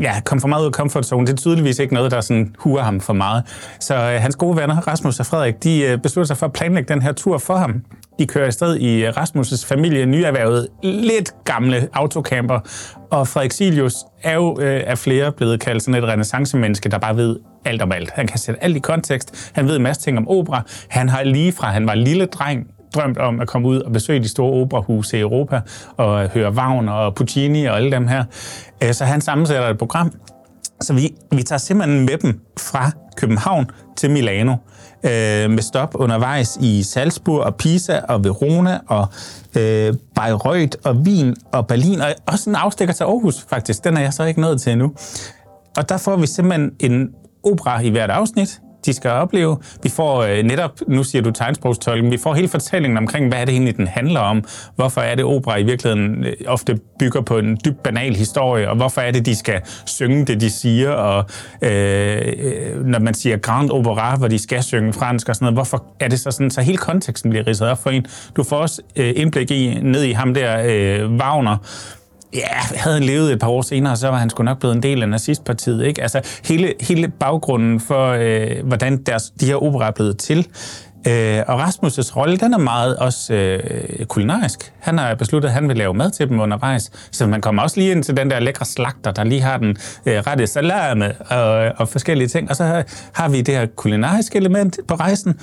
ja, 0.00 0.20
kom 0.24 0.40
for 0.40 0.48
meget 0.48 0.62
ud 0.62 0.66
af 0.66 0.72
comfort 0.72 1.06
zone, 1.06 1.26
det 1.26 1.32
er 1.32 1.36
tydeligvis 1.36 1.78
ikke 1.78 1.94
noget, 1.94 2.10
der 2.10 2.20
sådan 2.20 2.54
huer 2.58 2.82
ham 2.82 3.00
for 3.00 3.12
meget. 3.12 3.44
Så 3.80 3.94
øh, 3.94 4.20
hans 4.20 4.36
gode 4.36 4.56
venner, 4.56 4.88
Rasmus 4.88 5.20
og 5.20 5.26
Frederik, 5.26 5.62
de 5.64 5.82
øh, 5.82 5.98
beslutter 5.98 6.26
sig 6.26 6.36
for 6.36 6.46
at 6.46 6.52
planlægge 6.52 6.94
den 6.94 7.02
her 7.02 7.12
tur 7.12 7.38
for 7.38 7.56
ham. 7.56 7.82
De 8.20 8.26
kører 8.26 8.46
afsted 8.46 8.76
i 8.76 9.04
øh, 9.04 9.12
Rasmus' 9.16 9.66
familie, 9.66 10.06
nyerhvervet, 10.06 10.68
lidt 10.82 11.44
gamle 11.44 11.88
autocamper. 11.92 12.58
Og 13.10 13.28
Frederik 13.28 13.52
Silius 13.52 13.94
er 14.22 14.34
jo 14.34 14.60
øh, 14.60 14.82
af 14.86 14.98
flere 14.98 15.32
blevet 15.32 15.60
kaldt 15.60 15.82
sådan 15.82 16.02
et 16.02 16.08
renaissancemenneske, 16.08 16.88
der 16.88 16.98
bare 16.98 17.16
ved 17.16 17.36
alt 17.64 17.82
om 17.82 17.92
alt. 17.92 18.10
Han 18.10 18.26
kan 18.26 18.38
sætte 18.38 18.64
alt 18.64 18.76
i 18.76 18.78
kontekst. 18.78 19.50
Han 19.54 19.68
ved 19.68 19.76
en 19.76 19.82
masse 19.82 20.02
ting 20.02 20.18
om 20.18 20.28
opera. 20.28 20.62
Han 20.88 21.08
har 21.08 21.22
lige 21.22 21.52
fra 21.52 21.70
han 21.70 21.86
var 21.86 21.94
lille 21.94 22.26
dreng 22.26 22.66
drømt 22.94 23.18
om 23.18 23.40
at 23.40 23.48
komme 23.48 23.68
ud 23.68 23.80
og 23.80 23.92
besøge 23.92 24.20
de 24.20 24.28
store 24.28 24.52
operahuse 24.52 25.18
i 25.18 25.20
Europa 25.20 25.60
og 25.96 26.28
høre 26.28 26.52
Wagner 26.52 26.92
og 26.92 27.14
Puccini 27.14 27.64
og 27.64 27.76
alle 27.76 27.90
dem 27.90 28.08
her. 28.08 28.24
Øh, 28.82 28.92
så 28.92 29.04
han 29.04 29.20
sammensætter 29.20 29.68
et 29.68 29.78
program, 29.78 30.12
så 30.80 30.94
vi, 30.94 31.14
vi 31.32 31.42
tager 31.42 31.58
simpelthen 31.58 32.00
med 32.00 32.18
dem 32.18 32.40
fra 32.58 32.90
København 33.16 33.70
til 33.96 34.10
Milano, 34.10 34.54
øh, 35.04 35.50
med 35.50 35.62
stop 35.62 35.94
undervejs 35.94 36.58
i 36.60 36.82
Salzburg 36.82 37.40
og 37.40 37.56
Pisa 37.56 38.00
og 38.08 38.24
Verona 38.24 38.78
og 38.86 39.06
øh, 39.56 39.94
Bayreuth 40.14 40.78
og 40.84 40.96
Wien 40.96 41.36
og 41.52 41.66
Berlin, 41.66 42.00
og 42.00 42.08
også 42.26 42.50
en 42.50 42.56
afstikker 42.56 42.94
til 42.94 43.04
Aarhus 43.04 43.46
faktisk. 43.48 43.84
Den 43.84 43.96
er 43.96 44.00
jeg 44.00 44.12
så 44.12 44.24
ikke 44.24 44.40
nået 44.40 44.60
til 44.60 44.72
endnu. 44.72 44.92
Og 45.76 45.88
der 45.88 45.96
får 45.96 46.16
vi 46.16 46.26
simpelthen 46.26 46.72
en 46.80 47.10
opera 47.42 47.80
i 47.80 47.88
hvert 47.88 48.10
afsnit, 48.10 48.60
de 48.86 48.92
skal 48.92 49.10
opleve. 49.10 49.56
Vi 49.82 49.88
får 49.88 50.22
øh, 50.22 50.42
netop, 50.42 50.70
nu 50.88 51.04
siger 51.04 51.22
du 51.22 51.30
tegnsprogstolken, 51.30 52.10
vi 52.10 52.18
får 52.18 52.34
hele 52.34 52.48
fortællingen 52.48 52.96
omkring, 52.96 53.28
hvad 53.28 53.38
er 53.38 53.44
det 53.44 53.52
egentlig, 53.52 53.76
den 53.76 53.86
handler 53.86 54.20
om. 54.20 54.44
Hvorfor 54.76 55.00
er 55.00 55.14
det, 55.14 55.24
opera 55.24 55.56
i 55.56 55.62
virkeligheden 55.62 56.24
øh, 56.24 56.32
ofte 56.46 56.78
bygger 56.98 57.20
på 57.20 57.38
en 57.38 57.58
dybt 57.64 57.82
banal 57.82 58.16
historie, 58.16 58.70
og 58.70 58.76
hvorfor 58.76 59.00
er 59.00 59.10
det, 59.10 59.26
de 59.26 59.36
skal 59.36 59.60
synge 59.86 60.24
det, 60.24 60.40
de 60.40 60.50
siger, 60.50 60.90
og 60.90 61.24
øh, 61.62 62.32
øh, 62.38 62.86
når 62.86 62.98
man 62.98 63.14
siger 63.14 63.36
Grand 63.36 63.70
Opera, 63.70 64.16
hvor 64.16 64.28
de 64.28 64.38
skal 64.38 64.62
synge 64.62 64.92
fransk 64.92 65.28
og 65.28 65.34
sådan 65.34 65.44
noget, 65.44 65.56
hvorfor 65.56 65.84
er 66.00 66.08
det 66.08 66.20
så 66.20 66.30
sådan, 66.30 66.50
så 66.50 66.60
hele 66.60 66.78
konteksten 66.78 67.30
bliver 67.30 67.46
ridset 67.46 67.68
op 67.68 67.82
for 67.82 67.90
en. 67.90 68.06
Du 68.36 68.42
får 68.42 68.56
også 68.56 68.82
øh, 68.96 69.12
indblik 69.16 69.50
i, 69.50 69.78
ned 69.82 70.02
i 70.02 70.12
ham 70.12 70.34
der, 70.34 70.62
øh, 70.64 71.12
Wagner, 71.12 71.56
Ja, 72.34 72.48
havde 72.74 72.94
han 72.94 73.02
levet 73.02 73.32
et 73.32 73.38
par 73.38 73.48
år 73.48 73.62
senere, 73.62 73.96
så 73.96 74.08
var 74.08 74.18
han 74.18 74.30
sgu 74.30 74.42
nok 74.42 74.58
blevet 74.58 74.74
en 74.74 74.82
del 74.82 75.02
af 75.02 75.08
nazistpartiet. 75.08 75.84
Ikke? 75.84 76.02
Altså, 76.02 76.20
hele, 76.44 76.74
hele 76.80 77.08
baggrunden 77.08 77.80
for, 77.80 78.16
øh, 78.18 78.66
hvordan 78.66 78.96
deres, 78.96 79.32
de 79.40 79.46
her 79.46 79.62
opera 79.62 79.86
er 79.86 79.90
blevet 79.90 80.18
til. 80.18 80.46
Øh, 81.06 81.42
og 81.46 81.62
Rasmus' 81.62 82.16
rolle, 82.16 82.36
den 82.36 82.54
er 82.54 82.58
meget 82.58 82.96
også 82.96 83.34
øh, 83.34 84.04
kulinarisk. 84.06 84.72
Han 84.80 84.98
har 84.98 85.14
besluttet, 85.14 85.48
at 85.48 85.54
han 85.54 85.68
vil 85.68 85.76
lave 85.76 85.94
mad 85.94 86.10
til 86.10 86.28
dem 86.28 86.40
undervejs. 86.40 86.90
Så 87.10 87.26
man 87.26 87.40
kommer 87.40 87.62
også 87.62 87.80
lige 87.80 87.90
ind 87.90 88.02
til 88.02 88.16
den 88.16 88.30
der 88.30 88.40
lækre 88.40 88.64
slagter, 88.64 89.10
der 89.10 89.24
lige 89.24 89.40
har 89.40 89.56
den 89.56 89.76
øh, 90.06 90.18
rette 90.18 90.46
salame 90.46 91.12
og, 91.30 91.72
og 91.76 91.88
forskellige 91.88 92.28
ting. 92.28 92.50
Og 92.50 92.56
så 92.56 92.64
har, 92.64 92.84
har 93.12 93.28
vi 93.28 93.40
det 93.40 93.54
her 93.54 93.66
kulinariske 93.66 94.38
element 94.38 94.78
på 94.88 94.94
rejsen. 94.94 95.40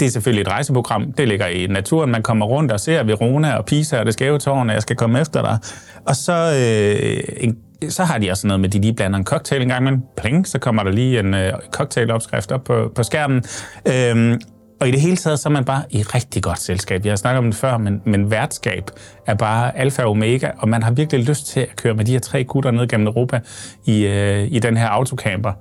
Det 0.00 0.06
er 0.06 0.10
selvfølgelig 0.10 0.42
et 0.42 0.48
rejseprogram. 0.48 1.12
Det 1.12 1.28
ligger 1.28 1.46
i 1.46 1.66
naturen. 1.66 2.10
Man 2.10 2.22
kommer 2.22 2.46
rundt 2.46 2.72
og 2.72 2.80
ser 2.80 3.02
Verona 3.02 3.54
og 3.54 3.64
Pisa 3.64 3.98
og 3.98 4.06
det 4.06 4.12
skæve 4.12 4.38
tårn, 4.38 4.68
og 4.68 4.74
jeg 4.74 4.82
skal 4.82 4.96
komme 4.96 5.20
efter 5.20 5.42
dig. 5.42 5.58
Og 6.06 6.16
så, 6.16 6.32
øh, 6.32 7.34
en, 7.36 7.56
så 7.90 8.04
har 8.04 8.18
de 8.18 8.30
også 8.30 8.46
noget 8.46 8.60
med, 8.60 8.68
at 8.68 8.72
de 8.72 8.80
lige 8.80 8.94
blander 8.94 9.18
en 9.18 9.24
cocktail 9.24 9.62
en 9.62 9.68
gang, 9.68 9.84
men 9.84 10.02
pling, 10.16 10.48
så 10.48 10.58
kommer 10.58 10.82
der 10.82 10.90
lige 10.90 11.18
en 11.18 11.34
øh, 11.34 11.52
cocktailopskrift 11.72 12.52
op 12.52 12.64
på, 12.64 12.92
på 12.94 13.02
skærmen. 13.02 13.42
Øhm, 13.88 14.40
og 14.80 14.88
i 14.88 14.90
det 14.90 15.00
hele 15.00 15.16
taget, 15.16 15.38
så 15.38 15.48
er 15.48 15.50
man 15.50 15.64
bare 15.64 15.82
i 15.90 16.02
rigtig 16.02 16.42
godt 16.42 16.60
selskab. 16.60 17.04
Jeg 17.04 17.10
har 17.10 17.16
snakket 17.16 17.38
om 17.38 17.44
det 17.44 17.54
før, 17.54 17.78
men, 17.78 18.02
men 18.06 18.30
værtskab 18.30 18.90
er 19.26 19.34
bare 19.34 19.78
alfa 19.78 20.02
og 20.02 20.10
omega, 20.10 20.50
og 20.58 20.68
man 20.68 20.82
har 20.82 20.90
virkelig 20.90 21.24
lyst 21.24 21.46
til 21.46 21.60
at 21.60 21.76
køre 21.76 21.94
med 21.94 22.04
de 22.04 22.12
her 22.12 22.18
tre 22.18 22.44
gutter 22.44 22.70
ned 22.70 22.88
gennem 22.88 23.06
Europa 23.06 23.40
i, 23.86 24.06
øh, 24.06 24.48
i 24.50 24.58
den 24.58 24.76
her 24.76 24.88
autocamper. 24.88 25.52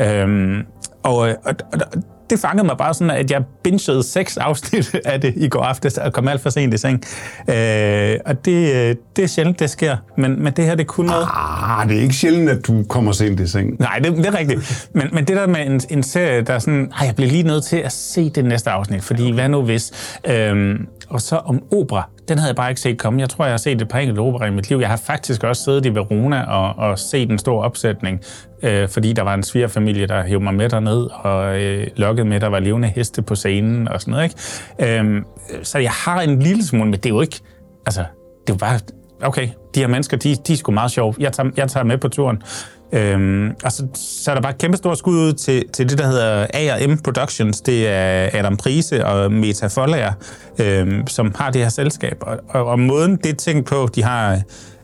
Øhm, 0.00 0.66
og, 1.02 1.28
øh, 1.28 1.34
og, 1.44 1.54
og 1.72 1.80
det 2.30 2.40
fangede 2.40 2.66
mig 2.66 2.76
bare 2.76 2.94
sådan, 2.94 3.10
at 3.10 3.30
jeg 3.30 3.44
bingede 3.62 4.02
seks 4.02 4.36
afsnit 4.48 4.94
af 5.04 5.20
det 5.20 5.34
i 5.36 5.48
går 5.48 5.62
aftes 5.62 5.98
og 5.98 6.12
kom 6.12 6.28
alt 6.28 6.40
for 6.40 6.50
sent 6.50 6.74
i 6.74 6.78
seng. 6.78 7.02
Øh, 7.48 8.16
og 8.26 8.44
det, 8.44 8.74
øh, 8.74 8.96
det 9.16 9.24
er 9.24 9.26
sjældent, 9.26 9.60
det 9.60 9.70
sker. 9.70 9.96
Men, 10.16 10.42
men 10.42 10.52
det 10.52 10.64
her, 10.64 10.74
det 10.74 10.86
kunne 10.86 11.06
noget. 11.06 11.26
Ah, 11.34 11.88
det 11.88 11.98
er 11.98 12.02
ikke 12.02 12.14
sjældent, 12.14 12.50
at 12.50 12.66
du 12.66 12.84
kommer 12.88 13.12
sent 13.12 13.40
i 13.40 13.46
seng. 13.46 13.76
Nej, 13.80 13.98
det, 13.98 14.16
det 14.16 14.26
er 14.26 14.38
rigtigt. 14.38 14.88
Men, 14.92 15.08
men 15.12 15.24
det 15.24 15.36
der 15.36 15.46
med 15.46 15.66
en, 15.66 15.80
en 15.90 16.02
serie, 16.02 16.42
der 16.42 16.54
er 16.54 16.58
sådan, 16.58 16.92
jeg 17.02 17.14
bliver 17.16 17.30
lige 17.30 17.42
nødt 17.42 17.64
til 17.64 17.76
at 17.76 17.92
se 17.92 18.30
det 18.30 18.44
næste 18.44 18.70
afsnit, 18.70 19.02
fordi 19.02 19.32
hvad 19.32 19.48
nu 19.48 19.62
hvis? 19.62 20.16
Øhm, 20.26 20.86
og 21.08 21.20
så 21.20 21.36
om 21.36 21.62
opera, 21.72 22.08
den 22.28 22.38
havde 22.38 22.48
jeg 22.48 22.56
bare 22.56 22.70
ikke 22.70 22.80
set 22.80 22.98
komme. 22.98 23.20
Jeg 23.20 23.28
tror, 23.28 23.44
jeg 23.44 23.52
har 23.52 23.58
set 23.58 23.82
et 23.82 23.88
par 23.88 23.98
enkelte 23.98 24.20
opera 24.20 24.46
i 24.46 24.50
mit 24.50 24.68
liv. 24.68 24.78
Jeg 24.78 24.88
har 24.88 24.96
faktisk 24.96 25.44
også 25.44 25.64
siddet 25.64 25.86
i 25.86 25.94
Verona 25.94 26.42
og, 26.42 26.88
og 26.88 26.98
set 26.98 27.30
en 27.30 27.38
stor 27.38 27.62
opsætning, 27.62 28.20
øh, 28.62 28.88
fordi 28.88 29.12
der 29.12 29.22
var 29.22 29.34
en 29.34 29.42
svigerfamilie, 29.42 30.06
der 30.06 30.22
hævde 30.22 30.44
mig 30.44 30.54
med 30.54 30.68
derned 30.68 31.06
og 31.12 31.60
øh, 31.62 31.86
lokkede 31.96 32.28
med, 32.28 32.40
der 32.40 32.46
var 32.46 32.58
levende 32.58 32.88
heste 32.88 33.22
på 33.22 33.34
scenen 33.34 33.88
og 33.88 34.00
sådan 34.00 34.12
noget. 34.12 34.24
Ikke? 34.80 35.00
Øh, 35.00 35.22
så 35.62 35.78
jeg 35.78 35.90
har 35.90 36.20
en 36.20 36.38
lille 36.38 36.66
smule, 36.66 36.90
men 36.90 37.00
det 37.00 37.06
er 37.06 37.10
jo 37.10 37.20
ikke... 37.20 37.40
Altså, 37.86 38.00
det 38.46 38.50
er 38.50 38.54
jo 38.54 38.56
bare... 38.56 38.80
Okay, 39.22 39.48
de 39.74 39.80
her 39.80 39.86
mennesker, 39.86 40.16
de, 40.16 40.36
de 40.46 40.52
er 40.52 40.56
sgu 40.56 40.72
meget 40.72 40.90
sjove. 40.90 41.14
Jeg 41.18 41.32
tager, 41.32 41.50
jeg 41.56 41.68
tager 41.68 41.84
med 41.84 41.98
på 41.98 42.08
turen. 42.08 42.42
Øhm, 42.92 43.50
og 43.64 43.72
så, 43.72 43.86
så 43.94 44.30
er 44.30 44.34
der 44.34 44.42
bare 44.42 44.52
et 44.52 44.58
kæmpe 44.58 44.76
stort 44.76 44.98
skud 44.98 45.16
ud 45.16 45.32
til, 45.32 45.64
til 45.72 45.88
det, 45.90 45.98
der 45.98 46.06
hedder 46.06 46.46
A&M 46.54 46.98
Productions. 46.98 47.60
Det 47.60 47.88
er 47.88 48.28
Adam 48.32 48.56
Prise 48.56 49.06
og 49.06 49.32
Meta 49.32 49.66
Follager, 49.66 50.12
øhm, 50.60 51.06
som 51.06 51.34
har 51.38 51.50
det 51.50 51.62
her 51.62 51.68
selskab. 51.68 52.16
Og, 52.20 52.38
og, 52.48 52.66
og 52.66 52.80
måden, 52.80 53.16
det 53.16 53.30
er 53.30 53.34
tænkt 53.34 53.66
på, 53.66 53.88
de 53.94 54.02
har 54.02 54.40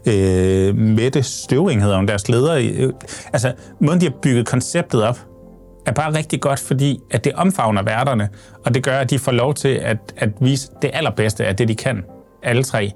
øh, 0.07 0.77
Mette 0.77 1.23
Støvring, 1.23 1.83
hedder 1.83 1.97
hun, 1.97 2.09
deres 2.09 2.29
leder. 2.29 2.55
Øh, 2.55 2.93
altså, 3.33 3.53
måden, 3.81 4.01
de 4.01 4.07
har 4.07 4.13
bygget 4.23 4.47
konceptet 4.47 5.03
op, 5.03 5.19
er 5.87 5.93
bare 5.93 6.15
rigtig 6.15 6.41
godt, 6.41 6.61
fordi 6.61 7.01
at 7.11 7.25
det 7.25 7.33
omfavner 7.33 7.83
værterne, 7.83 8.29
og 8.65 8.75
det 8.75 8.83
gør, 8.83 8.99
at 8.99 9.11
de 9.11 9.19
får 9.19 9.33
lov 9.33 9.55
til 9.55 9.69
at, 9.69 9.99
at 10.17 10.29
vise 10.41 10.69
det 10.83 10.91
allerbedste 10.95 11.47
af 11.47 11.57
det, 11.57 11.69
de 11.69 11.75
kan. 11.75 12.05
Alle 12.43 12.63
tre. 12.63 12.91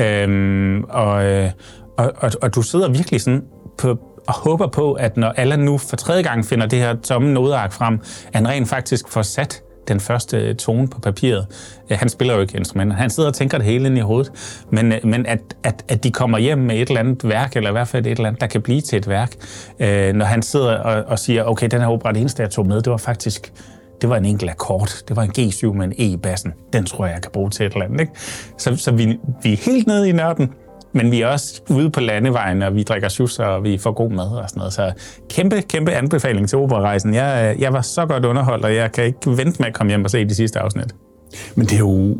Øhm, 0.00 0.84
og, 0.84 1.24
øh, 1.24 1.50
og, 1.98 2.12
og, 2.16 2.30
og 2.42 2.54
du 2.54 2.62
sidder 2.62 2.88
virkelig 2.88 3.20
sådan 3.20 3.42
på, 3.78 3.98
og 4.28 4.34
håber 4.34 4.66
på, 4.66 4.92
at 4.92 5.16
når 5.16 5.28
Allan 5.28 5.58
nu 5.58 5.78
for 5.78 5.96
tredje 5.96 6.22
gang 6.22 6.44
finder 6.44 6.66
det 6.66 6.78
her 6.78 6.94
tomme 6.94 7.32
nodeark 7.32 7.72
frem, 7.72 8.00
at 8.26 8.34
han 8.34 8.48
rent 8.48 8.68
faktisk 8.68 9.08
får 9.08 9.22
sat 9.22 9.62
den 9.88 10.00
første 10.00 10.54
tone 10.54 10.88
på 10.88 11.00
papiret. 11.00 11.46
Øh, 11.90 11.98
han 11.98 12.08
spiller 12.08 12.34
jo 12.34 12.40
ikke 12.40 12.58
instrumenter. 12.58 12.96
Han 12.96 13.10
sidder 13.10 13.28
og 13.28 13.34
tænker 13.34 13.58
det 13.58 13.66
hele 13.66 13.86
ind 13.86 13.98
i 13.98 14.00
hovedet. 14.00 14.32
Men, 14.70 14.92
øh, 14.92 14.98
men 15.04 15.26
at, 15.26 15.40
at, 15.62 15.84
at 15.88 16.04
de 16.04 16.10
kommer 16.10 16.38
hjem 16.38 16.58
med 16.58 16.76
et 16.76 16.88
eller 16.88 17.00
andet 17.00 17.28
værk, 17.28 17.56
eller 17.56 17.70
i 17.70 17.72
hvert 17.72 17.88
fald 17.88 18.06
et 18.06 18.10
eller 18.10 18.26
andet, 18.26 18.40
der 18.40 18.46
kan 18.46 18.62
blive 18.62 18.80
til 18.80 18.96
et 18.96 19.08
værk. 19.08 19.32
Øh, 19.80 20.12
når 20.12 20.24
han 20.24 20.42
sidder 20.42 20.78
og, 20.78 21.04
og 21.04 21.18
siger, 21.18 21.44
okay, 21.44 21.68
den 21.70 21.80
her 21.80 21.88
opera, 21.88 22.12
det 22.12 22.20
eneste, 22.20 22.42
jeg 22.42 22.50
tog 22.50 22.66
med, 22.66 22.82
det 22.82 22.90
var 22.90 22.96
faktisk 22.96 23.52
det 24.02 24.10
var 24.10 24.16
en 24.16 24.24
enkelt 24.24 24.50
akkord. 24.50 24.90
Det 25.08 25.16
var 25.16 25.22
en 25.22 25.32
G7 25.38 25.72
med 25.72 25.84
en 25.84 25.92
E 25.92 26.04
i 26.04 26.16
bassen. 26.16 26.52
Den 26.72 26.86
tror 26.86 27.06
jeg, 27.06 27.14
jeg 27.14 27.22
kan 27.22 27.30
bruge 27.32 27.50
til 27.50 27.66
et 27.66 27.72
eller 27.72 27.84
andet. 27.84 28.00
Ikke? 28.00 28.12
Så, 28.58 28.76
så 28.76 28.92
vi, 28.92 29.18
vi 29.42 29.52
er 29.52 29.56
helt 29.56 29.86
nede 29.86 30.08
i 30.08 30.12
nørden, 30.12 30.52
men 30.92 31.10
vi 31.10 31.20
er 31.20 31.26
også 31.26 31.62
ude 31.70 31.90
på 31.90 32.00
landevejen, 32.00 32.62
og 32.62 32.74
vi 32.74 32.82
drikker 32.82 33.08
sjus, 33.08 33.38
og 33.38 33.64
vi 33.64 33.78
får 33.78 33.92
god 33.92 34.10
mad 34.10 34.26
og 34.26 34.48
sådan 34.48 34.60
noget. 34.60 34.72
Så 34.72 34.92
kæmpe, 35.30 35.62
kæmpe 35.62 35.92
anbefaling 35.92 36.48
til 36.48 36.58
operarejsen. 36.58 37.14
Jeg, 37.14 37.56
jeg 37.58 37.72
var 37.72 37.80
så 37.80 38.06
godt 38.06 38.24
underholdt, 38.24 38.64
og 38.64 38.74
jeg 38.74 38.92
kan 38.92 39.04
ikke 39.04 39.18
vente 39.26 39.56
med 39.58 39.66
at 39.66 39.74
komme 39.74 39.90
hjem 39.90 40.04
og 40.04 40.10
se 40.10 40.24
de 40.24 40.34
sidste 40.34 40.60
afsnit. 40.60 40.94
Men 41.54 41.66
det 41.66 41.74
er 41.74 41.78
jo 41.78 42.16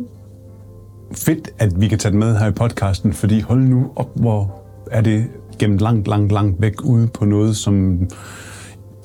fedt, 1.15 1.49
at 1.59 1.81
vi 1.81 1.87
kan 1.87 1.99
tage 1.99 2.11
det 2.11 2.19
med 2.19 2.37
her 2.37 2.47
i 2.47 2.51
podcasten, 2.51 3.13
fordi 3.13 3.39
hold 3.39 3.59
nu 3.59 3.91
op, 3.95 4.09
hvor 4.15 4.63
er 4.91 5.01
det 5.01 5.27
gemt 5.59 5.81
langt, 5.81 6.07
langt, 6.07 6.31
langt 6.31 6.61
væk 6.61 6.83
ude 6.83 7.07
på 7.07 7.25
noget, 7.25 7.57
som 7.57 8.07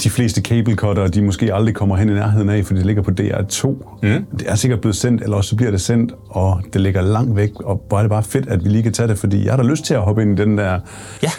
de 0.02 0.10
fleste 0.10 0.40
cable 0.40 0.74
cutter, 0.74 1.06
de 1.08 1.22
måske 1.22 1.54
aldrig 1.54 1.74
kommer 1.74 1.96
hen 1.96 2.08
i 2.08 2.12
nærheden 2.12 2.48
af, 2.50 2.64
for 2.64 2.74
det 2.74 2.86
ligger 2.86 3.02
på 3.02 3.10
DR2. 3.20 3.66
Mm. 4.02 4.24
Det 4.38 4.50
er 4.50 4.54
sikkert 4.54 4.80
blevet 4.80 4.96
sendt, 4.96 5.22
eller 5.22 5.36
også 5.36 5.50
så 5.50 5.56
bliver 5.56 5.70
det 5.70 5.80
sendt, 5.80 6.12
og 6.28 6.60
det 6.72 6.80
ligger 6.80 7.02
langt 7.02 7.36
væk, 7.36 7.50
og 7.60 7.82
hvor 7.88 7.98
er 7.98 8.02
det 8.02 8.10
bare 8.10 8.22
fedt, 8.22 8.48
at 8.48 8.64
vi 8.64 8.68
lige 8.68 8.82
kan 8.82 8.92
tage 8.92 9.08
det, 9.08 9.18
fordi 9.18 9.44
jeg 9.44 9.52
har 9.52 9.56
da 9.62 9.68
lyst 9.68 9.84
til 9.84 9.94
at 9.94 10.00
hoppe 10.00 10.22
ind 10.22 10.38
i 10.38 10.42
den 10.42 10.58
der 10.58 10.78
Ja, 11.22 11.30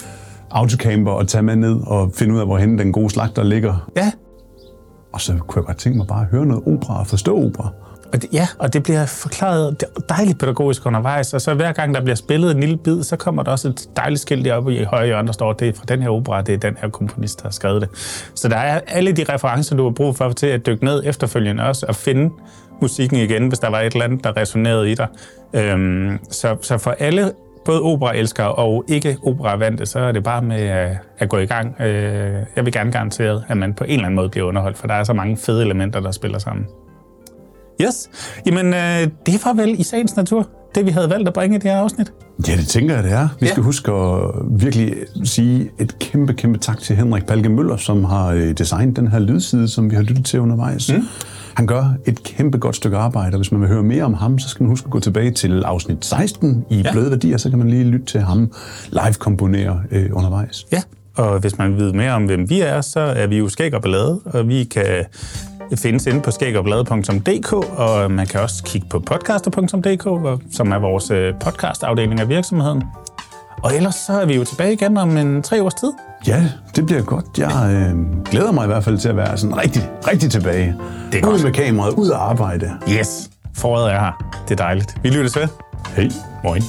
autocamper 0.52 1.11
og 1.11 1.27
tage 1.27 1.41
med 1.41 1.56
ned 1.56 1.76
og 1.88 2.11
finde 2.15 2.34
ud 2.36 2.40
af, 2.40 2.45
hvorhen 2.45 2.80
den 2.80 2.91
gode 2.91 3.10
slagter 3.10 3.44
ligger. 3.44 3.90
ja. 3.98 4.11
Og 5.14 5.22
så 5.22 5.34
kunne 5.48 5.60
jeg 5.61 5.65
godt 5.65 5.77
tænke 5.77 5.98
mig 5.98 6.07
bare 6.07 6.22
at 6.22 6.27
høre 6.31 6.45
noget 6.45 6.64
opera 6.68 6.99
og 6.99 7.07
forstå 7.07 7.45
opera. 7.45 7.69
Og 8.14 8.22
det, 8.22 8.30
ja, 8.34 8.48
og 8.60 8.73
det 8.73 8.84
bliver 8.84 9.06
forklaret 9.06 9.84
dejligt 10.10 10.40
pædagogisk 10.40 10.86
undervejs, 10.86 11.34
og 11.34 11.41
så 11.41 11.53
hver 11.53 11.72
gang 11.72 11.95
der 11.95 12.02
bliver 12.02 12.15
spillet 12.15 12.52
en 12.52 12.60
lille 12.60 12.77
bid, 12.77 13.03
så 13.03 13.15
kommer 13.15 13.44
der 13.44 13.52
også 13.52 13.68
et 13.68 13.90
dejligt 13.95 14.22
skilt 14.22 14.45
deroppe 14.45 14.76
i 14.76 14.84
højre 14.84 15.06
hjørne, 15.06 15.27
der 15.27 15.34
står, 15.34 15.53
det 15.53 15.68
er 15.68 15.73
fra 15.73 15.86
den 15.88 16.02
her 16.02 16.10
opera, 16.10 16.41
det 16.41 16.53
er 16.53 16.57
den 16.57 16.77
her 16.81 16.90
komponist, 16.90 17.40
der 17.40 17.48
har 17.48 17.52
skrevet 17.52 17.81
det. 17.81 17.90
Så 18.36 18.48
der 18.48 18.57
er 18.57 18.80
alle 18.88 19.11
de 19.11 19.23
referencer, 19.34 19.76
du 19.76 19.84
har 19.84 19.91
brug 19.91 20.15
for 20.15 20.31
til 20.31 20.48
at 20.48 20.65
dykke 20.65 20.86
ned 20.86 21.03
efterfølgende 21.06 21.64
også, 21.64 21.86
og 21.90 21.95
finde 21.95 22.34
musikken 22.81 23.18
igen, 23.18 23.48
hvis 23.48 23.60
der 23.60 23.69
var 23.69 23.80
et 23.80 23.94
eller 23.94 24.06
andet, 24.06 24.23
der 24.23 24.38
resonerede 24.38 24.91
i 24.91 24.95
dig. 24.95 25.07
Øhm, 25.53 26.19
så, 26.30 26.57
så 26.61 26.77
for 26.77 26.95
alle 26.99 27.31
både 27.65 27.81
operaelskere 27.81 28.56
og 28.56 28.86
ikke 28.88 29.18
operavante, 29.23 29.86
så 29.86 29.99
er 29.99 30.11
det 30.11 30.23
bare 30.23 30.41
med 30.41 30.61
at, 30.61 30.98
at 31.19 31.30
gå 31.30 31.38
i 31.38 31.45
gang. 31.45 31.81
Øh, 31.81 32.34
jeg 32.56 32.65
vil 32.65 32.73
gerne 32.73 32.91
garantere, 32.91 33.44
at 33.48 33.57
man 33.57 33.73
på 33.73 33.84
en 33.84 33.90
eller 33.90 34.06
anden 34.06 34.15
måde 34.15 34.30
bliver 34.30 34.48
underholdt, 34.48 34.77
for 34.77 34.88
der 34.88 34.94
er 34.94 35.03
så 35.03 35.14
mange 35.14 35.38
fede 35.38 35.65
elementer, 35.65 35.99
der 35.99 36.11
spiller 36.11 36.40
sammen. 36.40 36.68
Yes. 37.82 38.10
Jamen, 38.46 38.66
øh, 38.74 39.08
det 39.26 39.46
var 39.46 39.54
vel 39.54 39.80
i 39.80 39.84
sagens 39.84 40.16
natur, 40.16 40.48
det 40.76 40.86
vi 40.86 40.92
havde 40.92 41.10
valgt 41.10 41.28
at 41.28 41.34
bringe 41.34 41.56
i 41.56 41.60
det 41.60 41.72
her 41.72 41.78
afsnit. 41.78 42.14
Ja, 42.48 42.56
det 42.56 42.68
tænker 42.68 42.96
jeg, 42.96 43.04
det 43.04 43.12
er. 43.12 43.28
Vi 43.40 43.46
Ja. 43.46 43.52
skal 43.52 43.64
huske 43.64 43.92
at 43.92 44.20
virkelig 44.52 44.94
sige 45.24 45.70
et 45.80 46.00
kæmpe, 46.00 46.34
kæmpe 46.34 46.60
tak 46.60 46.80
til 46.80 46.96
Henrik 46.96 47.26
Palke 47.26 47.50
Møller, 47.50 47.78
som 47.78 48.04
har 48.04 48.28
øh, 48.28 48.52
designet 48.52 48.96
den 48.96 49.08
her 49.08 49.20
lydside, 49.20 49.68
som 49.68 49.92
vi 49.92 49.96
har 49.96 50.04
lyttet 50.04 50.26
til 50.26 50.40
undervejs. 50.40 50.92
Mm. 50.94 51.04
Han 51.54 51.68
gør 51.68 51.94
et 52.06 52.24
kæmpe 52.24 52.58
godt 52.58 52.76
stykke 52.76 52.98
arbejde, 52.98 53.34
og 53.36 53.38
hvis 53.38 53.52
man 53.52 53.62
vil 53.62 53.70
høre 53.70 53.84
mere 53.84 54.04
om 54.04 54.14
ham, 54.14 54.40
så 54.40 54.50
skal 54.50 54.64
man 54.64 54.70
huske 54.70 54.86
at 54.86 54.92
gå 54.92 55.00
tilbage 55.00 55.32
til 55.32 55.64
afsnit 55.64 56.06
16 56.06 56.66
i 56.70 56.82
ja. 56.82 56.92
Bløde 56.92 57.10
Værdier, 57.12 57.38
så 57.38 57.50
kan 57.50 57.60
man 57.60 57.70
lige 57.70 57.84
lytte 57.84 58.06
til 58.06 58.20
ham 58.22 58.52
live 58.90 59.14
komponere 59.20 59.82
øh, 59.92 60.10
undervejs. 60.12 60.66
Ja, 60.72 60.82
og 61.18 61.40
hvis 61.40 61.58
man 61.58 61.72
vil 61.72 61.80
vide 61.80 61.98
mere 61.98 62.12
om, 62.12 62.26
hvem 62.26 62.50
vi 62.50 62.62
er, 62.62 62.82
så 62.82 63.00
er 63.00 63.28
vi 63.28 63.38
jo 63.38 63.50
Skæg 63.50 63.74
og 63.74 63.82
Ballade, 63.82 64.20
og 64.26 64.48
vi 64.48 64.64
kan 64.64 64.86
findes 65.78 66.06
inde 66.08 66.22
på 66.22 66.32
skægogballade.dk, 66.32 67.54
og 67.54 68.12
man 68.12 68.28
kan 68.28 68.41
også 68.41 68.64
kigge 68.64 68.88
på 68.90 69.00
podcaster.dk, 69.00 70.04
som 70.56 70.72
er 70.72 70.80
vores 70.80 71.12
øh, 71.12 71.34
podcastafdeling 71.40 72.20
af 72.20 72.30
virksomheden. 72.30 72.84
Og 73.64 73.76
ellers 73.76 73.96
så 73.96 74.14
er 74.14 74.26
vi 74.26 74.36
jo 74.36 74.44
tilbage 74.44 74.74
igen 74.74 74.98
om 74.98 75.18
en 75.18 75.41
tre 75.44 75.64
års 75.64 75.74
tid. 75.74 75.91
Ja, 76.28 76.46
det 76.76 76.86
bliver 76.86 77.02
godt. 77.02 77.26
Jeg 77.38 77.52
øh, 77.72 78.24
glæder 78.24 78.52
mig 78.52 78.64
i 78.64 78.68
hvert 78.68 78.84
fald 78.84 78.98
til 78.98 79.10
at 79.10 79.16
være 79.18 79.38
sådan 79.38 79.58
rigtig, 79.58 79.90
rigtig 80.08 80.32
tilbage. 80.32 80.76
Det 81.12 81.24
er 81.24 81.28
ud 81.28 81.32
godt. 81.32 81.44
med 81.44 81.52
kameraet, 81.52 81.94
ud 81.94 82.10
at 82.12 82.18
arbejde. 82.18 82.72
Yes, 82.90 83.30
foråret 83.56 83.94
er 83.94 84.00
her. 84.00 84.41
Det 84.48 84.60
er 84.60 84.64
dejligt. 84.64 84.96
Vi 85.04 85.10
lyttes 85.10 85.36
ved. 85.36 85.48
Hej. 85.96 86.10
Moin. 86.44 86.64